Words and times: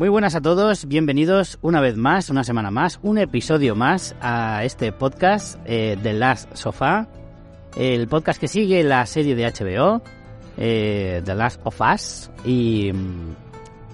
Muy 0.00 0.08
buenas 0.08 0.34
a 0.34 0.40
todos, 0.40 0.86
bienvenidos 0.86 1.58
una 1.60 1.78
vez 1.82 1.94
más, 1.94 2.30
una 2.30 2.42
semana 2.42 2.70
más, 2.70 2.98
un 3.02 3.18
episodio 3.18 3.76
más 3.76 4.16
a 4.22 4.64
este 4.64 4.92
podcast 4.92 5.58
eh, 5.66 5.98
de 6.02 6.14
Last 6.14 6.56
Sofá, 6.56 7.06
el 7.76 8.08
podcast 8.08 8.40
que 8.40 8.48
sigue 8.48 8.82
la 8.82 9.04
serie 9.04 9.34
de 9.34 9.44
HBO, 9.44 10.00
eh, 10.56 11.20
The 11.22 11.34
Last 11.34 11.60
of 11.64 11.78
Us, 11.82 12.30
y, 12.46 12.90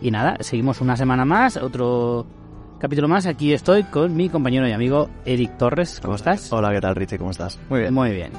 y 0.01 0.11
nada, 0.13 0.37
seguimos 0.43 0.81
una 0.81 0.97
semana 0.97 1.25
más, 1.25 1.57
otro 1.57 2.25
capítulo 2.79 3.09
más, 3.09 3.27
aquí 3.27 3.53
estoy 3.53 3.83
con 3.83 4.15
mi 4.15 4.29
compañero 4.29 4.69
y 4.69 4.71
amigo 4.71 5.11
Eric 5.25 5.59
Torres, 5.59 5.99
¿cómo 6.01 6.15
estás? 6.15 6.53
Hola, 6.53 6.71
¿qué 6.71 6.81
tal 6.81 6.95
Richie? 6.95 7.19
¿Cómo 7.19 7.33
estás? 7.33 7.59
Muy 7.69 7.81
bien. 7.81 7.93
Muy 7.93 8.13
bien. 8.13 8.31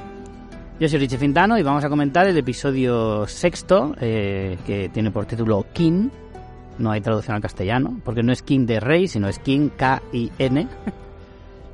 Yo 0.79 0.87
soy 0.87 0.99
Richie 0.99 1.17
Fintano 1.17 1.57
y 1.57 1.63
vamos 1.63 1.83
a 1.83 1.89
comentar 1.89 2.27
el 2.27 2.37
episodio 2.37 3.27
sexto, 3.27 3.93
eh, 3.99 4.57
que 4.65 4.87
tiene 4.87 5.11
por 5.11 5.25
título 5.25 5.65
King, 5.73 6.09
no 6.79 6.91
hay 6.91 7.01
traducción 7.01 7.35
al 7.35 7.41
castellano, 7.41 7.99
porque 8.03 8.23
no 8.23 8.31
es 8.31 8.41
King 8.41 8.65
de 8.65 8.79
Rey, 8.79 9.07
sino 9.07 9.27
es 9.27 9.39
King 9.39 9.69
K-I-N. 9.75 10.67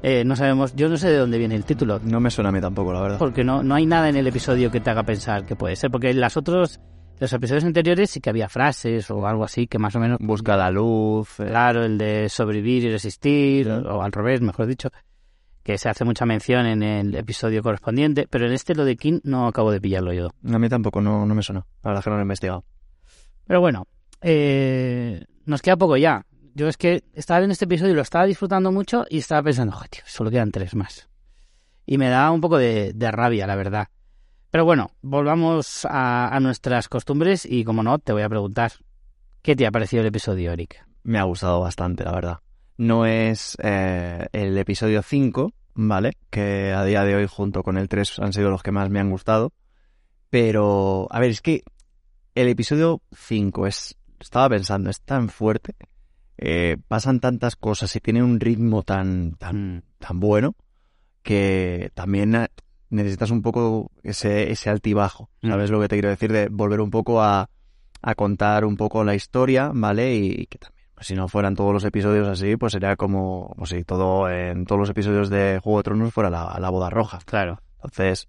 Eh, 0.05 0.25
no 0.25 0.35
sabemos, 0.35 0.75
yo 0.75 0.89
no 0.89 0.97
sé 0.97 1.09
de 1.09 1.17
dónde 1.17 1.37
viene 1.37 1.55
el 1.55 1.63
título. 1.63 1.97
No 2.03 2.19
me 2.19 2.29
suena 2.29 2.49
a 2.49 2.51
mí 2.51 2.59
tampoco, 2.59 2.91
la 2.91 2.99
verdad. 3.01 3.17
Porque 3.19 3.45
no, 3.45 3.63
no 3.63 3.73
hay 3.73 3.85
nada 3.85 4.09
en 4.09 4.17
el 4.17 4.27
episodio 4.27 4.69
que 4.69 4.81
te 4.81 4.89
haga 4.89 5.03
pensar 5.03 5.45
que 5.45 5.55
puede 5.55 5.77
ser, 5.77 5.91
porque 5.91 6.09
en 6.09 6.19
las 6.19 6.35
otros, 6.35 6.81
los 7.21 7.31
episodios 7.31 7.63
anteriores 7.63 8.09
sí 8.09 8.19
que 8.19 8.29
había 8.29 8.49
frases 8.49 9.09
o 9.09 9.25
algo 9.25 9.45
así 9.45 9.65
que 9.65 9.79
más 9.79 9.95
o 9.95 10.01
menos... 10.01 10.17
Busca 10.19 10.57
la 10.57 10.69
luz. 10.71 11.39
eh, 11.39 11.45
Claro, 11.47 11.85
el 11.85 11.97
de 11.97 12.27
sobrevivir 12.27 12.83
y 12.83 12.91
resistir, 12.91 13.69
o 13.69 14.01
al 14.03 14.11
revés, 14.11 14.41
mejor 14.41 14.67
dicho, 14.67 14.89
que 15.63 15.77
se 15.77 15.87
hace 15.87 16.03
mucha 16.03 16.25
mención 16.25 16.65
en 16.65 16.83
el 16.83 17.15
episodio 17.15 17.63
correspondiente, 17.63 18.27
pero 18.29 18.45
en 18.45 18.51
este 18.51 18.75
lo 18.75 18.83
de 18.83 18.97
King 18.97 19.21
no 19.23 19.47
acabo 19.47 19.71
de 19.71 19.79
pillarlo 19.79 20.11
yo. 20.11 20.31
A 20.53 20.59
mí 20.59 20.67
tampoco, 20.67 20.99
no, 20.99 21.25
no 21.25 21.33
me 21.33 21.41
suena. 21.43 21.65
La 21.81 21.97
es 21.97 22.03
que 22.03 22.09
no 22.09 22.17
lo 22.17 22.21
he 22.21 22.23
investigado. 22.23 22.65
Pero 23.47 23.61
bueno, 23.61 23.87
eh, 24.23 25.25
nos 25.45 25.61
queda 25.61 25.77
poco 25.77 25.97
ya. 25.97 26.25
Yo 26.55 26.67
es 26.67 26.77
que 26.77 27.03
estaba 27.13 27.39
viendo 27.39 27.53
este 27.53 27.65
episodio 27.65 27.93
y 27.93 27.95
lo 27.95 28.01
estaba 28.01 28.25
disfrutando 28.25 28.71
mucho 28.71 29.05
y 29.09 29.19
estaba 29.19 29.43
pensando, 29.43 29.73
joder, 29.73 29.89
tío, 29.89 30.03
solo 30.05 30.31
quedan 30.31 30.51
tres 30.51 30.75
más. 30.75 31.09
Y 31.85 31.97
me 31.97 32.09
da 32.09 32.31
un 32.31 32.41
poco 32.41 32.57
de, 32.57 32.93
rabia, 33.11 33.47
la 33.47 33.55
verdad. 33.55 33.87
Pero 34.49 34.65
bueno, 34.65 34.91
volvamos 35.01 35.85
a, 35.85 36.27
a 36.27 36.39
nuestras 36.39 36.87
costumbres 36.87 37.45
y 37.45 37.63
como 37.63 37.83
no, 37.83 37.99
te 37.99 38.13
voy 38.13 38.21
a 38.21 38.29
preguntar, 38.29 38.71
¿qué 39.41 39.55
te 39.55 39.65
ha 39.65 39.71
parecido 39.71 40.01
el 40.01 40.07
episodio, 40.07 40.51
Eric? 40.51 40.85
Me 41.03 41.19
ha 41.19 41.23
gustado 41.23 41.59
bastante, 41.59 42.03
la 42.03 42.13
verdad. 42.13 42.39
No 42.77 43.05
es 43.05 43.57
eh, 43.61 44.27
el 44.31 44.57
episodio 44.57 45.03
5, 45.03 45.53
¿vale? 45.75 46.17
Que 46.29 46.71
a 46.71 46.83
día 46.83 47.03
de 47.03 47.15
hoy, 47.15 47.27
junto 47.27 47.63
con 47.63 47.77
el 47.77 47.87
3, 47.87 48.19
han 48.19 48.33
sido 48.33 48.49
los 48.49 48.63
que 48.63 48.71
más 48.71 48.89
me 48.89 48.99
han 48.99 49.11
gustado. 49.11 49.53
Pero, 50.29 51.07
a 51.11 51.19
ver, 51.19 51.29
es 51.29 51.41
que 51.41 51.63
el 52.33 52.47
episodio 52.47 53.01
5 53.15 53.67
es, 53.67 53.95
estaba 54.23 54.49
pensando, 54.49 54.89
es 54.89 55.01
tan 55.01 55.29
fuerte. 55.29 55.75
eh, 56.37 56.77
pasan 56.87 57.19
tantas 57.19 57.55
cosas 57.55 57.95
y 57.95 57.99
tiene 57.99 58.23
un 58.23 58.39
ritmo 58.39 58.83
tan, 58.83 59.35
tan, 59.35 59.83
tan 59.99 60.19
bueno 60.19 60.55
que 61.21 61.91
también 61.93 62.47
necesitas 62.89 63.31
un 63.31 63.41
poco 63.41 63.91
ese, 64.03 64.51
ese 64.51 64.69
altibajo. 64.69 65.29
¿Sabes 65.41 65.69
lo 65.69 65.79
que 65.79 65.87
te 65.87 65.95
quiero 65.95 66.09
decir? 66.09 66.31
De 66.31 66.49
volver 66.49 66.81
un 66.81 66.89
poco 66.89 67.21
a, 67.21 67.49
a 68.01 68.15
contar 68.15 68.65
un 68.65 68.75
poco 68.75 69.03
la 69.03 69.15
historia, 69.15 69.71
¿vale? 69.73 70.15
Y, 70.15 70.41
y 70.41 70.45
que 70.47 70.57
también, 70.59 70.87
pues, 70.95 71.07
si 71.07 71.15
no 71.15 71.27
fueran 71.29 71.55
todos 71.55 71.71
los 71.71 71.85
episodios 71.85 72.27
así, 72.27 72.57
pues 72.57 72.73
sería 72.73 72.95
como, 72.97 73.49
como 73.53 73.65
si 73.65 73.83
todo 73.83 74.29
en 74.29 74.65
todos 74.65 74.79
los 74.79 74.89
episodios 74.89 75.29
de 75.29 75.59
Juego 75.63 75.79
de 75.79 75.83
Tronos 75.83 76.13
fuera 76.13 76.29
la, 76.29 76.57
la 76.59 76.69
boda 76.69 76.89
roja. 76.89 77.19
Claro. 77.25 77.61
Entonces, 77.75 78.27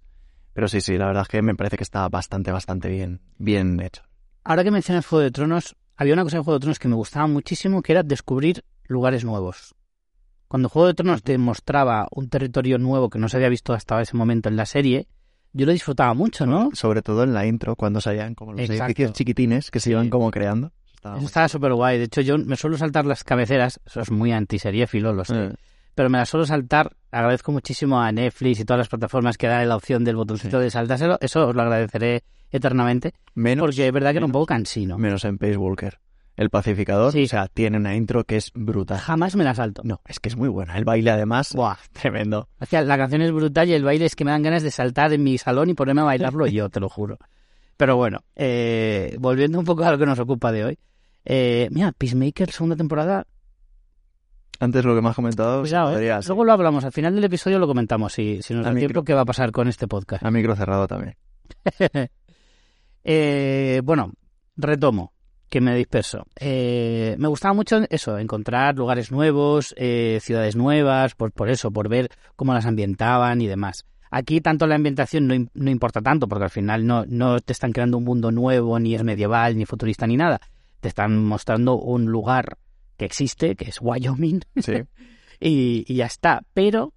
pero 0.53 0.67
sí, 0.69 0.79
sí, 0.79 0.97
la 0.97 1.07
verdad 1.07 1.23
es 1.23 1.27
que 1.27 1.41
me 1.41 1.55
parece 1.55 1.75
que 1.75 1.83
está 1.83 2.07
bastante, 2.07 2.51
bastante 2.51 2.87
bien, 2.87 3.19
bien 3.37 3.79
hecho. 3.81 4.03
Ahora 4.45 4.63
que 4.63 4.71
mencionas 4.71 5.05
Juego 5.05 5.23
de 5.23 5.31
Tronos, 5.31 5.75
había 5.97 6.13
una 6.13 6.23
cosa 6.23 6.37
en 6.37 6.43
Juego 6.43 6.59
de 6.59 6.61
Tronos 6.61 6.79
que 6.79 6.87
me 6.87 6.95
gustaba 6.95 7.27
muchísimo, 7.27 7.81
que 7.81 7.91
era 7.93 8.03
descubrir 8.03 8.63
lugares 8.87 9.23
nuevos. 9.25 9.75
Cuando 10.47 10.69
Juego 10.69 10.87
de 10.87 10.93
Tronos 10.93 11.23
demostraba 11.23 12.07
un 12.11 12.29
territorio 12.29 12.77
nuevo 12.77 13.09
que 13.09 13.19
no 13.19 13.29
se 13.29 13.37
había 13.37 13.49
visto 13.49 13.73
hasta 13.73 14.01
ese 14.01 14.15
momento 14.15 14.49
en 14.49 14.55
la 14.55 14.65
serie, 14.65 15.07
yo 15.53 15.65
lo 15.65 15.71
disfrutaba 15.71 16.13
mucho, 16.13 16.45
¿no? 16.45 16.69
Sobre 16.73 17.01
todo 17.01 17.23
en 17.23 17.33
la 17.33 17.45
intro, 17.45 17.75
cuando 17.75 18.01
salían 18.01 18.35
como 18.35 18.51
los 18.51 18.61
Exacto. 18.61 18.83
edificios 18.85 19.13
chiquitines 19.13 19.71
que 19.71 19.79
se 19.79 19.85
Sí. 19.85 19.91
iban 19.91 20.09
como 20.09 20.29
creando. 20.31 20.71
Eso 21.17 21.25
estaba 21.25 21.47
súper 21.47 21.71
guay. 21.73 21.99
De 21.99 22.05
hecho, 22.05 22.21
yo 22.21 22.37
me 22.39 22.55
suelo 22.55 22.77
saltar 22.77 23.05
las 23.05 23.23
cabeceras. 23.23 23.79
Eso 23.85 24.01
es 24.01 24.09
muy 24.11 24.31
antiseriéfilo, 24.31 25.13
lo 25.13 25.23
sé. 25.23 25.35
Eh, 25.35 25.53
Pero 25.95 26.09
me 26.09 26.17
las 26.17 26.29
suelo 26.29 26.45
saltar. 26.45 26.95
Agradezco 27.11 27.51
muchísimo 27.51 27.99
a 28.01 28.11
Netflix 28.11 28.59
y 28.59 28.65
todas 28.65 28.79
las 28.79 28.89
plataformas 28.89 29.37
que 29.37 29.47
dan 29.47 29.67
la 29.69 29.75
opción 29.77 30.03
del 30.03 30.17
botoncito 30.17 30.57
Sí. 30.59 30.63
de 30.65 30.69
saltárselo. 30.69 31.17
Eso 31.21 31.47
os 31.47 31.55
lo 31.55 31.61
agradeceré 31.61 32.23
eternamente. 32.51 33.13
menos, 33.33 33.63
Porque 33.65 33.87
es 33.87 33.93
verdad 33.93 34.11
que 34.11 34.17
era 34.17 34.25
un 34.25 34.29
menos. 34.31 34.41
poco 34.41 34.45
cansino. 34.47 34.97
menos 34.97 35.25
en 35.25 35.37
Pace 35.37 35.57
Walker. 35.57 35.99
El 36.37 36.49
pacificador, 36.49 37.13
Sí. 37.13 37.23
o 37.23 37.27
sea, 37.27 37.47
tiene 37.47 37.77
una 37.77 37.95
intro 37.95 38.25
que 38.25 38.35
es 38.35 38.51
brutal. 38.53 38.97
Jamás 38.99 39.37
me 39.37 39.45
la 39.45 39.55
salto. 39.55 39.81
No, 39.85 40.01
es 40.05 40.19
que 40.19 40.27
es 40.27 40.35
muy 40.35 40.49
buena. 40.49 40.77
El 40.77 40.83
baile 40.83 41.11
además, 41.11 41.53
Buah. 41.53 41.77
tremendo. 41.93 42.49
O 42.59 42.65
sea, 42.65 42.81
la 42.81 42.97
canción 42.97 43.21
es 43.21 43.31
brutal 43.31 43.69
y 43.69 43.73
el 43.73 43.83
baile 43.85 44.05
es 44.05 44.15
que 44.17 44.25
me 44.25 44.31
dan 44.31 44.43
ganas 44.43 44.61
de 44.63 44.71
saltar 44.71 45.13
en 45.13 45.23
mi 45.23 45.37
salón 45.37 45.69
y 45.69 45.73
ponerme 45.75 46.01
a 46.01 46.05
bailarlo 46.05 46.45
yo, 46.47 46.69
te 46.69 46.81
lo 46.81 46.89
juro. 46.89 47.17
Pero 47.77 47.95
bueno, 47.95 48.19
eh, 48.35 49.15
volviendo 49.19 49.59
un 49.59 49.65
poco 49.65 49.85
a 49.85 49.91
lo 49.91 49.97
que 49.97 50.05
nos 50.05 50.19
ocupa 50.19 50.51
de 50.51 50.65
hoy. 50.65 50.79
Eh, 51.23 51.69
mira, 51.71 51.91
Peacemaker, 51.93 52.51
segunda 52.51 52.75
temporada. 52.75 53.25
Antes 54.59 54.85
lo 54.85 54.95
que 54.95 55.01
me 55.01 55.09
has 55.09 55.15
comentado, 55.15 55.61
Cuidado, 55.61 55.99
¿eh? 55.99 56.19
Luego 56.27 56.45
lo 56.45 56.53
hablamos. 56.53 56.85
Al 56.85 56.91
final 56.91 57.15
del 57.15 57.23
episodio 57.25 57.59
lo 57.59 57.67
comentamos. 57.67 58.13
Si, 58.13 58.41
si 58.41 58.53
nos 58.53 58.65
da 58.65 58.73
tiempo, 58.73 59.03
¿qué 59.03 59.13
va 59.13 59.21
a 59.21 59.25
pasar 59.25 59.51
con 59.51 59.67
este 59.67 59.87
podcast? 59.87 60.23
a 60.23 60.31
micro 60.31 60.55
cerrado 60.55 60.87
también. 60.87 61.15
Eh, 63.07 63.81
bueno, 63.83 64.13
retomo, 64.57 65.13
que 65.47 65.61
me 65.61 65.75
disperso. 65.75 66.25
Eh, 66.39 67.15
me 67.19 67.27
gustaba 67.27 67.53
mucho 67.53 67.81
eso, 67.91 68.17
encontrar 68.17 68.75
lugares 68.75 69.11
nuevos, 69.11 69.75
eh, 69.77 70.17
ciudades 70.23 70.55
nuevas, 70.55 71.13
por, 71.13 71.31
por 71.31 71.49
eso, 71.49 71.69
por 71.69 71.87
ver 71.87 72.09
cómo 72.35 72.55
las 72.55 72.65
ambientaban 72.65 73.41
y 73.41 73.47
demás. 73.47 73.85
Aquí 74.09 74.41
tanto 74.41 74.65
la 74.65 74.73
ambientación 74.73 75.27
no, 75.27 75.35
no 75.53 75.69
importa 75.69 76.01
tanto, 76.01 76.27
porque 76.27 76.45
al 76.45 76.49
final 76.49 76.87
no, 76.87 77.05
no 77.07 77.39
te 77.41 77.53
están 77.53 77.73
creando 77.73 77.99
un 77.99 78.05
mundo 78.05 78.31
nuevo, 78.31 78.79
ni 78.79 78.95
es 78.95 79.03
medieval, 79.03 79.55
ni 79.55 79.67
futurista, 79.67 80.07
ni 80.07 80.17
nada. 80.17 80.41
Te 80.79 80.87
están 80.87 81.23
mostrando 81.23 81.75
un 81.75 82.05
lugar 82.05 82.57
que 82.97 83.05
existe, 83.05 83.55
que 83.55 83.65
es 83.65 83.79
Wyoming, 83.81 84.41
Sí. 84.57 84.73
y, 85.39 85.85
y 85.87 85.95
ya 85.95 86.05
está. 86.05 86.41
Pero 86.53 86.93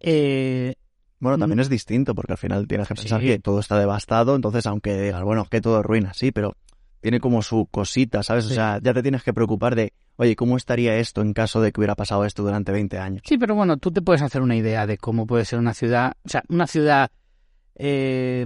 eh, 0.00 0.74
Bueno, 1.20 1.38
también 1.38 1.60
es 1.60 1.68
distinto 1.68 2.14
porque 2.14 2.32
al 2.32 2.38
final 2.38 2.66
tienes 2.68 2.86
que 2.88 2.94
pensar 2.94 3.20
Sí. 3.20 3.26
que 3.26 3.38
todo 3.38 3.60
está 3.60 3.78
devastado, 3.78 4.36
entonces 4.36 4.66
aunque 4.66 5.00
digas, 5.00 5.22
bueno, 5.24 5.46
que 5.50 5.60
todo 5.60 5.80
es 5.80 5.84
ruina, 5.86 6.12
sí, 6.14 6.30
pero 6.32 6.54
tiene 7.00 7.20
como 7.20 7.42
su 7.42 7.66
cosita, 7.70 8.22
¿sabes? 8.24 8.46
O 8.46 8.48
sea, 8.50 8.80
ya 8.82 8.92
te 8.92 9.02
tienes 9.02 9.22
que 9.22 9.32
preocupar 9.32 9.76
de, 9.76 9.92
oye, 10.16 10.34
¿cómo 10.34 10.56
estaría 10.56 10.96
esto 10.96 11.22
en 11.22 11.32
caso 11.32 11.60
de 11.60 11.70
que 11.72 11.80
hubiera 11.80 11.94
pasado 11.94 12.24
esto 12.24 12.42
durante 12.42 12.72
20 12.72 12.98
años? 12.98 13.22
Sí, 13.24 13.38
pero 13.38 13.54
bueno, 13.54 13.76
tú 13.76 13.92
te 13.92 14.02
puedes 14.02 14.20
hacer 14.22 14.42
una 14.42 14.56
idea 14.56 14.84
de 14.86 14.98
cómo 14.98 15.24
puede 15.26 15.44
ser 15.44 15.60
una 15.60 15.74
ciudad, 15.74 16.14
o 16.24 16.28
sea, 16.28 16.42
una 16.48 16.66
ciudad 16.66 17.10
eh, 17.76 18.44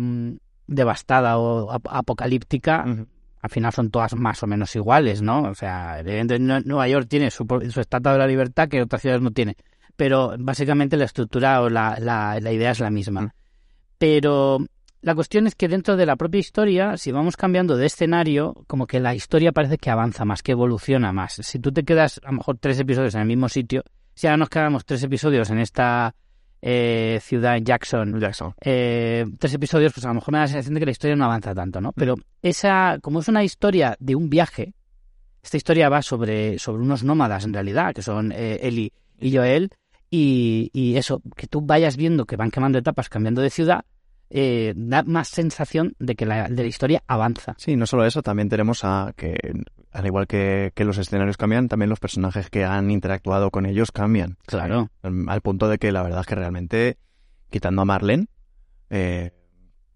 devastada 0.66 1.38
o 1.38 1.70
ap- 1.72 1.88
apocalíptica. 1.90 2.84
Al 3.42 3.50
final 3.50 3.72
son 3.72 3.90
todas 3.90 4.14
más 4.14 4.42
o 4.42 4.46
menos 4.46 4.74
iguales, 4.76 5.20
¿no? 5.20 5.42
O 5.42 5.54
sea, 5.54 5.98
evidentemente 6.00 6.66
Nueva 6.66 6.88
York 6.88 7.06
tiene 7.08 7.30
su, 7.30 7.44
su 7.70 7.80
estatua 7.80 8.12
de 8.12 8.18
la 8.18 8.26
libertad 8.26 8.68
que 8.68 8.80
otras 8.80 9.02
ciudades 9.02 9.22
no 9.22 9.32
tienen. 9.32 9.56
Pero 9.96 10.34
básicamente 10.38 10.96
la 10.96 11.04
estructura 11.04 11.60
o 11.60 11.68
la, 11.68 11.98
la, 12.00 12.38
la 12.40 12.52
idea 12.52 12.70
es 12.70 12.80
la 12.80 12.90
misma. 12.90 13.22
Mm. 13.22 13.30
Pero 13.98 14.58
la 15.02 15.16
cuestión 15.16 15.48
es 15.48 15.56
que 15.56 15.66
dentro 15.66 15.96
de 15.96 16.06
la 16.06 16.14
propia 16.14 16.38
historia, 16.38 16.96
si 16.96 17.10
vamos 17.10 17.36
cambiando 17.36 17.76
de 17.76 17.86
escenario, 17.86 18.54
como 18.68 18.86
que 18.86 19.00
la 19.00 19.14
historia 19.14 19.50
parece 19.50 19.76
que 19.76 19.90
avanza 19.90 20.24
más, 20.24 20.44
que 20.44 20.52
evoluciona 20.52 21.12
más. 21.12 21.34
Si 21.42 21.58
tú 21.58 21.72
te 21.72 21.82
quedas 21.82 22.20
a 22.22 22.30
lo 22.30 22.38
mejor 22.38 22.58
tres 22.58 22.78
episodios 22.78 23.14
en 23.16 23.22
el 23.22 23.26
mismo 23.26 23.48
sitio, 23.48 23.82
si 24.14 24.28
ahora 24.28 24.36
nos 24.36 24.48
quedamos 24.48 24.84
tres 24.84 25.02
episodios 25.02 25.50
en 25.50 25.58
esta 25.58 26.14
eh, 26.62 27.18
ciudad 27.20 27.56
en 27.56 27.64
Jackson, 27.64 28.18
Jackson. 28.20 28.54
eh, 28.60 29.26
tres 29.38 29.52
episodios, 29.54 29.92
pues 29.92 30.04
a 30.06 30.08
lo 30.08 30.14
mejor 30.14 30.32
me 30.32 30.38
da 30.38 30.44
la 30.44 30.48
sensación 30.48 30.74
de 30.74 30.80
que 30.80 30.86
la 30.86 30.92
historia 30.92 31.16
no 31.16 31.24
avanza 31.24 31.54
tanto, 31.54 31.80
¿no? 31.80 31.92
Pero 31.92 32.14
esa, 32.40 32.98
como 33.02 33.20
es 33.20 33.28
una 33.28 33.42
historia 33.44 33.96
de 33.98 34.14
un 34.14 34.30
viaje, 34.30 34.72
Esta 35.42 35.56
historia 35.56 35.88
va 35.88 36.02
sobre, 36.02 36.58
sobre 36.58 36.82
unos 36.82 37.02
nómadas, 37.02 37.44
en 37.44 37.52
realidad, 37.52 37.92
que 37.94 38.02
son 38.02 38.30
eh, 38.32 38.60
Eli 38.62 38.92
y 39.18 39.36
Joel, 39.36 39.70
y, 40.08 40.70
y 40.72 40.96
eso, 40.96 41.20
que 41.36 41.48
tú 41.48 41.62
vayas 41.62 41.96
viendo 41.96 42.26
que 42.26 42.36
van 42.36 42.50
quemando 42.50 42.78
etapas, 42.78 43.08
cambiando 43.08 43.42
de 43.42 43.50
ciudad, 43.50 43.84
eh, 44.30 44.72
da 44.76 45.02
más 45.02 45.28
sensación 45.28 45.94
de 45.98 46.14
que 46.14 46.26
la, 46.26 46.48
de 46.48 46.62
la 46.62 46.68
historia 46.68 47.02
avanza. 47.08 47.54
Sí, 47.58 47.74
no 47.76 47.86
solo 47.86 48.06
eso, 48.06 48.22
también 48.22 48.48
tenemos 48.48 48.84
a 48.84 49.12
que, 49.16 49.36
al 49.92 50.06
igual 50.06 50.26
que, 50.26 50.72
que 50.74 50.84
los 50.84 50.98
escenarios 50.98 51.36
cambian, 51.36 51.68
también 51.68 51.90
los 51.90 52.00
personajes 52.00 52.50
que 52.50 52.64
han 52.64 52.90
interactuado 52.90 53.50
con 53.50 53.66
ellos 53.66 53.92
cambian. 53.92 54.38
Claro. 54.46 54.90
Al 55.02 55.40
punto 55.42 55.68
de 55.68 55.78
que 55.78 55.92
la 55.92 56.02
verdad 56.02 56.20
es 56.20 56.26
que 56.26 56.34
realmente, 56.34 56.98
quitando 57.50 57.82
a 57.82 57.84
Marlene, 57.84 58.26
eh, 58.90 59.32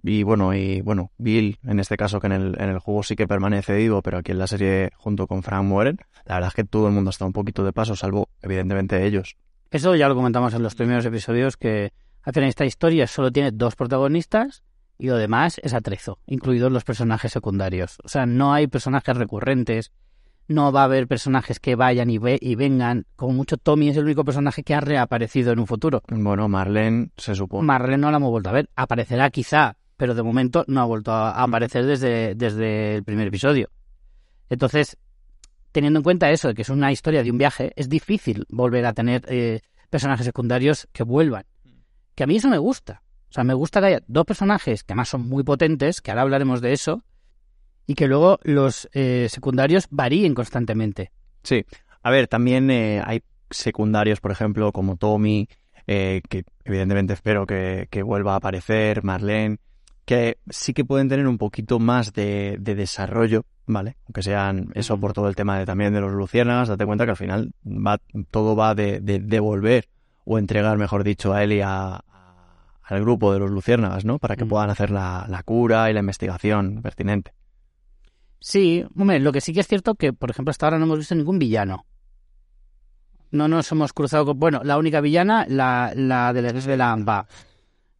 y 0.03 0.23
bueno, 0.23 0.55
y 0.55 0.83
bueno, 0.83 1.11
Bill, 1.19 1.59
en 1.65 1.81
este 1.81 1.97
caso 1.97 2.21
que 2.21 2.29
en 2.29 2.33
el, 2.33 2.57
en 2.61 2.69
el 2.69 2.79
juego 2.79 3.03
sí 3.03 3.17
que 3.17 3.27
permanece 3.27 3.75
vivo, 3.75 4.03
pero 4.03 4.19
aquí 4.19 4.33
en 4.33 4.39
la 4.39 4.47
serie 4.47 4.91
junto 4.97 5.27
con 5.27 5.43
Frank 5.43 5.65
mueren, 5.65 5.99
la 6.25 6.37
verdad 6.37 6.49
es 6.49 6.55
que 6.55 6.65
todo 6.65 6.87
el 6.87 6.95
mundo 6.95 7.11
está 7.11 7.25
un 7.25 7.33
poquito 7.33 7.65
de 7.65 7.73
paso, 7.73 7.97
salvo 7.97 8.29
evidentemente 8.43 9.05
ellos. 9.05 9.37
Eso 9.71 9.97
ya 9.97 10.09
lo 10.09 10.15
comentamos 10.15 10.55
en 10.55 10.63
los 10.63 10.75
primeros 10.75 11.05
episodios, 11.07 11.57
que 11.57 11.93
al 12.23 12.33
final 12.33 12.49
esta 12.49 12.65
historia 12.65 13.07
solo 13.07 13.33
tiene 13.33 13.51
dos 13.51 13.75
protagonistas 13.75 14.63
y 14.99 15.09
lo 15.09 15.17
demás 15.17 15.61
es 15.63 15.75
atrezo, 15.75 16.19
incluidos 16.27 16.73
los 16.73 16.85
personajes 16.85 17.33
secundarios. 17.33 17.99
O 18.05 18.09
sea, 18.09 18.27
no 18.27 18.53
hay 18.53 18.67
personajes 18.67 19.17
recurrentes, 19.17 19.93
no 20.49 20.73
va 20.73 20.83
a 20.83 20.85
haber 20.85 21.09
personajes 21.09 21.61
que 21.61 21.75
vayan 21.75 22.09
y, 22.11 22.19
ve 22.19 22.39
y 22.41 22.55
vengan. 22.55 23.07
Como 23.17 23.33
mucho, 23.33 23.57
Tommy 23.57 23.89
es 23.89 23.97
el 23.97 24.05
único 24.05 24.25
personaje 24.25 24.63
que 24.63 24.75
ha 24.75 24.81
reaparecido 24.81 25.53
en 25.53 25.59
un 25.59 25.67
futuro. 25.67 26.03
Bueno, 26.09 26.49
Marlene 26.49 27.11
se 27.17 27.35
supone. 27.35 27.67
Marlene 27.67 27.99
no 27.99 28.11
la 28.11 28.19
hemos 28.19 28.31
vuelto 28.31 28.51
a 28.51 28.53
ver. 28.53 28.71
Aparecerá 28.77 29.31
quizá, 29.31 29.77
pero 29.97 30.15
de 30.15 30.23
momento 30.23 30.65
no 30.69 30.81
ha 30.81 30.85
vuelto 30.85 31.13
a 31.13 31.43
aparecer 31.43 31.85
desde, 31.85 32.35
desde 32.35 32.97
el 32.97 33.05
primer 33.05 33.29
episodio. 33.29 33.71
Entonces, 34.49 34.97
teniendo 35.73 35.99
en 35.99 36.05
cuenta 36.05 36.31
eso, 36.31 36.49
de 36.49 36.55
que 36.55 36.63
es 36.63 36.69
una 36.69 36.93
historia 36.93 37.23
de 37.23 37.31
un 37.31 37.39
viaje, 37.39 37.73
es 37.77 37.89
difícil 37.89 38.47
volver 38.49 38.87
a 38.87 38.93
tener 38.93 39.23
eh, 39.29 39.61
personajes 39.91 40.25
secundarios 40.25 40.89
que 40.93 41.03
vuelvan. 41.03 41.45
Que 42.15 42.25
a 42.25 42.27
mí 42.27 42.37
eso 42.37 42.49
me 42.49 42.59
gusta. 42.59 43.03
O 43.31 43.33
sea, 43.33 43.45
me 43.45 43.55
gusta 43.55 43.81
que 43.81 43.87
haya 43.87 44.03
dos 44.07 44.25
personajes 44.25 44.85
que 44.85 44.93
además 44.93 45.09
son 45.09 45.29
muy 45.29 45.43
potentes, 45.45 46.01
que 46.01 46.11
ahora 46.11 46.23
hablaremos 46.23 46.61
de 46.61 46.73
eso, 46.73 47.05
y 47.87 47.95
que 47.95 48.09
luego 48.09 48.39
los 48.43 48.89
eh, 48.93 49.29
secundarios 49.31 49.87
varíen 49.91 50.35
constantemente. 50.35 51.13
Sí. 51.43 51.65
A 52.03 52.11
ver, 52.11 52.29
también 52.29 52.71
eh, 52.71 53.03
hay 53.05 53.23
secundarios, 53.51 54.21
por 54.21 54.33
ejemplo, 54.33 54.73
como 54.73 54.97
Tommy, 54.97 55.49
eh, 55.87 56.21
que 56.29 56.45
evidentemente 56.65 57.15
espero 57.15 57.47
que, 57.47 57.87
que, 57.91 58.03
vuelva 58.03 58.35
a 58.35 58.37
aparecer, 58.37 59.05
Marlene, 59.05 59.59
que 60.05 60.39
sí 60.49 60.73
que 60.73 60.85
pueden 60.85 61.09
tener 61.09 61.27
un 61.27 61.39
poquito 61.39 61.79
más 61.79 62.13
de, 62.13 62.57
de 62.59 62.75
desarrollo, 62.75 63.45
¿vale? 63.67 63.97
Aunque 64.07 64.23
sean 64.23 64.71
eso 64.75 64.99
por 64.99 65.13
todo 65.13 65.29
el 65.29 65.37
tema 65.37 65.59
de, 65.59 65.67
también 65.67 65.93
de 65.93 66.01
los 66.01 66.13
luciérnagas, 66.13 66.69
date 66.69 66.87
cuenta 66.87 67.05
que 67.05 67.13
al 67.13 67.17
final 67.17 67.53
va, 67.65 68.01
todo 68.31 68.57
va 68.57 68.75
de, 68.75 69.01
de 69.01 69.21
devolver 69.21 69.89
o 70.25 70.39
entregar, 70.39 70.77
mejor 70.77 71.05
dicho, 71.05 71.33
a 71.33 71.45
y 71.45 71.61
a, 71.61 72.05
al 72.89 73.01
grupo 73.01 73.33
de 73.33 73.41
los 73.41 73.51
luciérnagas, 73.51 74.05
¿no? 74.05 74.19
Para 74.19 74.37
que 74.37 74.45
Mm. 74.45 74.49
puedan 74.49 74.71
hacer 74.71 74.91
la, 74.91 75.27
la 75.29 75.43
cura 75.43 75.91
y 75.91 75.93
la 75.93 76.01
investigación 76.01 76.81
pertinente. 76.83 77.33
Sí, 78.41 78.85
hombre, 78.97 79.19
lo 79.19 79.33
que 79.33 79.41
sí 79.41 79.53
que 79.53 79.61
es 79.61 79.67
cierto 79.67 79.95
que, 79.97 80.13
por 80.13 80.31
ejemplo, 80.31 80.51
hasta 80.51 80.67
ahora 80.67 80.79
no 80.79 80.85
hemos 80.85 80.99
visto 80.99 81.15
ningún 81.15 81.39
villano. 81.39 81.85
No 83.33 83.49
nos 83.49 83.71
hemos 83.73 83.93
cruzado 83.93 84.25
con... 84.27 84.39
Bueno, 84.39 84.61
la 84.63 84.79
única 84.79 85.01
villana, 85.01 85.47
la, 85.49 85.93
la 85.97 86.33
de, 86.33 86.43
de 86.53 86.77
la 86.77 86.93
AMBA. 86.93 87.27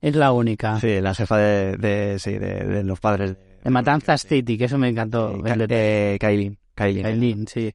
Es 0.01 0.15
la 0.15 0.33
única. 0.33 0.79
Sí, 0.79 1.01
la 1.01 1.15
jefa 1.15 1.37
de, 1.39 1.77
de, 1.79 2.19
sí, 2.19 2.33
de, 2.39 2.65
de 2.65 2.85
los 2.85 3.01
padres 3.01 3.37
de, 3.65 3.71
Matanzas 3.71 4.23
City, 4.25 4.57
que 4.57 4.67
eso 4.67 4.79
me 4.79 4.89
encantó. 4.89 5.35
Sí, 5.35 5.41
eh, 5.69 6.17
Kailin. 6.21 6.57
Kailin. 6.77 7.49
Sí. 7.49 7.75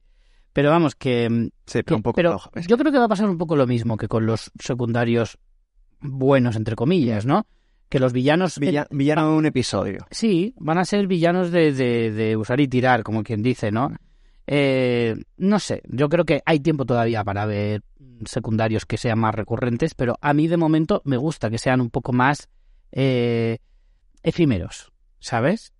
Pero 0.54 0.70
vamos, 0.70 0.94
que... 0.94 1.28
Sí, 1.66 1.78
que- 1.80 1.84
pero 1.84 1.96
un 1.96 2.02
poco 2.02 2.16
pero 2.16 2.40
yo 2.66 2.78
creo 2.78 2.90
que 2.92 2.98
va 2.98 3.04
a 3.04 3.08
pasar 3.08 3.28
un 3.28 3.36
poco 3.38 3.54
lo 3.56 3.66
mismo 3.66 3.96
que 3.98 4.08
con 4.08 4.24
los 4.24 4.50
secundarios 4.58 5.38
buenos, 6.02 6.56
entre 6.56 6.76
comillas, 6.76 7.26
¿no? 7.26 7.46
Que 7.88 7.98
los 7.98 8.12
villanos... 8.12 8.58
Villa- 8.58 8.86
villano 8.90 9.30
de 9.30 9.36
un 9.36 9.46
episodio. 9.46 10.06
Sí, 10.10 10.54
van 10.58 10.78
a 10.78 10.84
ser 10.84 11.06
villanos 11.06 11.50
de, 11.50 11.72
de, 11.72 12.10
de 12.10 12.36
usar 12.36 12.60
y 12.60 12.68
tirar, 12.68 13.02
como 13.02 13.22
quien 13.22 13.42
dice, 13.42 13.70
¿no? 13.70 13.94
Eh, 14.46 15.14
no 15.36 15.58
sé, 15.58 15.82
yo 15.88 16.08
creo 16.08 16.24
que 16.24 16.42
hay 16.44 16.60
tiempo 16.60 16.84
todavía 16.84 17.22
para 17.22 17.46
ver 17.46 17.82
secundarios 18.24 18.86
que 18.86 18.96
sean 18.96 19.18
más 19.18 19.34
recurrentes, 19.34 19.94
pero 19.94 20.16
a 20.20 20.34
mí 20.34 20.48
de 20.48 20.56
momento 20.56 21.00
me 21.04 21.16
gusta 21.16 21.48
que 21.50 21.58
sean 21.58 21.80
un 21.80 21.90
poco 21.90 22.12
más 22.12 22.48
eh, 22.90 23.58
efímeros, 24.22 24.92
¿sabes? 25.20 25.72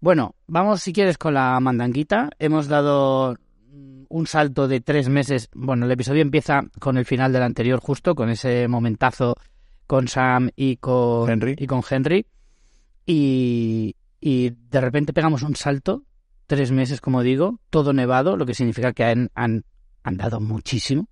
Bueno, 0.00 0.34
vamos 0.46 0.82
si 0.82 0.92
quieres 0.92 1.18
con 1.18 1.34
la 1.34 1.58
mandanguita. 1.60 2.30
Hemos 2.38 2.68
dado 2.68 3.36
un 4.08 4.26
salto 4.26 4.68
de 4.68 4.80
tres 4.80 5.08
meses. 5.08 5.48
Bueno, 5.54 5.86
el 5.86 5.92
episodio 5.92 6.22
empieza 6.22 6.62
con 6.78 6.96
el 6.96 7.04
final 7.04 7.32
del 7.32 7.42
anterior, 7.42 7.80
justo, 7.80 8.14
con 8.14 8.28
ese 8.30 8.68
momentazo 8.68 9.34
con 9.86 10.08
Sam 10.08 10.50
y 10.56 10.76
con 10.76 11.30
Henry. 11.30 11.56
Y 11.58 11.66
con 11.66 11.82
Henry. 11.88 12.26
Y, 13.06 13.96
y 14.20 14.50
de 14.50 14.80
repente 14.80 15.12
pegamos 15.12 15.42
un 15.42 15.56
salto, 15.56 16.04
tres 16.46 16.70
meses, 16.72 17.00
como 17.00 17.22
digo, 17.22 17.58
todo 17.70 17.92
nevado, 17.92 18.36
lo 18.36 18.46
que 18.46 18.54
significa 18.54 18.92
que 18.92 19.04
han, 19.04 19.30
han, 19.34 19.64
han 20.02 20.16
dado 20.16 20.40
muchísimo. 20.40 21.08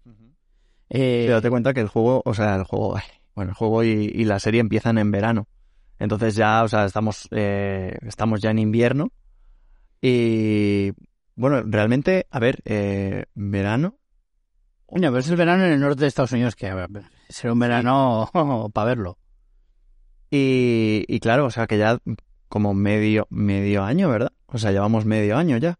Eh, 0.88 1.24
Sí, 1.26 1.30
date 1.30 1.50
cuenta 1.50 1.72
que 1.74 1.80
el 1.80 1.88
juego, 1.88 2.22
o 2.24 2.34
sea, 2.34 2.54
el 2.56 2.64
juego, 2.64 2.98
bueno, 3.34 3.50
el 3.50 3.56
juego 3.56 3.84
y, 3.84 4.10
y 4.14 4.24
la 4.24 4.38
serie 4.38 4.60
empiezan 4.60 4.98
en 4.98 5.10
verano. 5.10 5.48
Entonces 5.98 6.34
ya, 6.34 6.64
o 6.64 6.68
sea, 6.68 6.84
estamos, 6.84 7.28
eh, 7.30 7.96
estamos 8.02 8.40
ya 8.40 8.50
en 8.50 8.58
invierno. 8.58 9.12
Y 10.00 10.92
bueno, 11.34 11.62
realmente, 11.64 12.26
a 12.30 12.38
ver, 12.38 12.60
eh, 12.64 13.24
verano. 13.34 13.98
Coño, 14.86 15.08
pero 15.10 15.18
es 15.20 15.28
el 15.28 15.36
verano 15.36 15.64
en 15.64 15.72
el 15.72 15.80
norte 15.80 16.02
de 16.02 16.08
Estados 16.08 16.32
Unidos, 16.32 16.54
que 16.54 16.68
a 16.68 16.74
ver, 16.74 16.88
será 17.28 17.52
un 17.52 17.58
verano 17.58 18.28
para 18.74 18.86
verlo. 18.86 19.18
Y, 20.30 21.04
y 21.08 21.20
claro, 21.20 21.46
o 21.46 21.50
sea, 21.50 21.66
que 21.66 21.78
ya 21.78 21.98
como 22.48 22.74
medio, 22.74 23.26
medio 23.30 23.82
año, 23.82 24.10
¿verdad? 24.10 24.32
O 24.46 24.58
sea, 24.58 24.72
llevamos 24.72 25.06
medio 25.06 25.36
año 25.36 25.56
ya. 25.56 25.78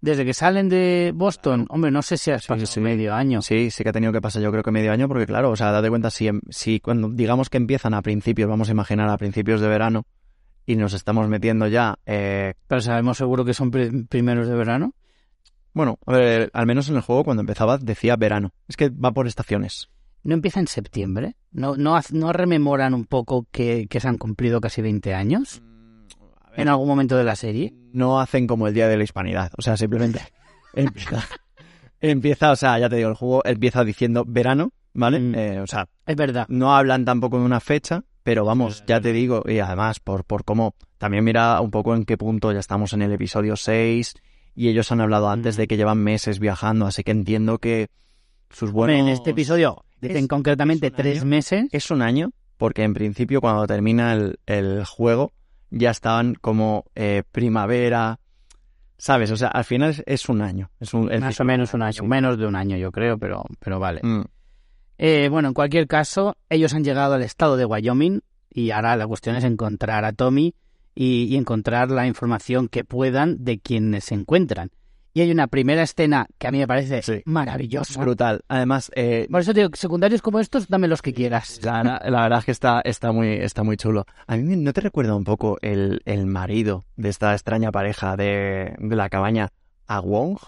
Desde 0.00 0.24
que 0.24 0.32
salen 0.32 0.68
de 0.68 1.12
Boston, 1.12 1.66
hombre, 1.70 1.90
no 1.90 2.02
sé 2.02 2.16
si 2.16 2.30
Sí, 2.30 2.30
pasado 2.30 2.66
sí. 2.66 2.78
medio 2.80 3.14
año. 3.14 3.42
Sí, 3.42 3.72
sí 3.72 3.82
que 3.82 3.88
ha 3.90 3.92
tenido 3.92 4.12
que 4.12 4.20
pasar 4.20 4.40
yo 4.40 4.52
creo 4.52 4.62
que 4.62 4.70
medio 4.70 4.92
año, 4.92 5.08
porque 5.08 5.26
claro, 5.26 5.50
o 5.50 5.56
sea, 5.56 5.72
date 5.72 5.88
cuenta, 5.88 6.10
si, 6.10 6.30
si 6.50 6.78
cuando 6.78 7.08
digamos 7.08 7.50
que 7.50 7.56
empiezan 7.56 7.94
a 7.94 8.02
principios, 8.02 8.48
vamos 8.48 8.68
a 8.68 8.72
imaginar 8.72 9.08
a 9.08 9.18
principios 9.18 9.60
de 9.60 9.66
verano, 9.66 10.06
y 10.70 10.76
nos 10.76 10.92
estamos 10.92 11.28
metiendo 11.28 11.66
ya, 11.66 11.98
eh, 12.04 12.52
Pero 12.66 12.80
sabemos 12.82 13.16
seguro 13.16 13.42
que 13.44 13.54
son 13.54 13.70
pri- 13.70 14.04
primeros 14.04 14.46
de 14.48 14.54
verano. 14.54 14.92
bueno, 15.72 15.98
a 16.06 16.12
ver, 16.12 16.50
al 16.52 16.66
menos 16.66 16.88
en 16.90 16.96
el 16.96 17.00
juego 17.02 17.24
cuando 17.24 17.40
empezaba 17.40 17.78
decía 17.78 18.16
verano. 18.16 18.52
Es 18.68 18.76
que 18.76 18.90
va 18.90 19.12
por 19.12 19.26
estaciones. 19.26 19.88
¿No 20.24 20.34
empieza 20.34 20.60
en 20.60 20.66
septiembre? 20.66 21.36
¿No, 21.52 21.76
no, 21.76 21.98
no 22.12 22.32
rememoran 22.34 22.92
un 22.92 23.06
poco 23.06 23.46
que, 23.50 23.86
que 23.88 23.98
se 24.00 24.08
han 24.08 24.18
cumplido 24.18 24.60
casi 24.60 24.82
20 24.82 25.14
años? 25.14 25.62
¿En 26.54 26.68
algún 26.68 26.88
momento 26.88 27.16
de 27.16 27.24
la 27.24 27.36
serie? 27.36 27.72
No 27.94 28.20
hacen 28.20 28.46
como 28.46 28.66
el 28.68 28.74
Día 28.74 28.88
de 28.88 28.96
la 28.98 29.04
Hispanidad, 29.04 29.50
o 29.56 29.62
sea, 29.62 29.76
simplemente 29.78 30.20
empieza, 30.74 31.24
empieza, 32.00 32.50
o 32.50 32.56
sea, 32.56 32.78
ya 32.78 32.88
te 32.90 32.96
digo, 32.96 33.08
el 33.08 33.14
juego 33.14 33.42
empieza 33.46 33.84
diciendo 33.84 34.24
verano, 34.26 34.72
¿vale? 34.92 35.20
Mm. 35.20 35.34
Eh, 35.34 35.60
o 35.60 35.66
sea, 35.66 35.88
Es 36.04 36.16
verdad. 36.16 36.46
no 36.48 36.76
hablan 36.76 37.04
tampoco 37.04 37.38
de 37.38 37.44
una 37.44 37.60
fecha, 37.60 38.02
pero 38.28 38.44
vamos, 38.44 38.84
ya 38.86 39.00
te 39.00 39.12
digo, 39.14 39.42
y 39.46 39.58
además 39.58 40.00
por, 40.00 40.22
por 40.24 40.44
cómo, 40.44 40.74
también 40.98 41.24
mira 41.24 41.58
un 41.62 41.70
poco 41.70 41.94
en 41.94 42.04
qué 42.04 42.18
punto 42.18 42.52
ya 42.52 42.58
estamos 42.58 42.92
en 42.92 43.00
el 43.00 43.10
episodio 43.10 43.56
6 43.56 44.14
y 44.54 44.68
ellos 44.68 44.92
han 44.92 45.00
hablado 45.00 45.30
antes 45.30 45.56
de 45.56 45.66
que 45.66 45.78
llevan 45.78 45.96
meses 45.96 46.38
viajando, 46.38 46.84
así 46.84 47.02
que 47.04 47.10
entiendo 47.12 47.56
que 47.56 47.88
sus 48.50 48.70
buenos... 48.70 48.98
en 49.00 49.08
este 49.08 49.30
episodio 49.30 49.82
dicen 50.02 50.24
es- 50.24 50.28
concretamente 50.28 50.90
tres 50.90 51.20
año. 51.22 51.26
meses. 51.30 51.68
Es 51.72 51.90
un 51.90 52.02
año, 52.02 52.32
porque 52.58 52.82
en 52.82 52.92
principio 52.92 53.40
cuando 53.40 53.66
termina 53.66 54.12
el, 54.12 54.38
el 54.44 54.84
juego 54.84 55.32
ya 55.70 55.90
estaban 55.90 56.34
como 56.34 56.84
eh, 56.94 57.22
primavera, 57.32 58.20
¿sabes? 58.98 59.30
O 59.30 59.36
sea, 59.38 59.48
al 59.48 59.64
final 59.64 59.88
es, 59.90 60.02
es 60.06 60.28
un 60.28 60.42
año. 60.42 60.70
Es 60.80 60.92
un, 60.92 61.06
Más 61.18 61.40
o 61.40 61.44
menos 61.44 61.72
un 61.72 61.80
año, 61.82 62.02
menos 62.04 62.36
de 62.38 62.46
un 62.46 62.56
año 62.56 62.76
yo 62.76 62.92
creo, 62.92 63.16
pero, 63.16 63.42
pero 63.58 63.78
vale. 63.80 64.00
Mm. 64.02 64.24
Eh, 64.98 65.28
bueno, 65.30 65.48
en 65.48 65.54
cualquier 65.54 65.86
caso, 65.86 66.36
ellos 66.48 66.74
han 66.74 66.84
llegado 66.84 67.14
al 67.14 67.22
estado 67.22 67.56
de 67.56 67.64
Wyoming 67.64 68.20
y 68.50 68.70
ahora 68.72 68.96
la 68.96 69.06
cuestión 69.06 69.36
es 69.36 69.44
encontrar 69.44 70.04
a 70.04 70.12
Tommy 70.12 70.54
y, 70.94 71.24
y 71.24 71.36
encontrar 71.36 71.90
la 71.90 72.06
información 72.06 72.68
que 72.68 72.84
puedan 72.84 73.44
de 73.44 73.60
quienes 73.60 74.04
se 74.04 74.14
encuentran. 74.14 74.70
Y 75.14 75.20
hay 75.22 75.30
una 75.32 75.46
primera 75.48 75.82
escena 75.82 76.26
que 76.38 76.46
a 76.46 76.50
mí 76.52 76.58
me 76.58 76.66
parece 76.68 77.02
Sí. 77.02 77.22
maravillosa. 77.24 78.00
Brutal. 78.00 78.42
Además, 78.46 78.90
eh, 78.94 79.26
Por 79.30 79.40
eso 79.40 79.52
te 79.54 79.60
digo, 79.60 79.70
secundarios 79.74 80.22
como 80.22 80.38
estos, 80.38 80.68
dame 80.68 80.86
los 80.86 81.02
que 81.02 81.12
quieras. 81.14 81.60
la, 81.64 81.82
la 82.04 82.22
verdad 82.22 82.38
es 82.40 82.44
que 82.44 82.50
está, 82.52 82.80
está, 82.84 83.10
muy, 83.10 83.28
está 83.32 83.62
muy 83.64 83.76
chulo. 83.76 84.04
A 84.26 84.36
mí 84.36 84.56
no 84.56 84.72
te 84.72 84.80
recuerda 84.80 85.14
un 85.16 85.24
poco 85.24 85.58
el, 85.62 86.02
el 86.04 86.26
marido 86.26 86.84
de 86.96 87.08
esta 87.08 87.32
extraña 87.32 87.72
pareja 87.72 88.16
de, 88.16 88.74
de 88.78 88.96
la 88.96 89.08
cabaña 89.08 89.48
a 89.86 90.00
Wong. 90.00 90.38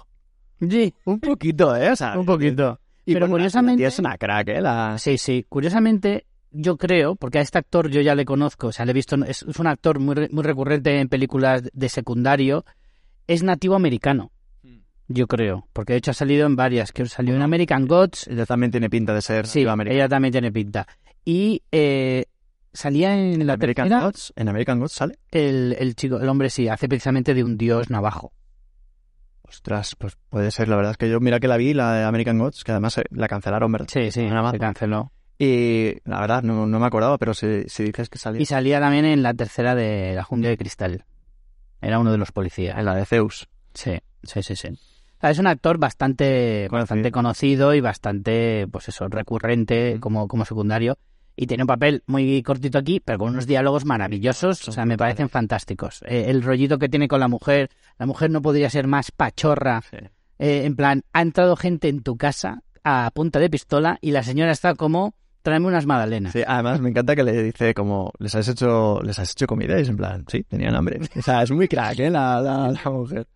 Sí, 0.61 0.93
Un 1.05 1.19
poquito, 1.21 1.75
¿eh? 1.75 1.91
O 1.91 1.97
sea, 1.97 2.19
un 2.19 2.27
poquito. 2.27 2.79
Y 3.11 3.15
Pero 3.15 3.27
bueno, 3.27 3.39
la- 3.39 3.45
la 3.45 3.51
curiosamente- 3.51 3.79
tía 3.81 3.89
es 3.89 3.99
una 3.99 4.17
crack, 4.19 4.49
¿eh? 4.49 4.61
La... 4.61 4.97
Sí, 4.99 5.19
sí. 5.19 5.45
Curiosamente, 5.49 6.27
yo 6.51 6.77
creo, 6.77 7.17
porque 7.17 7.39
a 7.39 7.43
este 7.43 7.59
actor 7.59 7.89
yo 7.91 8.01
ya 8.01 8.15
le 8.15 8.25
conozco, 8.25 8.69
o 8.69 8.73
sea, 8.73 8.85
le 8.85 8.91
he 8.91 8.95
visto, 8.95 9.17
es, 9.25 9.43
es 9.43 9.59
un 9.59 9.67
actor 9.67 9.99
muy, 9.99 10.29
muy 10.31 10.43
recurrente 10.43 10.99
en 11.01 11.09
películas 11.09 11.63
de 11.73 11.89
secundario, 11.89 12.65
es 13.27 13.43
nativo 13.43 13.75
americano. 13.75 14.31
yo 15.09 15.27
creo. 15.27 15.67
Porque 15.73 15.93
de 15.95 15.99
hecho 15.99 16.13
ha 16.13 16.15
salido 16.15 16.47
en 16.47 16.55
varias. 16.55 16.93
Que 16.93 17.05
salió 17.07 17.35
en 17.35 17.43
American 17.43 17.87
Gods. 17.89 18.29
Ella 18.29 18.47
también 18.47 18.71
tiene 18.71 18.89
pinta 18.89 19.13
de 19.13 19.21
ser 19.23 19.47
Sí, 19.49 19.67
ella 19.87 20.09
también 20.09 20.31
tiene 20.33 20.53
pinta. 20.53 20.87
Y 21.25 21.63
eh, 21.73 22.27
salía 22.73 23.15
en 23.17 23.45
la 23.47 23.55
American 23.55 23.89
tercera 23.89 24.05
Gods, 24.07 24.33
en 24.37 24.49
American 24.49 24.79
Gods 24.79 24.93
sale. 24.93 25.19
el, 25.33 25.75
el 25.79 25.97
chico, 25.97 26.21
el 26.21 26.29
hombre 26.29 26.49
sí, 26.49 26.69
hace 26.69 26.89
precisamente 26.89 27.35
de 27.35 27.43
un 27.43 27.59
dios 27.59 27.91
navajo. 27.91 28.33
Ostras, 29.51 29.97
pues 29.99 30.17
puede 30.29 30.51
ser. 30.53 30.69
La 30.69 30.77
verdad 30.77 30.93
es 30.93 30.97
que 30.97 31.11
yo, 31.11 31.19
mira 31.21 31.41
que 31.41 31.49
la 31.49 31.57
vi, 31.57 31.75
la 31.75 31.93
de 31.95 32.05
American 32.05 32.39
Gods, 32.39 32.63
que 32.63 32.71
además 32.71 32.97
eh, 32.99 33.03
la 33.11 33.27
cancelaron, 33.27 33.71
¿verdad? 33.73 33.89
Sí, 33.91 34.11
sí, 34.13 34.29
se 34.51 34.59
canceló. 34.59 35.11
Y 35.39 35.95
la 36.05 36.21
verdad, 36.21 36.43
no, 36.43 36.67
no 36.67 36.79
me 36.79 36.87
acordaba, 36.87 37.19
pero 37.19 37.35
si, 37.35 37.65
si 37.69 37.83
dices 37.85 38.09
que 38.09 38.19
salía 38.19 38.41
Y 38.43 38.47
salía 38.47 38.79
también 38.79 39.05
en 39.07 39.23
la 39.23 39.35
tercera 39.35 39.75
de 39.75 40.13
La 40.15 40.23
Jungla 40.23 40.51
de 40.51 40.57
Cristal. 40.59 41.05
Era 41.81 41.99
uno 41.99 42.13
de 42.13 42.19
los 42.19 42.31
policías. 42.31 42.79
en 42.79 42.85
la 42.85 42.95
de 42.95 43.07
Zeus. 43.07 43.49
Sí, 43.75 43.99
sí, 44.23 44.43
sí, 44.43 44.55
sí. 44.55 44.69
O 44.69 45.21
sea, 45.21 45.31
es 45.31 45.39
un 45.39 45.47
actor 45.47 45.79
bastante 45.79 46.67
Conocido. 46.71 46.81
bastante 46.83 47.11
conocido 47.13 47.75
y 47.75 47.81
bastante, 47.81 48.67
pues 48.71 48.89
eso, 48.89 49.09
recurrente 49.09 49.97
Mm. 49.97 50.01
como, 50.01 50.29
como 50.29 50.45
secundario. 50.45 50.97
Y 51.37 51.47
tiene 51.47 51.63
un 51.63 51.69
papel 51.69 52.03
muy 52.07 52.43
cortito 52.43 52.79
aquí, 52.79 53.01
pero 53.01 53.19
con 53.19 53.31
unos 53.31 53.47
diálogos 53.47 53.85
maravillosos. 53.85 54.69
O 54.69 54.73
sea, 54.73 54.85
me 54.85 54.97
parecen 54.99 55.29
fantásticos. 55.29 56.03
Eh, 56.07 56.27
el 56.29 56.43
rollito 56.43 56.79
que 56.79 56.89
tiene 56.89 57.09
con 57.09 57.21
la 57.21 57.29
mujer, 57.29 57.71
la 57.99 58.07
mujer 58.07 58.31
no 58.31 58.43
podría 58.43 58.69
ser 58.69 58.87
más 58.87 59.11
pachorra. 59.11 59.83
Eh, 60.39 60.65
en 60.65 60.77
plan, 60.77 61.03
ha 61.13 61.23
entrado 61.23 61.57
gente 61.57 61.89
en 61.89 62.03
tu 62.03 62.17
casa 62.17 62.63
a 62.85 63.11
punta 63.15 63.39
de 63.39 63.51
pistola 63.51 63.99
y 64.01 64.11
la 64.11 64.23
señora 64.23 64.53
está 64.53 64.75
como, 64.75 65.15
tráeme 65.43 65.67
unas 65.67 65.87
magdalenas. 65.87 66.33
Sí, 66.33 66.43
además 66.47 66.81
me 66.81 66.91
encanta 66.91 67.17
que 67.17 67.23
le 67.23 67.43
dice 67.43 67.75
como, 67.75 68.13
¿les 68.19 68.35
has 68.35 68.49
hecho, 68.49 69.01
les 69.03 69.19
has 69.19 69.33
hecho 69.33 69.47
comida? 69.47 69.79
Y 69.79 69.83
es 69.83 69.89
en 69.89 69.97
plan, 69.97 70.25
sí, 70.29 70.43
tenían 70.45 70.75
hambre. 70.75 71.01
O 71.17 71.23
sea, 71.23 71.43
es 71.43 71.51
muy 71.51 71.69
crack, 71.69 71.99
¿eh? 72.01 72.11
La, 72.11 72.41
la, 72.41 72.71
la 72.73 72.91
mujer. 72.91 73.27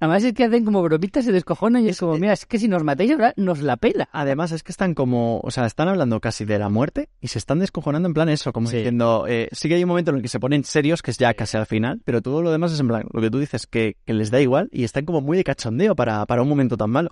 Además 0.00 0.24
es 0.24 0.32
que 0.32 0.44
hacen 0.44 0.64
como 0.64 0.82
bromitas, 0.82 1.24
se 1.26 1.30
descojonan 1.32 1.84
y 1.84 1.90
es 1.90 2.00
como, 2.00 2.16
mira, 2.16 2.32
es 2.32 2.46
que 2.46 2.58
si 2.58 2.68
nos 2.68 2.82
matáis 2.82 3.10
ahora 3.12 3.34
nos 3.36 3.60
la 3.60 3.76
pela. 3.76 4.08
Además 4.12 4.50
es 4.50 4.62
que 4.62 4.72
están 4.72 4.94
como, 4.94 5.40
o 5.40 5.50
sea, 5.50 5.66
están 5.66 5.88
hablando 5.88 6.20
casi 6.20 6.46
de 6.46 6.58
la 6.58 6.70
muerte 6.70 7.10
y 7.20 7.28
se 7.28 7.38
están 7.38 7.58
descojonando 7.58 8.08
en 8.08 8.14
plan 8.14 8.28
eso, 8.30 8.52
como 8.52 8.66
Sí. 8.68 8.78
diciendo, 8.78 9.26
eh, 9.28 9.48
sí 9.52 9.68
que 9.68 9.74
hay 9.74 9.82
un 9.84 9.88
momento 9.88 10.10
en 10.10 10.16
el 10.16 10.22
que 10.22 10.28
se 10.28 10.40
ponen 10.40 10.64
serios, 10.64 11.02
que 11.02 11.10
es 11.10 11.18
ya 11.18 11.34
casi 11.34 11.58
al 11.58 11.66
final, 11.66 12.00
pero 12.04 12.22
todo 12.22 12.42
lo 12.42 12.50
demás 12.50 12.72
es 12.72 12.80
en 12.80 12.88
plan, 12.88 13.04
lo 13.12 13.20
que 13.20 13.30
tú 13.30 13.38
dices, 13.38 13.66
que, 13.66 13.96
que 14.06 14.14
les 14.14 14.30
da 14.30 14.40
igual 14.40 14.68
y 14.72 14.84
están 14.84 15.04
como 15.04 15.20
muy 15.20 15.36
de 15.36 15.44
cachondeo 15.44 15.94
para, 15.94 16.24
para 16.24 16.40
un 16.42 16.48
momento 16.48 16.78
tan 16.78 16.88
malo. 16.90 17.10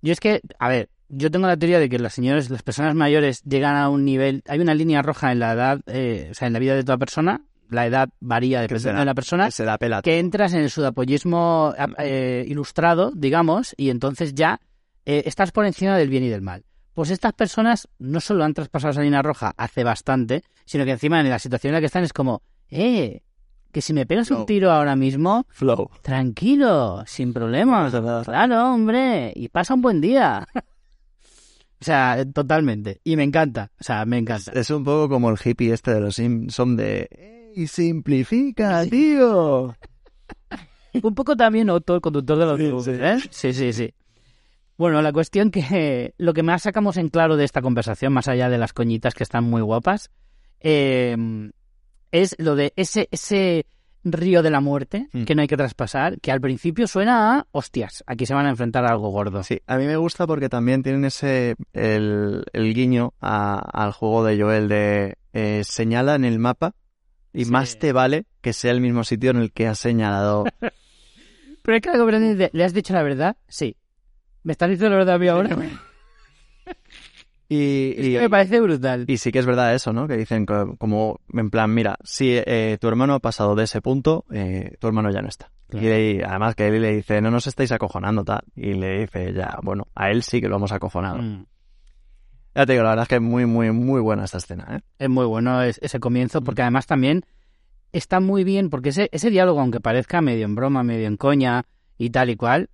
Yo 0.00 0.12
es 0.12 0.20
que, 0.20 0.40
a 0.60 0.68
ver, 0.68 0.88
yo 1.08 1.32
tengo 1.32 1.48
la 1.48 1.56
teoría 1.56 1.80
de 1.80 1.88
que 1.88 1.98
las 1.98 2.14
señores, 2.14 2.48
las 2.48 2.62
personas 2.62 2.94
mayores 2.94 3.42
llegan 3.42 3.74
a 3.74 3.88
un 3.88 4.04
nivel, 4.04 4.44
hay 4.46 4.60
una 4.60 4.74
línea 4.74 5.02
roja 5.02 5.32
en 5.32 5.40
la 5.40 5.52
edad, 5.52 5.80
eh, 5.88 6.28
o 6.30 6.34
sea, 6.34 6.46
en 6.46 6.52
la 6.52 6.60
vida 6.60 6.76
de 6.76 6.84
toda 6.84 6.96
persona, 6.98 7.42
la 7.70 7.86
edad 7.86 8.08
varía 8.20 8.60
dependiendo 8.60 9.00
de 9.00 9.04
la 9.06 9.14
persona, 9.14 9.46
Que 9.46 9.52
se 9.52 9.64
da 9.64 9.78
pela. 9.78 10.02
que 10.02 10.18
entras 10.18 10.52
en 10.54 10.60
el 10.60 10.70
sudapollismo 10.70 11.74
eh, 11.98 12.44
ilustrado, 12.48 13.12
digamos, 13.14 13.74
y 13.76 13.90
entonces 13.90 14.34
ya 14.34 14.60
eh, 15.06 15.22
estás 15.26 15.52
por 15.52 15.66
encima 15.66 15.96
del 15.96 16.08
bien 16.08 16.24
y 16.24 16.28
del 16.28 16.42
mal. 16.42 16.64
Pues 16.94 17.10
estas 17.10 17.32
personas 17.32 17.88
no 17.98 18.20
solo 18.20 18.44
han 18.44 18.52
traspasado 18.54 18.90
esa 18.92 19.02
línea 19.02 19.22
roja 19.22 19.54
hace 19.56 19.84
bastante, 19.84 20.42
sino 20.64 20.84
que 20.84 20.90
encima 20.92 21.20
en 21.20 21.30
la 21.30 21.38
situación 21.38 21.70
en 21.70 21.74
la 21.74 21.80
que 21.80 21.86
están 21.86 22.04
es 22.04 22.12
como, 22.12 22.42
eh, 22.68 23.22
que 23.72 23.80
si 23.80 23.92
me 23.92 24.04
pegas 24.06 24.30
un 24.32 24.44
tiro 24.46 24.70
ahora 24.72 24.96
mismo, 24.96 25.46
Flow. 25.48 25.88
tranquilo, 26.02 27.04
sin 27.06 27.32
problemas. 27.32 27.92
Claro, 28.24 28.74
hombre, 28.74 29.32
y 29.34 29.48
pasa 29.48 29.74
un 29.74 29.82
buen 29.82 30.00
día. 30.00 30.46
o 30.54 31.84
sea, 31.84 32.24
totalmente. 32.34 33.00
Y 33.04 33.16
me 33.16 33.22
encanta, 33.22 33.70
o 33.80 33.84
sea, 33.84 34.04
me 34.04 34.18
encanta. 34.18 34.50
Es 34.52 34.70
un 34.70 34.84
poco 34.84 35.08
como 35.08 35.30
el 35.30 35.38
hippie 35.42 35.72
este 35.72 35.94
de 35.94 36.00
los 36.00 36.16
Simpson 36.16 36.76
de, 36.76 37.08
¡Ey, 37.56 37.66
simplifica, 37.66 38.84
tío! 38.86 39.74
Un 41.02 41.14
poco 41.14 41.36
también 41.36 41.70
Otto, 41.70 41.94
el 41.94 42.00
conductor 42.00 42.38
del 42.38 42.56
Sí, 42.56 42.64
autobús, 42.64 42.84
sí. 42.84 42.90
¿eh? 42.94 43.18
Sí, 43.30 43.52
sí, 43.52 43.72
sí. 43.72 43.94
Bueno, 44.76 45.02
la 45.02 45.12
cuestión 45.12 45.50
que 45.50 46.14
lo 46.16 46.32
que 46.32 46.42
más 46.42 46.62
sacamos 46.62 46.96
en 46.96 47.08
claro 47.08 47.36
de 47.36 47.44
esta 47.44 47.60
conversación, 47.62 48.12
más 48.12 48.28
allá 48.28 48.48
de 48.48 48.58
las 48.58 48.72
coñitas 48.72 49.14
que 49.14 49.22
están 49.22 49.44
muy 49.44 49.60
guapas, 49.62 50.10
eh, 50.60 51.16
es 52.12 52.34
lo 52.38 52.56
de 52.56 52.72
ese, 52.76 53.08
ese 53.10 53.66
río 54.02 54.42
de 54.42 54.50
la 54.50 54.60
muerte 54.60 55.08
Mm. 55.12 55.24
que 55.24 55.34
no 55.34 55.42
hay 55.42 55.48
que 55.48 55.56
traspasar, 55.58 56.18
que 56.20 56.32
al 56.32 56.40
principio 56.40 56.86
suena 56.86 57.36
a, 57.38 57.46
hostias, 57.52 58.02
aquí 58.06 58.24
se 58.26 58.32
van 58.34 58.46
a 58.46 58.50
enfrentar 58.50 58.84
a 58.86 58.90
algo 58.90 59.10
gordo. 59.10 59.42
Sí, 59.42 59.60
a 59.66 59.76
mí 59.76 59.84
me 59.86 59.96
gusta 59.96 60.26
porque 60.26 60.48
también 60.48 60.82
tienen 60.82 61.04
ese, 61.04 61.56
el, 61.74 62.44
el 62.52 62.74
guiño 62.74 63.12
a- 63.20 63.58
al 63.58 63.92
juego 63.92 64.24
de 64.24 64.40
Joel 64.40 64.68
de 64.68 65.16
eh, 65.34 65.62
señala 65.64 66.14
en 66.14 66.24
el 66.24 66.38
mapa 66.38 66.74
y 67.32 67.44
Sí. 67.44 67.50
más 67.50 67.78
te 67.78 67.92
vale 67.92 68.24
que 68.40 68.52
sea 68.52 68.72
el 68.72 68.80
mismo 68.80 69.04
sitio 69.04 69.30
en 69.30 69.36
el 69.38 69.52
que 69.52 69.66
has 69.66 69.78
señalado. 69.78 70.44
Pero 71.62 71.76
es 71.76 71.82
que 71.82 71.90
algo 71.90 72.10
¿le 72.10 72.64
has 72.64 72.72
dicho 72.74 72.92
la 72.94 73.02
verdad? 73.02 73.36
Sí. 73.48 73.76
¿Me 74.42 74.52
estás 74.52 74.70
diciendo 74.70 74.90
la 74.90 74.96
verdad 74.98 75.14
a 75.16 75.18
mí 75.18 75.28
ahora? 75.28 75.50
y, 77.48 77.94
Es 77.98 78.06
y- 78.06 78.12
que 78.12 78.20
me 78.20 78.30
parece 78.30 78.60
brutal. 78.60 79.04
y 79.08 79.16
sí 79.18 79.32
que 79.32 79.40
es 79.40 79.46
verdad 79.46 79.74
eso, 79.74 79.92
¿no? 79.92 80.06
Que 80.06 80.16
dicen 80.16 80.46
co- 80.46 80.76
como, 80.78 81.20
en 81.32 81.50
plan, 81.50 81.72
mira, 81.74 81.96
si 82.04 82.32
eh, 82.36 82.78
tu 82.80 82.88
hermano 82.88 83.14
ha 83.14 83.18
pasado 83.20 83.54
de 83.54 83.64
ese 83.64 83.80
punto, 83.82 84.24
eh, 84.32 84.76
tu 84.78 84.86
hermano 84.86 85.10
ya 85.10 85.20
no 85.20 85.28
está. 85.28 85.50
Claro. 85.68 85.86
Y 85.86 86.22
además 86.22 86.54
que 86.54 86.68
él 86.68 86.80
le 86.82 86.96
dice, 86.96 87.20
no 87.20 87.30
nos 87.30 87.46
estáis 87.46 87.70
acojonando, 87.72 88.24
tal. 88.24 88.42
Y 88.56 88.74
le 88.74 89.00
dice, 89.00 89.32
ya, 89.32 89.58
bueno, 89.62 89.86
a 89.94 90.10
él 90.10 90.22
sí 90.22 90.40
que 90.40 90.48
lo 90.48 90.56
hemos 90.56 90.72
acojonado. 90.72 91.18
Mm. 91.22 91.46
Ya 92.54 92.66
te 92.66 92.72
digo, 92.72 92.82
la 92.84 92.90
verdad 92.90 93.02
es 93.04 93.08
que 93.08 93.14
es 93.16 93.20
muy, 93.20 93.46
muy, 93.46 93.70
muy 93.72 94.00
buena 94.00 94.24
esta 94.24 94.38
escena, 94.38 94.66
¿eh? 94.76 94.80
Es 94.98 95.08
muy 95.08 95.24
bueno 95.26 95.62
es- 95.62 95.78
ese 95.82 96.00
comienzo, 96.00 96.42
porque 96.42 96.62
además 96.62 96.86
también 96.86 97.24
está 97.92 98.20
muy 98.20 98.44
bien, 98.44 98.70
porque 98.70 98.88
ese, 98.90 99.08
ese 99.12 99.30
diálogo, 99.30 99.60
aunque 99.60 99.80
parezca 99.80 100.20
medio 100.20 100.44
en 100.44 100.54
broma, 100.54 100.82
medio 100.82 101.06
en 101.06 101.16
coña 101.16 101.64
y 101.98 102.10
tal 102.10 102.30
y 102.30 102.36
cual, 102.36 102.68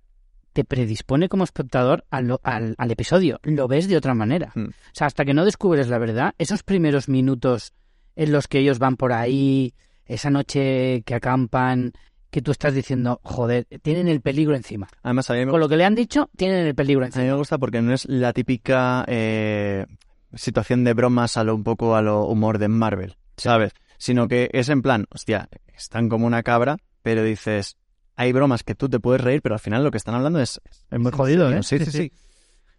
te 0.53 0.63
predispone 0.63 1.29
como 1.29 1.43
espectador 1.43 2.05
al, 2.09 2.39
al, 2.41 2.73
al 2.77 2.91
episodio. 2.91 3.39
Lo 3.43 3.67
ves 3.67 3.87
de 3.87 3.97
otra 3.97 4.15
manera. 4.15 4.51
Mm. 4.55 4.65
O 4.69 4.71
sea, 4.93 5.05
hasta 5.07 5.23
que 5.25 5.35
no 5.35 5.45
descubres 5.45 5.87
la 5.87 5.99
verdad, 5.99 6.33
esos 6.39 6.63
primeros 6.63 7.07
minutos 7.09 7.73
en 8.15 8.31
los 8.31 8.47
que 8.47 8.59
ellos 8.59 8.79
van 8.79 8.97
por 8.97 9.13
ahí, 9.13 9.75
esa 10.05 10.31
noche 10.31 11.03
que 11.05 11.13
acampan, 11.13 11.93
que 12.37 12.43
tú 12.43 12.51
estás 12.51 12.75
diciendo, 12.75 13.19
joder, 13.23 13.65
tienen 13.81 14.07
el 14.07 14.21
peligro 14.21 14.55
encima. 14.55 14.87
Además, 15.01 15.27
a 15.31 15.33
mí 15.33 15.43
me 15.43 15.49
Con 15.49 15.59
lo 15.59 15.67
que 15.67 15.75
le 15.75 15.85
han 15.85 15.95
dicho, 15.95 16.29
tienen 16.37 16.67
el 16.67 16.75
peligro 16.75 17.01
A 17.01 17.05
mí 17.05 17.07
encima. 17.07 17.25
me 17.25 17.33
gusta 17.33 17.57
porque 17.57 17.81
no 17.81 17.95
es 17.95 18.05
la 18.05 18.31
típica 18.31 19.03
eh, 19.07 19.87
situación 20.35 20.83
de 20.83 20.93
bromas 20.93 21.35
a 21.35 21.43
lo 21.43 21.55
un 21.55 21.63
poco 21.63 21.95
a 21.95 22.03
lo 22.03 22.27
humor 22.27 22.59
de 22.59 22.67
Marvel, 22.67 23.15
¿sabes? 23.37 23.73
Sino 23.97 24.27
que 24.27 24.51
es 24.53 24.69
en 24.69 24.83
plan, 24.83 25.07
hostia, 25.09 25.49
están 25.75 26.09
como 26.09 26.27
una 26.27 26.43
cabra, 26.43 26.77
pero 27.01 27.23
dices, 27.23 27.75
hay 28.15 28.33
bromas 28.33 28.61
que 28.61 28.75
tú 28.75 28.87
te 28.87 28.99
puedes 28.99 29.21
reír, 29.21 29.41
pero 29.41 29.55
al 29.55 29.59
final 29.59 29.83
lo 29.83 29.89
que 29.89 29.97
están 29.97 30.13
hablando 30.13 30.39
es... 30.39 30.61
Es 30.91 30.99
muy 30.99 31.11
jodido, 31.11 31.51
¿eh? 31.51 31.63
Sí, 31.63 31.79
sí, 31.79 31.89
sí. 31.89 32.11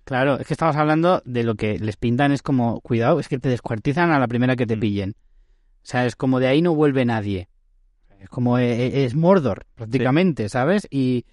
Claro, 0.05 0.39
es 0.39 0.47
que 0.47 0.55
estamos 0.55 0.77
hablando 0.77 1.21
de 1.25 1.43
lo 1.43 1.57
que 1.57 1.81
les 1.81 1.97
pintan, 1.97 2.31
es 2.31 2.43
como, 2.43 2.81
cuidado, 2.81 3.19
es 3.19 3.27
que 3.27 3.41
te 3.41 3.49
descuartizan 3.49 4.13
a 4.13 4.21
la 4.21 4.29
primera 4.29 4.55
que 4.55 4.69
te 4.69 4.77
pillen. 4.77 5.17
O 5.79 5.81
sea, 5.83 6.07
es 6.07 6.15
como 6.15 6.39
de 6.39 6.47
ahí 6.47 6.63
no 6.63 6.77
vuelve 6.77 7.05
nadie. 7.05 7.49
Es 8.21 8.29
como, 8.29 8.59
eh, 8.59 8.87
eh, 8.87 9.05
es 9.05 9.15
Mordor, 9.15 9.67
prácticamente, 9.75 10.49
¿sabes? 10.49 10.87
Y, 10.91 11.25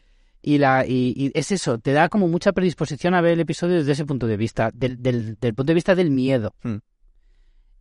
y, 0.42 0.60
la, 0.60 0.86
y, 0.86 1.14
y 1.18 1.32
es 1.34 1.52
eso, 1.52 1.80
te 1.80 1.92
da 1.92 2.10
como 2.10 2.28
mucha 2.28 2.54
predisposición 2.54 3.14
a 3.14 3.22
ver 3.22 3.34
el 3.34 3.40
episodio 3.40 3.78
desde 3.78 3.94
ese 3.94 4.06
punto 4.06 4.28
de 4.28 4.38
vista, 4.38 4.72
del, 4.74 5.02
del, 5.02 5.38
del 5.40 5.54
punto 5.56 5.72
de 5.72 5.76
vista 5.76 5.96
del 5.96 6.12
miedo. 6.12 6.54
Hmm. 6.62 6.78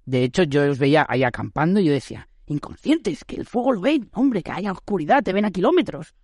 De 0.07 0.25
hecho, 0.25 0.43
yo 0.43 0.67
los 0.67 0.79
veía 0.79 1.07
ahí 1.09 1.23
acampando 1.23 1.81
y 1.81 1.85
yo 1.85 1.93
decía, 1.93 2.29
inconscientes, 2.47 3.25
que 3.25 3.37
el 3.37 3.47
fuego 3.47 3.73
lo 3.73 3.81
ven, 3.81 4.09
hombre, 4.13 4.43
que 4.43 4.53
haya 4.53 4.73
oscuridad, 4.73 5.23
te 5.23 5.33
ven 5.33 5.45
a 5.45 5.51
kilómetros. 5.51 6.15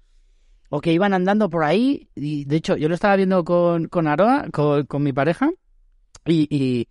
O 0.68 0.80
que 0.80 0.92
iban 0.92 1.14
andando 1.14 1.50
por 1.50 1.64
ahí, 1.64 2.08
y 2.14 2.44
de 2.44 2.56
hecho, 2.56 2.76
yo 2.76 2.88
lo 2.88 2.94
estaba 2.94 3.16
viendo 3.16 3.44
con, 3.44 3.88
con 3.88 4.06
Aroa, 4.06 4.48
con, 4.52 4.86
con 4.86 5.02
mi 5.02 5.12
pareja, 5.12 5.50
y, 6.24 6.46
y, 6.48 6.88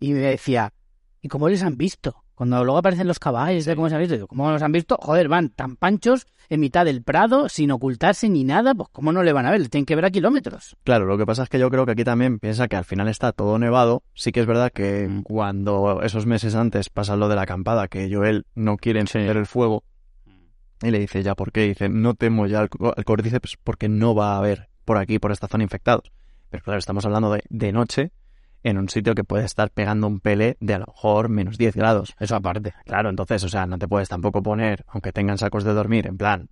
y 0.00 0.12
me 0.12 0.20
decía, 0.20 0.72
¿y 1.20 1.28
cómo 1.28 1.48
les 1.48 1.62
han 1.62 1.76
visto? 1.76 2.24
Cuando 2.42 2.64
luego 2.64 2.78
aparecen 2.78 3.06
los 3.06 3.20
caballos, 3.20 3.66
de 3.66 3.76
cómo 3.76 3.88
se 3.88 3.94
han 3.94 4.00
visto, 4.00 4.14
digo, 4.16 4.26
¿cómo 4.26 4.50
los 4.50 4.60
han 4.62 4.72
visto? 4.72 4.98
Joder, 5.00 5.28
van 5.28 5.50
tan 5.50 5.76
panchos 5.76 6.26
en 6.48 6.58
mitad 6.58 6.84
del 6.84 7.04
prado, 7.04 7.48
sin 7.48 7.70
ocultarse 7.70 8.28
ni 8.28 8.42
nada, 8.42 8.74
pues 8.74 8.88
¿cómo 8.90 9.12
no 9.12 9.22
le 9.22 9.32
van 9.32 9.46
a 9.46 9.52
ver? 9.52 9.60
Le 9.60 9.68
tienen 9.68 9.86
que 9.86 9.94
ver 9.94 10.06
a 10.06 10.10
kilómetros. 10.10 10.76
Claro, 10.82 11.06
lo 11.06 11.16
que 11.16 11.24
pasa 11.24 11.44
es 11.44 11.48
que 11.48 11.60
yo 11.60 11.70
creo 11.70 11.86
que 11.86 11.92
aquí 11.92 12.02
también 12.02 12.40
piensa 12.40 12.66
que 12.66 12.74
al 12.74 12.84
final 12.84 13.06
está 13.06 13.30
todo 13.30 13.60
nevado. 13.60 14.02
Sí 14.14 14.32
que 14.32 14.40
es 14.40 14.46
verdad 14.46 14.72
que 14.72 15.06
Mm. 15.08 15.22
cuando 15.22 16.02
esos 16.02 16.26
meses 16.26 16.56
antes 16.56 16.90
pasa 16.90 17.14
lo 17.14 17.28
de 17.28 17.36
la 17.36 17.42
acampada, 17.42 17.86
que 17.86 18.12
Joel 18.12 18.44
no 18.56 18.76
quiere 18.76 18.98
encender 18.98 19.36
el 19.36 19.46
fuego, 19.46 19.84
y 20.82 20.90
le 20.90 20.98
dice, 20.98 21.22
¿ya 21.22 21.36
por 21.36 21.52
qué? 21.52 21.60
dice, 21.68 21.88
no 21.88 22.14
temo 22.14 22.48
ya 22.48 22.62
al, 22.62 22.70
al 22.80 23.04
pues 23.04 23.56
porque 23.62 23.88
no 23.88 24.16
va 24.16 24.34
a 24.34 24.38
haber 24.38 24.68
por 24.84 24.98
aquí, 24.98 25.20
por 25.20 25.30
esta 25.30 25.46
zona 25.46 25.62
infectados. 25.62 26.10
Pero 26.50 26.64
claro, 26.64 26.80
estamos 26.80 27.04
hablando 27.06 27.30
de, 27.32 27.44
de 27.50 27.70
noche, 27.70 28.10
en 28.62 28.78
un 28.78 28.88
sitio 28.88 29.14
que 29.14 29.24
puede 29.24 29.44
estar 29.44 29.70
pegando 29.70 30.06
un 30.06 30.20
pele 30.20 30.56
de 30.60 30.74
a 30.74 30.78
lo 30.78 30.86
mejor 30.86 31.28
menos 31.28 31.58
10 31.58 31.74
grados. 31.74 32.14
Eso 32.18 32.36
aparte. 32.36 32.74
Claro, 32.84 33.10
entonces, 33.10 33.42
o 33.44 33.48
sea, 33.48 33.66
no 33.66 33.78
te 33.78 33.88
puedes 33.88 34.08
tampoco 34.08 34.42
poner, 34.42 34.84
aunque 34.88 35.12
tengan 35.12 35.38
sacos 35.38 35.64
de 35.64 35.72
dormir, 35.72 36.06
en 36.06 36.16
plan, 36.16 36.48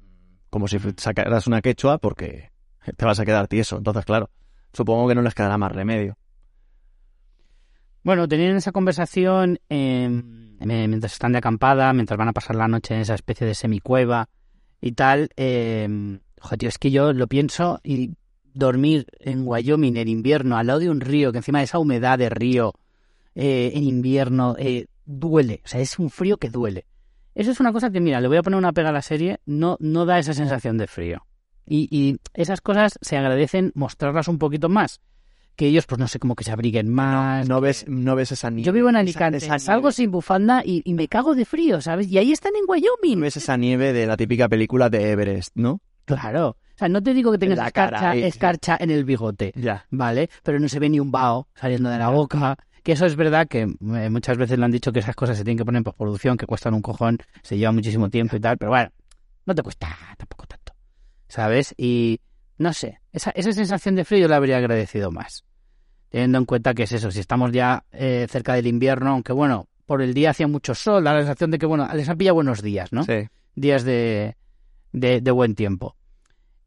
como 0.51 0.69
si 0.69 0.79
sacaras 0.97 1.47
una 1.47 1.63
quechua, 1.63 1.99
porque 1.99 2.51
te 2.97 3.05
vas 3.05 3.21
a 3.21 3.25
quedar 3.25 3.49
tieso. 3.49 3.79
Entonces, 3.79 4.05
claro, 4.05 4.31
supongo 4.73 5.09
que 5.09 5.15
no 5.15 5.23
les 5.23 5.35
quedará 5.35 5.59
más 5.59 5.73
remedio. 5.73 6.17
Bueno, 8.03 8.27
tenían 8.27 8.57
esa 8.57 8.73
conversación 8.73 9.61
eh, 9.69 10.09
mientras 10.09 11.13
están 11.13 11.33
de 11.33 11.39
acampada, 11.39 11.93
mientras 11.93 12.17
van 12.17 12.29
a 12.29 12.33
pasar 12.33 12.57
la 12.57 12.67
noche 12.67 12.95
en 12.95 13.01
esa 13.01 13.15
especie 13.15 13.47
de 13.47 13.55
semicueva 13.55 14.31
y 14.81 14.93
tal. 14.93 15.29
Eh, 15.37 16.19
joder, 16.41 16.59
tío, 16.59 16.69
es 16.71 16.79
que 16.79 16.91
yo 16.91 17.13
lo 17.13 17.27
pienso 17.27 17.79
y 17.85 18.15
dormir 18.55 19.07
en 19.19 19.47
Wyoming 19.47 19.97
en 19.97 20.09
invierno, 20.09 20.57
al 20.57 20.67
lado 20.67 20.79
de 20.81 20.91
un 20.91 21.01
río, 21.01 21.33
que 21.33 21.39
encima 21.39 21.59
de 21.59 21.65
esa 21.65 21.79
humedad 21.79 22.19
de 22.19 22.29
río 22.31 22.73
eh, 23.35 23.73
en 23.75 23.85
invierno, 23.85 24.57
eh, 24.59 24.87
duele. 25.07 25.61
O 25.65 25.69
sea, 25.69 25.81
es 25.81 25.99
un 25.99 26.11
frío 26.11 26.37
que 26.37 26.51
duele. 26.51 26.87
Eso 27.35 27.51
es 27.53 27.61
una 27.61 27.73
cosa 27.73 27.91
que, 27.91 28.01
mira, 28.01 28.21
le 28.21 28.29
voy 28.29 28.37
a 28.39 28.43
poner 28.43 28.59
una 28.59 28.73
pega 28.73 28.89
a 28.89 28.93
la 28.93 29.03
serie, 29.03 29.39
no, 29.47 29.77
no 29.81 30.05
da 30.05 30.19
esa 30.19 30.35
sensación 30.35 30.79
de 30.79 30.87
frío. 30.87 31.27
Y, 31.67 31.89
y 31.97 32.17
esas 32.35 32.61
cosas 32.61 32.99
se 33.01 33.17
agradecen 33.17 33.71
mostrarlas 33.75 34.27
un 34.29 34.39
poquito 34.39 34.69
más. 34.69 35.01
Que 35.57 35.67
ellos, 35.67 35.87
pues 35.87 35.99
no 35.99 36.09
sé, 36.09 36.19
como 36.19 36.35
que 36.35 36.43
se 36.45 36.51
abriguen 36.53 36.89
más. 36.89 37.47
No 37.49 37.61
ves, 37.61 37.85
no 37.87 38.17
ves 38.17 38.33
esa 38.33 38.51
nieve. 38.51 38.65
Yo 38.67 38.73
vivo 38.73 38.89
en 38.89 38.95
esa- 38.97 39.01
Alicante, 39.01 39.37
esa 39.39 39.59
salgo 39.59 39.83
nieve. 39.89 39.93
sin 39.93 40.11
bufanda 40.11 40.63
y, 40.65 40.81
y 40.85 40.95
me 40.95 41.07
cago 41.07 41.35
de 41.35 41.45
frío, 41.45 41.81
¿sabes? 41.81 42.09
Y 42.09 42.19
ahí 42.19 42.33
están 42.33 42.53
en 42.57 42.65
Wyoming. 42.67 43.19
No 43.19 43.23
ves 43.25 43.37
esa 43.37 43.57
nieve 43.57 43.93
de 43.93 44.07
la 44.07 44.17
típica 44.17 44.49
película 44.49 44.89
de 44.91 45.11
Everest, 45.11 45.51
¿no? 45.57 45.81
Claro. 46.07 46.57
O 46.81 46.83
sea, 46.83 46.89
no 46.89 47.03
te 47.03 47.13
digo 47.13 47.31
que 47.31 47.37
tengas 47.37 47.59
escarcha, 47.67 47.99
cara, 48.01 48.17
eh. 48.17 48.27
escarcha 48.27 48.79
en 48.81 48.91
el 48.91 49.05
bigote, 49.05 49.53
Ya. 49.55 49.85
¿vale? 49.91 50.31
Pero 50.43 50.59
no 50.59 50.67
se 50.67 50.79
ve 50.79 50.89
ni 50.89 50.99
un 50.99 51.11
vaho 51.11 51.47
saliendo 51.55 51.91
de 51.91 51.99
la 51.99 52.09
boca. 52.09 52.57
Que 52.83 52.93
eso 52.93 53.05
es 53.05 53.17
verdad 53.17 53.47
que 53.47 53.65
eh, 53.65 54.09
muchas 54.09 54.39
veces 54.39 54.59
le 54.59 54.65
han 54.65 54.71
dicho 54.71 54.91
que 54.91 55.01
esas 55.01 55.15
cosas 55.15 55.37
se 55.37 55.45
tienen 55.45 55.59
que 55.59 55.67
poner 55.67 55.81
en 55.81 55.85
postproducción, 55.85 56.39
que 56.39 56.47
cuestan 56.47 56.73
un 56.73 56.81
cojón, 56.81 57.19
se 57.43 57.59
lleva 57.59 57.71
muchísimo 57.73 58.09
tiempo 58.09 58.35
y 58.37 58.41
tal, 58.41 58.57
pero 58.57 58.71
bueno, 58.71 58.91
no 59.45 59.55
te 59.55 59.63
cuesta 59.63 59.95
tampoco 60.17 60.47
tanto, 60.47 60.73
¿sabes? 61.29 61.75
Y 61.77 62.19
no 62.57 62.73
sé, 62.73 63.03
esa, 63.13 63.31
esa 63.33 63.53
sensación 63.53 63.97
de 63.97 64.07
frío 64.07 64.21
yo 64.23 64.29
la 64.29 64.37
habría 64.37 64.57
agradecido 64.57 65.11
más. 65.11 65.45
Teniendo 66.09 66.39
en 66.39 66.47
cuenta 66.47 66.73
que 66.73 66.85
es 66.85 66.93
eso, 66.93 67.11
si 67.11 67.21
estamos 67.21 67.53
ya 67.53 67.85
eh, 67.93 68.27
cerca 68.31 68.55
del 68.55 68.67
invierno, 68.67 69.11
aunque 69.11 69.35
bueno, 69.35 69.69
por 69.85 70.01
el 70.01 70.15
día 70.15 70.31
hacía 70.31 70.49
mucho 70.49 70.75
sol, 70.75 71.05
la 71.05 71.19
sensación 71.19 71.51
de 71.51 71.59
que, 71.59 71.67
bueno, 71.67 71.87
les 71.93 72.09
han 72.09 72.17
pillado 72.17 72.37
buenos 72.37 72.63
días, 72.63 72.91
¿no? 72.91 73.05
Sí. 73.05 73.29
días 73.55 73.85
de, 73.85 74.37
de, 74.93 75.21
de 75.21 75.31
buen 75.31 75.55
tiempo. 75.55 75.97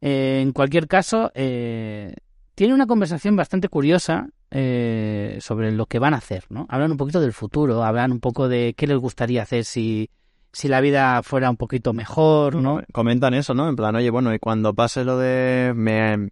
Eh, 0.06 0.42
en 0.42 0.52
cualquier 0.52 0.90
caso, 0.90 1.32
eh, 1.34 2.14
tiene 2.56 2.74
una 2.74 2.88
conversación 2.88 3.38
bastante 3.38 3.70
curiosa 3.70 4.28
eh, 4.52 5.38
sobre 5.40 5.72
lo 5.72 5.86
que 5.86 5.98
van 5.98 6.14
a 6.14 6.18
hacer, 6.18 6.44
¿no? 6.50 6.66
Hablan 6.68 6.92
un 6.92 6.98
poquito 6.98 7.22
del 7.22 7.32
futuro, 7.32 7.86
hablan 7.86 8.12
un 8.12 8.20
poco 8.20 8.50
de 8.50 8.74
qué 8.76 8.86
les 8.86 8.98
gustaría 8.98 9.44
hacer 9.44 9.64
si, 9.64 10.10
si 10.52 10.68
la 10.68 10.82
vida 10.82 11.24
fuera 11.24 11.50
un 11.50 11.56
poquito 11.56 11.94
mejor, 11.94 12.56
¿no? 12.56 12.82
Comentan 12.92 13.34
eso, 13.34 13.54
¿no? 13.54 13.70
En 13.70 13.78
plan, 13.78 13.96
oye, 13.96 14.10
bueno, 14.10 14.34
y 14.34 14.40
cuando 14.40 14.74
pase 14.74 15.06
lo 15.06 15.18
de 15.18 15.72
me 15.74 16.32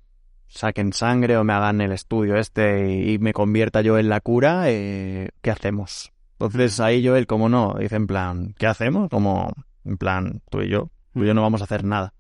saquen 0.50 0.92
sangre 0.92 1.38
o 1.38 1.46
me 1.46 1.54
hagan 1.54 1.80
el 1.80 1.94
estudio 1.94 2.36
este 2.36 2.94
y, 2.94 3.14
y 3.14 3.20
me 3.20 3.32
convierta 3.32 3.80
yo 3.80 3.98
en 3.98 4.10
la 4.10 4.20
cura, 4.20 4.64
eh, 4.66 5.30
¿qué 5.42 5.50
hacemos? 5.50 6.12
Entonces 6.34 6.78
ahí 6.82 7.08
Joel, 7.08 7.26
como 7.26 7.48
no, 7.48 7.76
dice 7.80 7.96
en 7.96 8.08
plan, 8.08 8.54
¿qué 8.58 8.68
hacemos? 8.68 9.10
Como, 9.10 9.54
en 9.86 9.96
plan, 9.96 10.42
tú 10.50 10.62
y 10.62 10.68
yo, 10.68 10.90
tú 11.14 11.24
y 11.24 11.28
yo 11.28 11.34
no 11.34 11.42
vamos 11.42 11.62
a 11.62 11.64
hacer 11.64 11.86
nada. 11.86 12.14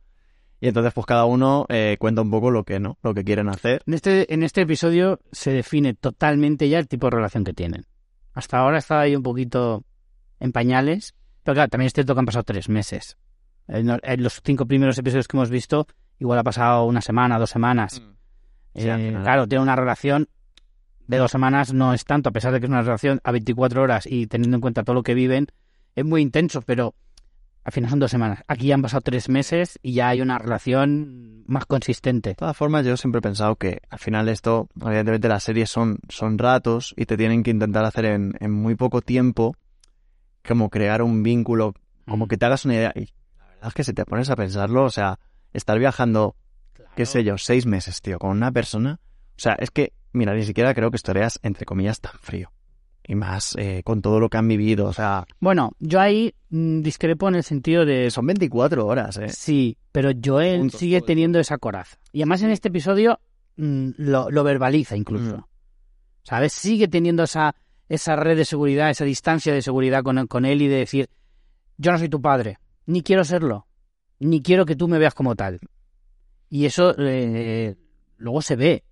Y 0.61 0.67
entonces 0.67 0.93
pues 0.93 1.07
cada 1.07 1.25
uno 1.25 1.65
eh, 1.69 1.97
cuenta 1.99 2.21
un 2.21 2.29
poco 2.29 2.51
lo 2.51 2.63
que 2.63 2.79
no, 2.79 2.99
lo 3.01 3.15
que 3.15 3.23
quieren 3.23 3.49
hacer. 3.49 3.81
En 3.87 3.95
este, 3.95 4.31
en 4.31 4.43
este 4.43 4.61
episodio 4.61 5.19
se 5.31 5.51
define 5.51 5.95
totalmente 5.95 6.69
ya 6.69 6.77
el 6.77 6.87
tipo 6.87 7.07
de 7.07 7.15
relación 7.15 7.43
que 7.43 7.51
tienen. 7.51 7.87
Hasta 8.33 8.59
ahora 8.59 8.77
estaba 8.77 9.01
ahí 9.01 9.15
un 9.15 9.23
poquito 9.23 9.83
en 10.39 10.51
pañales, 10.51 11.15
pero 11.43 11.55
claro, 11.55 11.69
también 11.69 11.87
es 11.87 11.93
cierto 11.93 12.13
que 12.13 12.19
han 12.19 12.27
pasado 12.27 12.43
tres 12.43 12.69
meses. 12.69 13.17
En, 13.67 13.89
en 13.89 14.23
los 14.23 14.39
cinco 14.43 14.67
primeros 14.67 14.97
episodios 14.99 15.27
que 15.27 15.35
hemos 15.35 15.49
visto, 15.49 15.87
igual 16.19 16.37
ha 16.37 16.43
pasado 16.43 16.85
una 16.85 17.01
semana, 17.01 17.39
dos 17.39 17.49
semanas. 17.49 18.03
Sí, 18.75 18.87
Eh, 18.87 19.17
claro, 19.23 19.47
tiene 19.47 19.63
una 19.63 19.75
relación 19.75 20.29
de 21.07 21.17
dos 21.17 21.31
semanas, 21.31 21.73
no 21.73 21.93
es 21.93 22.05
tanto, 22.05 22.29
a 22.29 22.31
pesar 22.31 22.53
de 22.53 22.59
que 22.59 22.67
es 22.67 22.69
una 22.69 22.83
relación 22.83 23.19
a 23.23 23.31
24 23.31 23.81
horas 23.81 24.05
y 24.05 24.27
teniendo 24.27 24.57
en 24.57 24.61
cuenta 24.61 24.83
todo 24.83 24.93
lo 24.93 25.03
que 25.03 25.15
viven, 25.15 25.47
es 25.95 26.05
muy 26.05 26.21
intenso, 26.21 26.61
pero 26.61 26.93
al 27.63 27.71
final 27.71 27.89
son 27.89 27.99
dos 27.99 28.11
semanas. 28.11 28.43
Aquí 28.47 28.67
ya 28.67 28.75
han 28.75 28.81
pasado 28.81 29.01
tres 29.01 29.29
meses 29.29 29.79
y 29.83 29.93
ya 29.93 30.09
hay 30.09 30.21
una 30.21 30.39
relación 30.39 31.43
más 31.45 31.65
consistente. 31.65 32.31
De 32.31 32.35
todas 32.35 32.57
formas, 32.57 32.85
yo 32.85 32.97
siempre 32.97 33.19
he 33.19 33.21
pensado 33.21 33.55
que 33.55 33.81
al 33.89 33.99
final 33.99 34.29
esto, 34.29 34.67
evidentemente 34.79 35.27
las 35.27 35.43
series 35.43 35.69
son, 35.69 35.99
son 36.09 36.37
ratos 36.37 36.93
y 36.97 37.05
te 37.05 37.17
tienen 37.17 37.43
que 37.43 37.51
intentar 37.51 37.85
hacer 37.85 38.05
en, 38.05 38.33
en 38.39 38.51
muy 38.51 38.75
poco 38.75 39.01
tiempo 39.01 39.55
como 40.47 40.69
crear 40.69 41.03
un 41.03 41.21
vínculo, 41.21 41.75
como 42.07 42.27
que 42.27 42.37
te 42.37 42.45
hagas 42.45 42.65
una 42.65 42.75
idea. 42.75 42.93
Y 42.95 43.09
la 43.37 43.45
verdad 43.45 43.67
es 43.67 43.73
que 43.73 43.83
si 43.83 43.93
te 43.93 44.05
pones 44.05 44.29
a 44.31 44.35
pensarlo, 44.35 44.83
o 44.83 44.89
sea, 44.89 45.19
estar 45.53 45.77
viajando, 45.77 46.35
qué 46.95 47.05
sé 47.05 47.23
yo, 47.23 47.37
seis 47.37 47.67
meses, 47.67 48.01
tío, 48.01 48.17
con 48.17 48.31
una 48.31 48.51
persona, 48.51 48.99
o 49.03 49.39
sea, 49.39 49.53
es 49.59 49.69
que, 49.69 49.93
mira, 50.13 50.33
ni 50.33 50.43
siquiera 50.43 50.73
creo 50.73 50.89
que 50.89 50.97
estarías, 50.97 51.39
entre 51.43 51.65
comillas, 51.65 52.01
tan 52.01 52.13
frío. 52.19 52.51
Y 53.07 53.15
más 53.15 53.55
eh, 53.57 53.81
con 53.83 54.01
todo 54.01 54.19
lo 54.19 54.29
que 54.29 54.37
han 54.37 54.47
vivido, 54.47 54.85
o 54.85 54.93
sea, 54.93 55.25
Bueno, 55.39 55.71
yo 55.79 55.99
ahí 55.99 56.33
mm, 56.49 56.81
discrepo 56.81 57.27
en 57.27 57.35
el 57.35 57.43
sentido 57.43 57.85
de... 57.85 58.11
son 58.11 58.27
24 58.27 58.85
horas, 58.85 59.17
¿eh? 59.17 59.29
Sí, 59.29 59.77
pero 59.91 60.11
Joel 60.23 60.59
Puntos, 60.59 60.79
sigue 60.79 61.01
teniendo 61.01 61.39
esa 61.39 61.57
coraza. 61.57 61.97
Y 62.11 62.21
además 62.21 62.43
en 62.43 62.51
este 62.51 62.67
episodio 62.67 63.19
mm, 63.57 63.89
lo, 63.97 64.29
lo 64.29 64.43
verbaliza 64.43 64.95
incluso. 64.95 65.37
Mm. 65.37 65.43
¿Sabes? 66.23 66.53
Sigue 66.53 66.87
teniendo 66.87 67.23
esa, 67.23 67.55
esa 67.89 68.15
red 68.15 68.37
de 68.37 68.45
seguridad, 68.45 68.89
esa 68.89 69.03
distancia 69.03 69.53
de 69.53 69.61
seguridad 69.61 70.03
con, 70.03 70.27
con 70.27 70.45
él 70.45 70.61
y 70.61 70.67
de 70.67 70.77
decir, 70.77 71.09
yo 71.77 71.91
no 71.91 71.97
soy 71.97 72.09
tu 72.09 72.21
padre, 72.21 72.59
ni 72.85 73.01
quiero 73.01 73.23
serlo, 73.23 73.67
ni 74.19 74.41
quiero 74.41 74.65
que 74.65 74.75
tú 74.75 74.87
me 74.87 74.99
veas 74.99 75.13
como 75.13 75.35
tal. 75.35 75.59
Y 76.49 76.65
eso 76.65 76.93
eh, 76.97 77.75
luego 78.17 78.41
se 78.41 78.55
ve 78.55 78.83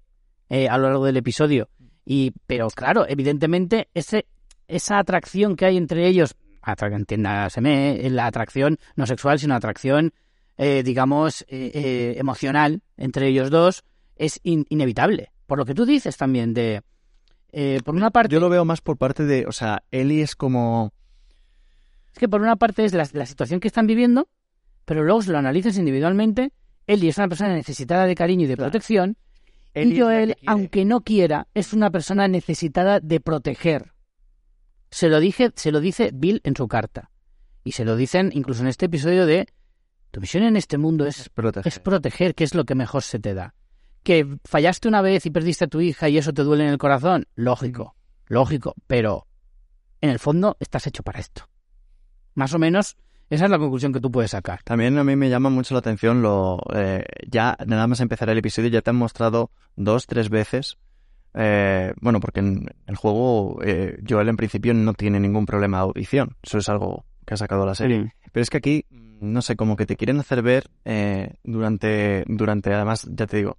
eh, 0.50 0.68
a 0.68 0.78
lo 0.78 0.88
largo 0.88 1.06
del 1.06 1.18
episodio. 1.18 1.70
Y, 2.12 2.34
pero 2.48 2.70
claro, 2.70 3.06
evidentemente 3.08 3.88
ese, 3.94 4.26
esa 4.68 4.98
atracción 4.98 5.56
que 5.56 5.66
hay 5.66 5.78
entre 5.78 6.08
ellos, 6.08 6.36
entiéndaseme, 6.66 8.06
eh, 8.06 8.10
la 8.10 8.26
atracción 8.26 8.80
no 8.96 9.06
sexual, 9.06 9.38
sino 9.38 9.54
atracción, 9.54 10.12
eh, 10.58 10.82
digamos, 10.84 11.44
eh, 11.44 11.70
eh, 11.74 12.16
emocional 12.18 12.82
entre 12.98 13.28
ellos 13.28 13.52
dos, 13.52 13.84
es 14.16 14.40
in- 14.42 14.66
inevitable. 14.70 15.32
Por 15.46 15.60
lo 15.60 15.66
que 15.66 15.76
tú 15.76 15.86
dices 15.86 16.18
también 16.18 16.56
de, 16.56 16.82
eh, 17.52 17.80
por 17.86 17.94
una 17.96 18.10
parte, 18.10 18.34
Yo 18.34 18.40
lo 18.40 18.50
veo 18.50 18.66
más 18.66 18.82
por 18.82 18.98
parte 18.98 19.26
de, 19.26 19.46
o 19.46 19.52
sea, 19.52 19.84
Ellie 19.92 20.24
es 20.24 20.36
como... 20.36 20.92
es 22.12 22.18
que 22.18 22.28
por 22.28 22.42
una 22.42 22.56
parte 22.56 22.86
es 22.86 22.94
la, 22.94 23.08
la 23.14 23.26
situación 23.28 23.60
que 23.60 23.68
están 23.68 23.86
viviendo, 23.86 24.28
pero 24.86 25.04
luego 25.04 25.22
si 25.22 25.30
lo 25.30 25.38
analizas 25.38 25.78
individualmente, 25.78 26.54
Ellie 26.88 27.10
es 27.10 27.18
una 27.20 27.28
persona 27.28 27.54
necesitada 27.54 28.06
de 28.08 28.16
cariño 28.16 28.46
y 28.46 28.48
de 28.48 28.56
Claro. 28.56 28.72
protección, 28.72 29.16
Y 29.76 30.00
Joel, 30.00 30.36
aunque 30.46 30.86
no 30.86 31.02
quiera, 31.02 31.48
es 31.54 31.74
una 31.74 31.92
persona 31.92 32.28
necesitada 32.28 33.00
de 33.00 33.20
proteger. 33.20 33.94
Se 34.92 35.10
lo, 35.10 35.20
dije, 35.20 35.52
se 35.56 35.72
lo 35.72 35.80
dice 35.80 36.12
Bill 36.14 36.42
en 36.44 36.56
su 36.56 36.68
carta. 36.68 37.12
Y 37.64 37.74
se 37.74 37.86
lo 37.86 37.96
dicen 37.96 38.32
incluso 38.34 38.62
en 38.62 38.68
este 38.68 38.88
episodio 38.88 39.26
de 39.26 39.48
tu 40.12 40.22
misión 40.22 40.44
en 40.44 40.56
este 40.56 40.78
mundo 40.78 41.06
es, 41.06 41.30
proteger. 41.30 41.72
es 41.72 41.80
proteger, 41.80 42.36
que 42.36 42.44
es 42.44 42.56
lo 42.56 42.66
que 42.66 42.76
mejor 42.76 43.04
se 43.04 43.20
te 43.20 43.34
da. 43.34 43.54
Que 44.04 44.38
fallaste 44.44 44.88
una 44.88 45.02
vez 45.02 45.26
y 45.26 45.30
perdiste 45.30 45.66
a 45.66 45.68
tu 45.68 45.82
hija 45.82 46.10
y 46.10 46.18
eso 46.18 46.34
te 46.34 46.44
duele 46.44 46.64
en 46.64 46.72
el 46.72 46.78
corazón, 46.78 47.28
lógico, 47.36 47.96
lógico, 48.28 48.74
pero 48.88 49.28
en 50.02 50.10
el 50.10 50.20
fondo 50.20 50.58
estás 50.60 50.88
hecho 50.88 51.04
para 51.04 51.20
esto. 51.20 51.48
Más 52.34 52.54
o 52.54 52.60
menos, 52.60 52.98
esa 53.30 53.46
es 53.46 53.52
la 53.52 53.60
conclusión 53.60 53.94
que 53.94 54.00
tú 54.00 54.12
puedes 54.12 54.32
sacar. 54.32 54.64
También 54.64 54.98
a 54.98 55.04
mí 55.04 55.16
me 55.16 55.30
llama 55.30 55.50
mucho 55.50 55.74
la 55.74 55.80
atención 55.80 56.22
lo 56.22 56.60
eh, 56.74 57.04
ya 57.28 57.58
nada 57.66 57.88
más 57.88 58.00
empezar 58.00 58.30
el 58.30 58.38
episodio 58.38 58.70
ya 58.70 58.82
te 58.82 58.90
han 58.90 58.96
mostrado 58.96 59.52
dos 59.76 60.08
tres 60.08 60.30
veces 60.30 60.78
eh, 61.36 61.94
bueno 62.02 62.20
porque 62.20 62.40
en 62.40 62.66
el 62.88 62.96
juego 62.96 63.60
eh, 63.64 64.00
Joel 64.08 64.30
en 64.30 64.38
principio 64.38 64.74
no 64.74 64.94
tiene 64.94 65.20
ningún 65.20 65.46
problema 65.46 65.78
de 65.78 65.84
audición. 65.84 66.38
Eso 66.42 66.58
es 66.58 66.70
algo 66.70 67.06
que 67.26 67.36
ha 67.36 67.38
sacado 67.38 67.66
la 67.66 67.76
serie. 67.76 68.14
Pero 68.32 68.42
es 68.42 68.50
que 68.50 68.58
aquí 68.58 68.86
no 69.20 69.42
sé 69.42 69.56
como 69.56 69.76
que 69.76 69.86
te 69.86 69.96
quieren 69.96 70.20
hacer 70.20 70.42
ver 70.42 70.70
eh, 70.86 71.36
durante 71.44 72.24
durante 72.28 72.74
además 72.74 73.08
ya 73.12 73.28
te 73.28 73.38
digo 73.38 73.58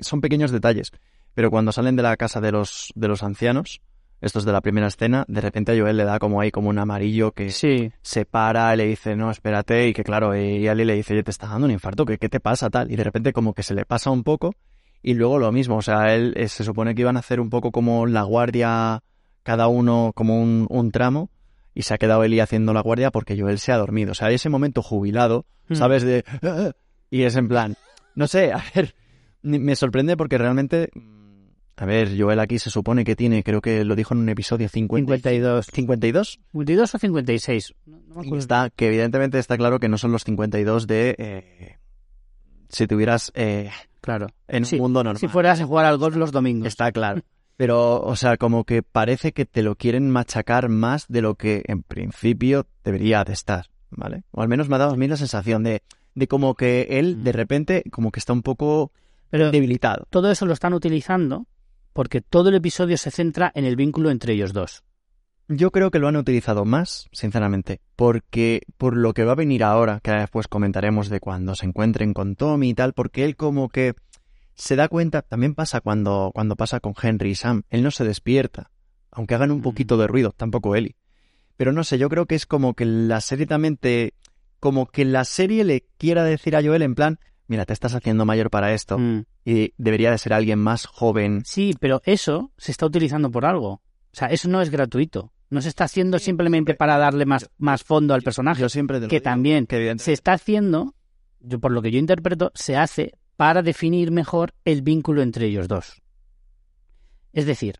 son 0.00 0.20
pequeños 0.20 0.50
detalles 0.50 0.92
pero 1.34 1.50
cuando 1.50 1.72
salen 1.72 1.96
de 1.96 2.02
la 2.02 2.16
casa 2.16 2.40
de 2.40 2.52
los 2.52 2.92
de 2.94 3.08
los 3.08 3.22
ancianos 3.22 3.80
estos 4.20 4.44
de 4.44 4.52
la 4.52 4.60
primera 4.60 4.86
escena 4.86 5.24
de 5.28 5.40
repente 5.40 5.72
a 5.72 5.78
Joel 5.78 5.96
le 5.96 6.04
da 6.04 6.18
como 6.18 6.40
ahí 6.40 6.50
como 6.50 6.68
un 6.70 6.78
amarillo 6.78 7.32
que 7.32 7.50
Sí, 7.50 7.92
se 8.02 8.24
para 8.24 8.72
y 8.74 8.76
le 8.78 8.86
dice, 8.86 9.14
no, 9.16 9.30
espérate, 9.30 9.88
y 9.88 9.92
que 9.92 10.04
claro, 10.04 10.34
y 10.36 10.66
Ali 10.68 10.84
le 10.84 10.94
dice, 10.94 11.12
oye, 11.14 11.22
te 11.22 11.30
está 11.30 11.46
dando 11.48 11.66
un 11.66 11.70
infarto, 11.72 12.04
¿qué, 12.06 12.18
qué 12.18 12.28
te 12.28 12.40
pasa 12.40 12.70
tal? 12.70 12.90
Y 12.90 12.96
de 12.96 13.04
repente 13.04 13.32
como 13.32 13.52
que 13.54 13.62
se 13.62 13.74
le 13.74 13.84
pasa 13.84 14.10
un 14.10 14.22
poco, 14.24 14.54
y 15.02 15.14
luego 15.14 15.38
lo 15.38 15.52
mismo, 15.52 15.76
o 15.76 15.82
sea, 15.82 16.14
él 16.14 16.32
eh, 16.36 16.48
se 16.48 16.64
supone 16.64 16.94
que 16.94 17.02
iban 17.02 17.16
a 17.16 17.20
hacer 17.20 17.40
un 17.40 17.50
poco 17.50 17.70
como 17.72 18.06
la 18.06 18.22
guardia, 18.22 19.02
cada 19.42 19.68
uno 19.68 20.12
como 20.14 20.40
un, 20.40 20.66
un 20.70 20.90
tramo, 20.90 21.30
y 21.74 21.82
se 21.82 21.92
ha 21.94 21.98
quedado 21.98 22.24
Eli 22.24 22.40
haciendo 22.40 22.72
la 22.72 22.80
guardia 22.80 23.10
porque 23.10 23.38
Joel 23.38 23.58
se 23.58 23.70
ha 23.70 23.76
dormido. 23.76 24.12
O 24.12 24.14
sea, 24.14 24.28
hay 24.28 24.36
ese 24.36 24.48
momento 24.48 24.82
jubilado, 24.82 25.44
Hmm. 25.68 25.74
¿sabes? 25.74 26.04
De... 26.04 26.24
"Ah", 26.42 26.70
y 27.10 27.22
es 27.24 27.34
en 27.36 27.48
plan, 27.48 27.74
no 28.14 28.26
sé, 28.28 28.52
a 28.52 28.62
ver, 28.74 28.94
me 29.42 29.76
sorprende 29.76 30.16
porque 30.16 30.38
realmente... 30.38 30.90
A 31.78 31.84
ver, 31.84 32.18
Joel 32.18 32.40
aquí 32.40 32.58
se 32.58 32.70
supone 32.70 33.04
que 33.04 33.16
tiene, 33.16 33.42
creo 33.42 33.60
que 33.60 33.84
lo 33.84 33.94
dijo 33.94 34.14
en 34.14 34.20
un 34.20 34.28
episodio 34.30 34.68
50, 34.68 35.12
52. 35.16 35.66
52. 35.66 36.40
52 36.52 36.94
o 36.94 36.98
56. 36.98 37.74
No, 37.84 37.98
no 38.14 38.22
me 38.22 38.38
está, 38.38 38.70
que 38.74 38.86
evidentemente 38.88 39.38
está 39.38 39.56
claro 39.58 39.78
que 39.78 39.88
no 39.88 39.98
son 39.98 40.10
los 40.12 40.24
52 40.24 40.86
de 40.86 41.14
eh, 41.18 41.76
si 42.70 42.86
tuvieras 42.86 43.30
eh, 43.34 43.70
Claro. 44.00 44.28
en 44.48 44.64
Sí, 44.64 44.76
un 44.76 44.82
mundo 44.82 45.04
normal. 45.04 45.18
Si 45.20 45.28
fueras 45.28 45.60
a 45.60 45.66
jugar 45.66 45.84
al 45.84 45.98
golf 45.98 46.16
los 46.16 46.32
domingos. 46.32 46.66
Está 46.68 46.92
claro. 46.92 47.20
Pero, 47.58 48.00
o 48.02 48.16
sea, 48.16 48.36
como 48.36 48.64
que 48.64 48.82
parece 48.82 49.32
que 49.32 49.44
te 49.46 49.62
lo 49.62 49.76
quieren 49.76 50.10
machacar 50.10 50.68
más 50.68 51.06
de 51.08 51.22
lo 51.22 51.34
que 51.36 51.62
en 51.66 51.82
principio 51.82 52.66
debería 52.84 53.24
de 53.24 53.32
estar, 53.32 53.66
¿vale? 53.90 54.24
O 54.30 54.42
al 54.42 54.48
menos 54.48 54.68
me 54.68 54.76
ha 54.76 54.78
dado 54.78 54.92
a 54.92 54.96
mí 54.96 55.08
la 55.08 55.16
sensación 55.16 55.62
de, 55.62 55.82
de 56.14 56.26
como 56.28 56.54
que 56.54 56.86
él, 56.90 57.22
de 57.24 57.32
Mm. 57.32 57.36
repente, 57.36 57.82
como 57.90 58.10
que 58.12 58.20
está 58.20 58.32
un 58.34 58.42
poco 58.42 58.92
Pero 59.30 59.50
debilitado. 59.50 60.06
todo 60.10 60.30
eso 60.30 60.44
lo 60.46 60.52
están 60.52 60.72
utilizando 60.74 61.46
porque 61.96 62.20
todo 62.20 62.50
el 62.50 62.56
episodio 62.56 62.98
se 62.98 63.10
centra 63.10 63.50
en 63.54 63.64
el 63.64 63.74
vínculo 63.74 64.10
entre 64.10 64.34
ellos 64.34 64.52
dos. 64.52 64.84
Yo 65.48 65.70
creo 65.70 65.90
que 65.90 65.98
lo 65.98 66.08
han 66.08 66.16
utilizado 66.16 66.66
más, 66.66 67.08
sinceramente, 67.10 67.80
porque 67.96 68.60
por 68.76 68.94
lo 68.98 69.14
que 69.14 69.24
va 69.24 69.32
a 69.32 69.36
venir 69.36 69.64
ahora, 69.64 70.00
que 70.02 70.10
después 70.10 70.46
comentaremos 70.46 71.08
de 71.08 71.20
cuando 71.20 71.54
se 71.54 71.64
encuentren 71.64 72.12
con 72.12 72.36
Tommy 72.36 72.68
y 72.68 72.74
tal, 72.74 72.92
porque 72.92 73.24
él 73.24 73.34
como 73.34 73.70
que 73.70 73.94
se 74.52 74.76
da 74.76 74.88
cuenta, 74.88 75.22
también 75.22 75.54
pasa 75.54 75.80
cuando, 75.80 76.32
cuando 76.34 76.54
pasa 76.54 76.80
con 76.80 76.92
Henry 77.00 77.30
y 77.30 77.34
Sam, 77.34 77.62
él 77.70 77.82
no 77.82 77.90
se 77.90 78.04
despierta, 78.04 78.70
aunque 79.10 79.34
hagan 79.34 79.50
un 79.50 79.60
Mm. 79.60 79.62
poquito 79.62 79.96
de 79.96 80.06
ruido, 80.06 80.32
tampoco 80.36 80.76
Ellie. 80.76 80.96
Pero 81.56 81.72
no 81.72 81.82
sé, 81.82 81.96
yo 81.96 82.10
creo 82.10 82.26
que 82.26 82.34
es 82.34 82.44
como 82.44 82.74
que 82.74 82.84
la 82.84 83.22
serie 83.22 83.46
también 83.46 83.78
te... 83.78 84.12
como 84.60 84.84
que 84.84 85.06
la 85.06 85.24
serie 85.24 85.64
le 85.64 85.86
quiera 85.96 86.24
decir 86.24 86.56
a 86.56 86.62
Joel 86.62 86.82
en 86.82 86.94
plan, 86.94 87.18
mira, 87.48 87.64
te 87.64 87.72
estás 87.72 87.94
haciendo 87.94 88.24
mayor 88.24 88.50
para 88.50 88.72
esto 88.74 88.98
Mm. 88.98 89.24
y 89.44 89.72
debería 89.76 90.10
de 90.10 90.18
ser 90.18 90.32
alguien 90.32 90.58
más 90.58 90.86
joven. 90.86 91.42
Sí, 91.44 91.74
pero 91.80 92.00
eso 92.04 92.52
se 92.56 92.72
está 92.72 92.86
utilizando 92.86 93.30
por 93.30 93.44
algo. 93.44 93.70
O 93.72 93.82
sea, 94.12 94.28
eso 94.28 94.48
no 94.48 94.60
es 94.62 94.70
gratuito. 94.70 95.32
No 95.48 95.60
se 95.60 95.68
está 95.68 95.84
haciendo 95.84 96.18
simplemente 96.18 96.74
para 96.74 96.98
darle 96.98 97.24
más, 97.26 97.48
más 97.58 97.84
fondo 97.84 98.14
al 98.14 98.22
personaje. 98.22 98.62
Yo 98.62 98.68
siempre 98.68 98.98
te 98.98 99.04
lo 99.04 99.08
que 99.08 99.16
digo, 99.16 99.24
también 99.24 99.66
que 99.66 99.94
se 99.98 100.12
está 100.12 100.32
haciendo, 100.32 100.94
yo, 101.40 101.60
por 101.60 101.70
lo 101.70 101.82
que 101.82 101.90
yo 101.90 101.98
interpreto, 101.98 102.50
se 102.54 102.76
hace 102.76 103.12
para 103.36 103.62
definir 103.62 104.10
mejor 104.10 104.54
el 104.64 104.82
vínculo 104.82 105.22
entre 105.22 105.46
ellos 105.46 105.68
dos. 105.68 106.02
Es 107.32 107.46
decir, 107.46 107.76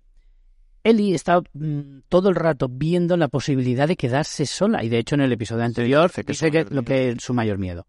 Ellie 0.85 1.15
está 1.15 1.41
mm, 1.55 2.03
todo 2.09 2.29
el 2.29 2.37
rato 2.37 2.69
viendo 2.71 3.17
la 3.17 3.29
posibilidad 3.29 3.89
de 3.89 3.97
quedarse 3.97 4.47
sola 4.47 4.85
y 4.85 4.89
de 4.89 4.99
hecho 4.99 5.17
en 5.17 5.23
el 5.23 5.33
episodio 5.33 5.65
anterior 5.65 6.11
dice 6.11 6.25
que 6.25 6.33
es 6.33 6.39
dice 6.41 6.51
que 6.53 6.75
lo 6.75 6.83
que 6.85 7.09
es 7.11 7.17
su 7.25 7.35
mayor 7.35 7.59
miedo. 7.59 7.87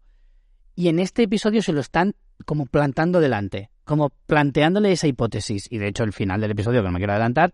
Y 0.78 0.86
en 0.86 1.00
este 1.00 1.24
episodio 1.24 1.60
se 1.60 1.72
lo 1.72 1.80
están 1.80 2.14
como 2.46 2.64
plantando 2.64 3.18
delante, 3.18 3.68
como 3.82 4.10
planteándole 4.26 4.92
esa 4.92 5.08
hipótesis 5.08 5.66
y 5.72 5.78
de 5.78 5.88
hecho 5.88 6.04
el 6.04 6.12
final 6.12 6.40
del 6.40 6.52
episodio 6.52 6.82
que 6.82 6.86
no 6.86 6.92
me 6.92 7.00
quiero 7.00 7.14
adelantar 7.14 7.50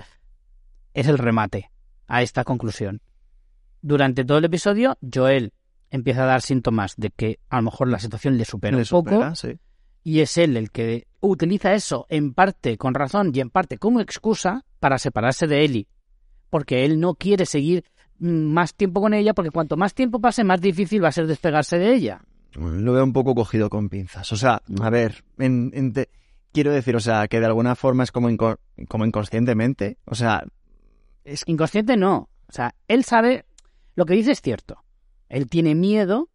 es 0.93 1.09
el 1.09 1.17
remate 1.17 1.71
a 2.07 2.21
esta 2.21 2.45
conclusión. 2.45 3.01
Durante 3.81 4.27
todo 4.27 4.37
el 4.37 4.45
episodio 4.45 4.99
Joel 5.01 5.55
empieza 5.91 6.25
a 6.25 6.27
dar 6.27 6.43
síntomas 6.43 6.97
de 6.99 7.09
que 7.09 7.39
a 7.49 7.57
lo 7.57 7.63
mejor 7.63 7.89
la 7.89 7.99
situación 7.99 8.37
le 8.37 8.45
supera 8.45 8.77
Le 8.77 8.83
un 8.83 8.89
poco 8.91 9.35
sí. 9.35 9.59
y 10.03 10.21
es 10.21 10.37
él 10.37 10.59
el 10.59 10.71
que 10.71 11.07
utiliza 11.21 11.73
eso 11.73 12.05
en 12.11 12.35
parte 12.35 12.77
con 12.77 12.93
razón 12.93 13.33
y 13.33 13.41
en 13.41 13.49
parte 13.49 13.79
como 13.79 14.01
excusa 14.01 14.67
para 14.81 14.99
separarse 14.99 15.47
de 15.47 15.65
Ellie, 15.65 15.89
porque 16.51 16.85
él 16.85 17.01
no 17.01 17.15
quiere 17.15 17.47
seguir 17.47 17.87
mm, 18.19 18.29
más 18.29 18.75
tiempo 18.75 19.01
con 19.01 19.15
ella, 19.15 19.33
porque 19.33 19.51
cuanto 19.51 19.79
más 19.79 19.95
tiempo 19.95 20.21
pase, 20.21 20.45
más 20.45 20.61
difícil 20.61 21.03
va 21.03 21.09
a 21.09 21.13
ser 21.13 21.27
despegarse 21.27 21.79
de 21.79 21.95
ella. 21.95 22.21
Lo 22.57 22.93
veo 22.93 23.05
un 23.05 23.13
poco 23.13 23.35
cogido 23.35 23.69
con 23.71 23.89
pinzas. 23.89 24.31
O 24.33 24.37
sea, 24.37 24.63
a 24.81 24.91
ver, 24.91 25.25
en- 25.39 25.71
en 25.75 25.93
te- 25.93 26.09
quiero 26.53 26.73
decir, 26.73 26.95
o 26.97 27.01
sea, 27.01 27.27
que 27.29 27.41
de 27.41 27.47
alguna 27.47 27.75
forma 27.75 28.05
es 28.05 28.13
como, 28.13 28.31
inco- 28.31 28.59
como 28.89 29.05
inconscientemente. 29.05 29.99
O 30.05 30.15
sea, 30.15 30.45
es 31.25 31.43
Inconsciente 31.47 31.97
no, 31.97 32.29
o 32.49 32.53
sea, 32.53 32.75
él 32.87 33.05
sabe, 33.05 33.45
lo 33.97 34.05
que 34.07 34.15
dice 34.15 34.33
es 34.33 34.41
cierto, 34.43 34.85
él 35.29 35.49
tiene 35.49 35.75
miedo 35.75 36.29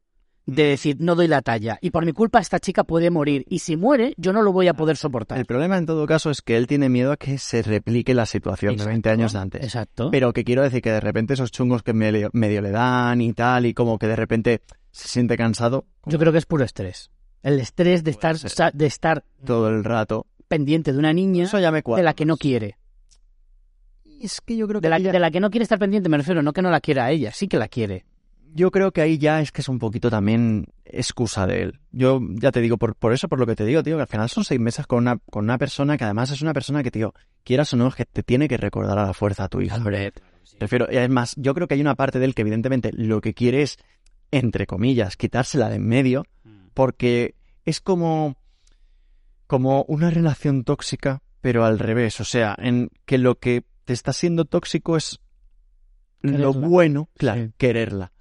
de 0.48 0.64
decir 0.64 0.98
no 1.00 1.14
doy 1.14 1.28
la 1.28 1.44
talla 1.44 1.78
y 1.80 1.92
por 1.92 2.04
mi 2.08 2.12
culpa 2.12 2.40
esta 2.40 2.60
chica 2.60 2.84
puede 2.84 3.12
morir 3.12 3.46
y 3.50 3.60
si 3.60 3.78
muere 3.78 4.16
yo 4.18 4.34
no 4.34 4.42
lo 4.42 4.52
voy 4.52 4.68
a 4.68 4.74
poder 4.74 4.98
soportar. 4.98 5.38
el 5.38 5.46
problema 5.46 5.78
en 5.78 5.86
todo 5.86 6.08
caso 6.08 6.32
es 6.32 6.42
que 6.42 6.58
él 6.58 6.66
tiene 6.66 6.90
miedo 6.90 7.12
a 7.12 7.18
que 7.18 7.38
se 7.38 7.62
replique 7.62 8.16
la 8.16 8.26
situación 8.26 8.76
de 8.76 8.84
20 8.84 9.12
años 9.12 9.34
de 9.34 9.40
antes. 9.40 9.64
Exacto. 9.64 10.10
Pero 10.10 10.34
que 10.34 10.44
quiero 10.44 10.64
decir 10.64 10.82
que 10.82 10.92
de 10.92 11.02
repente 11.02 11.36
esos 11.36 11.52
chungos 11.52 11.84
que 11.84 11.94
medio, 11.94 12.32
medio 12.34 12.62
le 12.64 12.72
dan 12.72 13.22
y 13.22 13.32
tal, 13.34 13.68
y 13.68 13.76
como 13.76 14.00
que 14.00 14.08
de 14.08 14.16
repente 14.16 14.62
se 14.92 15.08
siente 15.08 15.38
cansado 15.38 15.86
Yo 16.06 16.20
creo 16.20 16.32
que 16.32 16.38
es 16.40 16.46
puro 16.46 16.64
estrés. 16.64 17.12
El 17.42 17.60
estrés 17.60 18.04
de 18.04 18.12
estar, 18.12 18.38
de 18.74 18.86
estar 18.86 19.24
todo 19.46 19.70
el 19.70 19.84
rato. 19.84 20.28
pendiente 20.48 20.92
de 20.92 21.00
una 21.00 21.14
niña 21.14 21.46
Eso 21.46 21.60
ya 21.60 21.72
me 21.72 21.82
de 21.82 22.04
la 22.04 22.14
que 22.14 22.26
no 22.26 22.38
quiere. 22.38 22.78
Es 24.22 24.42
que 24.42 24.58
yo 24.58 24.68
creo 24.68 24.82
que 24.82 24.90
De 24.90 25.00
la, 25.00 25.12
de 25.12 25.20
la 25.20 25.32
que 25.32 25.40
no 25.40 25.50
quiere 25.50 25.64
estar 25.64 25.80
pendiente, 25.80 26.10
me 26.10 26.18
refiero, 26.18 26.42
no 26.42 26.52
que 26.52 26.62
no 26.62 26.70
la 26.70 26.82
quiera 26.82 27.06
a 27.06 27.12
ella, 27.12 27.32
sí 27.32 27.48
que 27.48 27.58
la 27.58 27.70
quiere. 27.70 28.06
yo 28.54 28.72
creo 28.72 28.92
que 28.92 29.02
ahí 29.02 29.18
ya 29.18 29.40
es 29.40 29.52
que 29.52 29.62
es 29.62 29.70
un 29.70 29.80
poquito 29.80 30.10
también 30.10 30.66
excusa 30.84 31.48
de 31.48 31.62
él. 31.62 31.80
Yo 31.92 32.20
ya 32.34 32.52
te 32.52 32.60
digo, 32.60 32.78
por, 32.78 32.96
por 32.96 33.14
eso, 33.14 33.30
por 33.30 33.40
lo 33.40 33.46
que 33.46 33.56
te 33.56 33.66
digo, 33.66 33.84
tío, 33.84 33.96
que 33.96 34.02
al 34.02 34.08
final 34.08 34.30
son 34.30 34.44
seis 34.44 34.60
meses 34.60 34.88
con 34.88 35.00
una, 35.00 35.18
con 35.30 35.46
una 35.46 35.58
persona 35.58 35.98
que 35.98 36.04
además 36.04 36.32
es 36.32 36.42
una 36.42 36.52
persona 36.54 36.84
que, 36.84 36.92
tío, 36.92 37.14
quieras 37.44 37.74
o 37.74 37.78
no, 37.78 37.92
que 37.92 38.06
te 38.06 38.24
tiene 38.24 38.48
que 38.48 38.58
recordar 38.58 38.98
a 39.00 39.06
la 39.06 39.14
fuerza 39.14 39.46
a 39.46 39.48
tu 39.48 39.62
hija. 39.62 39.82
Prefiero, 40.58 40.88
y 40.92 40.98
además, 40.98 41.36
yo 41.38 41.54
creo 41.54 41.68
que 41.68 41.76
hay 41.76 41.82
una 41.82 41.96
parte 41.96 42.20
de 42.20 42.26
él 42.26 42.36
que 42.36 42.42
evidentemente 42.42 42.92
lo 42.92 43.22
que 43.22 43.34
quiere 43.34 43.62
es, 43.62 43.78
entre 44.32 44.68
comillas, 44.68 45.18
quitársela 45.18 45.70
de 45.70 45.76
en 45.78 45.88
medio, 45.88 46.26
porque 46.74 47.36
es 47.66 47.82
como, 47.82 48.38
como 49.48 49.84
una 49.88 50.10
relación 50.10 50.64
tóxica, 50.64 51.22
pero 51.42 51.66
al 51.66 51.80
revés. 51.80 52.20
O 52.20 52.26
sea, 52.26 52.56
en 52.60 52.90
que 53.06 53.18
lo 53.18 53.36
que 53.40 53.64
te 53.86 53.94
está 53.94 54.14
siendo 54.14 54.46
tóxico 54.46 54.98
es 54.98 55.20
lo 56.22 56.54
bueno, 56.54 57.10
claro, 57.18 57.46
Sí. 57.46 57.52
quererla. 57.58 58.12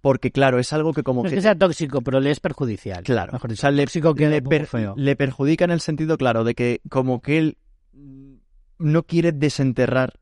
Porque, 0.00 0.30
claro, 0.30 0.60
es 0.60 0.72
algo 0.72 0.92
que 0.94 1.02
como 1.02 1.22
No 1.22 1.26
es 1.26 1.32
que... 1.32 1.36
que 1.38 1.42
sea 1.42 1.58
tóxico, 1.58 2.02
pero 2.02 2.20
le 2.20 2.30
es 2.30 2.38
perjudicial. 2.38 3.02
Claro, 3.02 3.32
Mejor 3.32 3.52
o 3.52 3.56
sea, 3.56 3.72
le, 3.72 3.82
tóxico 3.82 4.14
que 4.14 4.28
le, 4.28 4.36
un 4.36 4.42
poco 4.44 4.50
per- 4.50 4.66
feo. 4.66 4.94
le 4.96 5.16
perjudica 5.16 5.64
en 5.64 5.72
el 5.72 5.80
sentido, 5.80 6.16
claro, 6.16 6.44
de 6.44 6.54
que 6.54 6.80
como 6.88 7.20
que 7.20 7.38
él 7.38 7.58
mm, 7.94 8.34
no 8.78 9.02
quiere 9.02 9.32
desenterrar 9.32 10.14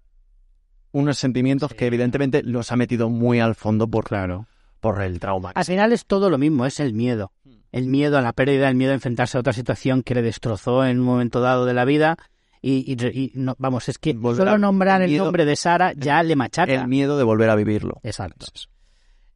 unos 0.93 1.19
sentimientos 1.19 1.73
Sí, 1.73 1.77
que 1.77 1.87
evidentemente 1.87 2.43
los 2.43 2.73
ha 2.73 2.77
metido 2.77 3.11
muy 3.11 3.39
al 3.39 3.55
fondo 3.55 3.87
por, 3.87 4.05
Claro. 4.07 4.47
Por 4.81 5.01
el 5.03 5.19
trauma. 5.21 5.53
Al 5.55 5.65
final 5.65 5.93
es 5.93 6.07
todo 6.07 6.31
lo 6.31 6.39
mismo, 6.39 6.67
es 6.67 6.81
el 6.81 6.93
miedo. 6.95 7.33
El 7.73 7.87
miedo 7.87 8.17
a 8.19 8.23
la 8.23 8.33
pérdida, 8.33 8.69
el 8.69 8.77
miedo 8.77 8.93
a 8.93 8.95
enfrentarse 8.95 9.37
a 9.37 9.41
otra 9.41 9.53
situación 9.53 10.03
que 10.03 10.15
le 10.15 10.23
destrozó 10.23 10.85
en 10.85 11.01
un 11.01 11.05
momento 11.05 11.41
dado 11.41 11.67
de 11.67 11.75
la 11.75 11.85
vida. 11.85 12.17
Y, 12.63 12.85
y- 12.93 13.07
y 13.19 13.33
no, 13.35 13.55
vamos, 13.59 13.89
es 13.89 13.99
que 13.99 14.13
Volver 14.15 14.47
solo 14.47 14.59
nombrar 14.59 15.03
el 15.03 15.11
miedo- 15.11 15.25
nombre 15.25 15.45
de 15.45 15.57
Sara 15.57 15.93
ya 15.95 16.23
le 16.23 16.37
machaca. 16.37 16.73
El 16.73 16.89
miedo 16.89 17.19
de 17.19 17.25
volver 17.25 17.51
a 17.51 17.55
vivirlo. 17.55 18.01
Exacto. 18.03 18.47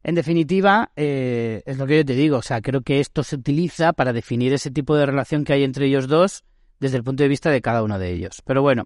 En 0.03 0.15
definitiva, 0.15 0.91
eh, 0.95 1.61
es 1.65 1.77
lo 1.77 1.85
que 1.85 1.97
yo 1.97 2.05
te 2.05 2.13
digo. 2.15 2.37
O 2.37 2.41
sea, 2.41 2.61
creo 2.61 2.81
que 2.81 2.99
esto 2.99 3.23
se 3.23 3.35
utiliza 3.35 3.93
para 3.93 4.11
definir 4.13 4.51
ese 4.53 4.71
tipo 4.71 4.95
de 4.95 5.05
relación 5.05 5.43
que 5.43 5.53
hay 5.53 5.63
entre 5.63 5.85
ellos 5.85 6.07
dos 6.07 6.43
desde 6.79 6.97
el 6.97 7.03
punto 7.03 7.21
de 7.21 7.29
vista 7.29 7.51
de 7.51 7.61
cada 7.61 7.83
uno 7.83 7.99
de 7.99 8.11
ellos. 8.11 8.41
Pero 8.43 8.63
bueno, 8.63 8.85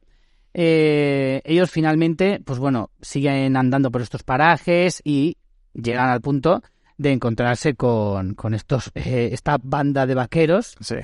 eh, 0.53 1.41
ellos 1.45 1.71
finalmente, 1.71 2.41
pues 2.45 2.59
bueno, 2.59 2.89
siguen 3.01 3.55
andando 3.57 3.91
por 3.91 4.01
estos 4.01 4.23
parajes 4.23 5.01
y 5.03 5.37
llegan 5.75 6.09
al 6.09 6.21
punto 6.21 6.61
de 6.97 7.11
encontrarse 7.11 7.75
con, 7.75 8.33
con 8.35 8.53
estos, 8.53 8.91
eh, 8.95 9.29
esta 9.31 9.57
banda 9.61 10.05
de 10.05 10.15
vaqueros 10.15 10.75
Sí. 10.79 10.95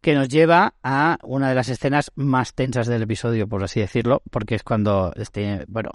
que 0.00 0.14
nos 0.14 0.28
lleva 0.28 0.74
a 0.82 1.18
una 1.22 1.48
de 1.48 1.54
las 1.54 1.68
escenas 1.68 2.10
más 2.14 2.54
tensas 2.54 2.86
del 2.86 3.02
episodio, 3.02 3.48
por 3.48 3.64
así 3.64 3.80
decirlo, 3.80 4.22
porque 4.30 4.54
es 4.56 4.62
cuando, 4.62 5.12
este, 5.16 5.64
bueno, 5.68 5.90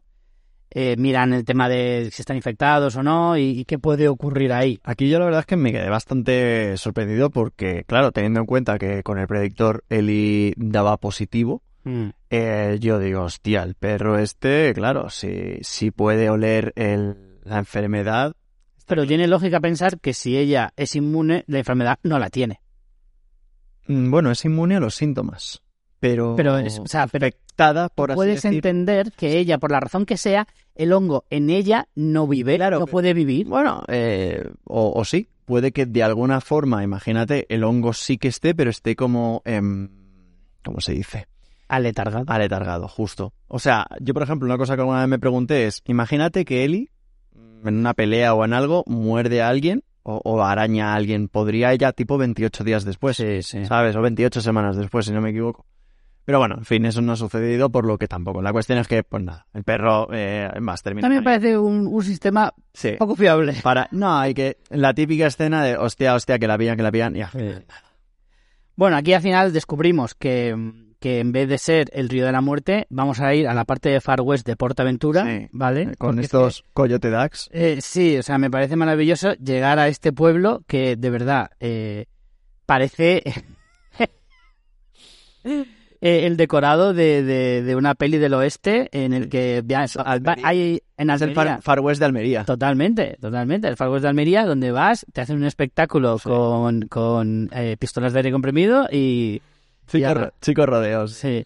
eh, 0.71 0.95
miran 0.97 1.33
el 1.33 1.45
tema 1.45 1.69
de 1.69 2.09
si 2.11 2.21
están 2.21 2.35
infectados 2.35 2.95
o 2.97 3.03
no 3.03 3.37
y, 3.37 3.59
y 3.59 3.65
qué 3.65 3.79
puede 3.79 4.07
ocurrir 4.09 4.51
ahí. 4.51 4.79
Aquí 4.83 5.07
yo 5.09 5.17
la 5.17 5.25
verdad 5.25 5.39
es 5.41 5.45
que 5.45 5.55
me 5.55 5.71
quedé 5.71 5.89
bastante 5.89 6.75
sorprendido 6.77 7.29
porque, 7.29 7.83
claro, 7.85 8.11
teniendo 8.11 8.41
en 8.41 8.45
cuenta 8.45 8.77
que 8.77 9.01
con 9.03 9.17
el 9.17 9.27
predictor 9.27 9.83
Eli 9.89 10.53
daba 10.57 10.97
positivo, 10.97 11.61
eh, 12.29 12.77
yo 12.81 12.99
digo, 12.99 13.21
hostia, 13.21 13.63
el 13.63 13.75
perro 13.75 14.19
este, 14.19 14.73
claro, 14.73 15.09
si, 15.09 15.59
si 15.61 15.89
puede 15.91 16.29
oler 16.29 16.73
el, 16.75 17.15
la 17.49 17.59
enfermedad, 17.59 18.33
Pero 18.85 19.05
tiene 19.05 19.27
lógica 19.27 19.59
pensar 19.59 19.99
que 19.99 20.13
si 20.13 20.37
ella 20.37 20.71
es 20.77 20.95
inmune, 20.95 21.43
la 21.47 21.59
enfermedad 21.59 21.99
no 22.03 22.19
la 22.19 22.29
tiene. 22.29 22.61
Mm, 23.87 24.11
Bueno, 24.11 24.31
es 24.31 24.43
inmune 24.45 24.75
a 24.75 24.79
los 24.79 24.95
síntomas, 24.95 25.61
pero, 25.99 26.35
Pero 26.35 26.57
es- 26.57 26.79
o 26.79 26.87
sea, 26.87 27.07
pero 27.07 27.25
afectada 27.27 27.89
por 27.89 28.11
así 28.11 28.15
Puedes 28.17 28.41
decir. 28.43 28.53
entender 28.57 29.11
que 29.13 29.37
ella, 29.39 29.57
por 29.57 29.71
la 29.71 29.79
razón 29.79 30.05
que 30.05 30.17
sea, 30.17 30.47
el 30.75 30.93
hongo 30.93 31.25
en 31.29 31.49
ella 31.49 31.87
no 31.95 32.27
vive, 32.27 32.55
Claro, 32.57 32.79
no 32.79 32.85
pero- 32.85 32.91
puede 32.91 33.13
vivir. 33.13 33.47
Bueno, 33.47 33.83
eh, 33.87 34.43
o, 34.65 34.93
o 34.95 35.05
sí, 35.05 35.27
puede 35.45 35.71
que 35.71 35.85
de 35.85 36.03
alguna 36.03 36.39
forma, 36.41 36.83
imagínate, 36.83 37.45
el 37.53 37.63
hongo 37.63 37.93
sí 37.93 38.17
que 38.17 38.27
esté, 38.27 38.53
pero 38.53 38.69
esté 38.69 38.95
como, 38.95 39.41
em, 39.45 39.89
¿cómo 40.63 40.81
se 40.81 40.93
dice? 40.93 41.27
Aletargado. 41.69 42.25
Aletargado, 42.27 42.87
justo. 42.87 43.33
O 43.47 43.59
sea, 43.59 43.87
yo 43.99 44.13
por 44.13 44.23
ejemplo, 44.23 44.45
una 44.45 44.57
cosa 44.57 44.75
que 44.75 44.81
alguna 44.81 44.99
vez 45.01 45.09
me 45.09 45.19
pregunté 45.19 45.65
es, 45.67 45.81
imagínate 45.85 46.45
que 46.45 46.63
Eli, 46.63 46.89
en 47.65 47.77
una 47.77 47.93
pelea 47.93 48.33
o 48.33 48.43
en 48.45 48.53
algo, 48.53 48.83
muerde 48.87 49.41
a 49.41 49.49
alguien 49.49 49.83
o, 50.03 50.21
o 50.23 50.41
araña 50.43 50.93
a 50.93 50.95
alguien. 50.95 51.27
Podría 51.27 51.73
ella 51.73 51.91
tipo 51.93 52.17
28 52.17 52.63
días 52.63 52.85
después. 52.85 53.17
Sí, 53.17 53.41
sí. 53.43 53.65
¿sabes? 53.65 53.95
O 53.95 54.01
28 54.01 54.41
semanas 54.41 54.75
después, 54.77 55.05
si 55.05 55.11
no 55.11 55.21
me 55.21 55.29
equivoco. 55.31 55.65
Pero 56.25 56.39
bueno, 56.39 56.55
en 56.57 56.65
fin, 56.65 56.85
eso 56.85 57.01
no 57.01 57.13
ha 57.13 57.15
sucedido, 57.15 57.69
por 57.69 57.85
lo 57.85 57.97
que 57.97 58.09
tampoco. 58.09 58.41
La 58.41 58.51
cuestión 58.51 58.79
es 58.79 58.87
que, 58.89 59.01
pues 59.01 59.23
nada, 59.23 59.47
el 59.53 59.63
perro 59.63 60.09
eh, 60.11 60.49
más 60.59 60.83
termina. 60.83 61.05
También 61.05 61.23
parece 61.23 61.57
un, 61.57 61.87
un 61.87 62.03
sistema 62.03 62.53
Sí. 62.73 62.95
poco 62.99 63.15
fiable. 63.15 63.53
Para, 63.63 63.87
no, 63.91 64.13
hay 64.17 64.33
que. 64.33 64.57
La 64.69 64.93
típica 64.93 65.27
escena 65.27 65.63
de 65.63 65.77
hostia, 65.77 66.13
hostia, 66.15 66.37
que 66.37 66.47
la 66.47 66.57
pillan, 66.57 66.75
que 66.75 66.83
la 66.83 66.91
pillan. 66.91 67.13
Ya. 67.13 67.31
Bueno, 68.75 68.97
aquí 68.97 69.13
al 69.13 69.21
final 69.21 69.53
descubrimos 69.53 70.15
que, 70.15 70.53
que 70.99 71.19
en 71.19 71.31
vez 71.31 71.47
de 71.49 71.57
ser 71.57 71.89
el 71.93 72.09
río 72.09 72.25
de 72.25 72.31
la 72.31 72.41
muerte, 72.41 72.87
vamos 72.89 73.19
a 73.19 73.33
ir 73.35 73.47
a 73.47 73.53
la 73.53 73.65
parte 73.65 73.89
de 73.89 74.01
Far 74.01 74.21
West 74.21 74.45
de 74.47 74.55
Portaventura, 74.55 75.23
Sí. 75.25 75.47
¿vale? 75.51 75.95
Con 75.97 76.15
Porque 76.15 76.21
estos 76.21 76.63
Coyote 76.73 77.09
Dax. 77.09 77.49
Eh, 77.51 77.77
sí, 77.81 78.17
o 78.17 78.23
sea, 78.23 78.37
me 78.37 78.49
parece 78.49 78.75
maravilloso 78.75 79.33
llegar 79.35 79.79
a 79.79 79.87
este 79.87 80.11
pueblo 80.13 80.63
que 80.67 80.95
de 80.95 81.09
verdad 81.09 81.51
eh, 81.59 82.05
parece 82.65 83.21
eh, 85.43 85.65
el 86.01 86.37
decorado 86.37 86.93
de, 86.93 87.23
de, 87.23 87.63
de 87.63 87.75
una 87.75 87.95
peli 87.95 88.17
del 88.17 88.33
oeste 88.33 88.89
en 88.91 89.13
el 89.13 89.29
que 89.29 89.63
Almería. 90.03 90.47
hay 90.47 90.81
en 90.97 91.09
Es 91.09 91.21
el 91.21 91.29
Almería. 91.29 91.53
Far, 91.55 91.61
Far 91.61 91.79
West 91.79 91.99
de 91.99 92.05
Almería. 92.05 92.43
Totalmente, 92.43 93.17
totalmente. 93.19 93.67
El 93.67 93.77
Far 93.77 93.89
West 93.89 94.03
de 94.03 94.09
Almería, 94.09 94.45
donde 94.45 94.71
vas, 94.71 95.05
te 95.13 95.21
hacen 95.21 95.37
un 95.37 95.45
espectáculo 95.45 96.17
con, 96.23 96.81
con 96.87 97.49
eh, 97.53 97.77
pistolas 97.79 98.13
de 98.13 98.19
aire 98.19 98.31
comprimido 98.31 98.87
y... 98.91 99.41
Chicos, 99.87 100.65
ro- 100.65 100.65
rodeos. 100.65 101.13
Sí. 101.13 101.45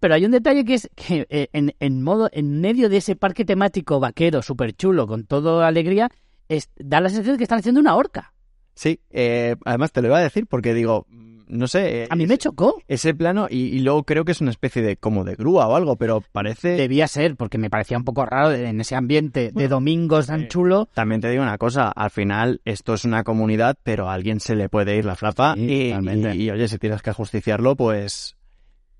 Pero 0.00 0.14
hay 0.14 0.24
un 0.24 0.32
detalle 0.32 0.64
que 0.64 0.74
es 0.74 0.90
que 0.96 1.26
eh, 1.30 1.48
en, 1.52 1.74
en 1.78 2.02
modo, 2.02 2.28
en 2.32 2.60
medio 2.60 2.88
de 2.88 2.96
ese 2.98 3.14
parque 3.16 3.44
temático 3.44 4.00
vaquero 4.00 4.42
súper 4.42 4.72
chulo, 4.74 5.06
con 5.06 5.24
toda 5.24 5.66
alegría, 5.66 6.10
es- 6.48 6.70
da 6.76 7.00
la 7.00 7.08
sensación 7.08 7.34
de 7.34 7.38
que 7.38 7.44
están 7.44 7.60
haciendo 7.60 7.80
una 7.80 7.94
horca. 7.94 8.32
Sí, 8.74 9.00
eh, 9.10 9.56
además 9.64 9.92
te 9.92 10.02
lo 10.02 10.08
iba 10.08 10.18
a 10.18 10.22
decir 10.22 10.46
porque 10.46 10.74
digo, 10.74 11.06
no 11.52 11.68
sé. 11.68 12.06
A 12.10 12.16
mí 12.16 12.26
me 12.26 12.38
chocó. 12.38 12.82
Ese 12.88 13.14
plano, 13.14 13.46
y, 13.50 13.64
y 13.66 13.78
luego 13.80 14.04
creo 14.04 14.24
que 14.24 14.32
es 14.32 14.40
una 14.40 14.50
especie 14.50 14.82
de 14.82 14.96
como 14.96 15.24
de 15.24 15.34
grúa 15.34 15.66
o 15.68 15.76
algo, 15.76 15.96
pero 15.96 16.22
parece. 16.32 16.70
Debía 16.70 17.06
ser, 17.08 17.36
porque 17.36 17.58
me 17.58 17.70
parecía 17.70 17.96
un 17.98 18.04
poco 18.04 18.24
raro 18.26 18.52
en 18.52 18.80
ese 18.80 18.94
ambiente 18.96 19.50
de 19.52 19.68
domingos 19.68 20.26
tan 20.26 20.42
eh, 20.42 20.48
chulo. 20.48 20.88
También 20.94 21.20
te 21.20 21.28
digo 21.30 21.42
una 21.42 21.58
cosa, 21.58 21.90
al 21.90 22.10
final 22.10 22.60
esto 22.64 22.94
es 22.94 23.04
una 23.04 23.22
comunidad, 23.24 23.76
pero 23.82 24.08
a 24.08 24.14
alguien 24.14 24.40
se 24.40 24.56
le 24.56 24.68
puede 24.68 24.96
ir 24.96 25.04
la 25.04 25.14
flapa 25.16 25.54
Sí, 25.54 25.66
y, 25.68 25.88
totalmente. 25.90 26.34
y- 26.36 26.42
y, 26.44 26.50
oye, 26.50 26.68
si 26.68 26.78
tienes 26.78 27.02
que 27.02 27.10
ajusticiarlo, 27.10 27.76
pues 27.76 28.36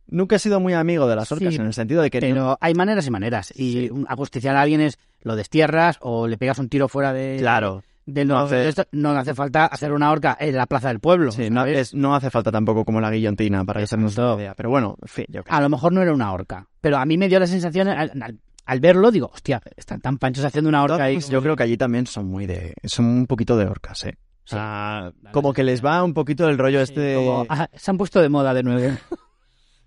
nunca 0.07 0.37
he 0.37 0.39
sido 0.39 0.61
muy 0.61 0.75
amigo 0.75 1.07
de 1.09 1.17
las 1.17 1.33
orcas 1.33 1.55
Sí, 1.55 1.61
en 1.61 1.67
el 1.67 1.73
sentido 1.73 2.03
de 2.03 2.11
que 2.11 2.21
no- 2.21 2.27
Pero 2.27 2.59
hay 2.61 2.75
maneras 2.75 3.07
y 3.07 3.11
maneras. 3.11 3.51
Y 3.57 3.73
Sí. 3.73 3.91
ajusticiar 4.09 4.57
a 4.57 4.61
alguien 4.63 4.81
es 4.83 4.99
lo 5.23 5.37
destierras 5.37 5.97
o 6.01 6.27
le 6.29 6.37
pegas 6.37 6.59
un 6.59 6.69
tiro 6.69 6.89
fuera 6.89 7.13
de... 7.13 7.37
claro, 7.39 7.83
no, 8.07 8.47
esto- 8.53 8.85
no 8.93 9.11
hace 9.11 9.35
falta 9.35 9.67
hacer 9.67 9.93
una 9.93 10.11
horca 10.11 10.37
en 10.41 10.57
la 10.57 10.67
plaza 10.67 10.89
del 10.89 11.01
pueblo. 11.01 11.33
sí, 11.33 11.51
no, 11.51 11.65
es- 11.67 11.95
no 11.95 12.15
hace 12.15 12.31
falta 12.31 12.51
tampoco 12.51 12.85
como 12.85 13.01
la 13.01 13.11
guillotina 13.11 13.65
para 13.65 13.83
hacernos 13.83 14.13
Exacto. 14.13 14.35
una 14.35 14.43
idea, 14.43 14.55
pero 14.55 14.71
bueno, 14.71 14.97
en 15.01 15.09
fin, 15.09 15.25
yo 15.29 15.45
qué 15.45 15.51
A 15.53 15.61
lo 15.61 15.69
mejor 15.69 15.93
no 15.93 16.03
era 16.03 16.13
una 16.13 16.33
horca. 16.33 16.67
Pero 16.81 16.97
a 16.99 17.05
mí 17.05 17.17
me 17.19 17.29
dio 17.29 17.39
la 17.39 17.47
sensación, 17.47 17.89
al, 17.89 18.11
al- 18.21 18.39
al 18.65 18.81
verlo, 18.81 19.11
digo, 19.11 19.31
hostia, 19.33 19.61
están 19.77 20.01
tan 20.01 20.19
panchos 20.19 20.45
haciendo 20.45 20.69
una 20.69 20.83
horca 20.83 21.05
ahí. 21.05 21.19
Yo 21.21 21.43
creo 21.43 21.57
que 21.57 21.65
allí 21.65 21.77
también 21.77 22.07
son 22.07 22.27
muy 22.27 22.47
de, 22.47 22.75
son 22.85 23.07
un 23.07 23.27
poquito 23.27 23.57
de 23.57 23.67
orcas, 23.67 24.05
eh. 24.05 24.17
O 24.45 24.49
sea, 24.49 25.13
como 25.31 25.53
que 25.53 25.63
les 25.63 25.85
va 25.85 26.03
un 26.03 26.15
poquito 26.15 26.49
el 26.49 26.59
rollo 26.59 26.81
este 26.81 27.15
Como, 27.15 27.47
ah, 27.49 27.69
se 27.75 27.91
han 27.93 27.97
puesto 27.99 28.21
de 28.21 28.29
moda 28.29 28.53
de 28.55 28.63
nuevo. 28.65 28.97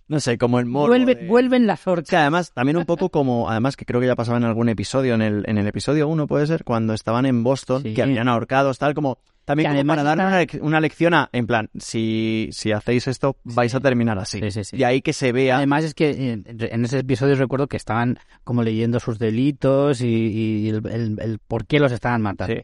no 0.07 0.19
sé, 0.19 0.37
como 0.37 0.59
el 0.59 0.65
morbo 0.65 0.93
Vuelve- 0.95 1.15
de- 1.19 1.27
Vuelven 1.27 1.65
las 1.67 1.85
orcas. 1.87 2.09
Que 2.09 2.17
además, 2.17 2.51
también 2.53 2.77
un 2.77 2.85
poco 2.85 3.09
como, 3.09 3.49
además 3.49 3.75
que 3.75 3.85
creo 3.85 3.99
que 4.01 4.07
ya 4.07 4.15
pasaba 4.15 4.37
en 4.37 4.43
algún 4.43 4.69
episodio, 4.69 5.15
en 5.15 5.21
el, 5.21 5.43
en 5.47 5.57
el 5.57 5.67
episodio 5.67 6.07
1 6.07 6.27
puede 6.27 6.45
ser, 6.47 6.63
cuando 6.63 6.93
estaban 6.93 7.25
en 7.25 7.43
Boston, 7.43 7.81
Sí. 7.83 7.93
que 7.93 8.03
habían 8.03 8.27
ahorcados, 8.27 8.77
tal 8.77 8.93
como, 8.93 9.17
también 9.45 9.71
como 9.71 9.85
para 9.85 10.01
dar 10.03 10.17
una, 10.17 10.45
una 10.61 10.81
lección 10.81 11.13
a, 11.13 11.29
en 11.31 11.45
plan, 11.47 11.69
si, 11.77 12.49
si 12.51 12.71
hacéis 12.71 13.07
esto, 13.07 13.37
vais 13.43 13.73
a 13.75 13.79
terminar 13.79 14.17
así. 14.19 14.39
Sí, 14.39 14.51
sí, 14.51 14.63
sí. 14.63 14.77
Y 14.77 14.83
ahí 14.83 15.01
que 15.01 15.13
se 15.13 15.31
vea, 15.31 15.57
Además 15.57 15.83
es 15.83 15.93
que 15.93 16.09
eh, 16.11 16.43
en 16.45 16.85
ese 16.85 16.99
episodio 16.99 17.35
recuerdo 17.35 17.67
que 17.67 17.77
estaban 17.77 18.17
como 18.43 18.63
leyendo 18.63 18.99
sus 18.99 19.19
delitos 19.19 20.01
y, 20.01 20.07
y 20.07 20.69
el, 20.69 20.85
el- 20.87 21.19
el 21.21 21.39
por 21.39 21.65
qué 21.67 21.79
los 21.79 21.91
estaban 21.91 22.21
matando. 22.21 22.55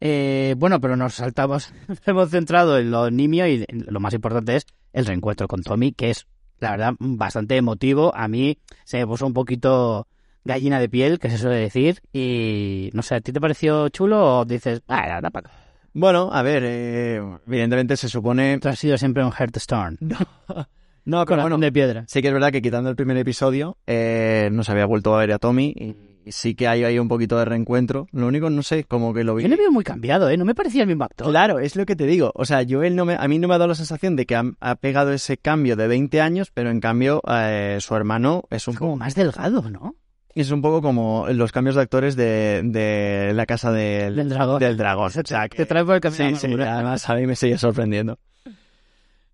Eh, 0.00 0.54
bueno, 0.56 0.80
pero 0.80 0.96
nos 0.96 1.14
saltamos, 1.14 1.72
nos 1.88 1.98
hemos 2.06 2.30
centrado 2.30 2.78
en 2.78 2.90
lo 2.90 3.10
nimio 3.10 3.46
y 3.46 3.66
lo 3.68 4.00
más 4.00 4.14
importante 4.14 4.56
es 4.56 4.66
el 4.92 5.06
reencuentro 5.06 5.46
con 5.46 5.62
Tommy, 5.62 5.92
que 5.92 6.10
es, 6.10 6.26
la 6.58 6.72
verdad, 6.72 6.94
bastante 6.98 7.56
emotivo. 7.56 8.14
A 8.14 8.28
mí 8.28 8.58
se 8.84 8.98
me 8.98 9.06
puso 9.06 9.26
un 9.26 9.34
poquito 9.34 10.06
gallina 10.44 10.80
de 10.80 10.88
piel, 10.88 11.18
que 11.18 11.30
se 11.30 11.38
suele 11.38 11.56
decir, 11.56 12.00
y 12.12 12.90
no 12.94 13.02
sé, 13.02 13.16
¿a 13.16 13.20
ti 13.20 13.32
te 13.32 13.40
pareció 13.40 13.88
chulo 13.90 14.40
o 14.40 14.44
dices, 14.44 14.82
ah, 14.88 15.06
la 15.06 15.14
verdad, 15.16 15.32
Paco, 15.32 15.50
bueno, 15.92 16.30
a 16.32 16.42
ver, 16.42 16.62
eh, 16.64 17.20
evidentemente 17.46 17.96
se 17.96 18.08
supone, 18.08 18.58
tú 18.58 18.68
has 18.68 18.78
sido 18.78 18.96
siempre 18.96 19.24
un 19.24 19.32
Hearthstone, 19.32 19.98
no, 21.04 21.18
con 21.18 21.26
pero 21.26 21.42
bueno, 21.42 21.58
de 21.58 21.72
piedra? 21.72 22.04
sí 22.06 22.22
que 22.22 22.28
es 22.28 22.34
verdad 22.34 22.52
que 22.52 22.62
quitando 22.62 22.90
el 22.90 22.96
primer 22.96 23.16
episodio, 23.16 23.76
eh, 23.86 24.48
no 24.52 24.62
se 24.62 24.72
había 24.72 24.86
vuelto 24.86 25.14
a 25.14 25.18
ver 25.18 25.32
a 25.32 25.38
Tommy, 25.38 25.74
y 25.76 25.94
sí 26.26 26.54
que 26.54 26.68
hay 26.68 26.84
ahí 26.84 26.98
un 26.98 27.08
poquito 27.08 27.38
de 27.38 27.44
reencuentro, 27.44 28.06
lo 28.12 28.26
único, 28.26 28.50
no 28.50 28.62
sé, 28.62 28.84
como 28.84 29.12
que 29.14 29.24
lo 29.24 29.34
vi. 29.34 29.42
Yo 29.44 29.48
le 29.48 29.56
veo 29.56 29.70
muy 29.72 29.84
cambiado, 29.84 30.28
¿eh? 30.30 30.36
No 30.36 30.44
me 30.44 30.54
parecía 30.54 30.82
el 30.82 30.88
mismo 30.88 31.04
actor. 31.04 31.28
Claro, 31.28 31.58
es 31.58 31.76
lo 31.76 31.86
que 31.86 31.96
te 31.96 32.06
digo. 32.06 32.32
O 32.34 32.44
sea, 32.44 32.62
yo 32.62 32.82
él 32.82 32.96
no 32.96 33.04
me, 33.04 33.14
a 33.14 33.26
mí 33.28 33.38
no 33.38 33.48
me 33.48 33.54
ha 33.54 33.58
dado 33.58 33.68
la 33.68 33.74
sensación 33.74 34.16
de 34.16 34.26
que 34.26 34.36
ha, 34.36 34.44
ha 34.60 34.74
pegado 34.76 35.12
ese 35.12 35.36
cambio 35.38 35.76
de 35.76 35.88
20 35.88 36.20
años, 36.20 36.50
pero 36.52 36.70
en 36.70 36.80
cambio 36.80 37.22
eh, 37.28 37.78
su 37.80 37.94
hermano 37.96 38.44
es 38.50 38.68
un, 38.68 38.74
Es 38.74 38.78
como 38.78 38.90
poco, 38.92 38.98
más 38.98 39.14
delgado, 39.14 39.70
¿no? 39.70 39.96
es 40.32 40.50
un 40.52 40.62
poco 40.62 40.80
como 40.80 41.26
los 41.30 41.50
cambios 41.52 41.74
de 41.74 41.82
actores 41.82 42.14
de, 42.16 42.62
de 42.64 43.32
la 43.34 43.46
casa 43.46 43.72
del, 43.72 44.14
Del 44.16 44.28
dragón. 44.28 44.60
del 44.60 44.76
dragón. 44.76 45.06
O 45.06 45.10
sea, 45.10 45.48
Te 45.48 45.56
que- 45.56 45.66
trae 45.66 45.84
por 45.84 45.96
el 45.96 46.00
camino 46.00 46.36
sí, 46.36 46.46
sí, 46.46 46.54
además 46.54 47.10
a 47.10 47.14
mí 47.16 47.26
me 47.26 47.34
sigue 47.36 47.58
sorprendiendo. 47.58 48.18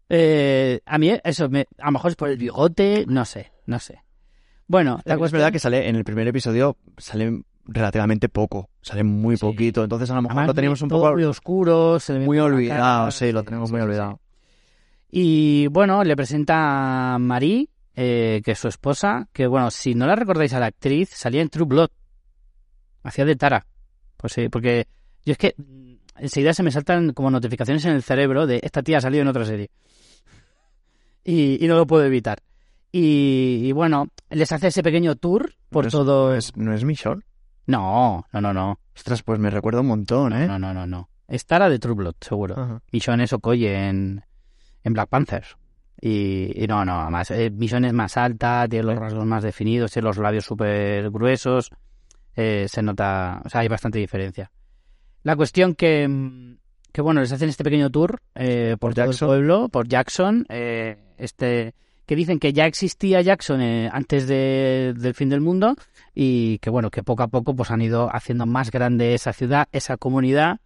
Eh, 0.09 0.81
a 0.87 0.99
mí 0.99 1.13
eso, 1.25 1.49
me, 1.49 1.67
a 1.79 1.87
lo 1.87 1.93
mejor 1.93 2.11
es 2.13 2.17
por 2.17 2.29
el 2.29 2.37
bigote, 2.39 3.05
no 3.09 3.25
sé, 3.25 3.53
no 3.67 3.79
sé. 3.79 4.03
Bueno, 4.69 5.01
la 5.05 5.15
Es 5.15 5.33
verdad 5.33 5.53
que 5.53 5.59
sale 5.59 5.89
en 5.89 5.97
el 5.97 6.05
primer 6.05 6.27
episodio, 6.27 6.77
sale 6.99 7.43
relativamente 7.65 8.29
poco, 8.29 8.71
sale 8.83 9.05
muy 9.05 9.37
Sí. 9.37 9.41
poquito, 9.43 9.83
entonces 9.85 10.11
a 10.11 10.15
lo 10.15 10.23
mejor 10.23 10.33
además 10.39 10.49
lo 10.49 10.55
teníamos 10.55 10.83
un 10.83 10.89
poco 10.89 11.13
muy 11.13 11.25
oscuro, 11.25 12.01
se 12.01 12.19
muy 12.19 12.39
olvidado, 12.39 12.81
cara, 13.05 13.11
sí, 13.11 13.33
lo 13.33 13.43
tenemos 13.45 13.71
muy 13.71 13.81
sí, 13.81 13.85
olvidado. 13.85 14.21
Y 15.11 15.67
bueno, 15.69 16.03
le 16.05 16.17
presenta 16.17 17.15
a 17.15 17.19
Marie, 17.19 17.69
eh, 17.95 18.43
que 18.45 18.53
es 18.53 18.59
su 18.59 18.69
esposa, 18.69 19.29
que 19.33 19.47
bueno, 19.47 19.71
si 19.71 19.95
no 19.95 20.07
la 20.07 20.17
recordáis 20.17 20.53
a 20.53 20.61
la 20.61 20.67
actriz, 20.67 21.11
salía 21.11 21.43
en 21.43 21.49
True 21.49 21.67
Blood. 21.67 21.89
Hacía 23.03 23.25
de 23.25 23.37
Tara. 23.37 23.67
Pues 24.17 24.33
sí, 24.33 24.49
porque 24.49 24.87
yo 25.25 25.33
es 25.33 25.39
que 25.39 25.55
enseguida 26.17 26.53
se 26.55 26.63
me 26.63 26.71
saltan 26.73 27.13
como 27.13 27.31
notificaciones 27.31 27.85
en 27.85 27.93
el 27.93 28.03
cerebro 28.03 28.47
de 28.47 28.61
esta 28.63 28.83
tía 28.83 28.99
ha 28.99 29.01
salido 29.01 29.23
en 29.23 29.29
otra 29.29 29.45
serie. 29.45 29.71
Y, 31.29 31.65
y 31.65 31.67
no 31.67 31.75
lo 31.77 31.89
puedo 31.89 32.05
evitar. 32.05 32.39
Y, 32.93 33.63
y 33.65 33.73
bueno, 33.73 34.09
les 34.31 34.51
hace 34.53 34.69
ese 34.69 34.83
pequeño 34.83 35.17
tour 35.17 35.55
por 35.71 35.85
No 35.85 35.89
es- 35.89 35.93
todo. 35.93 36.29
¿No 36.31 36.35
es, 36.35 36.57
no 36.57 36.73
es 36.73 36.85
Michonne? 36.85 37.23
No, 37.67 38.25
no, 38.33 38.41
no, 38.41 38.53
no. 38.55 38.79
Ostras, 38.95 39.23
pues 39.23 39.39
me 39.39 39.51
recuerda 39.51 39.81
un 39.81 39.89
montón, 39.89 40.33
¿eh? 40.33 40.47
No, 40.47 40.59
no, 40.59 40.73
no, 40.73 40.87
no. 40.87 41.09
Es 41.29 41.45
Tara 41.45 41.69
de 41.69 41.79
True 41.79 41.95
Blood, 41.97 42.15
seguro. 42.21 42.55
Ajá. 42.59 42.83
Michonne 42.93 43.25
es 43.25 43.33
Okoye 43.33 43.89
en, 43.89 44.25
en 44.85 44.93
Black 44.93 45.09
Panther. 45.09 45.45
Y, 46.01 46.53
y 46.63 46.67
no, 46.67 46.85
no, 46.85 47.01
además, 47.01 47.31
eh, 47.33 47.51
Michonne 47.51 47.89
es 47.89 47.93
más 47.93 48.17
alta, 48.17 48.67
tiene 48.69 48.85
los 48.87 48.97
rasgos 48.99 49.25
más 49.27 49.43
definidos, 49.43 49.91
tiene 49.93 50.07
los 50.07 50.19
labios 50.19 50.45
súper 50.45 51.11
gruesos. 51.11 51.71
eh, 52.37 52.67
se 52.69 52.83
nota, 52.83 53.43
o 53.45 53.49
sea, 53.49 53.63
hay 53.63 53.69
bastante 53.69 53.99
diferencia. 53.99 54.51
La 55.25 55.35
cuestión 55.35 55.75
que, 55.75 56.57
que 56.93 57.01
bueno, 57.03 57.21
les 57.21 57.33
hacen 57.33 57.49
este 57.49 57.65
pequeño 57.65 57.91
tour 57.91 58.21
eh, 58.35 58.77
por, 58.79 58.91
Por 58.91 58.95
todo 58.95 59.07
Jackson. 59.07 59.27
el 59.29 59.31
pueblo, 59.35 59.69
por 59.71 59.89
Jackson, 59.89 60.47
eh, 60.51 61.15
este 61.19 61.75
que 62.07 62.17
dicen 62.17 62.39
que 62.39 62.53
ya 62.53 62.67
existía 62.67 63.21
Jackson 63.21 63.61
eh, 63.61 63.91
antes 63.93 64.27
de- 64.29 64.95
del 64.97 65.15
fin 65.15 65.29
del 65.29 65.41
mundo 65.41 65.75
y 66.15 66.59
que 66.59 66.71
bueno, 66.71 66.91
que 66.91 67.03
poco 67.03 67.23
a 67.25 67.29
poco 67.29 67.55
pues 67.55 67.71
han 67.71 67.83
ido 67.83 68.09
haciendo 68.15 68.47
más 68.47 68.71
grande 68.71 69.15
esa 69.15 69.33
ciudad, 69.33 69.69
esa 69.73 69.97
comunidad, 69.97 70.61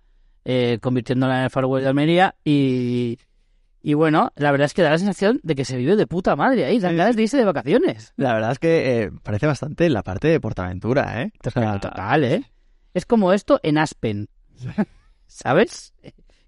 eh, 0.45 0.79
convirtiéndola 0.81 1.39
en 1.39 1.45
el 1.45 1.51
Far 1.51 1.65
West 1.65 1.83
de 1.85 1.89
Almería 1.89 2.35
y, 2.45 3.19
y 3.83 3.95
bueno, 3.95 4.33
la 4.37 4.51
verdad 4.53 4.67
es 4.67 4.75
que 4.75 4.83
da 4.83 4.91
la 4.91 4.99
sensación 4.99 5.41
de 5.43 5.55
que 5.55 5.65
se 5.65 5.77
vive 5.79 5.97
de 5.97 6.07
puta 6.07 6.37
madre 6.37 6.65
ahí, 6.67 6.79
dan 6.79 6.97
ganas 6.97 7.17
de 7.17 7.23
irse 7.23 7.37
de 7.39 7.45
vacaciones. 7.45 8.13
La 8.17 8.35
verdad 8.35 8.53
es 8.53 8.59
que 8.59 9.03
eh, 9.03 9.11
parece 9.23 9.47
bastante 9.47 9.89
la 9.89 10.03
parte 10.03 10.29
de 10.29 10.41
Portaventura, 10.41 11.23
¿eh? 11.23 11.33
O 11.47 11.51
sea, 11.51 11.81
Total, 11.81 12.25
¿eh? 12.25 12.45
Es 12.93 13.07
como 13.07 13.33
esto 13.33 13.61
en 13.63 13.79
Aspen, 13.79 14.29
¿sabes? 15.27 15.95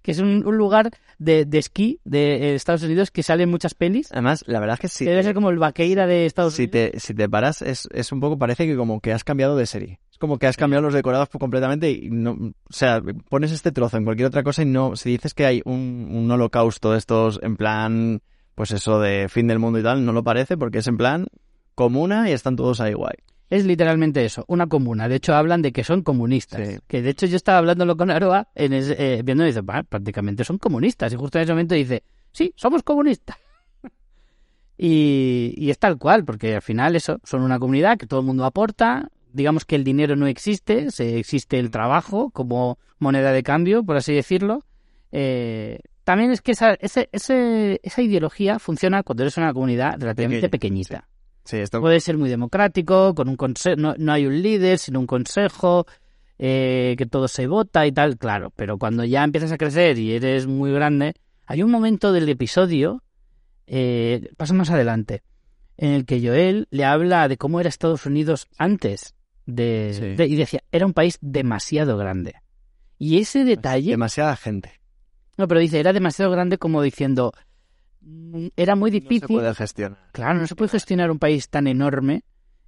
Que 0.03 0.11
es 0.11 0.19
un, 0.19 0.45
un 0.47 0.57
lugar 0.57 0.91
de, 1.19 1.45
de 1.45 1.59
esquí 1.59 2.01
de 2.05 2.35
eh, 2.35 2.55
Estados 2.55 2.83
Unidos 2.83 3.11
que 3.11 3.23
sale 3.23 3.45
en 3.45 3.51
muchas 3.51 3.75
pelis. 3.75 4.11
Además, 4.12 4.45
la 4.47 4.61
verdad 4.61 4.75
es 4.75 4.81
que 4.81 4.88
si, 4.88 5.05
que 5.05 5.11
debe 5.11 5.23
ser 5.23 5.35
como 5.35 5.51
el 5.51 5.59
vaqueira 5.59 6.07
de 6.07 6.27
Estados 6.27 6.55
si, 6.55 6.65
Unidos. 6.65 6.91
te, 6.93 7.01
si 7.01 7.15
te 7.15 7.29
paras, 7.29 7.62
es, 7.62 7.88
es 7.93 8.11
un 8.12 8.21
poco, 8.21 8.38
parece 8.38 8.67
que 8.67 8.77
como 8.77 9.01
que 9.01 9.12
has 9.12 9.25
cambiado 9.25 9.57
de 9.57 9.67
serie. 9.67 10.01
Es 10.11 10.19
como 10.19 10.38
que 10.38 10.47
has 10.47 10.57
cambiado 10.57 10.83
los 10.83 10.95
decorados 10.95 11.29
completamente 11.29 11.91
y 11.91 12.11
no, 12.11 12.33
o 12.33 12.53
sea, 12.73 13.01
pones 13.29 13.53
este 13.53 13.73
trozo 13.73 13.97
en 13.97 14.05
cualquier 14.05 14.27
otra 14.27 14.43
cosa 14.43 14.62
y 14.62 14.67
no, 14.67 14.97
si 14.97 15.11
dices 15.11 15.35
que 15.35 15.47
hay 15.47 15.62
un, 15.65 16.09
un 16.11 16.31
holocausto 16.31 16.93
de 16.93 16.99
estos 16.99 17.38
en 17.43 17.57
plan, 17.57 18.23
pues 18.55 18.73
eso 18.73 19.01
de 19.01 19.29
fin 19.29 19.47
del 19.47 19.59
mundo 19.59 19.79
y 19.79 19.83
tal, 19.83 20.05
no 20.05 20.12
lo 20.12 20.23
parece 20.25 20.57
porque 20.57 20.79
es 20.79 20.87
en 20.87 20.97
plan 20.97 21.27
comuna 21.75 22.29
y 22.29 22.33
están 22.33 22.57
todos 22.57 22.81
ahí 22.81 22.93
guay. 22.93 23.15
Es 23.53 23.67
literalmente 23.67 24.25
eso, 24.25 24.47
una 24.49 24.67
comuna. 24.67 25.09
De 25.09 25.17
hecho, 25.17 25.35
hablan 25.35 25.61
de 25.61 25.73
que 25.73 25.85
son 25.85 26.01
comunistas. 26.03 26.67
Sí. 26.67 26.79
Que 26.88 27.03
de 27.03 27.11
hecho 27.11 27.27
yo 27.27 27.37
estaba 27.37 27.59
hablándolo 27.59 27.99
con 27.99 28.11
Aroa, 28.11 28.49
en 28.55 28.73
ese- 28.73 28.97
eh, 28.99 29.23
viendo 29.23 29.45
y 29.45 29.49
dice, 29.49 29.61
"Bah, 29.61 29.83
prácticamente 29.83 30.43
son 30.43 30.57
comunistas. 30.57 31.12
Y 31.12 31.17
justo 31.17 31.37
en 31.38 31.45
ese 31.45 31.53
momento 31.53 31.75
dice, 31.75 32.03
sí, 32.33 32.55
somos 32.57 32.83
comunistas. 32.83 33.37
y, 34.79 35.55
y 35.57 35.71
es 35.71 35.79
tal 35.79 35.99
cual, 35.99 36.25
porque 36.25 36.55
al 36.57 36.62
final 36.62 36.97
eso, 36.97 37.21
son 37.25 37.43
una 37.43 37.59
comunidad 37.59 37.99
que 37.99 38.07
todo 38.07 38.21
el 38.21 38.27
mundo 38.27 38.45
aporta. 38.45 39.11
Digamos 39.35 39.65
que 39.65 39.77
el 39.77 39.85
dinero 39.85 40.17
no 40.17 40.27
existe, 40.27 40.91
se 40.91 41.19
existe 41.19 41.59
el 41.59 41.71
trabajo 41.71 42.31
como 42.31 42.79
moneda 42.99 43.33
de 43.33 43.43
cambio, 43.43 43.85
por 43.85 43.97
así 43.97 44.15
decirlo. 44.15 44.65
Eh, 45.11 45.81
también 46.05 46.31
es 46.31 46.41
que 46.41 46.53
esa, 46.53 46.73
ese, 46.75 47.09
ese- 47.12 47.81
esa 47.83 48.03
ideología 48.03 48.59
funciona 48.59 49.03
cuando 49.03 49.23
eres 49.25 49.37
una 49.37 49.53
comunidad 49.53 50.01
relativamente 50.01 50.49
Pequeña, 50.49 50.51
pequeñita. 50.51 51.09
Sí, 51.09 51.12
esto 51.50 51.81
Puede 51.81 52.00
ser 52.00 52.16
muy 52.18 52.28
democrático, 52.31 53.14
con 53.14 53.28
un 53.28 53.37
consejo, 53.37 53.76
no, 53.76 53.94
no 53.98 54.12
hay 54.12 54.26
un 54.26 54.40
líder, 54.42 54.78
sino 54.78 55.00
un 55.00 55.07
consejo, 55.07 55.87
eh, 56.38 56.94
que 56.98 57.07
todo 57.07 57.28
se 57.28 57.46
vota 57.46 57.87
y 57.87 57.92
tal, 57.92 58.16
claro, 58.18 58.52
pero 58.57 58.78
cuando 58.78 59.05
ya 59.05 59.22
empiezas 59.24 59.52
a 59.52 59.59
crecer 59.59 59.98
y 59.98 60.12
eres 60.12 60.46
muy 60.46 60.72
grande, 60.72 61.14
hay 61.46 61.62
un 61.62 61.70
momento 61.70 62.12
del 62.12 62.28
episodio 62.28 63.02
eh, 63.66 64.28
pasa 64.37 64.55
más 64.55 64.70
adelante, 64.70 65.22
en 65.76 65.92
el 65.92 66.05
que 66.05 66.20
Joel 66.26 66.66
le 66.70 66.85
habla 66.85 67.28
de 67.28 67.37
cómo 67.37 67.61
era 67.61 67.68
Estados 67.68 68.07
Unidos 68.07 68.48
antes 68.59 69.14
de, 69.46 69.92
Sí. 69.94 70.14
de- 70.16 70.26
y 70.26 70.37
decía, 70.37 70.61
era 70.72 70.87
un 70.87 70.92
país 70.92 71.18
demasiado 71.20 71.96
grande. 71.96 72.35
Y 72.98 73.18
ese 73.18 73.44
detalle, 73.44 73.90
Demasiada 73.90 74.37
gente. 74.37 74.81
no, 75.37 75.48
pero 75.48 75.61
dice, 75.61 75.81
era 75.81 75.92
demasiado 75.92 76.31
grande 76.31 76.59
como 76.59 76.83
diciendo, 76.83 77.33
era 78.57 78.75
muy 78.77 78.91
No 78.91 78.95
se 78.97 79.01
difícil. 79.01 79.29
puede 79.29 79.55
gestionar. 79.55 80.09
Claro, 80.12 80.41
no 80.41 80.47
se 80.47 80.55
puede 80.55 80.71
gestionar 80.71 81.11
un 81.11 81.19
país 81.19 81.49
tan 81.49 81.67
enorme 81.67 82.25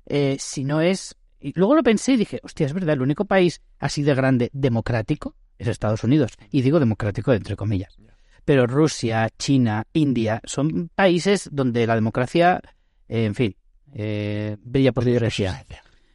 eh, 0.07 0.37
si 0.39 0.65
no 0.65 0.81
es... 0.81 1.17
Y 1.41 1.53
luego 1.59 1.75
lo 1.75 1.83
pensé 1.83 2.13
y 2.13 2.17
dije, 2.17 2.41
hostia, 2.43 2.67
es 2.67 2.73
verdad, 2.73 2.95
el 2.95 3.03
único 3.03 3.25
país 3.27 3.61
así 3.79 4.03
de 4.03 4.15
grande 4.15 4.51
democrático 4.53 5.35
es 5.59 5.69
Estados 5.69 6.03
Unidos. 6.05 6.33
Y 6.51 6.63
digo 6.63 6.81
democrático 6.81 7.33
entre 7.33 7.57
comillas. 7.57 7.97
Pero 8.45 8.67
Rusia, 8.67 9.29
China, 9.39 9.85
India 9.93 10.41
son 10.45 10.91
países 10.95 11.49
donde 11.53 11.87
la 11.87 11.95
democracia, 11.95 12.61
eh, 13.09 13.25
en 13.25 13.35
fin, 13.35 13.57
eh, 13.93 14.57
brilla 14.63 14.93
por 14.93 15.07
iglesia. 15.07 15.65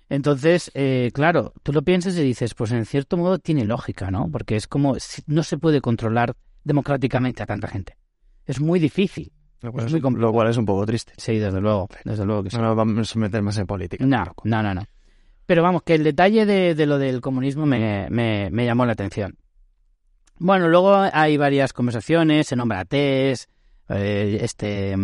Entonces, 0.10 0.72
eh, 0.74 1.12
claro, 1.14 1.54
tú 1.62 1.72
lo 1.72 1.84
piensas 1.84 2.16
y 2.18 2.24
dices, 2.24 2.56
pues 2.56 2.72
en 2.72 2.86
cierto 2.86 3.16
modo 3.18 3.38
tiene 3.38 3.66
lógica, 3.66 4.10
¿no? 4.10 4.30
Porque 4.32 4.56
es 4.56 4.68
como, 4.68 4.96
no 5.28 5.44
se 5.44 5.58
puede 5.58 5.82
controlar 5.82 6.36
democráticamente 6.64 7.44
a 7.44 7.46
tanta 7.46 7.68
gente. 7.68 7.96
Es 8.50 8.60
muy 8.60 8.80
difícil. 8.80 9.32
Lo 9.62 9.72
cual 9.72 9.84
Es 9.84 9.88
es, 9.88 9.92
muy 9.94 10.02
complicado. 10.02 10.28
lo 10.28 10.34
cual 10.34 10.50
es 10.50 10.58
un 10.58 10.66
poco 10.66 10.86
triste. 10.86 11.14
Sí, 11.18 11.38
desde 11.38 11.62
luego, 11.62 11.88
desde 12.04 12.26
luego 12.26 12.44
que 12.44 12.50
sí. 12.50 12.58
No 12.58 12.64
nos 12.64 12.76
vamos 12.76 13.16
a 13.16 13.20
meter 13.20 13.42
más 13.44 13.58
en 13.58 13.68
política. 13.68 14.04
No, 14.06 14.24
no, 14.44 14.64
no, 14.64 14.74
no. 14.74 14.82
Pero 15.46 15.62
vamos, 15.64 15.84
que 15.84 15.94
el 15.96 16.04
detalle 16.04 16.46
de, 16.46 16.74
de 16.74 16.86
lo 16.86 16.98
del 16.98 17.22
comunismo 17.22 17.66
me, 17.66 18.08
me, 18.10 18.50
me 18.52 18.66
llamó 18.66 18.86
la 18.86 18.94
atención. 18.94 19.38
Bueno, 20.40 20.68
luego 20.68 20.96
hay 20.96 21.38
varias 21.38 21.74
conversaciones, 21.74 22.48
se 22.48 22.56
nombra 22.56 22.80
a 22.80 22.86
Tess, 22.86 23.48
eh, 23.90 24.40
este, 24.42 24.96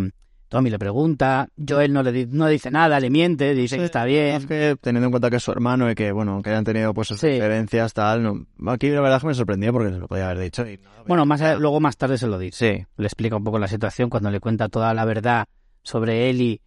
Tommy 0.48 0.70
le 0.70 0.78
pregunta, 0.78 1.48
Joel 1.56 1.92
no 1.92 2.02
le 2.04 2.12
di- 2.12 2.26
no 2.30 2.46
dice 2.46 2.70
nada, 2.70 3.00
le 3.00 3.10
miente, 3.10 3.52
dice 3.54 3.76
que 3.78 3.84
está 3.84 4.04
bien. 4.04 4.36
Es 4.36 4.46
que 4.46 4.76
teniendo 4.80 5.06
en 5.06 5.10
cuenta 5.10 5.28
que 5.28 5.36
es 5.36 5.42
su 5.42 5.50
hermano 5.50 5.90
y 5.90 5.94
que, 5.96 6.12
bueno, 6.12 6.40
que 6.42 6.50
hayan 6.50 6.62
tenido 6.64 6.94
pues 6.94 7.08
sus 7.08 7.18
Sí. 7.18 7.28
diferencias, 7.28 7.92
tal, 7.92 8.22
no. 8.22 8.46
Aquí 8.70 8.88
la 8.90 9.00
verdad 9.00 9.16
es 9.16 9.22
que 9.22 9.26
me 9.28 9.34
sorprendió 9.34 9.72
porque 9.72 9.92
se 9.92 9.98
lo 9.98 10.06
podía 10.06 10.26
haber 10.30 10.38
dicho. 10.44 10.64
y 10.66 10.78
Bueno, 11.08 11.26
más 11.26 11.40
a- 11.42 11.56
luego 11.56 11.80
más 11.80 11.96
tarde 11.96 12.16
se 12.18 12.26
lo 12.28 12.38
dice. 12.38 12.78
Sí, 12.78 12.86
Le 12.96 13.06
explica 13.06 13.34
un 13.36 13.42
poco 13.44 13.58
la 13.58 13.66
situación 13.68 14.08
cuando 14.08 14.30
le 14.30 14.38
cuenta 14.40 14.68
toda 14.68 14.94
la 14.94 15.04
verdad 15.04 15.46
sobre 15.82 16.30
Eli 16.30 16.60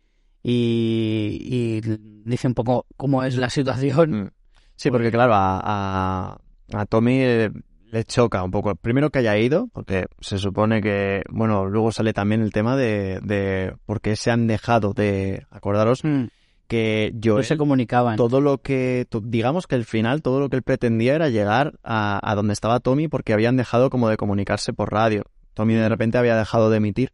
y, 0.44 1.82
y 1.82 1.82
dice 2.26 2.48
un 2.48 2.54
poco 2.54 2.86
cómo 2.98 3.24
es 3.24 3.36
la 3.38 3.50
situación. 3.50 4.24
Mm. 4.24 4.30
Sí, 4.76 4.92
porque 4.92 5.12
claro, 5.12 5.34
a, 5.34 5.60
a, 5.64 6.38
a 6.74 6.86
Tommy 6.86 7.20
eh, 7.22 7.52
le 7.92 8.04
choca 8.04 8.44
un 8.44 8.52
poco. 8.52 8.76
Primero 8.76 9.10
que 9.10 9.20
haya 9.20 9.38
ido, 9.38 9.70
porque 9.74 10.06
se 10.20 10.38
supone 10.38 10.82
que, 10.82 11.24
bueno, 11.30 11.66
luego 11.66 11.92
sale 11.92 12.14
también 12.14 12.42
el 12.42 12.52
tema 12.52 12.76
de, 12.76 13.20
de 13.22 13.74
por 13.86 14.02
qué 14.02 14.16
se 14.16 14.32
han 14.32 14.48
dejado 14.48 14.94
de, 14.94 15.46
acordaros, 15.50 16.04
Mm, 16.04 16.26
que 16.68 17.12
no 17.14 17.34
Joel, 17.34 17.46
se 17.46 17.58
comunicaban. 17.58 18.16
todo 18.16 18.42
lo 18.42 18.60
que, 18.60 19.08
digamos 19.24 19.66
que 19.66 19.76
el 19.76 19.86
final, 19.86 20.22
todo 20.22 20.40
lo 20.40 20.50
que 20.50 20.58
él 20.58 20.64
pretendía 20.64 21.16
era 21.16 21.30
llegar 21.30 21.80
a, 21.84 22.20
a 22.24 22.36
donde 22.36 22.54
estaba 22.54 22.80
Tommy 22.80 23.08
porque 23.08 23.34
habían 23.34 23.58
dejado 23.58 23.90
como 23.90 24.08
de 24.08 24.18
comunicarse 24.18 24.72
por 24.72 24.92
radio. 24.92 25.24
Tommy 25.56 25.74
de 25.74 25.90
repente 25.90 26.20
había 26.20 26.36
dejado 26.36 26.70
de 26.70 26.78
emitir, 26.78 27.10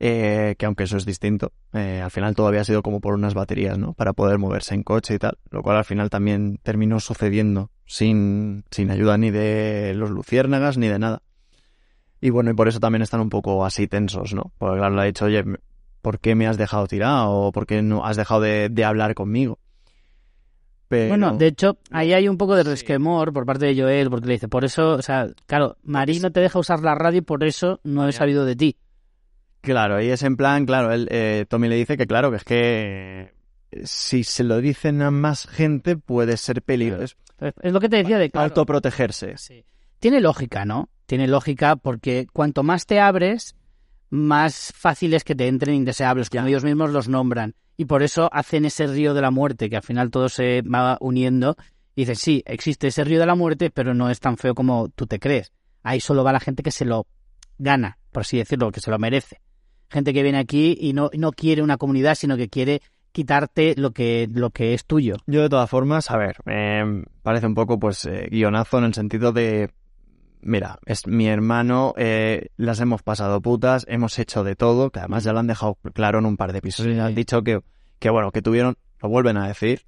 eh, 0.00 0.56
que 0.58 0.66
aunque 0.66 0.84
eso 0.84 0.96
es 0.96 1.06
distinto, 1.06 1.52
eh, 1.72 2.00
al 2.02 2.10
final 2.10 2.34
todo 2.34 2.48
había 2.48 2.64
sido 2.64 2.82
como 2.82 3.00
por 3.00 3.14
unas 3.14 3.34
baterías, 3.34 3.78
¿no? 3.78 3.94
Para 3.94 4.12
poder 4.12 4.38
moverse 4.38 4.74
en 4.74 4.82
coche 4.82 5.14
y 5.14 5.18
tal, 5.18 5.38
lo 5.50 5.62
cual 5.62 5.76
al 5.76 5.84
final 5.84 6.10
también 6.10 6.58
terminó 6.62 6.98
sucediendo 6.98 7.70
sin, 7.86 8.64
sin 8.70 8.90
ayuda 8.90 9.18
ni 9.18 9.30
de 9.30 9.92
los 9.94 10.10
luciérnagas 10.10 10.78
ni 10.78 10.88
de 10.88 10.98
nada. 10.98 11.22
Y 12.20 12.30
bueno, 12.30 12.50
y 12.50 12.54
por 12.54 12.68
eso 12.68 12.80
también 12.80 13.02
están 13.02 13.20
un 13.20 13.28
poco 13.30 13.64
así 13.64 13.86
tensos, 13.86 14.32
¿no? 14.34 14.52
Porque 14.58 14.78
claro, 14.78 14.94
le 14.94 15.02
ha 15.02 15.04
dicho, 15.04 15.26
oye, 15.26 15.44
¿por 16.00 16.20
qué 16.20 16.34
me 16.34 16.46
has 16.46 16.56
dejado 16.56 16.86
tirado? 16.86 17.30
¿O 17.30 17.52
por 17.52 17.66
qué 17.66 17.82
no 17.82 18.04
has 18.04 18.16
dejado 18.16 18.40
de, 18.40 18.68
de 18.70 18.84
hablar 18.84 19.14
conmigo? 19.14 19.58
Pero... 20.88 21.08
Bueno, 21.08 21.36
de 21.36 21.46
hecho, 21.48 21.78
ahí 21.90 22.12
hay 22.12 22.28
un 22.28 22.36
poco 22.38 22.54
de 22.56 22.62
Sí. 22.62 22.70
resquemor 22.70 23.32
por 23.32 23.46
parte 23.46 23.66
de 23.66 23.80
Joel, 23.80 24.10
porque 24.10 24.26
le 24.26 24.34
dice, 24.34 24.48
por 24.48 24.64
eso, 24.64 24.94
o 24.94 25.02
sea, 25.02 25.26
claro, 25.46 25.76
Marí 25.82 26.20
no 26.20 26.30
te 26.30 26.40
deja 26.40 26.58
usar 26.58 26.80
la 26.80 26.94
radio 26.94 27.18
y 27.18 27.22
por 27.22 27.42
eso 27.44 27.80
no 27.84 28.06
he 28.08 28.12
sabido 28.12 28.44
de 28.44 28.56
ti. 28.56 28.76
Claro, 29.62 30.00
y 30.02 30.08
es 30.10 30.22
en 30.22 30.36
plan, 30.36 30.66
claro, 30.66 30.92
él, 30.92 31.08
eh, 31.10 31.46
Tommy 31.48 31.68
le 31.68 31.76
dice 31.76 31.96
que 31.96 32.06
claro, 32.06 32.30
que 32.30 32.36
es 32.36 32.44
que 32.44 33.32
si 33.84 34.24
se 34.24 34.44
lo 34.44 34.60
dicen 34.60 35.02
a 35.02 35.10
más 35.10 35.46
gente 35.46 35.96
puede 35.96 36.36
ser 36.36 36.62
peligroso. 36.62 37.16
Es 37.60 37.72
lo 37.72 37.80
que 37.80 37.88
te 37.88 37.96
decía 37.96 38.18
de 38.18 38.30
claro, 38.30 38.46
autoprotegerse. 38.46 39.36
sí. 39.36 39.64
Tiene 39.98 40.20
lógica, 40.20 40.64
¿no? 40.64 40.90
Tiene 41.06 41.26
lógica 41.26 41.76
porque 41.76 42.26
cuanto 42.32 42.62
más 42.62 42.84
te 42.86 43.00
abres, 43.00 43.56
más 44.10 44.72
fácil 44.76 45.14
es 45.14 45.24
que 45.24 45.34
te 45.34 45.48
entren 45.48 45.74
indeseables, 45.74 46.30
como 46.30 46.46
ellos 46.46 46.64
mismos 46.64 46.90
los 46.90 47.08
nombran. 47.08 47.54
Y 47.76 47.86
por 47.86 48.02
eso 48.02 48.28
hacen 48.32 48.64
ese 48.64 48.86
río 48.86 49.14
de 49.14 49.20
la 49.20 49.30
muerte, 49.30 49.68
que 49.68 49.76
al 49.76 49.82
final 49.82 50.10
todo 50.10 50.28
se 50.28 50.62
va 50.62 50.96
uniendo. 51.00 51.56
Y 51.96 52.02
dices, 52.02 52.20
sí, 52.20 52.42
existe 52.46 52.88
ese 52.88 53.04
río 53.04 53.18
de 53.18 53.26
la 53.26 53.34
muerte, 53.34 53.70
pero 53.70 53.94
no 53.94 54.10
es 54.10 54.20
tan 54.20 54.36
feo 54.36 54.54
como 54.54 54.88
tú 54.90 55.06
te 55.06 55.18
crees. 55.18 55.52
Ahí 55.82 56.00
solo 56.00 56.22
va 56.22 56.32
la 56.32 56.40
gente 56.40 56.62
que 56.62 56.70
se 56.70 56.84
lo 56.84 57.06
gana, 57.58 57.98
por 58.12 58.22
así 58.22 58.38
decirlo, 58.38 58.70
que 58.70 58.80
se 58.80 58.90
lo 58.90 58.98
merece. 58.98 59.40
Gente 59.90 60.12
que 60.12 60.22
viene 60.22 60.38
aquí 60.38 60.76
y 60.80 60.92
no, 60.92 61.10
no 61.16 61.32
quiere 61.32 61.62
una 61.62 61.76
comunidad, 61.76 62.14
sino 62.14 62.36
que 62.36 62.48
quiere 62.48 62.82
quitarte 63.14 63.74
lo 63.76 63.92
que, 63.92 64.28
lo 64.30 64.50
que 64.50 64.74
es 64.74 64.84
tuyo. 64.84 65.14
Yo 65.26 65.40
de 65.42 65.48
todas 65.48 65.70
formas, 65.70 66.10
a 66.10 66.16
ver, 66.18 66.36
me 66.44 67.04
parece 67.22 67.46
un 67.46 67.54
poco 67.54 67.78
pues 67.78 68.04
eh, 68.06 68.26
guionazo 68.28 68.78
en 68.78 68.84
el 68.84 68.94
sentido 68.94 69.30
de, 69.32 69.70
mira, 70.42 70.80
es 70.84 71.06
mi 71.06 71.28
hermano, 71.28 71.94
eh, 71.96 72.48
las 72.56 72.80
hemos 72.80 73.04
pasado 73.04 73.40
putas, 73.40 73.86
hemos 73.88 74.18
hecho 74.18 74.42
de 74.42 74.56
todo, 74.56 74.90
que 74.90 74.98
además 74.98 75.22
ya 75.22 75.32
lo 75.32 75.38
han 75.38 75.46
dejado 75.46 75.78
claro 75.94 76.18
en 76.18 76.26
un 76.26 76.36
par 76.36 76.50
de 76.52 76.58
episodios, 76.58 76.96
Sí. 76.96 77.00
han 77.00 77.14
dicho 77.14 77.44
que, 77.44 77.60
que 78.00 78.10
bueno, 78.10 78.32
que 78.32 78.42
tuvieron, 78.42 78.74
lo 79.00 79.08
vuelven 79.08 79.36
a 79.36 79.46
decir, 79.46 79.82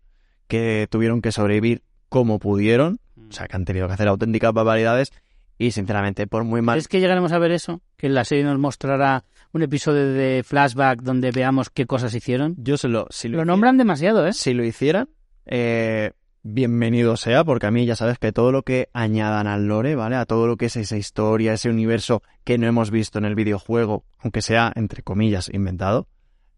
que 0.47 0.87
tuvieron 0.89 1.21
que 1.21 1.33
sobrevivir 1.33 1.83
como 2.09 2.39
pudieron, 2.39 3.01
o 3.29 3.33
sea, 3.33 3.49
que 3.49 3.57
han 3.57 3.65
tenido 3.65 3.89
que 3.89 3.95
hacer 3.95 4.07
auténticas 4.07 4.53
barbaridades 4.53 5.13
y 5.59 5.73
sinceramente 5.73 6.29
por 6.29 6.45
muy 6.45 6.63
mal 6.63 6.79
¿Es 6.79 6.87
que 6.87 7.01
llegaremos 7.01 7.33
a 7.33 7.39
ver 7.39 7.51
eso? 7.51 7.81
Que 7.97 8.09
la 8.09 8.25
serie 8.25 8.45
nos 8.45 8.57
mostrará 8.59 9.25
un 9.57 9.63
episodio 9.63 10.13
de 10.13 10.43
flashback 10.45 11.03
donde 11.03 11.31
veamos 11.33 11.71
qué 11.71 11.87
cosas 11.87 12.15
hicieron. 12.15 12.55
yo 12.59 12.77
se 12.77 12.89
lo 12.89 13.07
si 13.11 13.29
lo, 13.29 13.33
Lo 13.33 13.43
hiciera- 13.43 13.45
nombran 13.53 13.77
demasiado, 13.79 14.27
¿eh? 14.27 14.33
si 14.33 14.55
lo 14.55 14.65
hicieran 14.65 15.09
eh, 15.47 16.13
bienvenido 16.43 17.17
sea 17.17 17.43
porque 17.45 17.67
a 17.67 17.71
mí 17.71 17.87
ya 17.87 17.97
sabes 17.97 18.19
que 18.19 18.31
todo 18.33 18.53
lo 18.53 18.63
que 18.63 18.89
añadan 18.93 19.47
al 19.47 19.67
lore 19.67 19.95
vale 19.97 20.17
a 20.17 20.27
todo 20.27 20.47
lo 20.47 20.57
que 20.57 20.67
es 20.67 20.77
esa 20.77 20.97
historia 20.97 21.53
ese 21.55 21.71
universo 21.71 22.23
que 22.45 22.59
no 22.59 22.67
hemos 22.69 22.91
visto 22.91 23.19
en 23.19 23.25
el 23.25 23.35
videojuego 23.35 24.05
aunque 24.19 24.43
sea 24.43 24.73
entre 24.77 25.03
comillas 25.03 25.49
inventado 25.53 26.07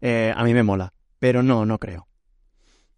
eh, 0.01 0.31
a 0.35 0.43
mí 0.43 0.53
me 0.53 0.63
mola 0.63 0.93
pero 1.19 1.41
no 1.43 1.65
no 1.65 1.79
creo 1.79 2.07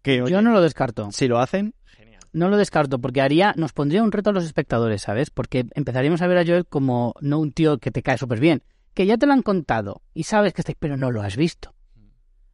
que 0.02 0.20
oye, 0.22 0.32
Yo 0.32 0.42
no 0.42 0.52
lo 0.52 0.60
descarto. 0.60 1.10
si 1.12 1.28
lo 1.28 1.38
hacen 1.38 1.74
genial 1.86 2.22
No 2.32 2.48
lo 2.48 2.56
descarto 2.56 2.98
porque 2.98 3.20
haría, 3.22 3.54
nos 3.56 3.72
pondría 3.72 4.02
un 4.02 4.10
reto 4.12 4.30
a 4.30 4.32
los 4.32 4.44
espectadores, 4.44 5.02
¿sabes? 5.02 5.30
Porque 5.30 5.66
empezaríamos 5.74 6.22
a 6.22 6.26
ver 6.26 6.38
a 6.38 6.44
Joel 6.44 6.66
como 6.66 7.14
no 7.20 7.38
un 7.38 7.52
tío 7.52 7.78
que 7.78 7.90
te 7.90 8.02
cae 8.02 8.18
súper 8.18 8.40
bien, 8.40 8.62
que 8.94 9.06
ya 9.06 9.16
te 9.16 9.26
lo 9.26 9.32
han 9.32 9.42
contado 9.42 10.02
y 10.14 10.24
sabes 10.24 10.52
que 10.52 10.60
está, 10.62 10.72
pero 10.78 10.96
no 10.96 11.10
lo 11.10 11.22
has 11.22 11.36
visto. 11.36 11.74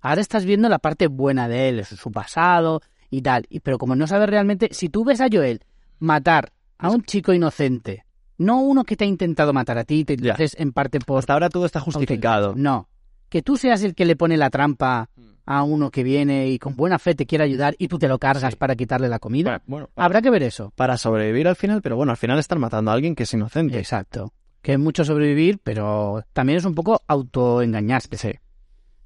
Ahora 0.00 0.20
estás 0.20 0.44
viendo 0.44 0.68
la 0.68 0.78
parte 0.78 1.08
buena 1.08 1.48
de 1.48 1.68
él, 1.68 1.84
su 1.84 2.12
pasado 2.12 2.80
y 3.10 3.22
tal. 3.22 3.46
Y, 3.48 3.60
pero 3.60 3.78
como 3.78 3.96
no 3.96 4.06
sabes 4.06 4.28
realmente, 4.30 4.68
si 4.72 4.88
tú 4.88 5.04
ves 5.04 5.20
a 5.20 5.26
Joel 5.32 5.60
matar 5.98 6.52
a 6.78 6.90
un 6.90 7.02
chico 7.02 7.32
inocente, 7.32 8.04
no 8.36 8.60
uno 8.60 8.84
que 8.84 8.96
te 8.96 9.04
ha 9.04 9.08
intentado 9.08 9.52
matar 9.52 9.78
a 9.78 9.84
ti, 9.84 10.04
te 10.04 10.16
dices 10.16 10.54
en 10.58 10.72
parte 10.72 11.00
por 11.00 11.18
hasta 11.18 11.32
ahora 11.32 11.48
todo 11.48 11.66
está 11.66 11.80
justificado 11.80 12.54
no. 12.56 12.88
Que 13.28 13.42
tú 13.42 13.56
seas 13.56 13.82
el 13.82 13.94
que 13.94 14.04
le 14.06 14.16
pone 14.16 14.36
la 14.36 14.48
trampa 14.50 15.10
Mm. 15.16 15.22
a 15.46 15.62
uno 15.64 15.90
que 15.90 16.02
viene 16.02 16.48
y 16.48 16.58
con 16.58 16.76
buena 16.76 16.98
fe 16.98 17.14
te 17.14 17.26
quiere 17.26 17.42
ayudar 17.44 17.74
y 17.78 17.88
tú 17.88 17.98
te 17.98 18.06
lo 18.06 18.18
cargas 18.18 18.54
para 18.54 18.76
quitarle 18.76 19.08
la 19.08 19.18
comida. 19.18 19.60
bueno 19.66 19.88
Habrá 19.96 20.22
que 20.22 20.30
ver 20.30 20.42
eso. 20.44 20.72
para 20.76 20.96
sobrevivir 20.96 21.48
al 21.48 21.56
final 21.56 21.82
pero 21.82 21.96
bueno 21.96 22.12
al 22.12 22.16
final 22.18 22.38
están 22.38 22.60
matando 22.60 22.90
a 22.90 22.94
alguien 22.94 23.14
que 23.16 23.24
es 23.24 23.34
inocente 23.34 23.78
Exacto. 23.78 24.32
Que 24.68 24.74
es 24.74 24.78
mucho 24.78 25.02
sobrevivir, 25.02 25.60
pero 25.64 26.22
también 26.34 26.58
es 26.58 26.66
un 26.66 26.74
poco 26.74 27.00
autoengañarse. 27.06 28.18
sí 28.18 28.32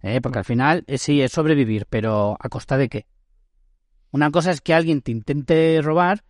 ¿eh? 0.03 0.21
Porque 0.21 0.41
al 0.41 0.45
final 0.45 0.83
eh, 0.89 0.99
sí 0.99 1.23
es 1.23 1.31
sobrevivir, 1.31 1.87
pero 1.89 2.37
¿a 2.41 2.49
costa 2.49 2.77
de 2.77 2.89
qué? 2.89 3.07
Una 4.11 4.33
cosa 4.33 4.51
es 4.51 4.61
que 4.61 4.75
alguien 4.75 5.03
te 5.03 5.13
intente 5.13 5.79
robar, 5.81 6.25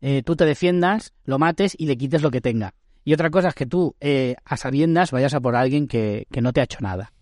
eh, 0.00 0.22
tú 0.24 0.34
te 0.34 0.46
defiendas, 0.46 1.12
lo 1.24 1.38
mates 1.38 1.76
y 1.78 1.84
le 1.88 1.98
quites 1.98 2.22
lo 2.22 2.30
que 2.30 2.40
tenga. 2.40 2.72
Y 3.04 3.12
otra 3.12 3.28
cosa 3.28 3.48
es 3.48 3.54
que 3.54 3.66
tú, 3.66 3.96
eh, 4.00 4.36
a 4.46 4.56
sabiendas, 4.56 5.10
vayas 5.10 5.34
a 5.34 5.40
por 5.40 5.56
alguien 5.56 5.86
que, 5.86 6.26
que 6.32 6.40
no 6.40 6.54
te 6.54 6.62
ha 6.62 6.64
hecho 6.64 6.78
nada. 6.80 7.12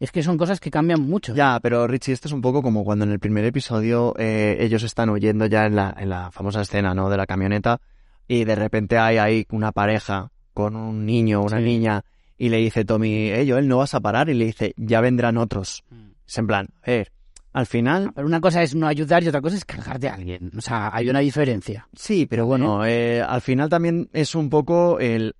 Es 0.00 0.10
que 0.10 0.24
son 0.24 0.36
cosas 0.36 0.58
que 0.58 0.72
cambian 0.72 1.02
mucho. 1.02 1.36
Ya, 1.36 1.60
pero 1.62 1.86
Richie, 1.86 2.14
esto 2.14 2.26
es 2.26 2.32
un 2.32 2.42
poco 2.42 2.62
como 2.62 2.82
cuando 2.82 3.04
en 3.04 3.12
el 3.12 3.20
primer 3.20 3.44
episodio 3.44 4.12
eh, 4.18 4.56
ellos 4.58 4.82
están 4.82 5.10
huyendo 5.10 5.46
ya 5.46 5.66
en 5.66 5.76
la, 5.76 5.94
en 5.96 6.08
la 6.08 6.32
famosa 6.32 6.62
escena, 6.62 6.94
¿no? 6.94 7.10
De 7.10 7.16
la 7.16 7.26
camioneta 7.26 7.80
y 8.26 8.42
de 8.42 8.56
repente 8.56 8.98
hay 8.98 9.18
ahí 9.18 9.46
una 9.50 9.70
pareja 9.70 10.32
con 10.56 10.74
un 10.74 11.04
niño, 11.04 11.42
una 11.42 11.58
Sí. 11.58 11.64
niña 11.64 12.02
y 12.38 12.48
le 12.48 12.56
dice 12.56 12.86
Tommy, 12.86 13.28
eh, 13.28 13.44
Joel, 13.46 13.68
no 13.68 13.76
vas 13.76 13.92
a 13.94 14.00
parar 14.00 14.30
y 14.30 14.34
le 14.34 14.46
dice, 14.46 14.72
ya 14.78 15.02
vendrán 15.02 15.36
otros. 15.36 15.84
Mm. 15.90 16.06
Es 16.26 16.38
en 16.38 16.46
plan, 16.46 16.68
a 16.82 16.90
ver, 16.90 17.12
al 17.52 17.66
final, 17.66 18.10
Pero 18.14 18.26
una 18.26 18.40
cosa 18.40 18.62
es 18.62 18.74
no 18.74 18.86
ayudar 18.86 19.22
y 19.22 19.28
otra 19.28 19.42
cosa 19.42 19.56
es 19.56 19.66
cargarte 19.66 20.08
a 20.08 20.14
alguien. 20.14 20.50
O 20.56 20.62
sea, 20.62 20.90
hay 20.94 21.10
una 21.10 21.18
diferencia. 21.20 21.86
sí, 21.94 22.24
pero 22.24 22.46
bueno, 22.46 22.86
eh, 22.86 23.20
al 23.20 23.42
final 23.42 23.68
también 23.68 24.08
es 24.14 24.34
un 24.34 24.48
poco 24.48 24.98
el, 24.98 25.34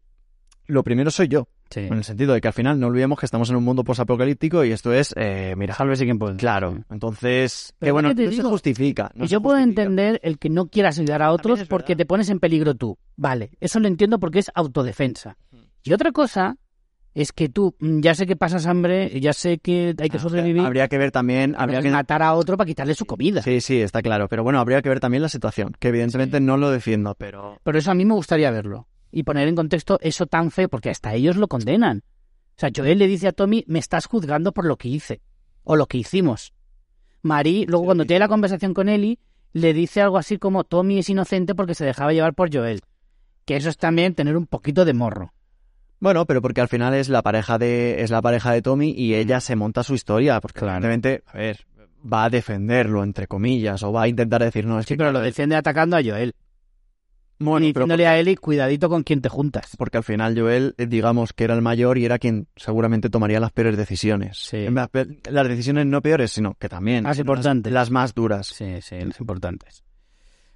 lo 0.67 0.83
primero 0.85 1.11
soy 1.11 1.29
yo. 1.29 1.49
Sí. 1.71 1.81
En 1.81 1.95
el 1.95 2.05
sentido 2.05 2.33
de 2.35 2.41
que 2.41 2.49
al 2.49 2.55
final 2.55 2.79
no 2.79 2.87
olvidemos 2.87 3.19
que 3.19 3.27
estamos 3.27 3.51
en 3.51 3.57
un 3.57 3.65
mundo 3.65 3.83
posapocalíptico 3.85 4.65
y 4.65 4.73
esto 4.73 4.93
es, 4.93 5.13
eh, 5.17 5.55
mira, 5.57 5.75
Sálvese 5.75 6.05
quien 6.05 6.19
puede. 6.19 6.37
claro. 6.37 6.79
Entonces, 6.91 7.75
Pero 7.79 7.89
que 7.89 7.93
bueno, 7.93 8.09
no 8.15 8.33
se 8.33 8.43
justifica. 8.43 9.11
no 9.15 9.25
y 9.25 9.29
se 9.29 9.33
yo 9.33 9.41
puedo 9.41 9.57
justifica. 9.59 9.83
entender 9.83 10.21
el 10.23 10.39
que 10.39 10.49
no 10.49 10.69
quieras 10.69 10.99
ayudar 10.99 11.23
a 11.23 11.33
otros 11.33 11.65
porque 11.65 11.93
verdad. 11.95 11.99
te 11.99 12.07
pones 12.07 12.29
en 12.31 12.41
peligro 12.41 12.75
tú. 12.75 12.99
Vale, 13.17 13.51
eso 13.61 13.81
lo 13.81 13.89
entiendo 13.89 14.19
porque 14.21 14.39
es 14.39 14.51
autodefensa. 14.55 15.37
Y 15.83 15.93
otra 15.93 16.13
cosa 16.13 16.57
es 17.15 17.33
que 17.33 17.49
tú, 17.49 17.75
mm, 17.81 18.01
ya 18.01 18.15
sé 18.15 18.27
que 18.27 18.37
pasas 18.37 18.67
hambre, 18.67 19.21
ya 19.21 19.33
sé 19.33 19.59
que 19.59 19.95
hay 19.99 20.11
que 20.11 20.19
Ah, 20.19 20.21
sobrevivir, 20.21 20.63
Habría 20.63 20.87
que 20.89 20.99
ver 20.99 21.11
también, 21.13 21.55
habría 21.57 21.81
que 21.81 21.91
matar 21.91 22.23
a 22.23 22.35
otro 22.35 22.57
para 22.59 22.67
quitarle 22.69 22.95
su 22.95 23.07
comida. 23.07 23.41
Sí, 23.43 23.61
sí, 23.63 23.81
está 23.81 24.03
claro. 24.03 24.29
Pero 24.29 24.43
bueno, 24.43 24.61
habría 24.61 24.83
que 24.83 24.89
ver 24.91 25.01
también 25.01 25.23
la 25.23 25.29
situación, 25.31 25.73
que 25.79 25.89
evidentemente 25.89 26.41
no 26.41 26.57
lo 26.59 26.71
defiendo, 26.71 27.15
pero... 27.15 27.59
Pero 27.65 27.79
eso 27.79 27.91
a 27.91 27.95
mí 27.95 28.05
me 28.05 28.13
gustaría 28.15 28.51
verlo. 28.51 28.87
Y 29.17 29.23
poner 29.23 29.49
en 29.49 29.57
contexto 29.57 29.99
eso 30.03 30.27
tan 30.27 30.51
feo, 30.51 30.69
porque 30.69 30.91
hasta 30.91 31.15
ellos 31.15 31.37
lo 31.37 31.49
condenan. 31.49 32.03
O 32.51 32.61
sea, 32.61 32.69
Joel 32.77 32.99
le 32.99 33.07
dice 33.07 33.29
a 33.29 33.33
Tommy, 33.33 33.65
me 33.67 33.79
estás 33.79 34.05
juzgando 34.05 34.53
por 34.53 34.67
lo 34.67 34.77
que 34.77 34.89
hice. 34.89 35.23
O 35.65 35.75
lo 35.75 35.87
que 35.87 35.97
hicimos. 35.97 36.53
Marie, 37.23 37.65
luego 37.67 37.85
Sí, 37.85 37.87
cuando 37.87 38.05
sí, 38.05 38.09
tiene 38.09 38.21
la 38.21 38.29
conversación 38.29 38.75
con 38.75 38.91
Ellie, 38.91 39.19
le 39.55 39.73
dice 39.73 40.03
algo 40.03 40.19
así 40.19 40.37
como, 40.37 40.65
Tommy 40.65 40.99
es 40.99 41.09
inocente 41.09 41.55
porque 41.55 41.75
se 41.75 41.87
dejaba 41.87 42.13
llevar 42.13 42.35
por 42.35 42.55
Joel. 42.55 42.83
Que 43.47 43.57
eso 43.57 43.71
es 43.71 43.79
también 43.79 44.15
tener 44.15 44.37
un 44.37 44.47
poquito 44.47 44.85
de 44.85 44.93
morro. 44.93 45.33
Bueno, 45.99 46.27
pero 46.27 46.43
porque 46.43 46.61
al 46.61 46.69
final 46.69 46.93
es 46.93 47.09
la 47.09 47.23
pareja 47.23 47.57
de 47.57 48.03
es 48.03 48.11
la 48.11 48.21
pareja 48.21 48.53
de 48.53 48.61
Tommy 48.61 48.91
y 48.91 49.15
ella 49.15 49.41
se 49.41 49.57
monta 49.57 49.83
su 49.83 49.95
historia, 49.95 50.43
porque 50.43 50.63
a 50.67 50.79
ver, 51.33 51.67
va 52.05 52.25
a 52.25 52.29
defenderlo 52.29 53.03
entre 53.03 53.27
comillas 53.27 53.83
o 53.83 53.93
va 53.93 54.03
a 54.03 54.09
intentar 54.09 54.43
decir, 54.43 54.67
no, 54.67 54.79
es 54.79 54.85
Sí, 54.85 54.93
que 54.93 54.99
pero 54.99 55.13
lo 55.13 55.21
defiende 55.21 55.57
atacando 55.57 55.97
a 55.97 56.03
Joel. 56.05 56.35
Bueno, 57.39 57.67
y 57.67 57.73
pero 57.73 57.85
diciéndole 57.85 58.07
a 58.07 58.19
Ellie, 58.19 58.37
cuidadito 58.37 58.89
con 58.89 59.03
quien 59.03 59.21
te 59.21 59.29
juntas. 59.29 59.77
porque 59.77 59.99
al 59.99 60.05
final 60.05 60.39
Joel, 60.39 60.75
eh, 60.79 60.87
digamos 60.87 61.33
que 61.33 61.45
era 61.45 61.55
el 61.55 61.63
mayor 61.63 61.99
y 61.99 62.05
era 62.05 62.19
quien 62.19 62.49
seguramente 62.57 63.11
tomaría 63.11 63.41
las 63.41 63.53
peores 63.53 63.77
decisiones. 63.77 64.39
Sí. 64.39 64.67
Las 65.31 65.49
decisiones 65.49 65.87
no 65.87 66.01
peores, 66.03 66.33
sino 66.33 66.55
que 66.55 66.69
también 66.69 67.05
Más 67.05 67.17
las- 67.17 67.19
importantes. 67.21 67.73
las 67.73 67.91
más 67.91 68.15
duras. 68.15 68.47
Sí, 68.47 68.81
sí, 68.81 68.97
los 69.01 69.21
importantes. 69.21 69.85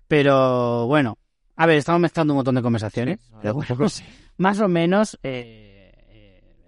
Pero 0.08 0.86
bueno, 0.86 1.18
a 1.56 1.66
ver, 1.66 1.76
estamos 1.78 2.00
mezclando 2.00 2.32
un 2.32 2.36
montón 2.38 2.54
de 2.56 2.62
conversaciones. 2.62 3.18
pero 3.42 3.54
bueno, 3.54 3.76
más 4.38 4.60
o 4.60 4.68
menos 4.68 5.18
eh, 5.22 5.69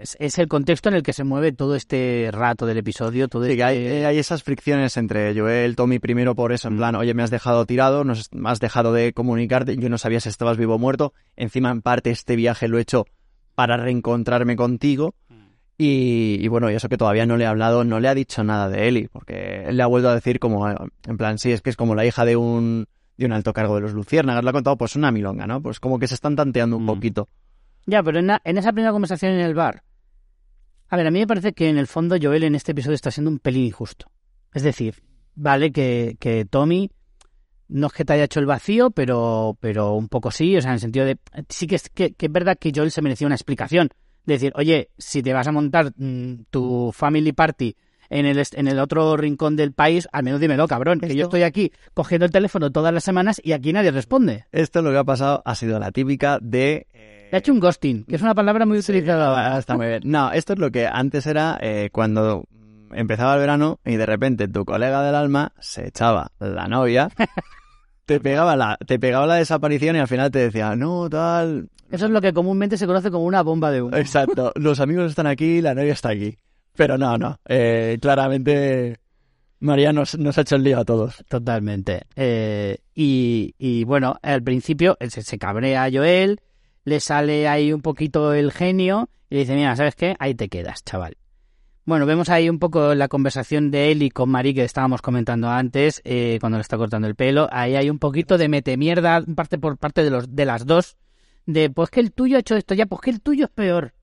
es, 0.03 0.17
es 0.21 0.39
el 0.39 0.49
contexto 0.49 0.89
en 0.89 0.97
el 0.97 1.03
que 1.03 1.13
se 1.13 1.25
mueve 1.25 1.53
todo 1.53 1.75
este 1.77 2.29
rato 2.33 2.67
del 2.67 2.79
episodio. 2.79 3.29
Todo 3.29 3.45
Sí, 3.47 3.57
que 3.57 3.65
hay, 3.65 3.79
este- 3.79 4.07
hay 4.07 4.19
esas 4.19 4.43
fricciones 4.43 4.97
entre 4.97 5.35
Joel, 5.39 5.77
Tommy 5.77 5.99
primero 5.99 6.35
por 6.35 6.53
eso, 6.53 6.69
en 6.69 6.75
Mm. 6.75 6.77
plan, 6.79 6.95
oye, 6.97 7.15
me 7.15 7.23
has 7.23 7.31
dejado 7.31 7.65
tirado, 7.67 8.05
nos 8.05 8.29
me 8.33 8.51
has 8.51 8.61
dejado 8.61 8.93
de 8.93 9.13
comunicarte, 9.13 9.77
yo 9.77 9.89
no 9.89 9.99
sabía 9.99 10.21
si 10.21 10.29
estabas 10.29 10.57
vivo 10.57 10.75
o 10.75 10.79
muerto. 10.79 11.13
Encima, 11.37 11.71
en 11.71 11.83
parte, 11.83 12.11
este 12.11 12.37
viaje 12.37 12.69
lo 12.69 12.79
he 12.79 12.83
hecho 12.83 13.07
para 13.55 13.77
reencontrarme 13.77 14.57
contigo. 14.57 15.15
Y, 15.79 16.37
y 16.41 16.49
bueno, 16.49 16.71
y 16.71 16.75
eso 16.75 16.89
que 16.89 16.99
todavía 16.99 17.27
no 17.27 17.37
le 17.37 17.45
he 17.45 17.47
hablado, 17.47 17.83
no 17.83 17.99
le 17.99 18.07
ha 18.09 18.15
dicho 18.15 18.45
nada 18.45 18.69
de 18.69 18.87
Eli, 18.89 19.09
porque 19.09 19.65
él 19.67 19.77
le 19.77 19.83
ha 19.83 19.87
vuelto 19.87 20.11
a 20.11 20.15
decir 20.15 20.39
como, 20.39 20.69
eh, 20.71 20.77
en 21.09 21.17
plan, 21.17 21.39
sí, 21.39 21.51
es 21.51 21.61
que 21.61 21.71
es 21.71 21.77
como 21.77 21.95
la 21.95 22.05
hija 22.07 22.25
de 22.25 22.37
un, 22.37 22.87
de 23.17 23.27
un 23.27 23.33
alto 23.33 23.53
cargo 23.53 23.75
de 23.77 23.81
los 23.81 23.93
Luciérnagas, 23.93 24.45
le 24.45 24.51
ha 24.51 24.53
contado 24.53 24.77
pues 24.77 24.95
una 24.97 25.11
milonga, 25.11 25.47
¿no? 25.47 25.61
Pues 25.61 25.81
como 25.81 25.99
que 25.99 26.07
se 26.07 26.15
están 26.15 26.37
tanteando 26.37 26.77
un 26.77 26.85
Mm. 26.85 26.87
poquito. 26.87 27.29
Ya, 27.87 28.01
pero 28.03 28.21
en, 28.21 28.29
la- 28.29 28.41
en 28.45 28.59
esa 28.59 28.73
primera 28.73 28.93
conversación 28.93 29.33
en 29.33 29.41
el 29.41 29.55
bar. 29.55 29.83
A 30.93 30.97
ver, 30.99 31.07
a 31.07 31.11
mí 31.11 31.21
me 31.21 31.27
parece 31.27 31.55
que 31.55 31.71
en 31.71 31.79
el 31.79 31.87
fondo 31.87 32.17
Joel 32.21 32.45
en 32.45 32.55
este 32.55 32.73
episodio 32.73 32.95
está 32.97 33.11
siendo 33.11 33.31
un 33.31 33.39
pelín 33.39 33.65
injusto. 33.65 34.11
Es 34.53 34.63
decir, 34.63 34.97
vale 35.35 35.73
que, 35.73 36.17
que 36.21 36.45
Tommy 36.45 36.91
no 37.69 37.87
es 37.87 37.95
que 37.95 38.05
te 38.05 38.13
haya 38.13 38.25
hecho 38.25 38.41
el 38.41 38.45
vacío, 38.47 38.91
pero, 38.91 39.57
pero 39.59 39.95
un 39.95 40.09
poco 40.09 40.31
sí, 40.31 40.55
o 40.55 40.61
sea, 40.61 40.73
en 40.73 40.75
el 40.75 40.81
sentido 40.81 41.07
de... 41.07 41.17
Sí 41.49 41.67
que 41.67 41.77
es, 41.77 41.89
que, 41.89 42.13
que 42.13 42.27
es 42.27 42.33
verdad 42.33 42.59
que 42.61 42.73
Joel 42.75 42.91
se 42.91 43.01
merecía 43.01 43.27
una 43.27 43.37
explicación. 43.37 43.89
De 44.27 44.35
decir, 44.35 44.53
oye, 44.55 44.91
si 44.99 45.23
te 45.23 45.33
vas 45.33 45.47
a 45.49 45.53
montar 45.53 45.93
mm, 45.97 46.43
tu 46.51 46.93
family 46.93 47.33
party 47.33 47.75
en 48.11 48.27
el, 48.27 48.43
en 48.53 48.69
el 48.69 48.79
otro 48.79 49.17
rincón 49.17 49.57
del 49.57 49.73
país, 49.73 50.07
al 50.13 50.25
menos 50.25 50.41
dímelo, 50.41 50.69
cabrón, 50.69 51.01
que 51.01 51.07
yo 51.09 51.13
Esto- 51.15 51.25
estoy 51.39 51.43
aquí 51.45 51.73
cogiendo 51.95 52.27
el 52.27 52.33
teléfono 52.33 52.71
todas 52.71 52.93
las 52.93 53.03
semanas 53.03 53.41
y 53.43 53.53
aquí 53.53 53.73
nadie 53.73 53.93
responde. 53.93 54.45
Esto 54.53 54.83
lo 54.83 54.91
que 54.91 54.99
ha 54.99 55.05
pasado 55.05 55.41
ha 55.47 55.55
sido 55.55 55.79
la 55.79 55.91
típica 55.91 56.39
de... 56.43 56.87
eh, 56.93 57.22
Le 57.33 57.37
ha 57.37 57.39
hecho 57.39 57.53
un 57.53 57.61
ghosting, 57.61 58.05
que 58.05 58.17
es 58.17 58.21
una 58.23 58.35
palabra 58.35 58.67
muy 58.67 58.77
utilizada. 58.79 59.55
Ah, 59.55 59.59
Está 59.59 59.75
muy 59.75 59.87
bien. 59.87 60.03
No, 60.05 60.31
esto 60.33 60.53
es 60.53 60.59
lo 60.59 60.71
que 60.71 60.87
antes 60.87 61.27
era 61.27 61.59
eh, 61.63 61.89
cuando 61.91 62.45
empezaba 62.93 63.33
el 63.33 63.41
verano 63.41 63.81
y 63.87 63.97
de 63.97 64.05
repente 64.05 64.49
tu 64.49 64.67
colega 64.67 65.03
del 65.03 65.15
alma 65.15 65.55
se 65.59 65.89
echaba 65.89 66.31
la 66.39 66.69
novia, 66.69 67.09
te 68.05 68.21
pegaba 68.21 68.55
la, 68.55 68.77
te 68.87 68.99
pegaba 68.99 69.27
la 69.27 69.37
desaparición 69.37 69.97
y 69.97 70.01
al 70.01 70.09
final 70.09 70.31
te 70.31 70.41
decía, 70.41 70.77
no, 70.77 71.09
tal. 71.09 71.71
Eso 71.91 72.05
es 72.05 72.11
lo 72.11 72.21
que 72.21 72.35
comúnmente 72.35 72.77
se 72.77 72.87
conoce 72.87 73.11
como 73.11 73.25
una 73.25 73.41
bomba 73.43 73.71
de 73.71 73.81
humo. 73.81 73.97
Exacto, 73.97 74.53
los 74.57 74.79
amigos 74.81 75.09
están 75.09 75.27
aquí, 75.27 75.63
la 75.63 75.75
novia 75.75 75.95
está 75.95 76.11
aquí. 76.11 76.37
Pero 76.77 76.99
no, 76.99 77.17
no. 77.17 77.39
eh, 77.49 77.97
claramente 78.01 78.99
María 79.61 79.95
nos, 79.95 80.19
nos 80.19 80.37
ha 80.37 80.43
hecho 80.43 80.57
el 80.57 80.65
lío 80.65 80.81
a 80.81 80.85
todos. 80.85 81.25
Totalmente. 81.31 82.03
Eh, 82.15 82.77
y, 82.95 83.55
y 83.57 83.85
bueno, 83.85 84.17
al 84.21 84.43
principio 84.43 84.99
se, 85.09 85.23
se 85.23 85.39
cabrea 85.39 85.85
a 85.85 85.91
Joel, 85.91 86.41
le 86.85 87.01
sale 87.01 87.49
ahí 87.49 87.73
un 87.73 87.81
poquito 87.83 88.33
el 88.35 88.53
genio 88.53 89.09
y 89.31 89.35
le 89.37 89.41
dice, 89.41 89.55
mira, 89.55 89.75
¿sabes 89.77 89.95
qué? 89.95 90.17
Ahí 90.19 90.35
te 90.35 90.49
quedas, 90.49 90.85
chaval. 90.85 91.17
Bueno, 91.85 92.07
vemos 92.07 92.29
ahí 92.29 92.49
un 92.49 92.61
poco 92.61 92.95
la 92.95 93.09
conversación 93.09 93.71
de 93.73 93.91
Eli 93.91 94.11
con 94.11 94.31
Marie 94.31 94.55
que 94.55 94.63
estábamos 94.65 95.03
comentando 95.03 95.49
antes, 95.51 96.01
eh, 96.05 96.39
cuando 96.41 96.59
le 96.59 96.63
está 96.63 96.77
cortando 96.77 97.09
el 97.09 97.17
pelo. 97.17 97.49
Ahí 97.51 97.75
hay 97.75 97.91
un 97.91 97.99
poquito 97.99 98.39
de 98.39 98.49
mete 98.49 98.77
mierda 98.77 99.21
parte 99.35 99.59
por 99.59 99.77
parte 99.79 100.05
de, 100.05 100.11
los, 100.11 100.35
de 100.35 100.45
las 100.45 100.65
dos, 100.65 100.97
de 101.47 101.71
pues 101.71 101.91
que 101.91 101.99
el 101.99 102.13
tuyo 102.13 102.37
ha 102.37 102.41
hecho 102.41 102.55
esto, 102.57 102.75
ya, 102.75 102.87
pues 102.87 103.01
que 103.01 103.11
el 103.11 103.21
tuyo 103.21 103.47
es 103.47 103.51
peor. 103.51 103.95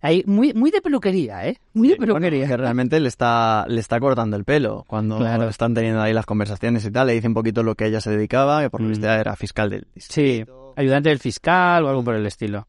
Ahí, 0.00 0.22
muy, 0.26 0.52
muy 0.54 0.70
de 0.70 0.82
peluquería, 0.82 1.46
¿eh? 1.48 1.56
Muy 1.72 1.88
de 1.88 1.96
peluquería. 1.96 2.46
que 2.46 2.56
realmente 2.58 2.98
le 3.00 3.08
está, 3.08 3.64
le 3.68 3.80
está 3.80 3.98
cortando 4.00 4.36
el 4.36 4.44
pelo. 4.44 4.84
Cuando 4.86 5.16
Claro. 5.18 5.48
están 5.48 5.72
teniendo 5.72 6.02
ahí 6.02 6.12
las 6.12 6.26
conversaciones 6.26 6.84
y 6.84 6.90
tal, 6.90 7.06
le 7.06 7.14
dice 7.14 7.28
un 7.28 7.32
poquito 7.34 7.62
lo 7.62 7.74
que 7.76 7.86
ella 7.86 8.00
se 8.02 8.10
dedicaba, 8.10 8.60
que 8.60 8.70
por 8.70 8.80
lo 8.82 8.88
Mm. 8.88 8.90
visto 8.90 9.06
era 9.08 9.34
fiscal 9.36 9.70
del 9.70 9.86
Sí, 9.96 10.44
ayudante 10.76 11.08
del 11.08 11.18
fiscal 11.18 11.84
o 11.84 11.88
algo 11.88 12.04
por 12.04 12.14
el 12.14 12.26
estilo. 12.26 12.66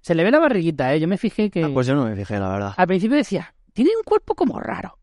Se 0.00 0.14
le 0.14 0.24
ve 0.24 0.30
la 0.30 0.40
barriguita, 0.40 0.92
¿eh? 0.94 1.00
Yo 1.00 1.06
me 1.06 1.16
fijé 1.16 1.50
que... 1.50 1.62
Ah, 1.64 1.70
pues 1.72 1.86
yo 1.86 1.94
no 1.94 2.04
me 2.06 2.16
fijé, 2.16 2.38
la 2.38 2.48
verdad. 2.50 2.74
Al 2.76 2.86
principio 2.86 3.16
decía, 3.16 3.54
tiene 3.72 3.90
un 3.96 4.02
cuerpo 4.02 4.34
como 4.34 4.58
raro. 4.58 4.98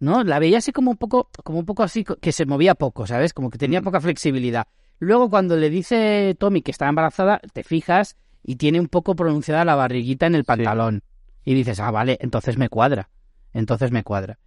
¿No? 0.00 0.22
La 0.22 0.38
veía 0.38 0.58
así 0.58 0.70
como 0.72 0.90
un 0.90 0.96
poco, 0.98 1.30
como 1.44 1.60
un 1.60 1.64
poco 1.64 1.82
así, 1.82 2.04
que 2.04 2.32
se 2.32 2.44
movía 2.44 2.74
poco, 2.74 3.06
¿sabes? 3.06 3.32
Como 3.32 3.48
que 3.48 3.56
tenía 3.58 3.80
Mm. 3.80 3.84
poca 3.84 4.00
flexibilidad. 4.00 4.66
Luego 4.98 5.30
cuando 5.30 5.56
le 5.56 5.70
dice 5.70 6.36
Tommy 6.38 6.60
que 6.62 6.72
está 6.72 6.88
embarazada, 6.88 7.40
te 7.52 7.62
fijas 7.64 8.16
y 8.42 8.56
tiene 8.56 8.80
un 8.80 8.88
poco 8.88 9.16
pronunciada 9.16 9.64
la 9.64 9.76
barriguita 9.76 10.26
en 10.26 10.34
el 10.34 10.44
pantalón. 10.44 11.02
Y 11.44 11.54
dices, 11.54 11.80
ah, 11.80 11.90
vale, 11.90 12.18
entonces 12.20 12.58
me 12.58 12.68
cuadra. 12.68 13.08
Entonces 13.54 13.92
me 13.92 14.02
cuadra. 14.02 14.38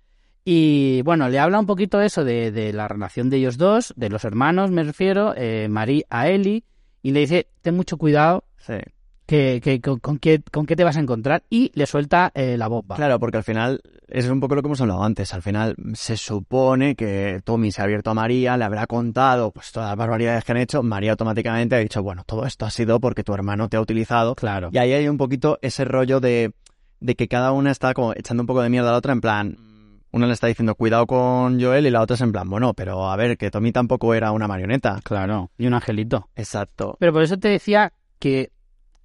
Y 0.45 1.01
bueno, 1.01 1.27
le 1.27 1.39
habla 1.39 1.59
un 1.59 1.65
poquito 1.65 2.01
eso 2.01 2.23
de, 2.23 2.51
de 2.51 2.71
la 2.71 2.87
relación 2.87 3.29
de 3.29 3.37
ellos 3.37 3.57
dos, 3.57 3.93
de 3.97 4.09
los 4.09 4.23
hermanos, 4.25 4.69
me 4.71 4.83
refiero, 4.83 5.33
eh, 5.35 5.67
Marie 5.69 6.05
a 6.09 6.29
Eli, 6.29 6.63
y 7.01 7.11
le 7.11 7.21
dice, 7.21 7.47
ten 7.61 7.75
mucho 7.75 7.97
cuidado 7.97 8.43
Sí. 8.57 8.73
que, 9.25 9.59
que- 9.63 9.81
con, 9.81 9.99
con 9.99 10.17
qué, 10.19 10.41
con 10.51 10.65
qué 10.65 10.75
te 10.75 10.83
vas 10.83 10.97
a 10.97 10.99
encontrar, 11.01 11.43
y 11.49 11.71
le 11.75 11.85
suelta 11.85 12.31
eh, 12.33 12.57
la 12.57 12.67
bomba. 12.67 12.95
Claro, 12.95 13.19
porque 13.19 13.37
al 13.37 13.43
final, 13.43 13.81
es 14.07 14.27
un 14.29 14.39
poco 14.39 14.55
lo 14.55 14.61
que 14.61 14.67
hemos 14.67 14.79
hablado 14.81 15.03
antes, 15.03 15.33
al 15.33 15.41
final 15.41 15.75
se 15.93 16.15
supone 16.17 16.95
que 16.95 17.41
Tommy 17.43 17.71
se 17.71 17.81
ha 17.81 17.85
abierto 17.85 18.09
a 18.09 18.13
María, 18.13 18.55
le 18.57 18.63
habrá 18.63 18.87
contado 18.87 19.51
pues 19.51 19.71
todas 19.71 19.89
las 19.89 19.97
barbaridades 19.97 20.43
que 20.45 20.51
han 20.53 20.57
hecho, 20.59 20.81
María 20.83 21.11
automáticamente 21.11 21.75
ha 21.75 21.79
dicho, 21.79 22.01
bueno, 22.03 22.23
todo 22.25 22.45
esto 22.45 22.65
ha 22.65 22.69
sido 22.71 22.99
porque 23.01 23.23
tu 23.23 23.33
hermano 23.33 23.67
te 23.69 23.75
ha 23.77 23.81
utilizado, 23.81 24.33
Claro. 24.35 24.69
y 24.71 24.77
ahí 24.77 24.93
hay 24.93 25.07
un 25.09 25.17
poquito 25.17 25.59
ese 25.61 25.83
rollo 25.85 26.19
de, 26.21 26.53
de 27.01 27.15
que 27.15 27.27
cada 27.27 27.51
una 27.51 27.71
está 27.71 27.93
como 27.93 28.13
echando 28.13 28.43
un 28.43 28.47
poco 28.47 28.61
de 28.61 28.69
mierda 28.69 28.89
a 28.89 28.91
la 28.93 28.97
otra, 28.99 29.11
en 29.13 29.21
plan, 29.21 29.57
una 30.11 30.27
le 30.27 30.33
está 30.33 30.47
diciendo 30.47 30.75
cuidado 30.75 31.05
con 31.07 31.61
Joel 31.61 31.85
y 31.85 31.91
la 31.91 32.01
otra 32.01 32.15
es 32.15 32.21
en 32.21 32.31
plan, 32.31 32.49
bueno, 32.49 32.73
pero 32.73 33.09
a 33.09 33.15
ver, 33.15 33.37
que 33.37 33.51
Tommy 33.51 33.71
tampoco 33.71 34.13
era 34.13 34.31
una 34.31 34.47
marioneta. 34.47 34.99
Claro, 35.03 35.51
y 35.57 35.67
un 35.67 35.73
angelito. 35.73 36.29
Exacto. 36.35 36.97
Pero 36.99 37.13
por 37.13 37.23
eso 37.23 37.37
te 37.37 37.49
decía 37.49 37.93
que, 38.19 38.51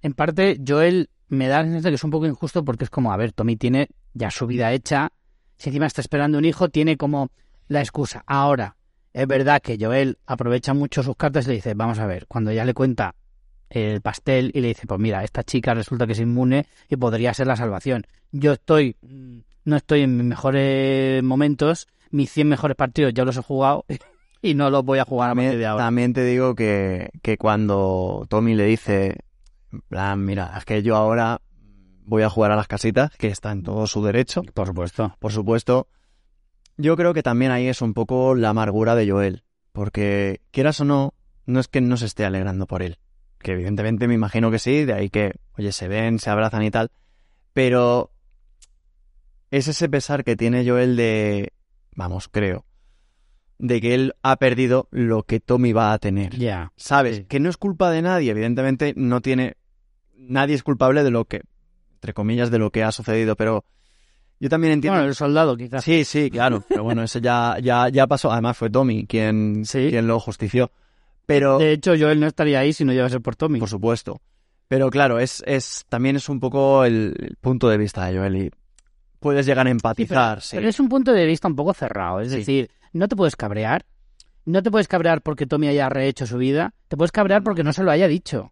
en 0.01 0.13
parte, 0.13 0.59
Joel 0.65 1.09
me 1.27 1.47
da 1.47 1.57
la 1.57 1.63
sensación 1.63 1.83
de 1.83 1.89
que 1.89 1.95
es 1.95 2.03
un 2.03 2.11
poco 2.11 2.25
injusto 2.25 2.63
porque 2.63 2.85
es 2.85 2.89
como, 2.89 3.11
a 3.11 3.17
ver, 3.17 3.31
Tommy 3.33 3.55
tiene 3.55 3.89
ya 4.13 4.31
su 4.31 4.47
vida 4.47 4.71
hecha, 4.71 5.11
si 5.57 5.69
encima 5.69 5.85
está 5.85 6.01
esperando 6.01 6.37
un 6.37 6.45
hijo, 6.45 6.69
tiene 6.69 6.97
como 6.97 7.31
la 7.67 7.81
excusa. 7.81 8.23
Ahora, 8.27 8.75
es 9.13 9.27
verdad 9.27 9.61
que 9.61 9.77
Joel 9.79 10.17
aprovecha 10.25 10.73
mucho 10.73 11.03
sus 11.03 11.15
cartas 11.15 11.45
y 11.45 11.49
le 11.49 11.55
dice, 11.55 11.73
vamos 11.73 11.99
a 11.99 12.07
ver, 12.07 12.27
cuando 12.27 12.51
ya 12.51 12.65
le 12.65 12.73
cuenta 12.73 13.15
el 13.69 14.01
pastel 14.01 14.51
y 14.53 14.61
le 14.61 14.69
dice, 14.69 14.85
pues 14.87 14.99
mira, 14.99 15.23
esta 15.23 15.43
chica 15.43 15.73
resulta 15.73 16.05
que 16.05 16.13
es 16.13 16.19
inmune 16.19 16.67
y 16.89 16.95
podría 16.95 17.33
ser 17.33 17.47
la 17.47 17.55
salvación. 17.55 18.05
Yo 18.31 18.53
estoy, 18.53 18.95
mm, 19.01 19.39
no 19.65 19.75
estoy 19.75 20.01
en 20.01 20.17
mis 20.17 20.25
mejores 20.25 21.23
momentos, 21.23 21.87
mis 22.11 22.31
100 22.31 22.49
mejores 22.49 22.75
partidos 22.75 23.13
ya 23.13 23.25
los 23.25 23.37
he 23.37 23.41
jugado 23.41 23.85
y 24.41 24.53
no 24.55 24.69
los 24.69 24.83
voy 24.83 24.99
a 24.99 25.05
jugar 25.05 25.31
a 25.31 25.35
partir 25.35 25.57
de 25.57 25.65
ahora. 25.65 25.85
también 25.85 26.13
te 26.13 26.23
digo 26.25 26.55
que, 26.55 27.09
que 27.21 27.37
cuando 27.37 28.25
Tommy 28.29 28.55
le 28.55 28.65
dice, 28.65 29.17
en 29.71 29.81
plan, 29.81 30.23
mira, 30.23 30.53
es 30.57 30.65
que 30.65 30.83
yo 30.83 30.95
ahora 30.95 31.41
voy 32.05 32.23
a 32.23 32.29
jugar 32.29 32.51
a 32.51 32.55
las 32.55 32.67
casitas, 32.67 33.11
que 33.17 33.27
está 33.27 33.51
en 33.51 33.63
todo 33.63 33.87
su 33.87 34.03
derecho, 34.03 34.43
Por 34.53 34.67
supuesto. 34.67 35.15
por 35.19 35.31
supuesto, 35.31 35.87
yo 36.75 36.97
creo 36.97 37.13
que 37.13 37.23
también 37.23 37.51
ahí 37.51 37.67
es 37.67 37.81
un 37.81 37.93
poco 37.93 38.35
la 38.35 38.49
amargura 38.49 38.95
de 38.95 39.09
Joel, 39.09 39.43
porque 39.71 40.41
quieras 40.51 40.81
o 40.81 40.85
no, 40.85 41.13
no 41.45 41.59
es 41.59 41.67
que 41.67 41.81
no 41.81 41.95
se 41.97 42.05
esté 42.05 42.25
alegrando 42.25 42.67
por 42.67 42.83
él, 42.83 42.97
que 43.39 43.53
evidentemente 43.53 44.07
me 44.07 44.13
imagino 44.15 44.51
que 44.51 44.59
sí, 44.59 44.83
de 44.83 44.93
ahí 44.93 45.09
que, 45.09 45.33
oye, 45.57 45.71
se 45.71 45.87
ven, 45.87 46.19
se 46.19 46.29
abrazan 46.29 46.63
y 46.63 46.71
tal, 46.71 46.91
Pero 47.53 48.11
es 49.55 49.67
ese 49.67 49.87
pesar 49.87 50.23
que 50.23 50.35
tiene 50.35 50.67
Joel 50.67 50.95
de, 50.95 51.53
vamos, 51.95 52.27
creo, 52.27 52.65
de 53.59 53.79
que 53.81 53.93
él 53.93 54.13
ha 54.23 54.37
perdido 54.37 54.87
lo 54.89 55.21
que 55.23 55.39
Tommy 55.39 55.73
va 55.73 55.93
a 55.93 55.99
tener. 55.99 56.35
Ya. 56.35 56.71
¿Sabes? 56.75 57.17
Sí. 57.17 57.25
Que 57.25 57.39
no 57.39 57.49
es 57.51 57.57
culpa 57.57 57.91
de 57.91 58.01
nadie, 58.01 58.31
evidentemente 58.31 58.93
no 58.97 59.21
tiene... 59.21 59.55
Nadie 60.17 60.55
es 60.55 60.63
culpable 60.63 61.03
de 61.03 61.11
lo 61.11 61.25
que, 61.25 61.41
entre 61.93 62.13
comillas, 62.15 62.49
de 62.49 62.57
lo 62.57 62.71
que 62.71 62.83
ha 62.83 62.91
sucedido, 62.91 63.35
pero 63.35 63.63
yo 64.39 64.49
también 64.49 64.73
entiendo... 64.73 64.97
Bueno, 64.97 65.09
el 65.09 65.15
soldado 65.15 65.55
quizás. 65.55 65.83
Sí, 65.83 66.03
sí, 66.03 66.31
claro, 66.31 66.63
pero 66.67 66.81
bueno, 66.83 67.03
eso 67.03 67.19
ya, 67.19 67.57
ya, 67.61 67.89
ya 67.89 68.07
pasó. 68.07 68.31
Además 68.31 68.57
fue 68.57 68.71
Tommy 68.71 69.05
quien, 69.05 69.65
Sí. 69.65 69.89
quien 69.91 70.07
lo 70.07 70.19
justició. 70.19 70.71
Pero, 71.27 71.59
De 71.59 71.73
hecho, 71.73 71.93
Joel 71.97 72.19
no 72.19 72.25
estaría 72.25 72.59
ahí 72.59 72.73
si 72.73 72.85
no 72.85 72.91
llegase 72.91 73.19
por 73.19 73.35
Tommy. 73.35 73.59
por 73.59 73.69
supuesto. 73.69 74.19
Pero 74.67 74.89
claro, 74.89 75.19
es, 75.19 75.43
es, 75.45 75.85
también 75.89 76.15
es 76.15 76.27
un 76.27 76.39
poco 76.39 76.85
el, 76.85 77.13
el 77.19 77.35
punto 77.39 77.69
de 77.69 77.77
vista 77.77 78.07
de 78.07 78.17
Joel 78.17 78.35
y 78.35 78.51
puedes 79.23 79.45
llegar 79.47 79.65
a 79.65 79.69
Sí, 79.71 79.75
pero, 79.75 79.89
empatizar, 79.89 80.41
sí. 80.41 80.55
pero 80.55 80.69
es 80.69 80.79
un 80.79 80.89
punto 80.89 81.11
de 81.13 81.25
vista 81.25 81.47
un 81.47 81.55
poco 81.55 81.73
cerrado. 81.73 82.19
Es 82.19 82.29
decir, 82.31 82.69
no 82.91 83.07
te 83.07 83.15
puedes 83.15 83.35
cabrear. 83.35 83.85
No 84.45 84.61
te 84.61 84.69
puedes 84.69 84.87
cabrear 84.87 85.21
porque 85.21 85.47
Tommy 85.47 85.67
haya 85.69 85.89
rehecho 85.89 86.27
su 86.27 86.37
vida. 86.37 86.73
Te 86.89 86.97
puedes 86.97 87.11
cabrear 87.11 87.43
porque 87.43 87.63
no 87.63 87.73
se 87.73 87.81
lo 87.83 87.89
haya 87.91 88.07
dicho. 88.07 88.51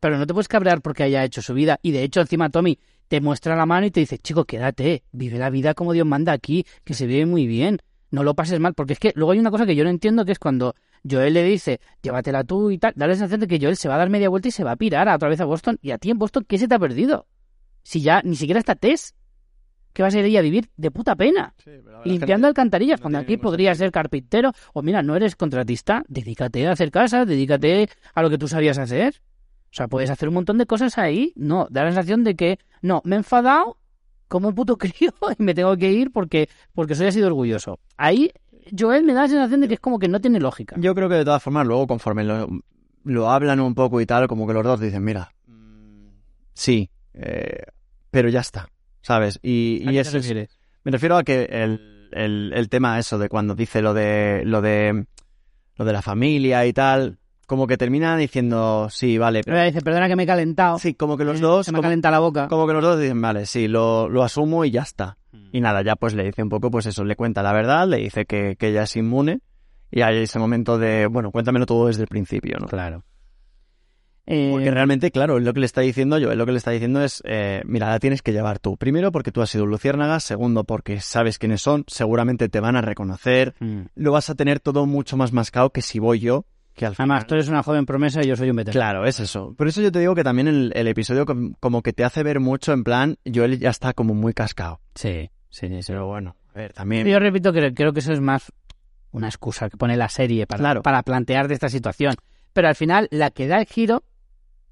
Pero 0.00 0.18
no 0.18 0.26
te 0.26 0.32
puedes 0.32 0.48
cabrear 0.48 0.80
porque 0.82 1.02
haya 1.02 1.22
hecho 1.24 1.42
su 1.42 1.54
vida. 1.54 1.78
Y 1.82 1.92
de 1.92 2.02
hecho, 2.02 2.20
encima 2.20 2.50
Tommy 2.50 2.78
te 3.08 3.20
muestra 3.20 3.54
la 3.54 3.66
mano 3.66 3.86
y 3.86 3.90
te 3.90 4.00
dice, 4.00 4.18
chico, 4.18 4.44
quédate, 4.44 5.04
vive 5.12 5.38
la 5.38 5.50
vida 5.50 5.74
como 5.74 5.92
Dios 5.92 6.06
manda 6.06 6.32
aquí, 6.32 6.64
que 6.84 6.94
se 6.94 7.06
vive 7.06 7.26
muy 7.26 7.46
bien. 7.46 7.78
No 8.10 8.22
lo 8.24 8.34
pases 8.34 8.58
mal. 8.60 8.74
Porque 8.74 8.94
es 8.94 8.98
que 8.98 9.12
luego 9.14 9.32
hay 9.32 9.38
una 9.38 9.50
cosa 9.50 9.66
que 9.66 9.76
yo 9.76 9.84
no 9.84 9.90
entiendo, 9.90 10.24
que 10.24 10.32
es 10.32 10.38
cuando 10.38 10.74
Joel 11.08 11.34
le 11.34 11.44
dice, 11.44 11.80
llévatela 12.02 12.44
tú 12.44 12.70
y 12.70 12.78
tal, 12.78 12.94
da 12.96 13.06
la 13.06 13.14
sensación 13.14 13.40
de 13.40 13.46
que 13.46 13.60
Joel 13.60 13.76
se 13.76 13.88
va 13.88 13.94
a 13.96 13.98
dar 13.98 14.10
media 14.10 14.28
vuelta 14.28 14.48
y 14.48 14.52
se 14.52 14.64
va 14.64 14.72
a 14.72 14.76
pirar 14.76 15.08
a 15.08 15.16
otra 15.16 15.28
vez 15.28 15.40
a 15.40 15.44
Boston. 15.44 15.78
Y 15.82 15.90
a 15.90 15.98
ti 15.98 16.10
en 16.10 16.18
Boston, 16.18 16.44
¿qué 16.48 16.56
se 16.58 16.66
te 16.66 16.74
ha 16.74 16.78
perdido? 16.78 17.26
Si 17.82 18.00
ya 18.00 18.22
ni 18.22 18.36
siquiera 18.36 18.58
está 18.58 18.74
Tess, 18.74 19.14
que 19.96 20.02
vas 20.02 20.14
a 20.14 20.18
ir 20.18 20.26
ahí 20.26 20.36
a 20.36 20.42
vivir 20.42 20.68
de 20.76 20.90
puta 20.90 21.16
pena 21.16 21.54
limpiando 22.04 22.46
alcantarillas, 22.46 23.00
no 23.00 23.04
cuando 23.04 23.18
aquí 23.18 23.38
podrías 23.38 23.78
ser 23.78 23.90
carpintero, 23.90 24.52
o 24.74 24.82
mira, 24.82 25.02
no 25.02 25.16
eres 25.16 25.36
contratista, 25.36 26.04
dedícate 26.06 26.66
a 26.66 26.72
hacer 26.72 26.90
casas, 26.90 27.26
dedícate 27.26 27.88
a 28.14 28.20
lo 28.20 28.28
que 28.28 28.36
tú 28.36 28.46
sabías 28.46 28.76
hacer. 28.76 29.22
O 29.70 29.74
sea, 29.74 29.88
puedes 29.88 30.10
hacer 30.10 30.28
un 30.28 30.34
montón 30.34 30.58
de 30.58 30.66
cosas 30.66 30.98
ahí. 30.98 31.32
No, 31.34 31.66
da 31.70 31.82
la 31.82 31.92
sensación 31.92 32.24
de 32.24 32.36
que, 32.36 32.58
no, 32.82 33.00
me 33.04 33.16
he 33.16 33.18
enfadado 33.18 33.78
como 34.28 34.48
un 34.48 34.54
puto 34.54 34.76
crío 34.78 35.14
y 35.38 35.42
me 35.42 35.54
tengo 35.54 35.74
que 35.78 35.90
ir 35.90 36.12
porque, 36.12 36.50
porque 36.74 36.94
soy 36.94 37.06
así 37.06 37.20
de 37.20 37.26
orgulloso. 37.26 37.80
Ahí, 37.96 38.30
Joel 38.78 39.02
me 39.02 39.14
da 39.14 39.22
la 39.22 39.28
sensación 39.28 39.62
de 39.62 39.68
que 39.68 39.74
es 39.74 39.80
como 39.80 39.98
que 39.98 40.08
no 40.08 40.20
tiene 40.20 40.40
lógica. 40.40 40.76
Yo 40.78 40.94
creo 40.94 41.08
que 41.08 41.14
de 41.14 41.24
todas 41.24 41.42
formas, 41.42 41.66
luego 41.66 41.86
conforme 41.86 42.22
lo, 42.22 42.46
lo 43.04 43.30
hablan 43.30 43.60
un 43.60 43.74
poco 43.74 43.98
y 44.02 44.04
tal, 44.04 44.28
como 44.28 44.46
que 44.46 44.52
los 44.52 44.62
dos 44.62 44.78
dicen, 44.78 45.02
mira, 45.02 45.32
mm, 45.46 46.08
sí, 46.52 46.90
eh, 47.14 47.62
pero 48.10 48.28
ya 48.28 48.40
está, 48.40 48.68
¿sabes? 49.06 49.38
Y, 49.40 49.84
¿A 49.86 49.90
y 49.92 49.94
qué 49.94 50.00
eso 50.00 50.10
te 50.20 50.42
es- 50.42 50.50
me 50.82 50.90
refiero 50.90 51.16
a 51.16 51.22
que 51.22 51.44
el, 51.44 52.08
el, 52.10 52.52
el 52.52 52.68
tema 52.68 52.98
eso 52.98 53.18
de 53.18 53.28
cuando 53.28 53.54
dice 53.54 53.80
lo 53.82 53.94
de, 53.94 54.42
lo 54.44 54.60
de, 54.60 55.06
lo 55.76 55.84
de 55.84 55.92
la 55.92 56.02
familia 56.02 56.66
y 56.66 56.72
tal, 56.72 57.18
como 57.46 57.68
que 57.68 57.76
termina 57.76 58.16
diciendo, 58.16 58.88
sí, 58.90 59.16
vale, 59.18 59.42
Pero 59.44 59.62
dice, 59.62 59.80
perdona 59.80 60.08
que 60.08 60.16
me 60.16 60.24
he 60.24 60.26
calentado. 60.26 60.78
Sí, 60.80 60.94
como 60.94 61.16
que 61.16 61.24
los 61.24 61.38
Eh, 61.38 61.42
dos, 61.42 61.66
Se 61.66 61.70
me 61.72 61.76
ha 61.76 61.78
como, 61.78 61.86
calentado 61.86 62.12
la 62.12 62.18
boca. 62.18 62.48
como 62.48 62.66
que 62.66 62.72
los 62.72 62.82
dos 62.82 62.98
dicen, 63.00 63.20
vale, 63.22 63.46
sí, 63.46 63.68
lo, 63.68 64.08
lo 64.08 64.24
asumo 64.24 64.64
y 64.64 64.70
ya 64.72 64.82
está. 64.82 65.18
Y 65.52 65.60
nada, 65.60 65.82
ya 65.82 65.94
pues 65.94 66.14
le 66.14 66.24
dice 66.24 66.42
un 66.42 66.48
poco, 66.48 66.70
pues 66.72 66.86
eso, 66.86 67.04
le 67.04 67.14
cuenta 67.14 67.42
la 67.44 67.52
verdad, 67.52 67.86
le 67.86 67.98
dice 67.98 68.26
que, 68.26 68.56
que 68.58 68.68
ella 68.70 68.82
es 68.82 68.96
inmune 68.96 69.38
y 69.90 70.00
hay 70.02 70.18
ese 70.24 70.38
momento 70.40 70.78
de, 70.78 71.06
bueno, 71.06 71.30
cuéntamelo 71.30 71.64
todo 71.66 71.86
desde 71.86 72.02
el 72.02 72.08
principio, 72.08 72.58
¿no? 72.58 72.66
Claro. 72.66 73.04
Eh, 74.26 74.48
Porque 74.50 74.70
realmente, 74.72 75.10
claro, 75.12 75.38
lo 75.38 75.54
que 75.54 75.60
le 75.60 75.66
está 75.66 75.82
diciendo 75.82 76.18
yo, 76.18 76.34
lo 76.34 76.46
que 76.46 76.52
le 76.52 76.58
está 76.58 76.72
diciendo 76.72 77.00
es, 77.02 77.22
eh, 77.24 77.62
mira, 77.64 77.88
la 77.90 78.00
tienes 78.00 78.22
que 78.22 78.32
llevar 78.32 78.58
tú. 78.58 78.76
Primero, 78.76 79.12
porque 79.12 79.30
tú 79.30 79.40
has 79.40 79.50
sido 79.50 79.66
luciérnaga. 79.66 80.18
Segundo, 80.18 80.64
porque 80.64 81.00
sabes 81.00 81.38
quiénes 81.38 81.62
son. 81.62 81.84
Seguramente 81.86 82.48
te 82.48 82.58
van 82.60 82.74
a 82.76 82.80
reconocer. 82.82 83.54
mm. 83.60 83.82
Lo 83.94 84.10
vas 84.12 84.28
a 84.28 84.34
tener 84.34 84.58
todo 84.60 84.84
mucho 84.86 85.16
más 85.16 85.32
mascado 85.32 85.70
que 85.70 85.80
si 85.80 86.00
voy 86.00 86.18
yo, 86.18 86.44
que 86.74 86.86
al 86.86 86.94
final... 86.96 87.10
Además, 87.10 87.26
tú 87.28 87.34
eres 87.36 87.48
una 87.48 87.62
joven 87.62 87.86
promesa 87.86 88.20
y 88.22 88.26
yo 88.26 88.34
soy 88.36 88.50
un 88.50 88.56
veterano. 88.56 88.80
Claro, 88.80 89.06
es 89.06 89.20
eso. 89.20 89.54
Por 89.56 89.68
eso 89.68 89.80
yo 89.80 89.92
te 89.92 90.00
digo 90.00 90.14
que 90.16 90.24
también 90.24 90.48
el, 90.48 90.72
el 90.74 90.88
episodio 90.88 91.24
com- 91.24 91.54
como 91.60 91.82
que 91.82 91.92
te 91.92 92.02
hace 92.02 92.22
ver 92.24 92.40
mucho 92.40 92.72
en 92.72 92.82
plan, 92.82 93.16
Joel 93.32 93.58
ya 93.60 93.70
está 93.70 93.92
como 93.92 94.12
muy 94.12 94.34
cascado. 94.34 94.80
Sí, 94.96 95.30
sí, 95.50 95.68
sí. 95.68 95.82
sí. 95.82 95.92
Pero 95.92 96.06
bueno, 96.08 96.34
a 96.52 96.58
ver, 96.58 96.72
también... 96.72 97.06
Yo 97.06 97.18
repito 97.20 97.52
que 97.52 97.72
creo 97.72 97.92
que 97.92 98.00
eso 98.00 98.12
es 98.12 98.20
más 98.20 98.52
una 99.12 99.28
excusa 99.28 99.70
que 99.70 99.76
pone 99.76 99.96
la 99.96 100.08
serie 100.08 100.46
para, 100.48 100.58
Claro. 100.58 100.82
para 100.82 101.02
plantear 101.04 101.46
de 101.46 101.54
esta 101.54 101.68
situación. 101.68 102.14
Pero 102.52 102.68
al 102.68 102.74
final, 102.74 103.06
la 103.10 103.30
que 103.30 103.46
da 103.46 103.58
el 103.58 103.66
giro 103.66 104.02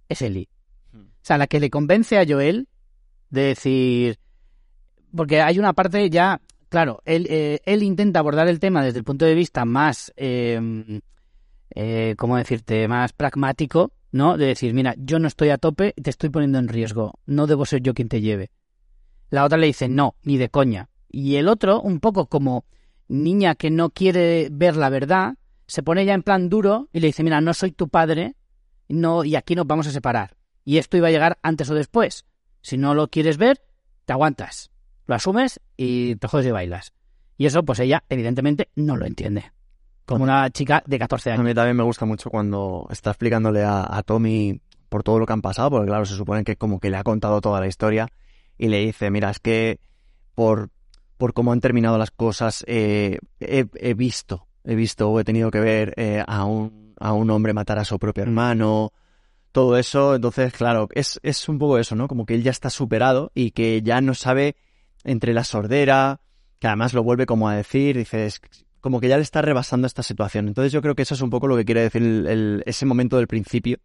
es 0.09 0.23
Ellie. 0.23 0.49
Hmm. 0.93 1.07
O 1.07 1.21
sea, 1.23 1.39
la 1.39 1.47
que 1.47 1.61
le 1.61 1.71
convence 1.71 2.19
a 2.19 2.27
Joel 2.27 2.69
de 3.31 3.43
decir. 3.43 4.19
Porque 5.15 5.41
hay 5.41 5.59
una 5.59 5.73
parte 5.73 6.09
ya. 6.11 6.41
Claro, 6.69 7.03
él, 7.05 7.27
eh, 7.31 7.61
él 7.67 7.83
intenta 7.83 8.19
abordar 8.19 8.49
el 8.49 8.59
tema 8.59 8.83
desde 8.83 8.99
el 8.99 9.05
punto 9.05 9.25
de 9.25 9.35
vista 9.35 9.65
más. 9.65 10.13
Eh, 10.17 11.01
eh, 11.75 12.15
¿Cómo 12.17 12.37
decirte? 12.37 12.89
Más 12.89 13.13
pragmático, 13.13 13.93
¿no? 14.13 14.37
De 14.37 14.47
decir, 14.47 14.75
mira, 14.75 14.95
yo 14.97 15.19
no 15.19 15.29
estoy 15.29 15.51
a 15.51 15.59
tope, 15.59 15.95
te 16.01 16.11
estoy 16.11 16.31
poniendo 16.31 16.59
en 16.59 16.69
riesgo. 16.69 17.15
No 17.27 17.47
debo 17.47 17.67
ser 17.67 17.83
yo 17.83 17.95
quien 17.95 18.09
te 18.09 18.21
lleve. 18.21 18.51
La 19.31 19.45
otra 19.45 19.59
le 19.59 19.67
dice, 19.67 19.89
no, 19.89 20.17
ni 20.23 20.37
de 20.37 20.49
coña. 20.49 20.89
Y 21.09 21.37
el 21.37 21.49
otro, 21.49 21.81
un 21.81 22.01
poco 22.01 22.27
como 22.27 22.65
niña 23.09 23.55
que 23.55 23.71
no 23.71 23.91
quiere 23.91 24.49
ver 24.51 24.77
la 24.77 24.89
verdad, 24.89 25.35
se 25.67 25.83
pone 25.83 26.05
ya 26.05 26.15
en 26.15 26.23
plan 26.23 26.49
duro 26.49 26.89
y 26.93 27.01
le 27.01 27.09
dice, 27.09 27.23
mira, 27.23 27.41
no 27.41 27.55
soy 27.55 27.73
tu 27.73 27.89
padre, 27.89 28.35
no, 28.89 29.25
y 29.25 29.37
aquí 29.37 29.55
nos 29.55 29.67
vamos 29.67 29.87
a 29.87 29.91
separar. 29.91 30.37
Y 30.65 30.79
esto 30.79 30.97
iba 30.97 31.09
a 31.09 31.11
llegar 31.11 31.39
antes 31.43 31.69
o 31.71 31.75
después. 31.75 32.25
Si 32.63 32.77
no 32.77 32.95
lo 32.95 33.09
quieres 33.09 33.37
ver, 33.37 33.63
te 34.05 34.13
aguantas, 34.13 34.71
lo 35.07 35.15
asumes 35.15 35.61
y 35.77 36.17
te 36.17 36.29
jodes 36.29 36.47
y 36.47 36.51
bailas. 36.51 36.93
Y 37.37 37.47
eso, 37.47 37.65
pues 37.65 37.81
ella, 37.81 38.05
evidentemente, 38.09 38.71
no 38.75 38.97
lo 38.97 39.07
entiende. 39.07 39.53
Como 40.07 40.25
una 40.25 40.51
chica 40.51 40.83
de 40.87 40.99
14 40.99 41.31
A 41.31 41.35
años. 41.35 41.45
mí 41.45 41.55
también 41.55 41.77
me 41.77 41.83
gusta 41.83 42.05
mucho 42.05 42.31
cuando 42.31 42.87
está 42.91 43.11
explicándole 43.11 43.63
a, 43.63 43.87
a 43.89 44.03
Tommy 44.03 44.61
por 44.89 45.03
todo 45.03 45.19
lo 45.19 45.27
que 45.27 45.33
han 45.33 45.43
pasado, 45.43 45.71
porque 45.71 45.89
claro, 45.89 46.05
se 46.07 46.15
supone 46.15 46.45
que 46.45 46.57
como 46.57 46.79
que 46.79 46.91
le 46.91 46.97
ha 46.97 47.03
contado 47.03 47.41
toda 47.41 47.61
la 47.61 47.67
historia 47.67 48.09
y 48.57 48.69
le 48.69 48.79
dice, 48.79 49.11
mira, 49.11 49.31
es 49.31 49.41
que 49.41 49.81
por, 50.35 50.71
por 51.17 51.33
cómo 51.33 51.53
han 51.53 51.61
terminado 51.61 51.99
las 51.99 52.11
cosas, 52.11 52.65
eh, 52.69 53.19
he, 53.41 53.67
he 53.75 53.95
visto, 53.95 54.47
he 54.63 54.75
visto 54.75 55.11
o 55.11 55.19
he 55.19 55.25
tenido 55.25 55.51
que 55.51 55.61
ver 55.61 55.95
eh, 55.97 56.23
a, 56.27 56.45
un, 56.45 56.84
a 57.05 57.13
un 57.13 57.31
hombre 57.31 57.53
matar 57.53 57.79
a 57.79 57.85
su 57.85 57.99
propio 57.99 58.23
hermano, 58.23 58.93
todo 59.53 59.77
eso, 59.77 60.15
entonces, 60.15 60.53
claro, 60.53 60.89
es, 60.95 61.21
es 61.23 61.49
un 61.49 61.59
poco 61.59 61.79
eso, 61.79 61.95
¿no? 61.95 62.09
Como 62.09 62.25
que 62.27 62.35
él 62.35 62.43
ya 62.43 62.51
está 62.51 62.71
superado 62.71 63.31
y 63.35 63.51
que 63.53 63.83
ya 63.83 64.01
no 64.01 64.15
sabe 64.15 64.57
entre 65.05 65.33
la 65.35 65.45
sordera, 65.45 66.21
que 66.59 66.67
además 66.67 66.95
lo 66.95 67.03
vuelve 67.03 67.27
como 67.27 67.49
a 67.49 67.55
decir, 67.55 67.97
dices, 67.97 68.41
como 68.81 69.01
que 69.01 69.09
ya 69.09 69.17
le 69.17 69.23
está 69.23 69.43
rebasando 69.43 69.87
esta 69.87 70.03
situación. 70.03 70.49
Entonces 70.49 70.73
yo 70.73 70.81
creo 70.83 70.95
que 70.95 71.03
eso 71.03 71.15
es 71.15 71.21
un 71.21 71.31
poco 71.31 71.47
lo 71.47 71.57
que 71.57 71.65
quiere 71.65 71.83
decir 71.83 72.03
el- 72.03 72.27
el- 72.27 72.63
ese 72.67 72.87
momento 72.87 73.17
del 73.19 73.27
principio, 73.29 73.79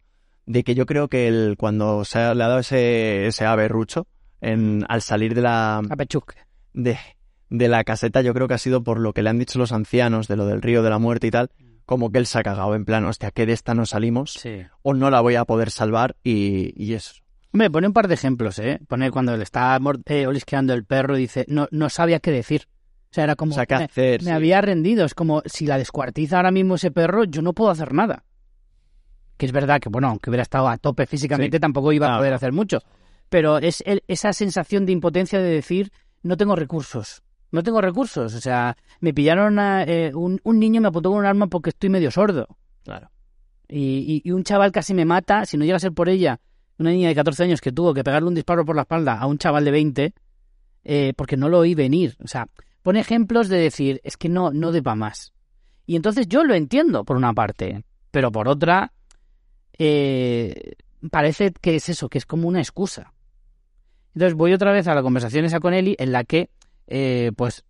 de 0.46 0.64
que 0.64 0.74
yo 0.76 0.86
creo 0.86 1.08
que 1.10 1.28
él, 1.28 1.56
cuando 1.60 2.06
se 2.06 2.20
ha, 2.20 2.34
le 2.34 2.44
ha 2.44 2.48
dado 2.48 2.60
ese, 2.62 3.28
ese 3.28 3.46
ave 3.46 3.68
rucho, 3.68 4.08
en, 4.42 4.86
al 4.88 5.02
salir 5.02 5.36
de 5.36 5.42
la, 5.42 5.82
de, 6.74 6.98
de 7.50 7.68
la 7.68 7.84
caseta, 7.84 8.22
yo 8.22 8.34
creo 8.34 8.48
que 8.48 8.54
ha 8.54 8.58
sido 8.58 8.82
por 8.84 9.00
lo 9.00 9.12
que 9.14 9.22
le 9.22 9.30
han 9.30 9.38
dicho 9.40 9.60
los 9.60 9.72
ancianos, 9.74 10.28
de 10.30 10.38
lo 10.38 10.46
del 10.46 10.62
río 10.62 10.82
de 10.84 10.90
la 10.90 10.98
muerte 11.00 11.28
y 11.28 11.32
tal, 11.32 11.52
como 11.90 12.12
que 12.12 12.20
él 12.20 12.28
se 12.28 12.38
ha 12.38 12.44
cagado, 12.44 12.76
en 12.76 12.86
plan, 12.86 13.04
hostia, 13.06 13.32
que 13.32 13.48
de 13.48 13.54
esta 13.54 13.74
no 13.74 13.88
salimos, 13.88 14.34
Sí. 14.34 14.62
o 14.84 14.94
no 14.94 15.10
la 15.10 15.22
voy 15.22 15.34
a 15.36 15.44
poder 15.46 15.72
salvar, 15.72 16.16
y, 16.24 16.72
y 16.82 16.94
eso. 16.94 17.14
Hombre, 17.52 17.72
pone 17.72 17.88
un 17.88 17.94
par 17.94 18.08
de 18.08 18.14
ejemplos, 18.14 18.60
¿eh? 18.60 18.80
Pone 18.88 19.10
cuando 19.10 19.36
le 19.36 19.42
está 19.44 19.76
eh, 20.06 20.28
olisqueando 20.28 20.76
el 20.76 20.86
perro 20.86 21.18
y 21.18 21.22
dice, 21.22 21.46
no, 21.48 21.68
no 21.72 21.90
sabía 21.90 22.20
qué 22.20 22.30
decir. 22.30 22.68
O 23.12 23.14
sea, 23.16 23.24
era 23.24 23.36
como, 23.36 23.54
O 23.54 23.56
sea, 23.56 23.66
¿qué 23.66 23.76
me, 23.76 23.84
hacer? 23.86 24.22
me 24.22 24.26
Sí. 24.26 24.32
había 24.32 24.62
rendido. 24.62 25.04
Es 25.04 25.16
como, 25.16 25.42
si 25.48 25.66
la 25.66 25.80
descuartiza 25.80 26.36
ahora 26.38 26.52
mismo 26.52 26.76
ese 26.76 26.92
perro, 26.92 27.24
yo 27.24 27.42
no 27.42 27.54
puedo 27.54 27.72
hacer 27.72 27.92
nada. 27.92 28.24
Que 29.38 29.48
es 29.48 29.52
verdad 29.52 29.80
que, 29.82 29.90
bueno, 29.90 30.10
aunque 30.10 30.30
hubiera 30.30 30.44
estado 30.44 30.68
a 30.68 30.78
tope 30.78 31.08
físicamente, 31.08 31.58
Sí. 31.58 31.62
tampoco 31.62 31.92
iba 31.92 32.06
a 32.06 32.10
Claro. 32.10 32.20
poder 32.22 32.34
hacer 32.36 32.52
mucho. 32.54 32.84
Pero 33.30 33.58
es 33.58 33.82
el- 33.88 34.04
esa 34.08 34.32
sensación 34.32 34.86
de 34.86 34.92
impotencia 34.92 35.40
de 35.40 35.50
decir, 35.50 35.92
no 36.22 36.38
tengo 36.38 36.56
recursos. 36.56 37.24
No 37.52 37.64
tengo 37.64 37.82
recursos. 37.82 38.34
O 38.36 38.42
sea, 38.42 38.78
me 39.00 39.14
pillaron 39.14 39.60
a, 39.60 39.84
eh, 39.84 40.12
un, 40.14 40.40
un 40.44 40.60
niño 40.60 40.82
me 40.82 40.88
apuntó 40.90 41.10
con 41.10 41.20
un 41.20 41.26
arma 41.26 41.48
porque 41.48 41.70
estoy 41.72 41.90
medio 41.90 42.12
sordo. 42.12 42.48
Claro. 42.84 43.10
Y, 43.68 44.22
y- 44.24 44.30
y 44.30 44.32
un 44.32 44.44
chaval 44.44 44.72
casi 44.72 44.94
me 44.94 45.06
mata, 45.06 45.46
si 45.46 45.58
no 45.58 45.64
llega 45.66 45.78
a 45.78 45.80
ser 45.80 45.92
por 45.94 46.10
ella, 46.10 46.40
una 46.78 46.92
niña 46.92 47.10
de 47.10 47.16
14 47.16 47.44
años 47.44 47.62
que 47.62 47.72
tuvo 47.72 47.94
que 47.94 48.04
pegarle 48.04 48.28
un 48.30 48.36
disparo 48.36 48.66
por 48.66 48.76
la 48.76 48.84
espalda 48.84 49.20
a 49.20 49.26
un 49.28 49.38
chaval 49.38 49.66
de 49.66 49.72
20, 49.72 50.14
eh, 50.86 51.14
porque 51.16 51.38
no 51.38 51.50
lo 51.50 51.60
oí 51.60 51.76
venir. 51.76 52.16
O 52.24 52.28
sea, 52.28 52.48
pone 52.82 53.00
ejemplos 53.00 53.48
de 53.50 53.58
decir, 53.58 54.00
es 54.04 54.16
que 54.18 54.30
no, 54.30 54.52
no 54.52 54.72
de 54.72 54.82
pa' 54.82 54.96
más. 54.96 55.34
Y 55.86 55.96
entonces 55.96 56.28
yo 56.28 56.44
lo 56.44 56.54
entiendo 56.54 57.04
por 57.04 57.18
una 57.18 57.34
parte, 57.34 57.84
pero 58.12 58.32
por 58.32 58.48
otra, 58.48 58.94
eh, 59.78 60.74
parece 61.12 61.52
que 61.60 61.76
es 61.76 61.90
eso, 61.90 62.10
que 62.10 62.18
es 62.18 62.26
como 62.26 62.48
una 62.48 62.60
excusa. 62.60 63.14
Entonces 64.16 64.36
voy 64.36 64.54
otra 64.54 64.72
vez 64.72 64.88
a 64.88 64.96
la 64.96 65.02
conversación 65.02 65.46
esa 65.46 65.60
con 65.60 65.74
Eli, 65.74 65.96
en 66.00 66.12
la 66.12 66.24
que, 66.24 66.50
eh, 66.90 67.32
pues, 67.36 67.64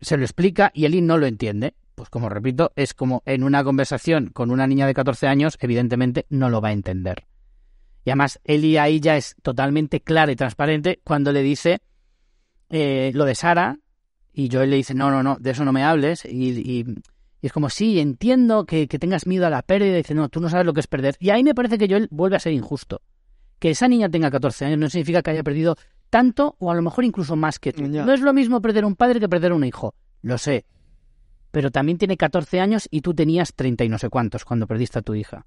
se 0.00 0.16
lo 0.16 0.24
explica 0.24 0.70
y 0.74 0.84
Eli 0.86 1.00
no 1.00 1.18
lo 1.18 1.26
entiende. 1.26 1.74
Pues 1.94 2.10
como 2.10 2.28
repito, 2.28 2.72
es 2.74 2.92
como 2.92 3.22
en 3.24 3.44
una 3.44 3.62
conversación 3.62 4.30
con 4.32 4.50
una 4.50 4.66
niña 4.66 4.86
de 4.86 4.94
14 4.94 5.28
años, 5.28 5.56
evidentemente 5.60 6.26
no 6.28 6.50
lo 6.50 6.60
va 6.60 6.70
a 6.70 6.72
entender. 6.72 7.26
Y 8.04 8.10
además, 8.10 8.40
Eli 8.44 8.76
ahí 8.76 8.98
ya 8.98 9.16
es 9.16 9.36
totalmente 9.42 10.00
clara 10.00 10.32
y 10.32 10.36
transparente 10.36 11.00
cuando 11.04 11.30
le 11.30 11.42
dice 11.42 11.80
eh, 12.68 13.12
lo 13.14 13.24
de 13.24 13.34
Sara 13.36 13.78
y 14.32 14.50
Joel 14.50 14.70
le 14.70 14.76
dice, 14.76 14.94
no, 14.94 15.10
no, 15.10 15.22
no, 15.22 15.36
de 15.38 15.52
eso 15.52 15.64
no 15.64 15.72
me 15.72 15.84
hables. 15.84 16.24
Y, 16.24 16.80
y- 16.80 16.84
es 17.40 17.52
como, 17.52 17.68
sí, 17.68 18.00
entiendo 18.00 18.64
que, 18.64 18.86
tengas 18.88 19.26
miedo 19.26 19.46
a 19.46 19.50
la 19.50 19.60
pérdida. 19.60 19.96
Dice, 19.96 20.14
no, 20.14 20.30
tú 20.30 20.40
no 20.40 20.48
sabes 20.48 20.64
lo 20.64 20.72
que 20.72 20.80
es 20.80 20.86
perder. 20.86 21.14
Y 21.20 21.28
ahí 21.28 21.44
me 21.44 21.54
parece 21.54 21.76
que 21.76 21.86
Joel 21.88 22.08
vuelve 22.10 22.36
a 22.36 22.40
ser 22.40 22.54
injusto. 22.54 23.02
Que 23.58 23.70
esa 23.70 23.86
niña 23.86 24.08
tenga 24.08 24.30
14 24.30 24.64
años 24.64 24.78
no 24.78 24.88
significa 24.88 25.22
que 25.22 25.30
haya 25.30 25.42
perdido 25.42 25.76
tanto 26.14 26.54
o 26.60 26.70
a 26.70 26.76
lo 26.76 26.82
mejor 26.82 27.02
incluso 27.02 27.34
más 27.34 27.58
que 27.58 27.72
tú. 27.72 27.88
Ya. 27.88 28.04
No 28.04 28.12
es 28.12 28.20
lo 28.20 28.32
mismo 28.32 28.62
perder 28.62 28.84
un 28.84 28.94
padre 28.94 29.18
que 29.18 29.28
perder 29.28 29.52
un 29.52 29.64
hijo. 29.64 29.96
Lo 30.22 30.38
sé. 30.38 30.64
Pero 31.50 31.72
también 31.72 31.98
tiene 31.98 32.16
14 32.16 32.60
años 32.60 32.86
y 32.88 33.00
tú 33.00 33.14
tenías 33.14 33.52
30 33.52 33.82
y 33.82 33.88
no 33.88 33.98
sé 33.98 34.08
cuántos 34.10 34.44
cuando 34.44 34.68
perdiste 34.68 35.00
a 35.00 35.02
tu 35.02 35.16
hija. 35.16 35.44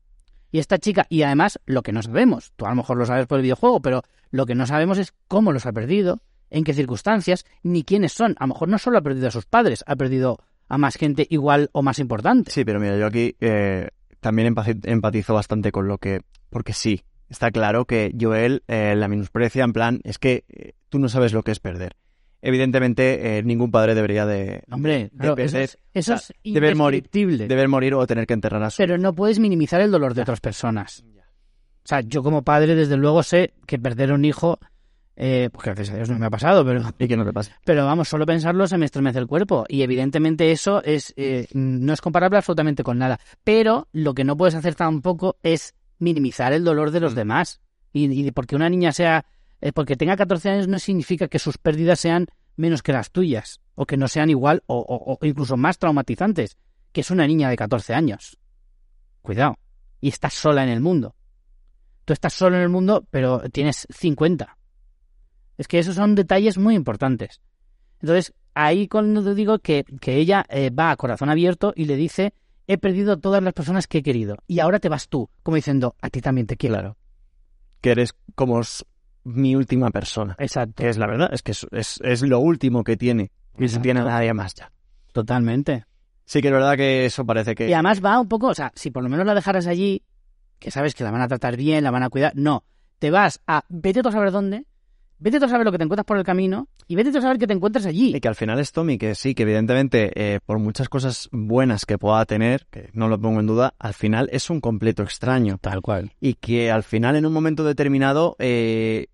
Y 0.51 0.59
esta 0.59 0.78
chica, 0.78 1.05
y 1.07 1.22
además 1.22 1.57
lo 1.65 1.84
que 1.84 1.93
no 1.93 2.01
sabemos, 2.01 2.51
tú 2.57 2.65
a 2.65 2.70
lo 2.72 2.76
mejor 2.76 2.97
lo 2.97 3.05
sabes 3.05 3.28
por 3.28 3.38
el 3.38 3.43
videojuego, 3.43 3.82
pero 3.82 4.03
lo 4.30 4.45
que 4.45 4.55
no 4.55 4.68
sabemos 4.68 4.97
es 4.97 5.13
cómo 5.30 5.53
los 5.53 5.65
ha 5.65 5.72
perdido, 5.72 6.22
en 6.49 6.65
qué 6.65 6.74
circunstancias, 6.74 7.45
ni 7.63 7.86
quiénes 7.86 8.11
son. 8.11 8.36
A 8.38 8.43
lo 8.43 8.49
mejor 8.49 8.68
no 8.68 8.78
solo 8.78 8.97
ha 8.97 9.01
perdido 9.01 9.30
a 9.30 9.32
sus 9.32 9.45
padres, 9.45 9.86
ha 9.88 9.95
perdido 9.95 10.39
a 10.68 10.78
más 10.78 10.97
gente 10.97 11.26
igual 11.30 11.70
o 11.72 11.82
más 11.82 11.97
importante. 11.99 12.51
Sí, 12.51 12.65
pero 12.65 12.82
mira, 12.82 12.97
yo 12.97 13.05
aquí 13.05 13.38
eh, 13.39 13.88
también 14.20 14.53
empatizo 14.84 15.34
bastante 15.34 15.72
con 15.72 15.88
lo 15.88 15.97
que... 15.97 16.24
Porque 16.49 16.74
sí, 16.74 17.05
está 17.30 17.52
claro 17.52 17.86
que 17.86 18.14
Joel 18.20 18.64
eh, 18.68 18.96
la 18.96 19.08
menosprecia 19.08 19.64
en 19.64 19.74
plan, 19.74 20.02
es 20.04 20.20
que 20.20 20.46
eh, 20.50 20.74
tú 20.90 21.00
no 21.00 21.10
sabes 21.10 21.34
lo 21.34 21.44
que 21.44 21.52
es 21.52 21.60
perder. 21.60 21.96
Evidentemente, 22.42 23.38
eh, 23.38 23.44
ningún 23.44 23.72
padre 23.72 23.96
debería 23.96 24.26
de, 24.26 24.64
Hombre, 24.70 25.10
de 25.12 25.18
claro, 25.18 25.38
eso 25.38 25.58
es, 25.58 25.80
eso 25.94 26.14
o 26.14 26.18
sea, 26.18 26.36
es 26.44 26.54
deber 26.54 26.76
morir, 26.76 27.10
deber 27.12 27.68
morir 27.68 27.96
o 27.96 28.06
tener 28.06 28.28
que 28.28 28.36
enterrar 28.36 28.62
a 28.62 28.70
su... 28.70 28.78
Pero 28.78 28.98
no 28.98 29.14
puedes 29.14 29.40
minimizar 29.40 29.82
el 29.82 29.92
dolor 29.92 30.14
de 30.14 30.22
otras 30.22 30.40
personas. 30.40 31.04
O 31.84 31.88
sea, 31.88 32.02
yo 32.02 32.22
como 32.22 32.44
padre, 32.44 32.76
desde 32.76 32.98
luego, 32.98 33.24
sé 33.24 33.54
que 33.66 33.80
perder 33.80 34.12
un 34.12 34.26
hijo, 34.26 34.60
eh, 35.16 35.50
pues 35.52 35.66
gracias 35.66 35.90
a 35.90 35.96
Dios 35.96 36.10
no 36.10 36.20
me 36.20 36.28
ha 36.28 36.30
pasado, 36.30 36.64
pero 36.64 36.82
Y 37.00 37.08
que 37.08 37.18
no 37.18 37.26
te 37.26 37.34
pase. 37.34 37.54
Pero 37.66 37.86
vamos, 37.86 38.08
solo 38.08 38.26
pensarlo 38.26 38.68
se 38.68 38.78
me 38.78 38.86
estremece 38.86 39.18
el 39.18 39.26
cuerpo. 39.26 39.66
Y 39.68 39.82
evidentemente 39.82 40.52
eso 40.52 40.84
es 40.84 41.14
eh, 41.18 41.48
no 41.54 41.92
es 41.92 42.02
comparable 42.02 42.38
absolutamente 42.38 42.84
con 42.84 43.00
nada. 43.00 43.20
Pero 43.44 43.88
lo 43.94 44.14
que 44.14 44.24
no 44.24 44.38
puedes 44.38 44.54
hacer 44.54 44.76
tampoco 44.76 45.38
es 45.42 45.74
minimizar 46.00 46.54
el 46.54 46.64
dolor 46.64 46.91
de 46.91 47.00
los 47.00 47.14
Mm. 47.14 47.16
demás. 47.18 47.62
Y, 47.93 48.12
y 48.28 48.32
porque 48.32 48.56
una 48.56 48.70
niña 48.70 48.91
sea... 48.91 49.26
eh, 49.62 49.72
porque 49.74 49.95
tenga 49.95 50.16
14 50.18 50.50
años 50.50 50.68
no 50.68 50.78
significa 50.80 51.28
que 51.28 51.39
sus 51.39 51.58
pérdidas 51.58 52.00
sean 52.00 52.28
menos 52.56 52.82
que 52.84 52.93
las 52.93 53.12
tuyas. 53.12 53.60
O 53.76 53.86
que 53.86 53.98
no 53.98 54.08
sean 54.08 54.30
igual 54.30 54.64
o, 54.68 54.78
o- 54.80 55.18
o 55.22 55.26
incluso 55.26 55.58
más 55.58 55.78
traumatizantes. 55.80 56.58
Que 56.91 57.02
es 57.02 57.12
una 57.12 57.26
niña 57.28 57.50
de 57.50 57.56
14 57.56 57.93
años. 57.93 58.38
Cuidado. 59.22 59.58
Y 60.02 60.10
estás 60.10 60.34
sola 60.34 60.64
en 60.64 60.70
el 60.70 60.80
mundo. 60.82 61.16
Tú 62.06 62.14
estás 62.14 62.34
solo 62.34 62.56
en 62.56 62.62
el 62.64 62.70
mundo, 62.70 63.06
pero 63.12 63.41
tienes 63.52 63.86
50. 63.89 64.58
Es 65.58 65.68
que 65.68 65.80
esos 65.80 65.95
son 65.95 66.16
detalles 66.16 66.58
muy 66.58 66.76
importantes. 66.76 67.41
Entonces, 68.00 68.34
ahí 68.54 68.88
cuando 68.88 69.24
te 69.24 69.34
digo 69.36 69.60
que, 69.60 69.84
que 70.00 70.16
ella 70.18 70.45
eh, 70.50 70.70
va 70.70 70.91
a 70.91 70.95
corazón 70.98 71.30
abierto 71.30 71.74
y 71.76 71.86
le 71.86 71.95
dice, 71.95 72.34
he 72.68 72.78
perdido 72.78 73.18
todas 73.18 73.41
las 73.41 73.53
personas 73.53 73.88
que 73.88 73.99
he 73.99 74.03
querido 74.03 74.38
y 74.45 74.59
ahora 74.59 74.80
te 74.80 74.89
vas 74.89 75.07
tú, 75.07 75.30
como 75.43 75.55
diciendo, 75.55 75.95
a 76.01 76.09
ti 76.09 76.22
también 76.22 76.47
te 76.47 76.57
quiero. 76.57 76.76
Claro. 76.76 76.97
Que 77.82 77.91
eres 77.91 78.13
como 78.36 78.61
mi 79.24 79.55
última 79.55 79.89
persona. 79.91 80.36
Exacto, 80.39 80.84
Que 80.84 80.89
es 80.89 80.97
la 80.97 81.07
verdad, 81.07 81.30
es 81.32 81.43
que 81.43 81.51
es, 81.51 81.65
es, 81.72 81.99
es 82.03 82.22
lo 82.22 82.39
último 82.39 82.84
que 82.84 82.97
tiene. 82.97 83.32
Y 83.57 83.65
no 83.65 83.82
tiene 83.82 84.01
nadie 84.01 84.34
más 84.34 84.53
ya. 84.53 84.72
totalmente. 85.13 85.86
Sí 86.26 86.41
que 86.41 86.49
es 86.49 86.53
verdad 86.53 86.76
que 86.76 87.05
eso 87.05 87.26
parece 87.26 87.55
que... 87.55 87.70
Y 87.70 87.74
además 87.74 88.03
va 88.03 88.20
un 88.20 88.28
poco, 88.28 88.47
o 88.47 88.53
sea, 88.53 88.72
si 88.76 88.91
por 88.91 89.01
lo 89.01 89.09
menos 89.09 89.26
la 89.26 89.34
dejaras 89.34 89.65
allí, 89.65 90.03
que 90.59 90.72
sabes 90.72 90.93
que 90.93 91.03
la 91.03 91.11
van 91.11 91.22
a 91.22 91.28
tratar 91.28 91.55
bien, 91.55 91.84
la 91.84 91.91
van 91.91 92.03
a 92.03 92.09
cuidar, 92.09 92.34
no, 92.36 92.65
te 92.99 93.11
vas 93.11 93.41
a, 93.47 93.63
vete 93.70 94.01
tú 94.03 94.09
a 94.09 94.11
saber 94.11 94.32
dónde, 94.32 94.65
vete 95.20 95.39
tú 95.39 95.45
a 95.45 95.49
saber 95.49 95.65
lo 95.65 95.72
que 95.72 95.78
te 95.78 95.86
encuentras 95.86 96.05
por 96.05 96.18
el 96.18 96.24
camino 96.26 96.68
y 96.88 96.96
vete 96.96 97.12
tú 97.12 97.18
a 97.18 97.22
saber 97.22 97.38
que 97.38 97.48
te 97.48 97.54
encuentras 97.54 97.86
allí. 97.86 98.16
Y 98.16 98.20
que 98.20 98.28
al 98.28 98.36
final 98.36 98.60
es 98.60 98.72
Tommy, 98.72 98.98
que 98.98 99.14
sí, 99.14 99.36
que 99.36 99.44
evidentemente, 99.44 100.12
eh, 100.16 100.40
por 100.46 100.60
muchas 100.60 100.88
cosas 100.88 101.28
buenas 101.32 101.86
que 101.86 101.98
pueda 101.98 102.26
tener, 102.26 102.66
que 102.72 102.90
no 102.94 103.10
lo 103.10 103.20
pongo 103.20 103.42
en 103.42 103.48
duda, 103.48 103.74
al 103.78 103.94
final 103.94 104.30
es 104.32 104.50
un 104.50 104.62
completo 104.62 105.04
extraño. 105.04 105.58
Tal 105.60 105.82
cual. 105.82 106.14
Y 106.22 106.36
que 106.36 106.72
al 106.72 106.84
final, 106.84 107.18
en 107.18 107.26
un 107.26 107.34
momento 107.34 107.66
determinado, 107.66 108.38
eh, 108.40 109.08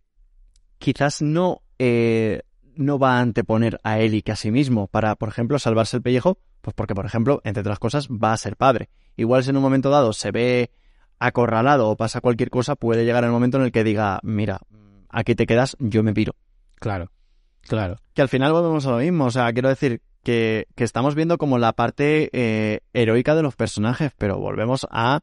quizás 0.78 1.22
no, 1.22 1.62
eh, 1.80 2.44
no 2.76 3.00
va 3.00 3.18
a 3.18 3.22
anteponer 3.22 3.80
a 3.84 4.00
él 4.00 4.14
y 4.14 4.22
que 4.22 4.32
a 4.32 4.36
sí 4.36 4.52
mismo 4.52 4.88
para, 4.88 5.16
por 5.16 5.30
ejemplo, 5.30 5.58
salvarse 5.58 5.98
el 5.98 6.04
pellejo, 6.04 6.38
pues 6.62 6.76
porque, 6.76 6.94
por 6.94 7.06
ejemplo, 7.06 7.42
entre 7.44 7.62
otras 7.62 7.80
cosas, 7.80 8.08
va 8.08 8.34
a 8.34 8.38
ser 8.38 8.56
padre. 8.56 8.90
Igual 9.18 9.44
si 9.44 9.50
en 9.50 9.58
un 9.58 9.64
momento 9.64 9.90
dado 9.90 10.14
se 10.14 10.32
ve 10.32 10.72
acorralado 11.20 11.90
o 11.90 11.96
pasa 11.96 12.22
cualquier 12.22 12.50
cosa, 12.50 12.76
puede 12.76 13.06
llegar 13.06 13.24
el 13.24 13.32
momento 13.32 13.58
en 13.58 13.64
el 13.64 13.72
que 13.72 13.84
diga, 13.84 14.20
mira, 14.24 14.60
aquí 15.10 15.36
te 15.36 15.46
quedas, 15.48 15.76
yo 15.80 16.04
me 16.04 16.14
piro. 16.14 16.36
Claro, 16.76 17.12
claro. 17.68 17.98
Que 18.14 18.22
al 18.22 18.30
final 18.30 18.52
volvemos 18.52 18.86
a 18.86 18.92
lo 18.92 18.98
mismo, 18.98 19.26
o 19.26 19.32
sea, 19.32 19.52
quiero 19.54 19.70
decir 19.70 20.02
que, 20.24 20.68
que 20.76 20.84
estamos 20.84 21.16
viendo 21.16 21.38
como 21.38 21.58
la 21.58 21.74
parte 21.74 22.30
eh, 22.34 22.80
heroica 22.94 23.36
de 23.36 23.44
los 23.44 23.56
personajes, 23.56 24.12
pero 24.18 24.38
volvemos 24.40 24.88
a 24.92 25.22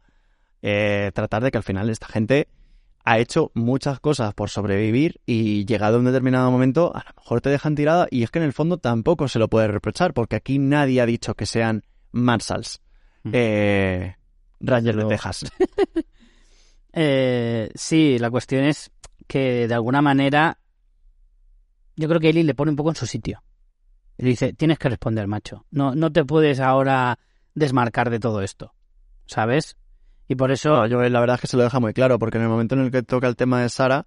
eh, 0.63 1.11
tratar 1.15 1.43
de 1.43 1.51
que 1.51 1.59
al 1.59 1.65
final 1.65 1.89
esta 1.89 2.07
gente 2.07 2.49
ha 3.05 3.19
hecho 3.19 3.51
muchas 3.55 3.99
cosas 3.99 4.35
por 4.35 4.51
sobrevivir 4.51 5.21
y 5.25 5.65
llegado 5.65 5.97
a 5.97 5.99
un 6.01 6.05
determinado 6.05 6.51
momento 6.51 6.93
a 6.95 7.03
lo 7.09 7.15
mejor 7.17 7.41
te 7.41 7.49
dejan 7.49 7.75
tirada 7.75 8.07
y 8.11 8.25
es 8.25 8.31
que 8.31 8.41
en 8.41 8.45
el 8.45 8.53
fondo 8.53 8.77
tampoco 8.77 9.27
se 9.27 9.39
lo 9.39 9.49
puede 9.49 9.69
reprochar 9.69 10.13
porque 10.13 10.37
aquí 10.37 10.59
nadie 10.59 11.01
ha 11.01 11.07
dicho 11.07 11.35
que 11.35 11.47
sean 11.47 11.83
Marshalls, 12.13 12.83
Mm. 13.23 13.31
eh, 13.35 14.17
Rangers 14.61 14.97
de 14.99 15.05
Texas. 15.05 15.45
Eh, 16.93 17.71
sí, 17.75 18.19
la 18.19 18.31
cuestión 18.31 18.65
es 18.65 18.91
que 19.29 19.69
de 19.69 19.75
alguna 19.75 20.03
manera 20.03 20.59
yo 22.01 22.09
creo 22.09 22.21
que 22.21 22.31
Eli 22.31 22.43
le 22.43 22.55
pone 22.55 22.71
un 22.71 22.77
poco 22.77 22.91
en 22.91 22.97
su 22.97 23.07
sitio. 23.07 23.43
Y 24.17 24.25
le 24.25 24.31
dice, 24.31 24.53
tienes 24.55 24.79
que 24.79 24.89
responder, 24.89 25.27
macho. 25.27 25.67
No, 25.71 25.95
no 25.95 26.11
te 26.11 26.25
puedes 26.25 26.59
ahora 26.61 27.19
desmarcar 27.55 28.11
de 28.11 28.19
todo 28.19 28.43
esto. 28.43 28.73
¿Sabes? 29.27 29.77
Y 30.27 30.35
por 30.35 30.51
eso... 30.51 30.71
No, 30.71 30.89
Joel, 30.89 31.13
la 31.13 31.21
verdad 31.21 31.35
es 31.35 31.43
que 31.43 31.47
se 31.47 31.57
lo 31.57 31.63
deja 31.63 31.79
muy 31.79 31.93
claro, 31.93 32.19
porque 32.19 32.39
en 32.39 32.45
el 32.45 32.49
momento 32.49 32.75
en 32.75 32.83
el 32.83 32.91
que 32.91 33.03
toca 33.03 33.29
el 33.29 33.37
tema 33.37 33.61
de 33.61 33.69
Sara, 33.69 34.07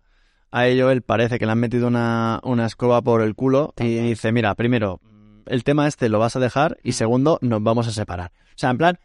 a 0.51 0.67
ello 0.67 0.89
él 0.89 1.01
parece 1.01 1.37
que 1.37 1.45
le 1.45 1.51
han 1.51 1.59
metido 1.59 1.87
una, 1.87 2.39
una 2.43 2.65
escoba 2.65 3.01
por 3.01 3.21
el 3.21 3.35
culo 3.35 3.73
y 3.77 3.97
dice, 3.97 4.31
mira, 4.31 4.55
primero, 4.55 4.99
el 5.45 5.63
tema 5.63 5.87
este 5.87 6.09
lo 6.09 6.19
vas 6.19 6.35
a 6.35 6.39
dejar 6.39 6.77
y 6.83 6.93
segundo, 6.93 7.37
nos 7.41 7.61
vamos 7.61 7.87
a 7.87 7.91
separar. 7.91 8.31
O 8.49 8.57
sea, 8.57 8.71
en 8.71 8.77
plan, 8.77 8.99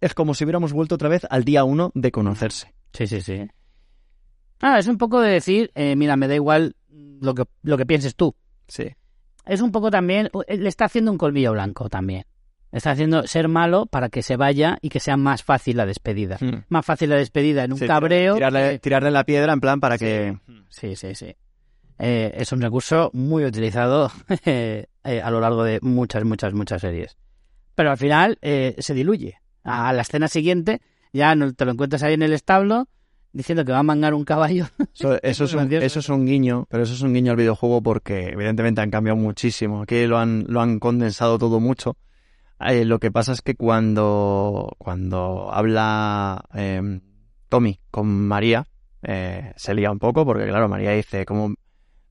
es 0.00 0.14
como 0.14 0.34
si 0.34 0.44
hubiéramos 0.44 0.72
vuelto 0.72 0.96
otra 0.96 1.08
vez 1.08 1.26
al 1.30 1.44
día 1.44 1.64
uno 1.64 1.92
de 1.94 2.10
conocerse. 2.10 2.74
Sí, 2.92 3.06
sí, 3.06 3.20
sí. 3.20 3.46
Ah, 4.60 4.78
es 4.78 4.86
un 4.86 4.96
poco 4.96 5.20
de 5.20 5.32
decir, 5.32 5.70
eh, 5.74 5.96
mira, 5.96 6.16
me 6.16 6.28
da 6.28 6.34
igual 6.34 6.76
lo 7.20 7.34
que, 7.34 7.44
lo 7.62 7.76
que 7.76 7.86
pienses 7.86 8.14
tú. 8.16 8.34
Sí. 8.68 8.88
Es 9.46 9.60
un 9.60 9.72
poco 9.72 9.90
también, 9.90 10.30
le 10.48 10.68
está 10.68 10.84
haciendo 10.84 11.10
un 11.10 11.18
colmillo 11.18 11.52
blanco 11.52 11.88
también. 11.88 12.24
Está 12.70 12.92
haciendo 12.92 13.26
ser 13.26 13.48
malo 13.48 13.84
para 13.86 14.08
que 14.08 14.22
se 14.22 14.36
vaya 14.36 14.78
y 14.80 14.88
que 14.88 14.98
sea 15.00 15.16
más 15.18 15.42
fácil 15.42 15.76
la 15.76 15.84
despedida. 15.84 16.38
Más 16.68 16.86
fácil 16.86 17.10
la 17.10 17.16
despedida 17.16 17.64
en 17.64 17.72
un 17.72 17.78
Sí, 17.78 17.86
cabreo. 17.86 18.34
Tirarle, 18.34 18.70
que- 18.70 18.78
tirarle 18.78 19.10
la 19.10 19.24
piedra 19.24 19.52
en 19.52 19.60
plan 19.60 19.78
para 19.80 19.98
que... 19.98 20.38
Sí, 20.70 20.96
sí, 20.96 21.14
sí. 21.14 21.34
Eh, 21.98 22.32
es 22.36 22.50
un 22.52 22.60
recurso 22.62 23.10
muy 23.12 23.44
utilizado 23.44 24.10
eh, 24.46 24.86
eh, 25.04 25.20
a 25.20 25.30
lo 25.30 25.40
largo 25.40 25.64
de 25.64 25.80
muchas, 25.82 26.24
muchas, 26.24 26.54
muchas 26.54 26.80
series. 26.80 27.16
Pero 27.74 27.90
al 27.90 27.98
final 27.98 28.38
eh, 28.40 28.74
se 28.78 28.94
diluye. 28.94 29.38
A 29.64 29.92
la 29.92 30.02
escena 30.02 30.28
siguiente 30.28 30.80
ya 31.12 31.34
no 31.34 31.52
te 31.52 31.64
lo 31.66 31.72
encuentras 31.72 32.02
ahí 32.02 32.14
en 32.14 32.22
el 32.22 32.32
establo 32.32 32.88
diciendo 33.32 33.64
que 33.64 33.72
va 33.72 33.78
a 33.78 33.82
mangar 33.82 34.14
un 34.14 34.24
caballo. 34.24 34.66
Eso, 34.94 35.18
eso, 35.22 35.44
es 35.44 35.54
un, 35.54 35.72
eso 35.72 35.98
es 36.00 36.08
un 36.08 36.26
guiño, 36.26 36.66
pero 36.68 36.82
eso 36.82 36.92
es 36.92 37.02
un 37.02 37.14
guiño 37.14 37.32
al 37.32 37.36
videojuego 37.36 37.82
porque 37.82 38.28
evidentemente 38.28 38.80
han 38.80 38.90
cambiado 38.90 39.16
muchísimo. 39.16 39.82
Aquí 39.82 40.06
lo 40.06 40.18
han, 40.18 40.44
lo 40.48 40.60
han 40.60 40.78
condensado 40.78 41.38
todo 41.38 41.60
mucho. 41.60 41.96
Eh, 42.60 42.84
lo 42.84 43.00
que 43.00 43.10
pasa 43.10 43.32
es 43.32 43.42
que 43.42 43.54
cuando, 43.56 44.76
cuando 44.78 45.52
habla 45.52 46.44
eh, 46.54 47.00
Tommy 47.48 47.80
con 47.90 48.06
María, 48.06 48.66
eh, 49.02 49.52
se 49.56 49.74
lía 49.74 49.90
un 49.90 49.98
poco 49.98 50.24
porque 50.24 50.46
claro, 50.46 50.68
María 50.68 50.92
dice, 50.92 51.24
¿cómo, 51.26 51.54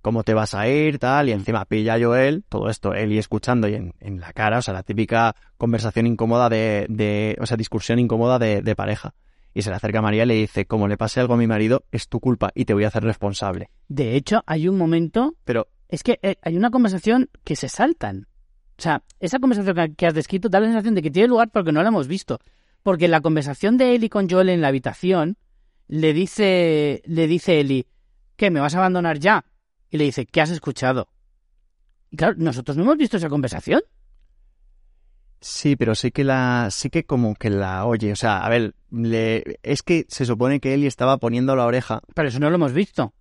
¿cómo 0.02 0.24
te 0.24 0.34
vas 0.34 0.54
a 0.54 0.68
ir? 0.68 1.00
tal 1.00 1.30
Y 1.30 1.32
encima 1.32 1.66
pilla 1.66 1.94
a 1.94 2.00
Joel, 2.00 2.44
todo 2.50 2.70
esto, 2.70 2.94
él 2.94 3.14
y 3.14 3.18
escuchando 3.18 3.70
y 3.70 3.76
en, 3.76 3.94
en 4.00 4.20
la 4.20 4.34
cara, 4.34 4.58
o 4.58 4.62
sea, 4.62 4.74
la 4.74 4.84
típica 4.84 5.36
conversación 5.58 6.08
incómoda 6.08 6.50
de, 6.50 6.86
de 6.90 7.38
o 7.40 7.46
sea, 7.46 7.56
discusión 7.56 8.00
incómoda 8.00 8.38
de, 8.40 8.62
de 8.62 8.76
pareja. 8.76 9.14
Y 9.54 9.62
se 9.64 9.70
le 9.70 9.76
acerca 9.76 10.00
a 10.00 10.02
María 10.02 10.24
y 10.24 10.28
le 10.28 10.34
dice, 10.36 10.66
como 10.66 10.88
le 10.88 10.98
pase 10.98 11.20
algo 11.20 11.34
a 11.34 11.38
mi 11.38 11.48
marido, 11.48 11.84
es 11.92 12.08
tu 12.08 12.20
culpa 12.20 12.52
y 12.56 12.66
te 12.66 12.74
voy 12.74 12.86
a 12.86 12.88
hacer 12.88 13.04
responsable. 13.04 13.70
De 13.90 14.16
hecho, 14.16 14.44
hay 14.46 14.68
un 14.68 14.78
momento 14.78 15.36
Pero 15.44 15.68
Es 15.90 16.04
que 16.04 16.20
eh, 16.22 16.38
hay 16.42 16.56
una 16.56 16.72
conversación 16.72 17.30
que 17.44 17.58
se 17.58 17.68
saltan. 17.68 18.28
O 18.78 18.82
sea, 18.82 19.04
esa 19.20 19.40
conversación 19.40 19.76
que- 19.76 19.94
que 19.96 20.08
has 20.08 20.14
descrito 20.14 20.48
da 20.48 20.62
la 20.62 20.68
sensación 20.68 20.96
de 20.96 21.02
que 21.02 21.12
tiene 21.12 21.28
lugar 21.28 21.50
porque 21.52 21.74
no 21.74 21.84
la 21.84 21.90
hemos 21.90 22.08
visto. 22.08 22.40
Porque 22.82 23.10
la 23.10 23.20
conversación 23.20 23.78
de 23.78 23.94
Eli 23.94 24.08
con 24.08 24.30
Joel 24.30 24.48
en 24.50 24.62
la 24.62 24.70
habitación 24.70 25.38
le 25.88 26.14
dice, 26.14 27.02
le 27.06 27.28
dice 27.28 27.60
Eli, 27.60 27.86
¿qué? 28.38 28.50
¿Me 28.50 28.62
vas 28.62 28.74
a 28.74 28.78
abandonar 28.78 29.20
ya? 29.20 29.44
Y 29.90 29.98
le 29.98 30.06
dice, 30.06 30.26
¿qué 30.26 30.40
has 30.40 30.50
escuchado? 30.50 31.10
Y 32.10 32.16
claro, 32.16 32.36
nosotros 32.38 32.78
no 32.78 32.84
hemos 32.84 32.98
visto 32.98 33.18
esa 33.18 33.28
conversación. 33.30 33.82
Sí, 35.42 35.76
pero 35.76 35.96
sí 35.96 36.12
que 36.12 36.24
la, 36.24 36.68
sí 36.70 36.92
que 36.92 37.04
como 37.04 37.34
que 37.34 37.50
la 37.50 37.86
oye. 37.86 38.12
O 38.12 38.16
sea, 38.16 38.46
a 38.46 38.50
ver, 38.50 38.76
le, 38.92 39.60
es 39.64 39.82
que 39.82 40.06
se 40.08 40.26
supone 40.26 40.60
que 40.60 40.76
Eli 40.76 40.86
estaba 40.86 41.18
poniendo 41.18 41.56
la 41.56 41.66
oreja. 41.66 42.02
Pero 42.14 42.30
eso 42.30 42.40
no 42.40 42.50
lo 42.50 42.56
hemos 42.56 42.74
visto. 42.74 43.14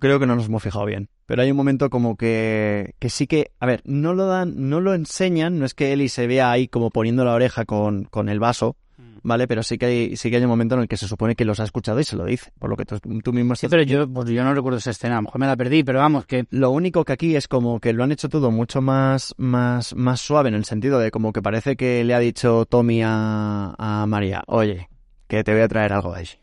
Creo 0.00 0.18
que 0.18 0.26
no 0.26 0.34
nos 0.34 0.46
hemos 0.46 0.62
fijado 0.62 0.86
bien. 0.86 1.08
Pero 1.26 1.42
hay 1.42 1.50
un 1.52 1.56
momento 1.56 1.88
como 1.88 2.16
que, 2.16 2.94
que 2.98 3.10
sí 3.10 3.28
que, 3.28 3.52
a 3.60 3.66
ver, 3.66 3.82
no 3.84 4.12
lo 4.12 4.26
dan, 4.26 4.68
no 4.68 4.80
lo 4.80 4.94
enseñan, 4.94 5.60
no 5.60 5.64
es 5.64 5.74
que 5.74 5.92
Eli 5.92 6.08
se 6.08 6.26
vea 6.26 6.50
ahí 6.50 6.66
como 6.66 6.90
poniendo 6.90 7.24
la 7.24 7.34
oreja 7.34 7.64
con, 7.64 8.04
con 8.04 8.28
el 8.28 8.40
vaso, 8.40 8.76
¿vale? 9.22 9.46
Pero 9.46 9.62
sí 9.62 9.78
que 9.78 9.86
hay, 9.86 10.16
sí 10.16 10.30
que 10.30 10.36
hay 10.36 10.42
un 10.42 10.48
momento 10.48 10.74
en 10.74 10.82
el 10.82 10.88
que 10.88 10.96
se 10.96 11.06
supone 11.06 11.34
que 11.34 11.44
los 11.44 11.60
ha 11.60 11.64
escuchado 11.64 12.00
y 12.00 12.04
se 12.04 12.16
lo 12.16 12.24
dice, 12.24 12.52
por 12.58 12.70
lo 12.70 12.76
que 12.76 12.84
tú, 12.84 12.98
tú 12.98 13.32
mismo 13.32 13.54
Sí, 13.54 13.68
pero 13.68 13.82
yo, 13.82 14.08
pues 14.08 14.28
yo 14.30 14.44
no 14.44 14.54
recuerdo 14.54 14.78
esa 14.78 14.90
escena. 14.90 15.14
A 15.14 15.18
lo 15.18 15.22
mejor 15.22 15.40
me 15.40 15.46
la 15.46 15.56
perdí, 15.56 15.82
pero 15.84 15.98
vamos, 15.98 16.26
que 16.26 16.46
Lo 16.50 16.70
único 16.70 17.04
que 17.04 17.12
aquí 17.12 17.36
es 17.36 17.48
como 17.48 17.80
que 17.80 17.92
lo 17.92 18.04
han 18.04 18.12
hecho 18.12 18.28
todo 18.28 18.50
mucho 18.50 18.80
más, 18.80 19.34
más, 19.38 19.94
más 19.94 20.20
suave 20.20 20.48
en 20.48 20.54
el 20.54 20.64
sentido 20.64 20.98
de 20.98 21.10
como 21.10 21.32
que 21.32 21.42
parece 21.42 21.76
que 21.76 22.04
le 22.04 22.14
ha 22.14 22.18
dicho 22.18 22.66
Tommy 22.66 23.02
a, 23.02 23.74
a 23.78 24.06
María, 24.06 24.42
oye, 24.46 24.88
que 25.26 25.44
te 25.44 25.52
voy 25.52 25.62
a 25.62 25.68
traer 25.68 25.92
algo 25.92 26.12
de 26.12 26.20
allí. 26.20 26.38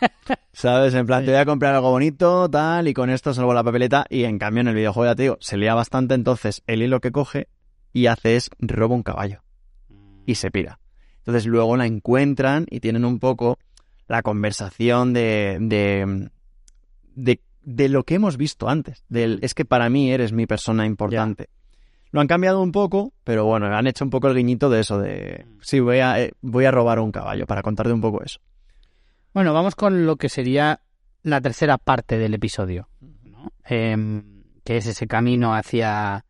¿Sabes? 0.52 0.94
En 0.94 1.06
plan, 1.06 1.24
te 1.24 1.30
voy 1.30 1.40
a 1.40 1.44
comprar 1.44 1.74
algo 1.74 1.90
bonito, 1.90 2.48
tal, 2.48 2.88
y 2.88 2.94
con 2.94 3.10
esto 3.10 3.34
salvo 3.34 3.54
la 3.54 3.64
papeleta. 3.64 4.06
Y 4.08 4.24
en 4.24 4.38
cambio 4.38 4.62
en 4.62 4.68
el 4.68 4.74
videojuego, 4.74 5.10
ya 5.10 5.14
te 5.14 5.22
digo, 5.22 5.36
se 5.40 5.56
lía 5.56 5.74
bastante, 5.74 6.14
entonces 6.14 6.62
Eli 6.66 6.86
lo 6.86 7.00
que 7.00 7.12
coge 7.12 7.48
y 7.92 8.06
hace 8.06 8.36
es 8.36 8.50
roba 8.58 8.94
un 8.94 9.02
caballo 9.02 9.42
y 10.26 10.36
se 10.36 10.50
pira. 10.50 10.79
Entonces 11.30 11.46
luego 11.46 11.76
la 11.76 11.86
encuentran 11.86 12.66
y 12.68 12.80
tienen 12.80 13.04
un 13.04 13.20
poco 13.20 13.56
la 14.08 14.20
conversación 14.22 15.12
de, 15.12 15.58
de, 15.60 16.28
de, 17.14 17.40
de 17.62 17.88
lo 17.88 18.02
que 18.02 18.16
hemos 18.16 18.36
visto 18.36 18.68
antes. 18.68 19.04
Del, 19.08 19.38
es 19.42 19.54
que 19.54 19.64
para 19.64 19.88
mí 19.88 20.10
eres 20.10 20.32
mi 20.32 20.46
persona 20.46 20.86
importante. 20.86 21.48
Lo 22.10 22.20
han 22.20 22.26
cambiado 22.26 22.60
un 22.60 22.72
poco, 22.72 23.12
pero 23.22 23.44
bueno, 23.44 23.66
han 23.66 23.86
hecho 23.86 24.04
un 24.04 24.10
poco 24.10 24.26
el 24.26 24.34
guiñito 24.34 24.70
de 24.70 24.80
eso, 24.80 24.98
de 24.98 25.46
sí, 25.60 25.78
voy 25.78 26.00
a, 26.00 26.20
eh, 26.20 26.32
voy 26.40 26.64
a 26.64 26.72
robar 26.72 26.98
un 26.98 27.12
caballo, 27.12 27.46
para 27.46 27.62
contarte 27.62 27.92
un 27.92 28.00
poco 28.00 28.24
eso. 28.24 28.40
Bueno, 29.32 29.54
vamos 29.54 29.76
con 29.76 30.06
lo 30.06 30.16
que 30.16 30.28
sería 30.28 30.80
la 31.22 31.40
tercera 31.40 31.78
parte 31.78 32.18
del 32.18 32.34
episodio, 32.34 32.88
¿no? 33.22 33.52
Em, 33.64 34.42
que 34.64 34.78
es 34.78 34.86
ese 34.86 35.06
camino 35.06 35.54
hacia... 35.54 36.24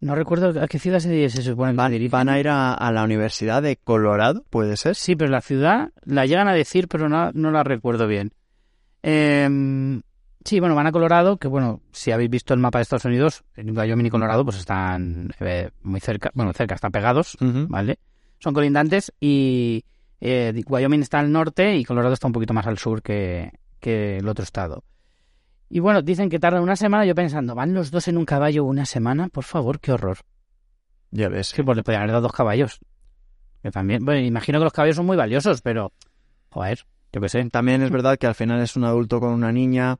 No 0.00 0.14
recuerdo 0.14 0.60
a 0.62 0.66
qué 0.66 0.78
ciudad 0.78 0.98
se, 0.98 1.28
se 1.28 1.42
supone 1.42 1.72
que 1.72 1.76
Van, 1.76 1.92
dirigen. 1.92 2.10
van 2.10 2.28
a 2.30 2.38
ir 2.40 2.48
a, 2.48 2.72
a 2.72 2.90
la 2.90 3.04
Universidad 3.04 3.62
de 3.62 3.76
Colorado, 3.76 4.44
¿puede 4.48 4.76
ser? 4.78 4.94
Sí, 4.96 5.14
pero 5.14 5.30
la 5.30 5.42
ciudad 5.42 5.90
la 6.04 6.24
llegan 6.24 6.48
a 6.48 6.54
decir, 6.54 6.88
pero 6.88 7.08
no, 7.08 7.30
no 7.32 7.50
la 7.50 7.62
recuerdo 7.64 8.06
bien. 8.06 8.32
Em, 9.02 10.02
sí, 10.44 10.58
bueno, 10.60 10.74
van 10.74 10.86
a 10.86 10.92
Colorado, 10.92 11.36
que 11.36 11.48
bueno, 11.48 11.82
si 11.92 12.12
habéis 12.12 12.30
visto 12.30 12.54
el 12.54 12.60
mapa 12.60 12.78
de 12.78 12.82
Estados 12.82 13.04
Unidos, 13.04 13.44
en 13.56 13.76
Wyoming 13.76 14.06
y 14.06 14.10
Colorado, 14.10 14.44
pues 14.44 14.58
están 14.58 15.30
eh, 15.40 15.70
muy 15.82 16.00
cerca, 16.00 16.30
bueno, 16.34 16.52
cerca, 16.54 16.74
están 16.74 16.92
pegados. 16.92 17.36
¿vale? 17.40 17.98
Son 18.38 18.54
colindantes 18.54 19.12
y 19.20 19.84
eh, 20.20 20.62
Wyoming 20.66 21.02
está 21.02 21.18
al 21.18 21.30
norte 21.30 21.76
y 21.76 21.84
Colorado 21.84 22.14
está 22.14 22.26
un 22.26 22.32
poquito 22.32 22.54
más 22.54 22.66
al 22.66 22.78
sur 22.78 23.02
que, 23.02 23.52
que 23.80 24.16
el 24.18 24.28
otro 24.28 24.44
estado. 24.44 24.82
Y 25.72 25.78
bueno, 25.78 26.02
dicen 26.02 26.28
que 26.28 26.40
tardan 26.40 26.62
una 26.62 26.74
semana, 26.74 27.04
yo 27.06 27.14
pensando, 27.14 27.54
¿van 27.54 27.72
los 27.72 27.90
dos 27.92 28.08
en 28.08 28.18
un 28.18 28.24
caballo 28.24 28.64
una 28.64 28.84
semana? 28.84 29.28
Por 29.28 29.44
favor, 29.44 29.78
qué 29.78 29.92
horror. 29.92 30.18
Ya 31.12 31.28
ves. 31.28 31.48
Sí, 31.48 31.62
pues 31.62 31.76
le 31.76 31.84
podrían 31.84 32.02
haber 32.02 32.12
dado 32.12 32.22
dos 32.22 32.32
caballos. 32.32 32.80
Que 33.62 33.70
también, 33.70 34.04
bueno, 34.04 34.20
imagino 34.20 34.58
que 34.58 34.64
los 34.64 34.72
caballos 34.72 34.96
son 34.96 35.06
muy 35.06 35.16
valiosos, 35.16 35.62
pero, 35.62 35.92
joder, 36.50 36.84
yo 37.12 37.20
qué 37.20 37.28
sé. 37.28 37.48
También 37.50 37.82
es 37.82 37.90
verdad 37.90 38.18
que 38.18 38.26
al 38.26 38.34
final 38.34 38.60
es 38.60 38.74
un 38.74 38.82
adulto 38.84 39.20
con 39.20 39.32
una 39.32 39.52
niña, 39.52 39.98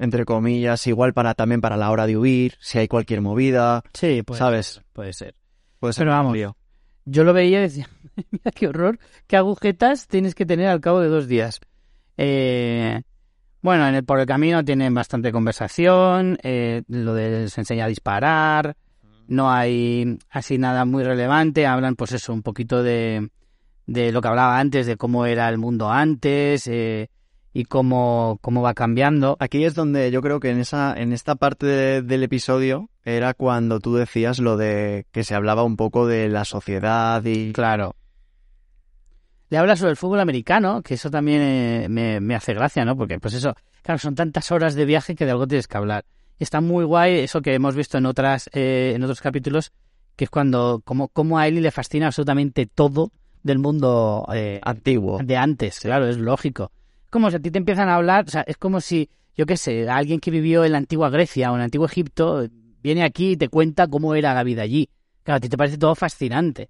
entre 0.00 0.24
comillas, 0.24 0.84
igual 0.88 1.12
para 1.14 1.34
también 1.34 1.60
para 1.60 1.76
la 1.76 1.90
hora 1.92 2.06
de 2.06 2.16
huir, 2.16 2.54
si 2.60 2.78
hay 2.78 2.88
cualquier 2.88 3.20
movida, 3.20 3.82
Sí, 3.94 4.22
puede 4.22 4.38
¿sabes? 4.40 4.66
ser, 4.66 4.84
puede 4.92 5.12
ser. 5.12 5.34
Puede 5.78 5.92
ser 5.92 6.02
Pero 6.02 6.12
un 6.12 6.16
vamos, 6.18 6.32
lío. 6.34 6.56
Yo 7.04 7.22
lo 7.22 7.32
veía 7.32 7.58
y 7.60 7.62
decía, 7.62 7.88
mira 8.32 8.50
qué 8.52 8.66
horror, 8.66 8.98
qué 9.28 9.36
agujetas 9.36 10.08
tienes 10.08 10.34
que 10.34 10.46
tener 10.46 10.66
al 10.66 10.80
cabo 10.80 10.98
de 11.00 11.08
dos 11.08 11.28
días. 11.28 11.60
Eh, 12.16 13.02
bueno, 13.66 13.86
en 13.88 13.94
el, 13.96 14.04
por 14.04 14.18
el 14.20 14.26
camino 14.26 14.64
tienen 14.64 14.94
bastante 14.94 15.32
conversación, 15.32 16.38
eh, 16.42 16.82
lo 16.88 17.14
de 17.14 17.48
se 17.50 17.60
enseña 17.60 17.84
a 17.84 17.88
disparar, 17.88 18.76
no 19.28 19.50
hay 19.50 20.18
así 20.30 20.56
nada 20.56 20.84
muy 20.84 21.02
relevante, 21.04 21.66
hablan 21.66 21.96
pues 21.96 22.12
eso, 22.12 22.32
un 22.32 22.42
poquito 22.42 22.82
de, 22.82 23.28
de 23.86 24.12
lo 24.12 24.20
que 24.22 24.28
hablaba 24.28 24.58
antes, 24.58 24.86
de 24.86 24.96
cómo 24.96 25.26
era 25.26 25.48
el 25.48 25.58
mundo 25.58 25.90
antes 25.90 26.66
eh, 26.68 27.08
y 27.52 27.64
cómo, 27.64 28.38
cómo 28.40 28.62
va 28.62 28.72
cambiando. 28.74 29.36
Aquí 29.40 29.64
es 29.64 29.74
donde 29.74 30.10
yo 30.10 30.22
creo 30.22 30.38
que 30.40 30.50
en 30.50 30.58
esa, 30.60 30.94
en 30.96 31.12
esta 31.12 31.34
parte 31.34 31.66
de- 31.66 32.02
del 32.02 32.22
episodio 32.22 32.88
era 33.04 33.34
cuando 33.34 33.80
tú 33.80 33.96
decías 33.96 34.38
lo 34.38 34.56
de 34.56 35.06
que 35.10 35.24
se 35.24 35.34
hablaba 35.34 35.64
un 35.64 35.76
poco 35.76 36.06
de 36.06 36.28
la 36.28 36.44
sociedad 36.44 37.24
y 37.24 37.52
Claro. 37.52 37.96
Le 39.48 39.58
habla 39.58 39.76
sobre 39.76 39.92
el 39.92 39.96
fútbol 39.96 40.20
americano, 40.20 40.82
que 40.82 40.94
eso 40.94 41.10
también 41.10 41.40
eh, 41.40 41.86
me, 41.88 42.20
me 42.20 42.34
hace 42.34 42.52
gracia, 42.52 42.84
¿no? 42.84 42.96
Porque, 42.96 43.18
pues 43.20 43.34
eso, 43.34 43.54
claro, 43.82 43.98
son 43.98 44.14
tantas 44.14 44.50
horas 44.50 44.74
de 44.74 44.84
viaje 44.84 45.14
que 45.14 45.24
de 45.24 45.30
algo 45.30 45.46
tienes 45.46 45.68
que 45.68 45.76
hablar. 45.76 46.04
Y 46.38 46.44
está 46.44 46.60
muy 46.60 46.84
guay 46.84 47.20
eso 47.20 47.40
que 47.40 47.54
hemos 47.54 47.74
visto 47.74 47.96
en 47.96 48.06
otras 48.06 48.50
eh, 48.52 48.92
en 48.94 49.02
otros 49.02 49.20
capítulos, 49.20 49.72
que 50.16 50.24
es 50.24 50.30
cuando, 50.30 50.82
como, 50.84 51.08
como 51.08 51.38
a 51.38 51.46
Ellie 51.46 51.60
le 51.60 51.70
fascina 51.70 52.06
absolutamente 52.06 52.66
todo 52.66 53.12
del 53.42 53.58
mundo 53.58 54.26
eh, 54.34 54.60
antiguo. 54.62 55.18
de 55.22 55.36
antes, 55.36 55.80
claro, 55.80 56.08
es 56.08 56.18
lógico. 56.18 56.72
Como 57.10 57.30
si 57.30 57.36
a 57.36 57.40
ti 57.40 57.50
te 57.50 57.58
empiezan 57.58 57.88
a 57.88 57.94
hablar, 57.94 58.24
o 58.26 58.30
sea, 58.30 58.42
es 58.42 58.56
como 58.56 58.80
si, 58.80 59.08
yo 59.36 59.46
qué 59.46 59.56
sé, 59.56 59.88
alguien 59.88 60.20
que 60.20 60.30
vivió 60.30 60.64
en 60.64 60.72
la 60.72 60.78
antigua 60.78 61.08
Grecia 61.08 61.50
o 61.50 61.54
en 61.54 61.60
el 61.60 61.64
antiguo 61.66 61.86
Egipto 61.86 62.42
eh, 62.42 62.50
viene 62.82 63.04
aquí 63.04 63.32
y 63.32 63.36
te 63.36 63.48
cuenta 63.48 63.86
cómo 63.86 64.14
era 64.14 64.34
la 64.34 64.42
vida 64.42 64.62
allí. 64.62 64.90
Claro, 65.22 65.38
a 65.38 65.40
ti 65.40 65.48
te 65.48 65.56
parece 65.56 65.78
todo 65.78 65.94
fascinante. 65.94 66.68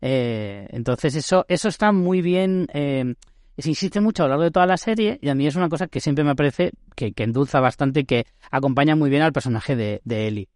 Eh, 0.00 0.66
entonces 0.70 1.14
eso, 1.14 1.44
eso 1.48 1.68
está 1.68 1.92
muy 1.92 2.20
bien, 2.20 2.68
eh, 2.72 3.14
se 3.56 3.68
insiste 3.70 4.00
mucho 4.00 4.22
a 4.22 4.26
lo 4.26 4.30
largo 4.30 4.44
de 4.44 4.50
toda 4.50 4.66
la 4.66 4.76
serie 4.76 5.18
y 5.22 5.28
a 5.28 5.34
mí 5.34 5.46
es 5.46 5.56
una 5.56 5.68
cosa 5.68 5.86
que 5.86 6.00
siempre 6.00 6.24
me 6.24 6.36
parece 6.36 6.72
que, 6.94 7.12
que 7.12 7.24
endulza 7.24 7.60
bastante 7.60 8.04
que 8.04 8.26
acompaña 8.50 8.94
muy 8.94 9.08
bien 9.08 9.22
al 9.22 9.32
personaje 9.32 9.74
de, 9.76 10.02
de 10.04 10.28
Ellie. 10.28 10.48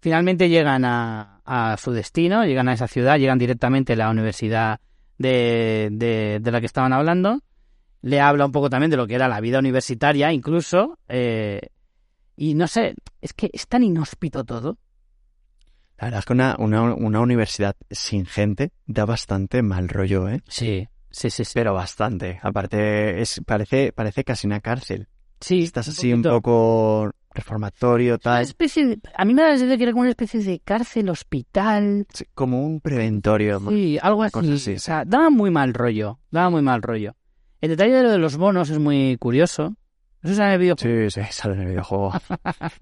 Finalmente 0.00 0.48
llegan 0.48 0.84
a, 0.84 1.76
su 1.78 1.92
destino, 1.92 2.44
llegan 2.44 2.68
a 2.68 2.72
esa 2.72 2.88
ciudad, 2.88 3.18
llegan 3.18 3.38
directamente 3.38 3.92
a 3.92 3.96
la 3.96 4.10
universidad 4.10 4.80
de, 5.18 5.90
de, 5.92 6.40
de 6.40 6.50
la 6.50 6.60
que 6.60 6.66
estaban 6.66 6.92
hablando. 6.92 7.40
Le 8.00 8.20
habla 8.20 8.46
un 8.46 8.52
poco 8.52 8.68
también 8.68 8.90
de 8.90 8.96
lo 8.96 9.06
que 9.06 9.14
era 9.14 9.28
la 9.28 9.40
vida 9.40 9.60
universitaria, 9.60 10.32
incluso. 10.32 10.98
eh, 11.08 11.60
y 12.36 12.54
no 12.54 12.66
sé, 12.66 12.96
es 13.20 13.32
que 13.32 13.50
es 13.52 13.68
tan 13.68 13.84
inhóspito 13.84 14.42
todo. 14.42 14.76
La 16.02 16.06
verdad 16.08 16.18
es 16.18 16.24
que 16.26 16.32
una, 16.32 16.56
una, 16.58 16.82
una 16.94 17.20
universidad 17.20 17.76
sin 17.88 18.26
gente 18.26 18.72
da 18.86 19.04
bastante 19.04 19.62
mal 19.62 19.88
rollo, 19.88 20.28
¿eh? 20.28 20.42
Sí, 20.48 20.88
sí, 21.10 21.30
sí. 21.30 21.44
sí. 21.44 21.52
Pero 21.54 21.74
bastante. 21.74 22.40
Aparte, 22.42 23.22
es, 23.22 23.40
parece, 23.46 23.92
parece 23.92 24.24
casi 24.24 24.48
una 24.48 24.58
cárcel. 24.60 25.06
Sí, 25.40 25.62
Estás 25.62 25.86
así 25.88 26.12
un 26.12 26.22
poco 26.22 27.08
reformatorio, 27.34 28.14
Una 28.14 28.18
tal. 28.18 28.42
especie 28.42 28.84
de- 28.86 28.98
a 29.16 29.24
mí 29.24 29.32
me 29.32 29.42
da 29.42 29.48
la 29.50 29.54
sensación 29.54 29.78
que 29.78 29.84
era 29.84 29.92
como 29.92 30.00
una 30.02 30.10
especie 30.10 30.40
de 30.40 30.58
cárcel, 30.58 31.08
hospital. 31.08 32.06
Sí, 32.12 32.24
Como 32.34 32.64
un 32.66 32.80
preventorio. 32.80 33.60
Sí, 33.68 33.96
algo 34.02 34.24
así, 34.24 34.74
O 34.74 34.78
sea, 34.80 35.04
daba 35.04 35.30
muy 35.30 35.50
mal 35.52 35.72
rollo. 35.72 36.18
Daba 36.32 36.50
muy 36.50 36.62
mal 36.62 36.82
rollo. 36.82 37.14
El 37.60 37.70
detalle 37.70 37.92
de 37.94 38.02
lo 38.02 38.10
de 38.10 38.18
los 38.18 38.36
bonos 38.36 38.70
es 38.70 38.78
muy 38.80 39.16
curioso. 39.18 39.76
Eso 40.22 40.34
sale 40.34 40.48
en 40.48 40.52
el 40.54 40.60
videojuego. 40.60 41.10
Sí, 41.10 41.20
sí, 41.20 41.26
sale 41.32 41.54
en 41.54 41.60
el 41.62 41.66
videojuego. 41.68 42.12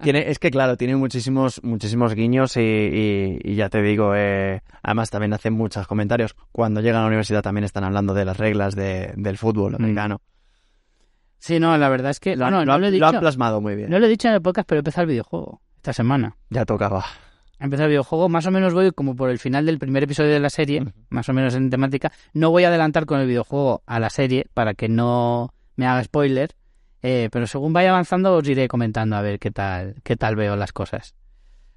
tiene, 0.03 0.29
es 0.29 0.37
que 0.39 0.51
claro, 0.51 0.77
tiene 0.77 0.95
muchísimos, 0.95 1.59
muchísimos 1.63 2.13
guiños 2.13 2.55
y, 2.57 2.59
y- 2.61 3.39
y 3.43 3.55
ya 3.55 3.69
te 3.69 3.81
digo, 3.81 4.13
eh, 4.15 4.61
además 4.83 5.09
también 5.09 5.33
hacen 5.33 5.53
muchos 5.53 5.87
comentarios. 5.87 6.35
Cuando 6.51 6.81
llegan 6.81 6.97
a 6.99 7.01
la 7.01 7.07
universidad 7.07 7.41
también 7.41 7.63
están 7.63 7.83
hablando 7.83 8.13
de 8.13 8.25
las 8.25 8.37
reglas 8.37 8.75
de- 8.75 9.13
del 9.15 9.37
fútbol 9.37 9.75
americano. 9.75 10.21
Sí, 11.39 11.59
no, 11.59 11.75
la 11.77 11.89
verdad 11.89 12.11
es 12.11 12.19
que. 12.19 12.35
Lo, 12.35 12.45
han, 12.45 12.51
no, 12.53 12.59
lo 12.59 12.65
no 12.73 12.77
lo 12.77 12.85
he 12.85 12.89
lo 12.89 12.93
dicho. 12.93 13.05
han 13.07 13.19
plasmado 13.19 13.61
muy 13.61 13.75
bien. 13.75 13.89
No 13.89 13.97
lo 13.97 14.05
he 14.05 14.09
dicho 14.09 14.27
en 14.27 14.35
el 14.35 14.41
podcast, 14.41 14.67
pero 14.67 14.77
he 14.77 14.81
empezado 14.81 15.03
el 15.03 15.09
videojuego 15.09 15.61
esta 15.77 15.93
semana. 15.93 16.37
Ya 16.51 16.65
tocaba. 16.65 17.03
He 17.59 17.63
empezado 17.63 17.85
el 17.85 17.91
videojuego, 17.91 18.29
más 18.29 18.45
o 18.45 18.51
menos 18.51 18.73
voy 18.75 18.91
como 18.91 19.15
por 19.15 19.31
el 19.31 19.39
final 19.39 19.65
del 19.65 19.79
primer 19.79 20.03
episodio 20.03 20.31
de 20.31 20.39
la 20.39 20.49
serie, 20.51 20.83
más 21.09 21.27
o 21.29 21.33
menos 21.33 21.55
en 21.55 21.69
temática. 21.71 22.11
No 22.33 22.51
voy 22.51 22.63
a 22.63 22.67
adelantar 22.67 23.05
con 23.07 23.19
el 23.19 23.27
videojuego 23.27 23.81
a 23.87 23.99
la 23.99 24.09
serie 24.11 24.45
para 24.53 24.75
que 24.75 24.87
no 24.89 25.53
me 25.75 25.87
haga 25.87 26.03
spoiler, 26.03 26.51
eh, 27.03 27.29
pero 27.31 27.47
según 27.47 27.73
vaya 27.73 27.89
avanzando 27.91 28.33
os 28.35 28.47
iré 28.47 28.67
comentando 28.67 29.15
a 29.15 29.21
ver 29.21 29.39
qué 29.39 29.51
tal, 29.51 29.95
qué 30.03 30.15
tal 30.15 30.35
veo 30.35 30.55
las 30.55 30.71
cosas. 30.73 31.15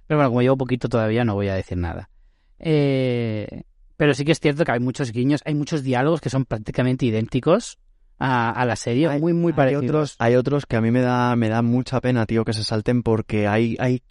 Pero 0.06 0.18
bueno, 0.18 0.30
como 0.30 0.42
llevo 0.42 0.56
poquito 0.56 0.88
todavía 0.88 1.24
no 1.24 1.34
voy 1.34 1.48
a 1.48 1.54
decir 1.54 1.78
nada. 1.78 2.10
Eh, 2.58 3.62
pero 3.96 4.14
sí 4.14 4.24
que 4.24 4.32
es 4.32 4.40
cierto 4.40 4.64
que 4.64 4.72
hay 4.72 4.80
muchos 4.80 5.12
guiños, 5.12 5.40
hay 5.44 5.54
muchos 5.54 5.82
diálogos 5.82 6.20
que 6.20 6.30
son 6.30 6.44
prácticamente 6.44 7.06
idénticos 7.06 7.78
a, 8.18 8.50
a 8.50 8.64
la 8.66 8.76
serie, 8.76 9.08
Hay- 9.08 9.20
muy 9.20 9.32
muy 9.32 9.52
Hay 9.52 9.56
parecidos. 9.56 9.84
otros, 9.84 10.16
hay 10.18 10.34
otros 10.36 10.66
que 10.66 10.76
a 10.76 10.80
mí 10.80 10.90
me 10.90 11.00
da, 11.00 11.36
me 11.36 11.48
da 11.48 11.62
mucha 11.62 12.00
pena, 12.00 12.26
tío, 12.26 12.44
que 12.44 12.52
se 12.52 12.64
salten 12.64 13.02
porque 13.02 13.46
hay, 13.46 13.76
hay, 13.78 14.02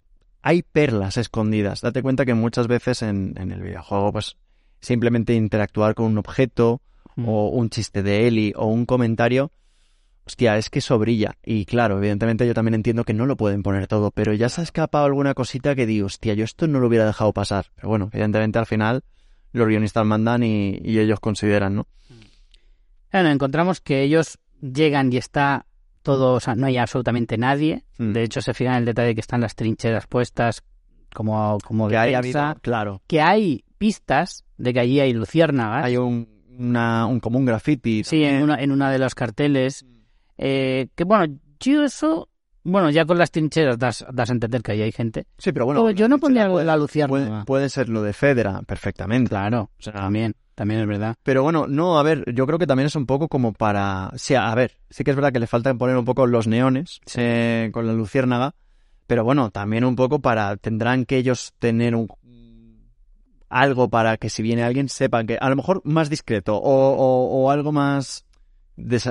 hay 0.42 0.62
perlas 0.62 1.16
escondidas. 1.16 1.80
Date 1.80 2.02
cuenta 2.02 2.24
que 2.24 2.34
muchas 2.34 2.66
veces 2.66 3.02
en, 3.02 3.34
en 3.36 3.52
el 3.52 3.60
videojuego, 3.62 4.12
pues, 4.12 4.36
simplemente 4.80 5.34
interactuar 5.34 5.94
con 5.94 6.06
un 6.06 6.18
objeto 6.18 6.80
Mm. 7.16 7.28
o 7.28 7.48
un 7.50 7.70
chiste 7.70 8.02
de 8.02 8.26
Eli 8.26 8.52
o 8.56 8.66
un 8.66 8.86
comentario, 8.86 9.52
hostia, 10.26 10.56
es 10.56 10.70
que 10.70 10.78
eso 10.78 10.98
brilla. 10.98 11.36
Y 11.44 11.64
claro, 11.64 11.98
evidentemente 11.98 12.46
yo 12.46 12.54
también 12.54 12.74
entiendo 12.74 13.04
que 13.04 13.14
no 13.14 13.26
lo 13.26 13.36
pueden 13.36 13.62
poner 13.62 13.86
todo, 13.86 14.10
pero 14.10 14.32
ya 14.32 14.48
se 14.48 14.60
ha 14.60 14.64
escapado 14.64 15.04
alguna 15.04 15.34
cosita 15.34 15.74
que 15.74 15.86
digo, 15.86 16.06
hostia, 16.06 16.34
yo 16.34 16.44
esto 16.44 16.66
no 16.66 16.80
lo 16.80 16.88
hubiera 16.88 17.06
dejado 17.06 17.32
pasar. 17.32 17.66
Pero 17.76 17.88
bueno, 17.88 18.10
evidentemente 18.12 18.58
al 18.58 18.66
final 18.66 19.04
los 19.52 19.68
guionistas 19.68 20.04
mandan 20.04 20.42
y, 20.42 20.78
y 20.82 20.98
ellos 20.98 21.20
consideran, 21.20 21.76
¿no? 21.76 21.86
Bueno, 23.12 23.30
encontramos 23.30 23.80
que 23.80 24.02
ellos 24.02 24.38
llegan 24.60 25.12
y 25.12 25.18
está 25.18 25.66
todo, 26.02 26.34
o 26.34 26.40
sea, 26.40 26.54
no 26.54 26.66
hay 26.66 26.76
absolutamente 26.76 27.38
nadie. 27.38 27.84
Mm. 27.98 28.12
De 28.12 28.22
hecho, 28.22 28.40
se 28.40 28.54
fijan 28.54 28.74
en 28.74 28.78
el 28.80 28.84
detalle 28.86 29.08
de 29.08 29.14
que 29.14 29.20
están 29.20 29.40
las 29.40 29.54
trincheras 29.54 30.06
puestas 30.06 30.62
como, 31.14 31.58
como 31.64 31.88
Que 31.88 31.96
hay 31.96 32.10
defensa, 32.12 32.50
habido, 32.50 32.60
claro, 32.60 33.02
que 33.06 33.20
hay 33.20 33.64
pistas 33.78 34.44
de 34.58 34.72
que 34.72 34.80
allí 34.80 35.00
hay 35.00 35.12
luciérnagas. 35.12 35.84
hay 35.84 35.96
un, 35.96 36.28
una, 36.58 37.06
un 37.06 37.20
como 37.20 37.38
un 37.38 37.44
graffiti. 37.44 38.04
Sí, 38.04 38.24
en 38.24 38.42
una, 38.42 38.56
en 38.60 38.70
una 38.70 38.90
de 38.90 38.98
los 38.98 39.14
carteles. 39.14 39.86
Eh, 40.38 40.88
que 40.94 41.04
bueno, 41.04 41.38
yo 41.60 41.84
eso. 41.84 42.28
Bueno, 42.66 42.88
ya 42.88 43.04
con 43.04 43.18
las 43.18 43.30
trincheras 43.30 43.78
das, 43.78 44.06
das 44.10 44.30
a 44.30 44.32
entender 44.32 44.62
que 44.62 44.72
ahí 44.72 44.80
hay 44.82 44.92
gente. 44.92 45.26
Sí, 45.36 45.52
pero 45.52 45.66
bueno. 45.66 45.90
Yo 45.90 46.08
no 46.08 46.18
pondría 46.18 46.48
puede- 46.48 46.64
la 46.64 46.76
luciérnaga. 46.78 47.26
Puede, 47.28 47.44
puede 47.44 47.68
ser 47.68 47.88
lo 47.90 48.02
de 48.02 48.14
Fedra, 48.14 48.62
perfectamente. 48.66 49.28
Claro, 49.28 49.70
O 49.78 49.82
sea, 49.82 49.92
también, 49.92 50.34
también 50.54 50.80
es 50.80 50.86
verdad. 50.86 51.14
Pero 51.22 51.42
bueno, 51.42 51.66
no, 51.68 51.98
a 51.98 52.02
ver, 52.02 52.24
yo 52.32 52.46
creo 52.46 52.58
que 52.58 52.66
también 52.66 52.86
es 52.86 52.96
un 52.96 53.04
poco 53.04 53.28
como 53.28 53.52
para... 53.52 54.12
Sí, 54.16 54.34
a 54.34 54.54
ver, 54.54 54.78
sí 54.88 55.04
que 55.04 55.10
es 55.10 55.16
verdad 55.16 55.30
que 55.30 55.40
le 55.40 55.46
falta 55.46 55.74
poner 55.74 55.94
un 55.98 56.06
poco 56.06 56.26
los 56.26 56.46
neones 56.46 57.00
eh, 57.16 57.68
con 57.70 57.86
la 57.86 57.92
luciérnaga, 57.92 58.54
pero 59.06 59.24
bueno, 59.24 59.50
también 59.50 59.84
un 59.84 59.94
poco 59.94 60.20
para... 60.20 60.56
Tendrán 60.56 61.04
que 61.04 61.18
ellos 61.18 61.52
tener 61.58 61.94
un 61.94 62.08
algo 63.50 63.88
para 63.88 64.16
que 64.16 64.30
si 64.30 64.42
viene 64.42 64.62
alguien 64.64 64.88
sepan 64.88 65.26
que 65.26 65.36
a 65.40 65.48
lo 65.48 65.56
mejor 65.56 65.80
más 65.84 66.10
discreto 66.10 66.56
o, 66.56 66.60
o- 66.94 67.42
o 67.44 67.50
algo 67.50 67.72
más 67.72 68.24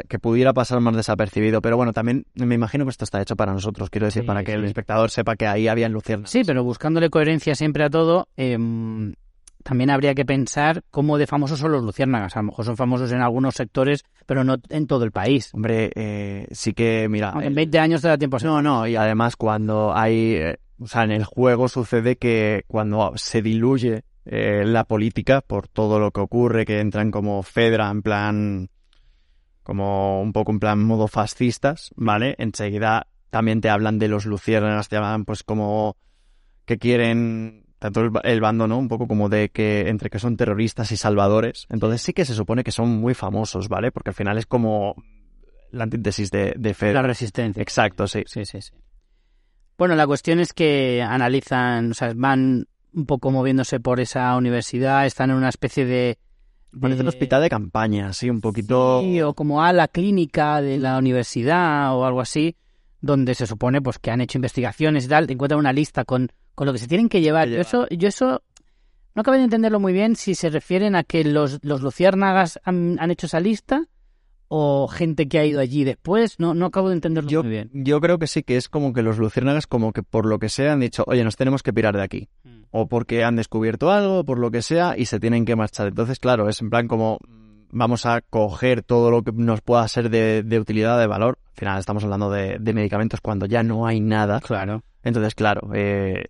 que 0.08 0.20
pudiera 0.20 0.54
pasar 0.54 0.80
más 0.82 0.96
desapercibido, 0.96 1.62
pero 1.62 1.78
bueno, 1.78 1.94
también 1.94 2.26
me 2.36 2.56
imagino 2.56 2.84
que 2.86 2.92
esto 2.92 3.06
está 3.06 3.22
hecho 3.22 3.36
para 3.36 3.54
nosotros, 3.54 3.90
quiero 3.90 4.06
decir, 4.06 4.24
Sí, 4.24 4.28
para 4.28 4.44
que 4.44 4.54
el 4.54 4.66
espectador 4.66 5.10
sepa 5.10 5.36
que 5.36 5.48
ahí 5.48 5.68
habían 5.68 5.94
luciérnagas. 5.94 6.32
Sí, 6.32 6.44
pero 6.46 6.64
buscándole 6.64 7.10
coherencia 7.10 7.56
siempre 7.56 7.84
a 7.86 7.90
todo, 7.90 8.28
em, 8.36 9.14
también 9.64 9.90
habría 9.90 10.14
que 10.14 10.26
pensar 10.26 10.84
cómo 10.92 11.18
de 11.18 11.26
famosos 11.28 11.60
son 11.60 11.72
los 11.72 11.82
luciérnagas. 11.84 12.36
A 12.36 12.40
lo 12.42 12.48
mejor 12.48 12.66
son 12.66 12.76
famosos 12.76 13.12
en 13.14 13.22
algunos 13.22 13.56
sectores, 13.56 14.04
pero 14.26 14.44
no 14.44 14.58
en 14.70 14.88
todo 14.88 15.06
el 15.06 15.12
país. 15.12 15.52
Hombre, 15.54 15.92
eh, 15.96 16.48
sí 16.52 16.74
que, 16.74 17.08
mira... 17.10 17.30
Aunque 17.30 17.46
el- 17.48 17.52
en 17.54 17.56
20 17.56 17.80
años 17.80 18.02
te 18.02 18.10
da 18.10 18.18
tiempo 18.18 18.36
a 18.36 18.40
ser- 18.42 18.50
No, 18.50 18.62
no, 18.62 18.86
y 18.88 18.98
además 18.98 19.38
cuando 19.38 19.96
hay, 19.96 20.34
eh, 20.36 20.58
o 20.80 20.88
sea, 20.88 21.04
en 21.04 21.12
el 21.12 21.24
juego 21.24 21.70
sucede 21.70 22.18
que 22.18 22.66
cuando 22.68 23.14
se 23.16 23.42
diluye 23.42 24.04
eh, 24.26 24.64
la 24.66 24.84
política 24.84 25.40
por 25.42 25.68
todo 25.70 26.00
lo 26.00 26.12
que 26.12 26.20
ocurre, 26.22 26.66
que 26.66 26.80
entran 26.82 27.12
como 27.12 27.42
Fedra 27.44 27.90
en 27.90 28.02
plan, 28.02 28.70
como 29.64 30.22
un 30.22 30.34
poco 30.34 30.52
en 30.52 30.60
plan 30.60 30.84
modo 30.84 31.08
fascistas, 31.08 31.92
¿vale? 31.96 32.36
Enseguida 32.38 33.08
también 33.30 33.62
te 33.62 33.70
hablan 33.70 34.00
de 34.00 34.08
los 34.08 34.26
luciérnagas, 34.26 34.90
te 34.90 34.98
hablan 34.98 35.26
pues 35.26 35.44
como 35.44 35.98
que 36.66 36.78
quieren, 36.78 37.66
tanto 37.80 38.02
el, 38.02 38.12
el 38.24 38.42
bando, 38.42 38.68
¿no? 38.68 38.78
Un 38.78 38.88
poco 38.88 39.08
como 39.08 39.30
de 39.30 39.50
que 39.50 39.90
entre 39.90 40.10
que 40.10 40.20
son 40.20 40.38
terroristas 40.38 40.92
y 40.92 40.98
salvadores. 40.98 41.66
Entonces 41.70 42.02
sí 42.02 42.14
que 42.14 42.26
se 42.26 42.36
supone 42.36 42.64
que 42.64 42.72
son 42.72 42.90
muy 42.90 43.14
famosos, 43.14 43.70
¿vale? 43.70 43.92
Porque 43.92 44.12
al 44.12 44.16
final 44.16 44.38
es 44.38 44.46
como 44.46 44.96
la 45.72 45.84
antítesis 45.86 46.30
de, 46.32 46.54
de 46.58 46.74
Fedra. 46.74 47.02
la 47.02 47.08
resistencia. 47.08 47.62
Exacto, 47.62 48.08
sí. 48.08 48.24
Sí, 48.28 48.46
sí, 48.46 48.62
sí. 48.62 48.72
Bueno, 49.78 49.96
la 49.96 50.06
cuestión 50.06 50.40
es 50.40 50.54
que 50.54 51.02
analizan, 51.02 51.92
o 51.92 51.94
sea, 51.94 52.14
van 52.16 52.68
un 52.94 53.06
poco 53.06 53.32
moviéndose 53.32 53.80
por 53.80 54.00
esa 54.00 54.36
universidad, 54.38 55.06
están 55.06 55.32
en 55.32 55.38
una 55.38 55.50
especie 55.50 55.86
de... 55.86 56.20
Parece 56.80 57.02
un 57.02 57.08
hospital 57.08 57.42
de 57.42 57.50
campaña, 57.50 58.14
sí, 58.14 58.30
un 58.30 58.42
poquito. 58.42 59.02
Sí, 59.02 59.22
o 59.22 59.34
como 59.34 59.64
a 59.64 59.72
la 59.74 59.88
clínica 59.88 60.62
de 60.62 60.80
la 60.80 60.98
universidad 60.98 61.96
o 61.96 62.06
algo 62.06 62.22
así, 62.22 62.56
donde 63.00 63.36
se 63.36 63.46
supone 63.46 63.82
pues 63.82 64.00
que 64.00 64.12
han 64.12 64.22
hecho 64.22 64.38
investigaciones 64.38 65.06
y 65.06 65.08
tal, 65.08 65.30
encuentran 65.30 65.60
una 65.60 65.74
lista 65.74 66.04
con, 66.06 66.32
con 66.56 66.66
lo 66.66 66.74
que 66.74 66.80
se 66.80 66.88
tienen 66.88 67.10
que 67.10 67.22
llevar. 67.22 67.48
Yo 67.48 67.62
eso, 67.62 67.88
yo 67.90 68.08
eso 68.08 68.42
no 69.16 69.22
acabo 69.22 69.38
de 69.38 69.44
entenderlo 69.44 69.80
muy 69.80 69.94
bien 69.94 70.16
si 70.16 70.36
se 70.36 70.50
refieren 70.50 70.96
a 70.96 71.04
que 71.04 71.24
los, 71.24 71.60
los 71.64 71.82
luciérnagas 71.82 72.60
han, 72.64 72.98
han 73.00 73.12
hecho 73.12 73.28
esa 73.28 73.40
lista 73.40 73.88
o 74.48 74.88
gente 74.88 75.28
que 75.28 75.40
ha 75.40 75.46
ido 75.46 75.60
allí 75.60 75.84
después. 75.84 76.40
No, 76.40 76.54
no 76.54 76.66
acabo 76.68 76.90
de 76.90 76.96
entenderlo 76.96 77.30
Yo, 77.30 77.44
muy 77.44 77.52
bien. 77.52 77.70
yo 77.74 78.00
creo 78.02 78.20
que 78.20 78.28
sí, 78.28 78.44
que 78.44 78.58
es 78.58 78.70
como 78.70 78.94
que 78.94 79.02
los 79.02 79.18
luciérnagas, 79.18 79.68
como 79.68 79.94
que 79.94 80.04
por 80.04 80.26
lo 80.26 80.40
que 80.40 80.50
sea, 80.50 80.74
han 80.74 80.80
dicho, 80.80 81.04
oye, 81.08 81.24
nos 81.24 81.36
tenemos 81.36 81.64
que 81.64 81.74
pirar 81.74 81.96
de 81.96 82.04
aquí. 82.04 82.30
O 82.72 82.88
porque 82.88 83.24
han 83.24 83.36
descubierto 83.36 83.92
algo, 83.92 84.24
por 84.24 84.40
lo 84.40 84.50
que 84.50 84.62
sea, 84.64 84.96
y 84.98 85.06
se 85.06 85.20
tienen 85.20 85.46
que 85.46 85.56
marchar. 85.56 85.88
Entonces, 85.88 86.20
claro, 86.20 86.50
es 86.50 86.60
en 86.62 86.70
plan 86.72 86.88
como 86.88 87.20
mm, 87.28 87.66
vamos 87.72 88.06
a 88.08 88.22
coger 88.22 88.82
todo 88.82 89.12
lo 89.12 89.22
que 89.24 89.32
nos 89.32 89.62
pueda 89.62 89.88
ser 89.88 90.10
de, 90.10 90.42
de 90.44 90.60
utilidad, 90.60 91.00
de 91.00 91.06
valor. 91.08 91.38
Al 91.50 91.56
final 91.60 91.80
estamos 91.80 92.04
hablando 92.04 92.32
de, 92.32 92.58
de 92.60 92.74
medicamentos 92.74 93.22
cuando 93.22 93.46
ya 93.46 93.62
no 93.62 93.86
hay 93.86 94.00
nada. 94.00 94.40
Claro. 94.42 94.84
Entonces, 95.04 95.36
claro, 95.36 95.70
eh, 95.76 96.24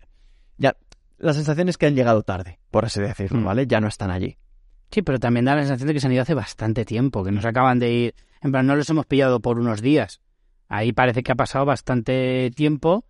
ya 0.58 0.76
la 1.16 1.32
sensación 1.32 1.68
es 1.70 1.78
que 1.78 1.86
han 1.86 1.94
llegado 1.94 2.22
tarde, 2.24 2.58
por 2.70 2.84
así 2.84 3.00
decirlo, 3.00 3.40
Mm. 3.40 3.44
¿vale? 3.44 3.66
Ya 3.66 3.80
no 3.80 3.88
están 3.88 4.10
allí. 4.10 4.36
Sí, 4.94 5.02
pero 5.02 5.18
también 5.18 5.44
da 5.44 5.56
la 5.56 5.62
sensación 5.62 5.88
de 5.88 5.94
que 5.94 5.98
se 5.98 6.06
han 6.06 6.12
ido 6.12 6.22
hace 6.22 6.34
bastante 6.34 6.84
tiempo, 6.84 7.24
que 7.24 7.32
nos 7.32 7.44
acaban 7.44 7.80
de 7.80 7.90
ir. 7.92 8.14
En 8.42 8.52
plan, 8.52 8.64
no 8.64 8.76
los 8.76 8.88
hemos 8.90 9.06
pillado 9.06 9.40
por 9.40 9.58
unos 9.58 9.82
días. 9.82 10.20
Ahí 10.68 10.92
parece 10.92 11.24
que 11.24 11.32
ha 11.32 11.34
pasado 11.34 11.64
bastante 11.64 12.52
tiempo. 12.54 13.04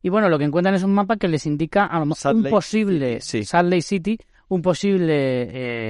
Y 0.00 0.08
bueno, 0.08 0.30
lo 0.30 0.38
que 0.38 0.44
encuentran 0.46 0.74
es 0.74 0.82
un 0.82 0.94
mapa 0.94 1.18
que 1.18 1.28
les 1.28 1.44
indica 1.44 1.84
a 1.84 1.98
lo 1.98 2.06
mejor 2.06 2.34
un 2.36 2.44
posible 2.44 3.20
sí. 3.20 3.44
Salt 3.44 3.68
Lake 3.68 3.82
City, 3.82 4.18
un 4.48 4.62
posible 4.62 5.10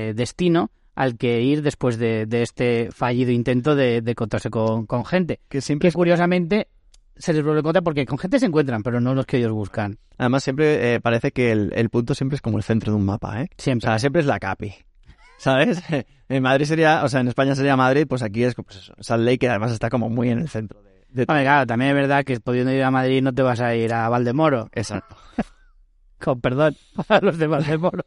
eh, 0.08 0.14
destino 0.14 0.72
al 0.96 1.16
que 1.16 1.40
ir 1.42 1.62
después 1.62 1.96
de, 1.96 2.26
de 2.26 2.42
este 2.42 2.88
fallido 2.90 3.30
intento 3.30 3.76
de, 3.76 4.00
de 4.02 4.10
encontrarse 4.10 4.50
con, 4.50 4.84
con 4.86 5.04
gente. 5.04 5.38
Que 5.48 5.60
siempre 5.60 5.90
Que 5.90 5.94
curiosamente 5.94 6.66
se 7.14 7.34
les 7.34 7.44
vuelve 7.44 7.62
contra 7.62 7.82
porque 7.82 8.04
con 8.04 8.18
gente 8.18 8.40
se 8.40 8.46
encuentran, 8.46 8.82
pero 8.82 9.00
no 9.00 9.14
los 9.14 9.26
que 9.26 9.36
ellos 9.36 9.52
buscan. 9.52 9.98
Además, 10.18 10.42
siempre 10.42 10.94
eh, 10.94 11.00
parece 11.00 11.30
que 11.30 11.52
el, 11.52 11.72
el 11.76 11.88
punto 11.88 12.16
siempre 12.16 12.34
es 12.34 12.42
como 12.42 12.56
el 12.56 12.64
centro 12.64 12.90
de 12.90 12.98
un 12.98 13.04
mapa, 13.04 13.42
¿eh? 13.42 13.48
O 13.56 13.62
Siempre. 13.62 13.86
sea, 13.88 13.98
siempre 14.00 14.22
es 14.22 14.26
la 14.26 14.40
capi. 14.40 14.74
¿Sabes? 15.38 15.82
En 16.28 16.42
Madrid 16.42 16.64
sería, 16.64 17.04
o 17.04 17.08
sea, 17.08 17.20
en 17.20 17.28
España 17.28 17.54
sería 17.54 17.76
Madrid, 17.76 18.04
pues 18.08 18.20
aquí 18.24 18.42
es 18.42 18.56
pues 18.56 18.74
eso, 18.78 18.94
Salt 18.98 19.22
Lake, 19.22 19.38
que 19.38 19.48
además 19.48 19.70
está 19.70 19.88
como 19.90 20.10
muy 20.10 20.28
en 20.30 20.40
el 20.40 20.48
centro 20.48 20.82
de... 20.82 20.90
de- 21.08 21.22
Hombre, 21.28 21.44
claro, 21.44 21.66
también 21.68 21.92
es 21.92 21.94
verdad 21.96 22.24
que 22.24 22.40
pudiendo 22.40 22.72
ir 22.72 22.82
a 22.82 22.90
Madrid 22.90 23.22
no 23.22 23.32
te 23.32 23.42
vas 23.42 23.60
a 23.60 23.76
ir 23.76 23.92
a 23.94 24.08
Valdemoro. 24.08 24.68
Exacto. 24.72 25.16
con 26.20 26.40
perdón 26.40 26.74
para 27.06 27.24
los 27.24 27.38
de 27.38 27.46
Valdemoro. 27.46 28.04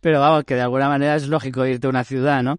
Pero 0.00 0.20
vamos, 0.20 0.44
que 0.44 0.54
de 0.54 0.60
alguna 0.60 0.88
manera 0.88 1.16
es 1.16 1.26
lógico 1.26 1.66
irte 1.66 1.88
a 1.88 1.90
una 1.90 2.04
ciudad, 2.04 2.44
¿no? 2.44 2.58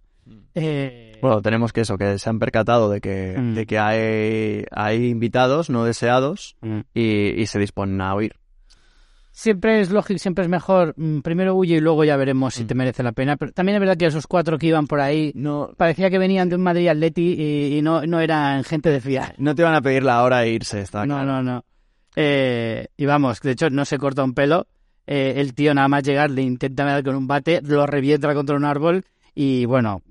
Eh, 0.53 1.17
Bueno, 1.21 1.41
tenemos 1.41 1.71
que 1.71 1.80
eso, 1.82 1.97
que 1.97 2.19
se 2.19 2.30
han 2.30 2.39
percatado 2.39 2.89
de 2.89 2.99
que, 2.99 3.36
Mm. 3.38 3.53
de 3.53 3.65
que 3.65 3.80
hay, 3.80 4.65
hay 4.71 5.05
invitados 5.07 5.69
no 5.69 5.86
deseados 5.86 6.57
mm. 6.59 6.80
y, 6.93 7.41
y 7.41 7.45
se 7.47 7.57
disponen 7.59 8.01
a 8.01 8.13
huir. 8.15 8.36
Siempre 9.39 9.79
es 9.81 9.91
lógico, 9.91 10.17
siempre 10.17 10.43
es 10.43 10.49
mejor. 10.49 10.95
mm, 10.97 11.19
Primero 11.19 11.53
huye 11.55 11.75
y 11.75 11.79
luego 11.79 12.03
ya 12.03 12.17
veremos 12.17 12.55
si 12.55 12.63
Mm. 12.63 12.67
te 12.67 12.75
merece 12.75 13.03
la 13.03 13.11
pena. 13.11 13.38
Pero 13.38 13.51
también 13.51 13.75
es 13.75 13.79
verdad 13.79 13.95
que 13.97 14.07
esos 14.07 14.25
cuatro 14.25 14.57
que 14.57 14.65
iban 14.67 14.88
por 14.88 14.99
ahí 14.99 15.31
No, 15.35 15.69
parecía 15.77 16.09
que 16.09 16.17
venían 16.17 16.49
de 16.49 16.55
un 16.55 16.63
Madrid 16.63 16.88
Atleti 16.88 17.35
y, 17.38 17.77
y 17.77 17.81
no, 17.83 18.01
no 18.07 18.19
eran 18.19 18.63
gente 18.63 18.89
de 18.89 18.99
fiar. 18.99 19.35
no 19.38 19.53
te 19.53 19.61
van 19.63 19.75
a 19.75 19.81
pedir 19.81 20.01
la 20.03 20.23
hora 20.23 20.43
e 20.43 20.49
irse, 20.51 20.81
está 20.81 21.05
No, 21.05 21.15
claro. 21.15 21.31
no, 21.31 21.43
no. 21.43 21.65
Eh, 22.15 22.88
y 22.97 23.05
vamos, 23.05 23.39
de 23.41 23.51
hecho 23.51 23.69
no 23.69 23.85
se 23.85 23.97
corta 23.99 24.23
un 24.23 24.33
pelo. 24.33 24.65
Eh, 25.05 25.35
el 25.38 25.53
tío 25.53 25.73
nada 25.73 25.88
más 25.88 26.03
llegar 26.03 26.31
le 26.31 26.41
intenta 26.41 26.83
dar 26.83 27.03
con 27.03 27.15
un 27.15 27.27
bate, 27.27 27.61
lo 27.63 27.85
revienta 27.85 28.33
contra 28.33 28.55
un 28.55 28.65
árbol 28.65 29.05
y 29.35 29.65
bueno, 29.65 30.01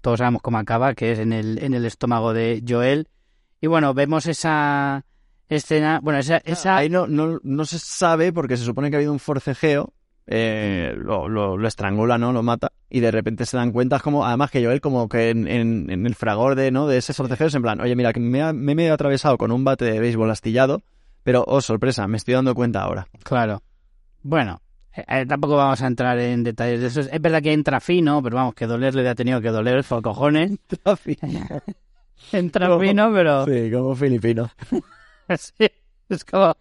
todos 0.00 0.18
sabemos 0.20 0.42
cómo 0.42 0.58
acaba, 0.58 0.94
que 0.94 1.12
es 1.12 1.18
en 1.18 1.32
el, 1.32 1.58
en 1.62 1.74
el 1.74 1.84
estómago 1.84 2.32
de 2.32 2.62
Joel. 2.66 3.08
Y 3.60 3.66
bueno, 3.66 3.92
vemos 3.94 4.26
esa 4.26 5.04
escena, 5.56 6.00
bueno, 6.02 6.18
esa... 6.18 6.38
esa 6.38 6.76
Ahí 6.76 6.88
no, 6.88 7.06
no, 7.06 7.38
no 7.42 7.64
se 7.64 7.78
sabe 7.78 8.32
porque 8.32 8.56
se 8.56 8.64
supone 8.64 8.90
que 8.90 8.96
ha 8.96 8.98
habido 8.98 9.12
un 9.12 9.18
forcejeo, 9.18 9.92
eh, 10.26 10.94
lo, 10.96 11.28
lo, 11.28 11.56
lo 11.56 11.68
estrangula, 11.68 12.16
¿no? 12.18 12.32
Lo 12.32 12.42
mata 12.42 12.72
y 12.88 13.00
de 13.00 13.10
repente 13.10 13.46
se 13.46 13.56
dan 13.56 13.72
cuenta, 13.72 13.96
es 13.96 14.02
como, 14.02 14.24
además 14.24 14.50
que 14.50 14.64
Joel 14.64 14.80
como 14.80 15.08
que 15.08 15.30
en, 15.30 15.46
en, 15.48 15.90
en 15.90 16.06
el 16.06 16.14
fragor 16.14 16.54
de, 16.54 16.70
¿no? 16.70 16.86
de 16.86 16.98
ese 16.98 17.12
forcejeo 17.14 17.48
es 17.48 17.54
en 17.54 17.62
plan, 17.62 17.80
oye, 17.80 17.96
mira, 17.96 18.12
que 18.12 18.20
me, 18.20 18.42
ha- 18.42 18.52
me 18.52 18.72
he 18.72 18.74
medio 18.74 18.94
atravesado 18.94 19.36
con 19.38 19.50
un 19.52 19.64
bate 19.64 19.84
de 19.84 19.98
béisbol 20.00 20.30
astillado, 20.30 20.82
pero, 21.22 21.44
oh, 21.46 21.60
sorpresa, 21.60 22.06
me 22.06 22.16
estoy 22.16 22.34
dando 22.34 22.54
cuenta 22.54 22.82
ahora. 22.82 23.06
Claro. 23.24 23.62
Bueno, 24.22 24.60
eh, 24.96 25.04
eh, 25.08 25.26
tampoco 25.26 25.56
vamos 25.56 25.82
a 25.82 25.86
entrar 25.86 26.18
en 26.18 26.42
detalles 26.44 26.80
de 26.80 26.86
eso. 26.86 27.00
Es 27.00 27.20
verdad 27.20 27.42
que 27.42 27.52
entra 27.52 27.80
fino, 27.80 28.22
pero 28.22 28.36
vamos, 28.36 28.54
que 28.54 28.66
dolerle 28.66 29.02
le 29.02 29.08
ha 29.08 29.14
tenido 29.14 29.40
que 29.40 29.48
doler 29.50 29.84
por 29.84 30.00
cojones. 30.02 30.52
Entra 32.32 32.78
fino, 32.78 33.12
pero... 33.12 33.44
Sí, 33.46 33.70
como 33.72 33.94
filipino. 33.96 34.50
Sí, 35.58 35.68
es 36.08 36.24
como 36.24 36.56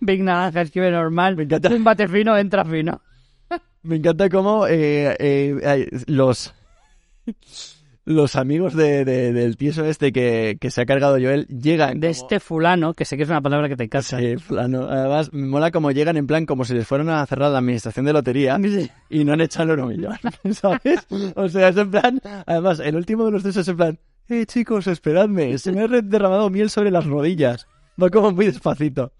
Big 0.00 0.22
Naranja 0.22 0.60
escribe 0.62 0.90
normal. 0.90 1.36
Me 1.36 1.44
encanta. 1.44 1.68
Un 1.70 1.84
bate 1.84 2.06
fino 2.08 2.36
entra 2.36 2.64
fino. 2.64 3.00
Me 3.82 3.96
encanta 3.96 4.28
cómo 4.28 4.66
eh, 4.66 5.16
eh, 5.18 5.88
los 6.06 6.54
los 8.06 8.36
amigos 8.36 8.74
de, 8.74 9.04
de- 9.06 9.32
del 9.32 9.56
tieso 9.56 9.84
este 9.86 10.12
que, 10.12 10.58
que 10.60 10.70
se 10.70 10.82
ha 10.82 10.86
cargado 10.86 11.14
Joel 11.14 11.46
llegan 11.46 12.00
De 12.00 12.08
como- 12.08 12.22
este 12.22 12.38
fulano, 12.40 12.92
que 12.92 13.06
sé 13.06 13.16
que 13.16 13.22
es 13.22 13.30
una 13.30 13.40
palabra 13.40 13.66
que 13.68 13.76
te 13.76 13.84
encanta. 13.84 14.18
Sí, 14.18 14.36
fulano. 14.36 14.82
Además, 14.82 15.32
me 15.32 15.46
mola 15.46 15.70
como 15.70 15.90
llegan 15.90 16.18
en 16.18 16.26
plan 16.26 16.44
como 16.44 16.66
si 16.66 16.74
les 16.74 16.86
fueran 16.86 17.08
a 17.08 17.24
cerrar 17.26 17.50
la 17.50 17.58
administración 17.58 18.04
de 18.04 18.12
lotería 18.12 18.58
y 19.08 19.24
no 19.24 19.32
han 19.32 19.40
echado 19.40 19.72
el 19.72 19.82
millón, 19.84 20.16
¿sabes? 20.52 21.06
O 21.34 21.48
sea, 21.48 21.68
es 21.68 21.76
en 21.78 21.90
plan... 21.90 22.20
Además, 22.46 22.80
el 22.80 22.94
último 22.96 23.24
de 23.24 23.30
los 23.32 23.42
tres 23.42 23.56
es 23.56 23.68
en 23.68 23.76
plan... 23.76 23.98
eh, 24.28 24.44
chicos, 24.44 24.86
esperadme, 24.86 25.56
se 25.56 25.72
me 25.72 25.82
ha 25.82 25.88
derramado 25.88 26.50
miel 26.50 26.68
sobre 26.68 26.90
las 26.90 27.06
rodillas. 27.06 27.66
Va 28.02 28.10
como 28.10 28.32
muy 28.32 28.46
despacito. 28.46 29.12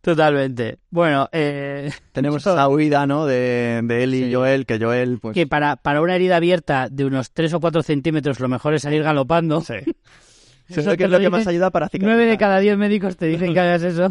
Totalmente. 0.00 0.78
Bueno, 0.90 1.28
eh, 1.32 1.90
Tenemos 2.12 2.42
esa 2.46 2.68
huida, 2.68 3.06
¿no? 3.06 3.24
De, 3.26 3.80
de 3.84 4.04
él 4.04 4.14
y 4.14 4.24
Sí. 4.24 4.34
Joel, 4.34 4.66
que 4.66 4.78
Joel, 4.78 5.18
pues... 5.18 5.34
que 5.34 5.46
para, 5.46 5.76
para 5.76 6.02
una 6.02 6.14
herida 6.14 6.36
abierta 6.36 6.88
de 6.90 7.06
unos 7.06 7.32
3 7.32 7.54
o 7.54 7.60
4 7.60 7.82
centímetros 7.82 8.38
lo 8.38 8.48
mejor 8.48 8.74
es 8.74 8.82
salir 8.82 9.02
galopando. 9.02 9.60
Sí. 9.62 9.74
Eso 10.68 10.80
Eso 10.80 10.90
que 10.92 10.96
te 10.96 11.04
es 11.04 11.10
lo 11.10 11.18
lo 11.18 11.24
que 11.24 11.30
más 11.30 11.46
ayuda 11.46 11.70
para 11.70 11.88
cicatrizar. 11.88 12.16
9 12.16 12.30
de 12.30 12.38
cada 12.38 12.58
10 12.58 12.78
médicos 12.78 13.16
te 13.16 13.26
dicen 13.26 13.52
que 13.52 13.60
hagas 13.60 13.82
eso. 13.82 14.08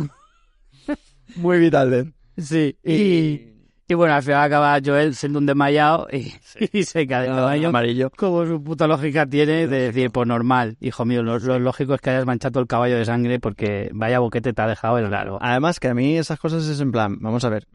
Muy 1.36 1.58
vital, 1.58 1.90
Den. 1.90 2.14
Sí. 2.38 2.78
Y, 2.84 2.94
y 2.94 3.53
bueno, 3.96 4.14
al 4.14 4.24
final 4.24 4.44
acaba 4.44 4.80
Joel 4.84 5.16
siendo 5.16 5.40
un 5.40 5.46
desmayado 5.46 6.08
y, 6.12 6.34
y 6.72 6.84
se 6.84 7.06
cae 7.06 7.28
el 7.28 7.34
baño. 7.34 7.70
Amarillo. 7.70 8.10
Como 8.16 8.46
su 8.46 8.64
puta 8.64 8.88
lógica 8.88 9.26
tiene 9.26 9.68
de 9.68 9.92
decir, 9.92 10.12
pues 10.12 10.28
normal, 10.28 10.78
hijo 10.80 11.06
mío, 11.06 11.24
lo, 11.24 11.40
lo 11.40 11.60
lógico 11.60 11.94
es 11.94 12.02
que 12.02 12.10
hayas 12.12 12.26
manchado 12.26 12.60
el 12.60 12.68
caballo 12.68 12.98
de 12.98 13.06
sangre 13.06 13.40
porque 13.40 13.90
vaya 13.94 14.20
boquete 14.20 14.54
te 14.54 14.62
ha 14.62 14.68
dejado 14.68 14.98
el 14.98 15.10
largo. 15.10 15.38
Además, 15.42 15.80
que 15.80 15.90
a 15.90 15.94
mí 15.94 16.18
esas 16.18 16.40
cosas 16.40 16.66
es 16.68 16.80
en 16.80 16.92
plan, 16.92 17.18
vamos 17.20 17.44
a 17.44 17.50
ver, 17.50 17.68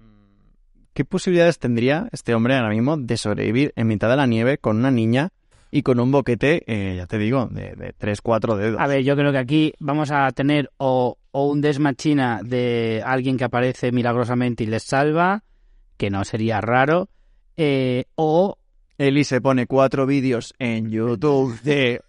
¿qué 0.95 1.05
posibilidades 1.05 1.59
tendría 1.59 2.09
este 2.13 2.35
hombre 2.35 2.57
ahora 2.57 2.71
mismo 2.71 2.97
de 2.97 3.17
sobrevivir 3.17 3.73
en 3.77 3.87
mitad 3.87 4.09
de 4.09 4.17
la 4.17 4.27
nieve 4.27 4.59
con 4.59 4.79
una 4.79 4.91
niña 4.91 5.31
y 5.71 5.83
con 5.83 6.01
un 6.01 6.11
boquete, 6.11 6.63
eh, 6.67 6.97
ya 6.97 7.07
te 7.07 7.19
digo, 7.19 7.47
de, 7.51 7.75
de 7.77 7.93
3, 7.97 8.21
4 8.23 8.57
dedos? 8.57 8.81
A 8.81 8.87
ver, 8.87 9.03
yo 9.03 9.15
creo 9.17 9.33
que 9.33 9.39
aquí 9.39 9.75
vamos 9.79 10.11
a 10.11 10.31
tener 10.33 10.71
o, 10.79 11.19
o 11.31 11.47
un 11.47 11.61
desmachina 11.61 12.41
de 12.43 13.03
alguien 13.05 13.37
que 13.37 13.45
aparece 13.45 13.93
milagrosamente 13.93 14.65
y 14.65 14.67
les 14.67 14.85
salva, 14.85 15.45
que 15.99 16.09
no 16.09 16.25
sería 16.25 16.63
raro, 16.63 17.11
eh, 17.59 18.05
o 18.15 18.57
Eli 18.97 19.25
se 19.25 19.41
pone 19.43 19.67
cuatro 19.67 20.07
vídeos 20.07 20.55
en 20.59 20.91
YouTube 20.91 21.61
de 21.63 22.01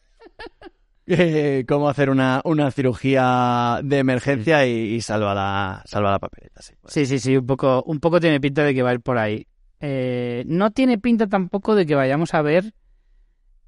eh, 1.08 1.66
cómo 1.68 1.90
hacer 1.90 2.10
una, 2.10 2.42
una 2.46 2.72
cirugía 2.72 3.80
de 3.84 3.98
emergencia 3.98 4.66
y, 4.66 4.94
y 4.94 5.02
salva 5.02 5.34
la 5.34 5.84
salva 5.86 6.12
la 6.12 6.20
papeleta. 6.20 6.62
Sí, 6.62 6.74
Sí, 6.88 7.06
sí, 7.06 7.20
sí, 7.20 7.36
un 7.38 7.46
poco, 7.46 7.84
un 7.86 8.00
poco 8.00 8.20
tiene 8.20 8.40
pinta 8.40 8.64
de 8.64 8.74
que 8.74 8.84
va 8.84 8.92
a 8.92 8.94
ir 8.94 9.02
por 9.02 9.18
ahí. 9.18 9.46
Eh, 9.82 10.44
no 10.46 10.72
tiene 10.72 10.98
pinta 10.98 11.28
tampoco 11.28 11.74
de 11.76 11.86
que 11.86 11.96
vayamos 11.96 12.34
a 12.34 12.42
ver 12.42 12.74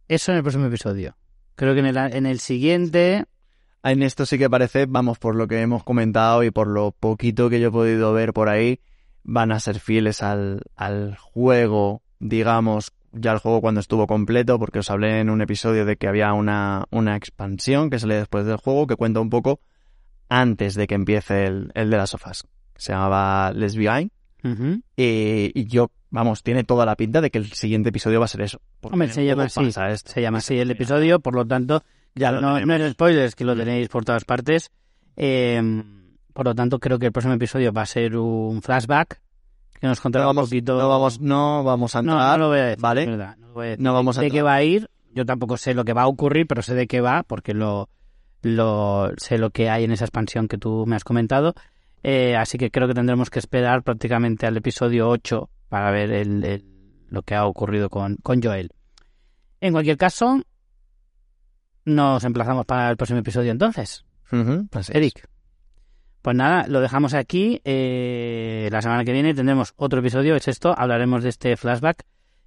eso 0.08 0.32
en 0.32 0.38
el 0.38 0.44
próximo 0.44 0.66
episodio. 0.68 1.16
Creo 1.56 1.74
que 1.74 1.80
en 1.80 1.86
el, 1.88 1.98
en 1.98 2.26
el 2.26 2.40
siguiente, 2.40 3.26
En 3.84 4.04
esto 4.04 4.26
sí 4.26 4.38
que 4.38 4.50
parece, 4.50 4.86
vamos, 4.88 5.20
por 5.20 5.36
lo 5.36 5.48
que 5.48 5.62
hemos 5.62 5.84
comentado 5.84 6.44
y 6.44 6.52
por 6.52 6.68
lo 6.68 6.92
poquito 6.92 7.50
que 7.50 7.60
yo 7.60 7.70
he 7.70 7.72
podido 7.72 8.14
ver 8.14 8.34
por 8.34 8.50
ahí, 8.50 8.80
van 9.24 9.52
a 9.52 9.60
ser 9.60 9.80
fieles 9.80 10.24
al, 10.24 10.62
al 10.76 11.16
juego, 11.18 12.02
digamos, 12.20 12.92
ya 13.12 13.32
el 13.34 13.40
juego 13.40 13.62
cuando 13.62 13.80
estuvo 13.82 14.08
completo, 14.08 14.58
porque 14.58 14.80
os 14.80 14.90
hablé 14.90 15.20
en 15.20 15.30
un 15.30 15.42
episodio 15.42 15.86
de 15.86 15.98
que 15.98 16.08
había 16.08 16.34
una, 16.34 16.86
una 16.92 17.16
expansión 17.16 17.90
que 17.90 18.00
sale 18.00 18.16
después 18.16 18.46
del 18.46 18.58
juego 18.58 18.88
que 18.88 18.96
cuenta 18.96 19.20
un 19.20 19.30
poco 19.30 19.60
antes 20.30 20.76
de 20.76 20.88
que 20.88 20.96
empiece 20.96 21.46
el, 21.46 21.72
el 21.74 21.90
de 21.90 21.98
las 21.98 22.12
sofás. 22.12 22.48
Se 22.78 22.94
llamaba 22.94 23.52
Behind. 23.54 24.12
ujú, 24.44 24.82
Eh, 24.98 25.52
y 25.54 25.66
yo, 25.66 25.92
vamos, 26.10 26.42
tiene 26.42 26.64
toda 26.64 26.86
la 26.86 26.96
pinta 26.96 27.22
de 27.22 27.30
que 27.30 27.38
el 27.38 27.52
siguiente 27.52 27.90
episodio 27.90 28.20
va 28.20 28.26
a 28.26 28.30
ser 28.30 28.42
eso. 28.42 28.62
Hombre, 28.82 29.10
se 29.10 29.26
llama 29.26 29.44
así, 29.44 29.72
se 29.72 30.22
llama 30.22 30.38
así 30.40 30.58
el 30.58 30.72
episodio, 30.72 31.20
por 31.20 31.36
lo 31.36 31.46
tanto, 31.46 31.84
Ya 32.16 32.32
no, 32.32 32.60
no 32.66 32.76
es 32.76 32.92
spoilers, 32.94 33.36
que 33.36 33.44
lo 33.44 33.56
tenéis 33.56 33.90
por 33.90 34.06
todas 34.06 34.24
partes. 34.26 34.72
Eh, 35.18 35.62
por 36.34 36.46
lo 36.46 36.56
tanto, 36.56 36.80
creo 36.80 36.98
que 37.00 37.08
el 37.08 37.12
próximo 37.12 37.34
episodio 37.34 37.72
va 37.74 37.82
a 37.84 37.86
ser 37.86 38.16
un 38.18 38.62
flashback, 38.62 39.22
que 39.80 39.88
nos 39.88 40.00
contará 40.00 40.24
No 40.26 40.30
vamos, 40.30 40.44
un 40.44 40.50
poquito... 40.50 40.78
no 40.78 40.90
vamos, 40.90 41.20
no 41.20 41.64
vamos 41.64 41.96
a 41.96 42.02
No, 42.02 42.14
entrar, 42.14 42.32
no 42.40 42.44
lo 42.46 42.50
voy 42.50 42.60
a 42.60 42.66
decir, 42.66 42.82
¿vale? 42.82 43.06
verdad, 43.06 43.38
no 43.38 43.48
lo 43.48 43.54
voy 43.54 43.66
a 43.66 43.70
decir. 43.72 43.84
No 43.84 43.94
vamos 43.94 44.18
a 44.18 44.22
de 44.22 44.28
entrar. 44.28 44.38
qué 44.40 44.44
va 44.44 44.54
a 44.54 44.64
ir. 44.64 44.90
Yo 45.14 45.26
tampoco 45.26 45.58
sé 45.58 45.74
lo 45.74 45.84
que 45.84 45.94
va 45.94 46.04
a 46.04 46.08
ocurrir, 46.08 46.48
pero 46.48 46.62
sé 46.62 46.74
de 46.76 46.88
qué 46.88 47.02
va, 47.02 47.24
porque 47.24 47.54
lo, 47.54 47.90
lo 48.44 49.12
sé 49.18 49.38
lo 49.38 49.50
que 49.50 49.70
hay 49.70 49.84
en 49.84 49.92
esa 49.92 50.06
expansión 50.06 50.48
que 50.48 50.58
tú 50.58 50.86
me 50.88 50.96
has 50.96 51.04
comentado. 51.04 51.54
Eh, 52.04 52.36
así 52.36 52.58
que 52.58 52.72
creo 52.72 52.88
que 52.88 52.94
tendremos 52.94 53.30
que 53.30 53.40
esperar 53.40 53.84
prácticamente 53.84 54.46
al 54.48 54.56
episodio 54.58 55.10
8 55.10 55.50
para 55.70 55.92
ver 55.92 56.12
el, 56.12 56.44
el- 56.44 56.66
lo 57.10 57.24
que 57.24 57.36
ha 57.36 57.46
ocurrido 57.46 57.90
con, 57.90 58.16
con 58.24 58.42
Joel. 58.42 58.72
En 59.60 59.74
cualquier 59.74 59.98
caso, 59.98 60.42
nos 61.86 62.24
emplazamos 62.24 62.66
para 62.66 62.90
el 62.90 62.98
próximo 62.98 63.20
episodio 63.20 63.52
entonces. 63.52 64.06
Ujú, 64.32 64.68
así 64.72 64.92
es. 64.92 64.96
Eric. 64.96 65.28
Pues 66.22 66.36
nada, 66.36 66.68
lo 66.68 66.82
dejamos 66.82 67.14
aquí. 67.14 67.62
Eh, 67.66 68.70
la 68.72 68.82
semana 68.82 69.04
que 69.04 69.12
viene 69.12 69.34
tendremos 69.34 69.74
otro 69.76 70.00
episodio, 70.00 70.36
es 70.36 70.48
esto. 70.48 70.74
Hablaremos 70.78 71.24
de 71.24 71.30
este 71.30 71.58
flashback 71.58 72.04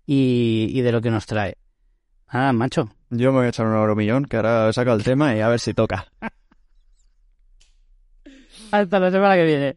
y, 0.06 0.68
y 0.70 0.80
de 0.82 0.92
lo 0.92 1.00
que 1.00 1.10
nos 1.10 1.26
trae. 1.26 1.56
Nada, 2.32 2.52
macho. 2.52 2.88
Yo 3.10 3.32
me 3.32 3.38
voy 3.38 3.46
a 3.46 3.50
echar 3.50 3.66
un 3.66 3.74
euromillón, 3.74 4.24
que 4.24 4.36
ahora 4.36 4.68
he 4.68 4.72
sacado 4.72 4.96
el 4.96 5.04
tema 5.04 5.34
y 5.36 5.40
a 5.40 5.48
ver 5.48 5.60
si 5.60 5.74
toca. 5.74 6.06
Hasta 8.72 8.98
la 8.98 9.10
semana 9.10 9.36
que 9.36 9.44
viene. 9.44 9.76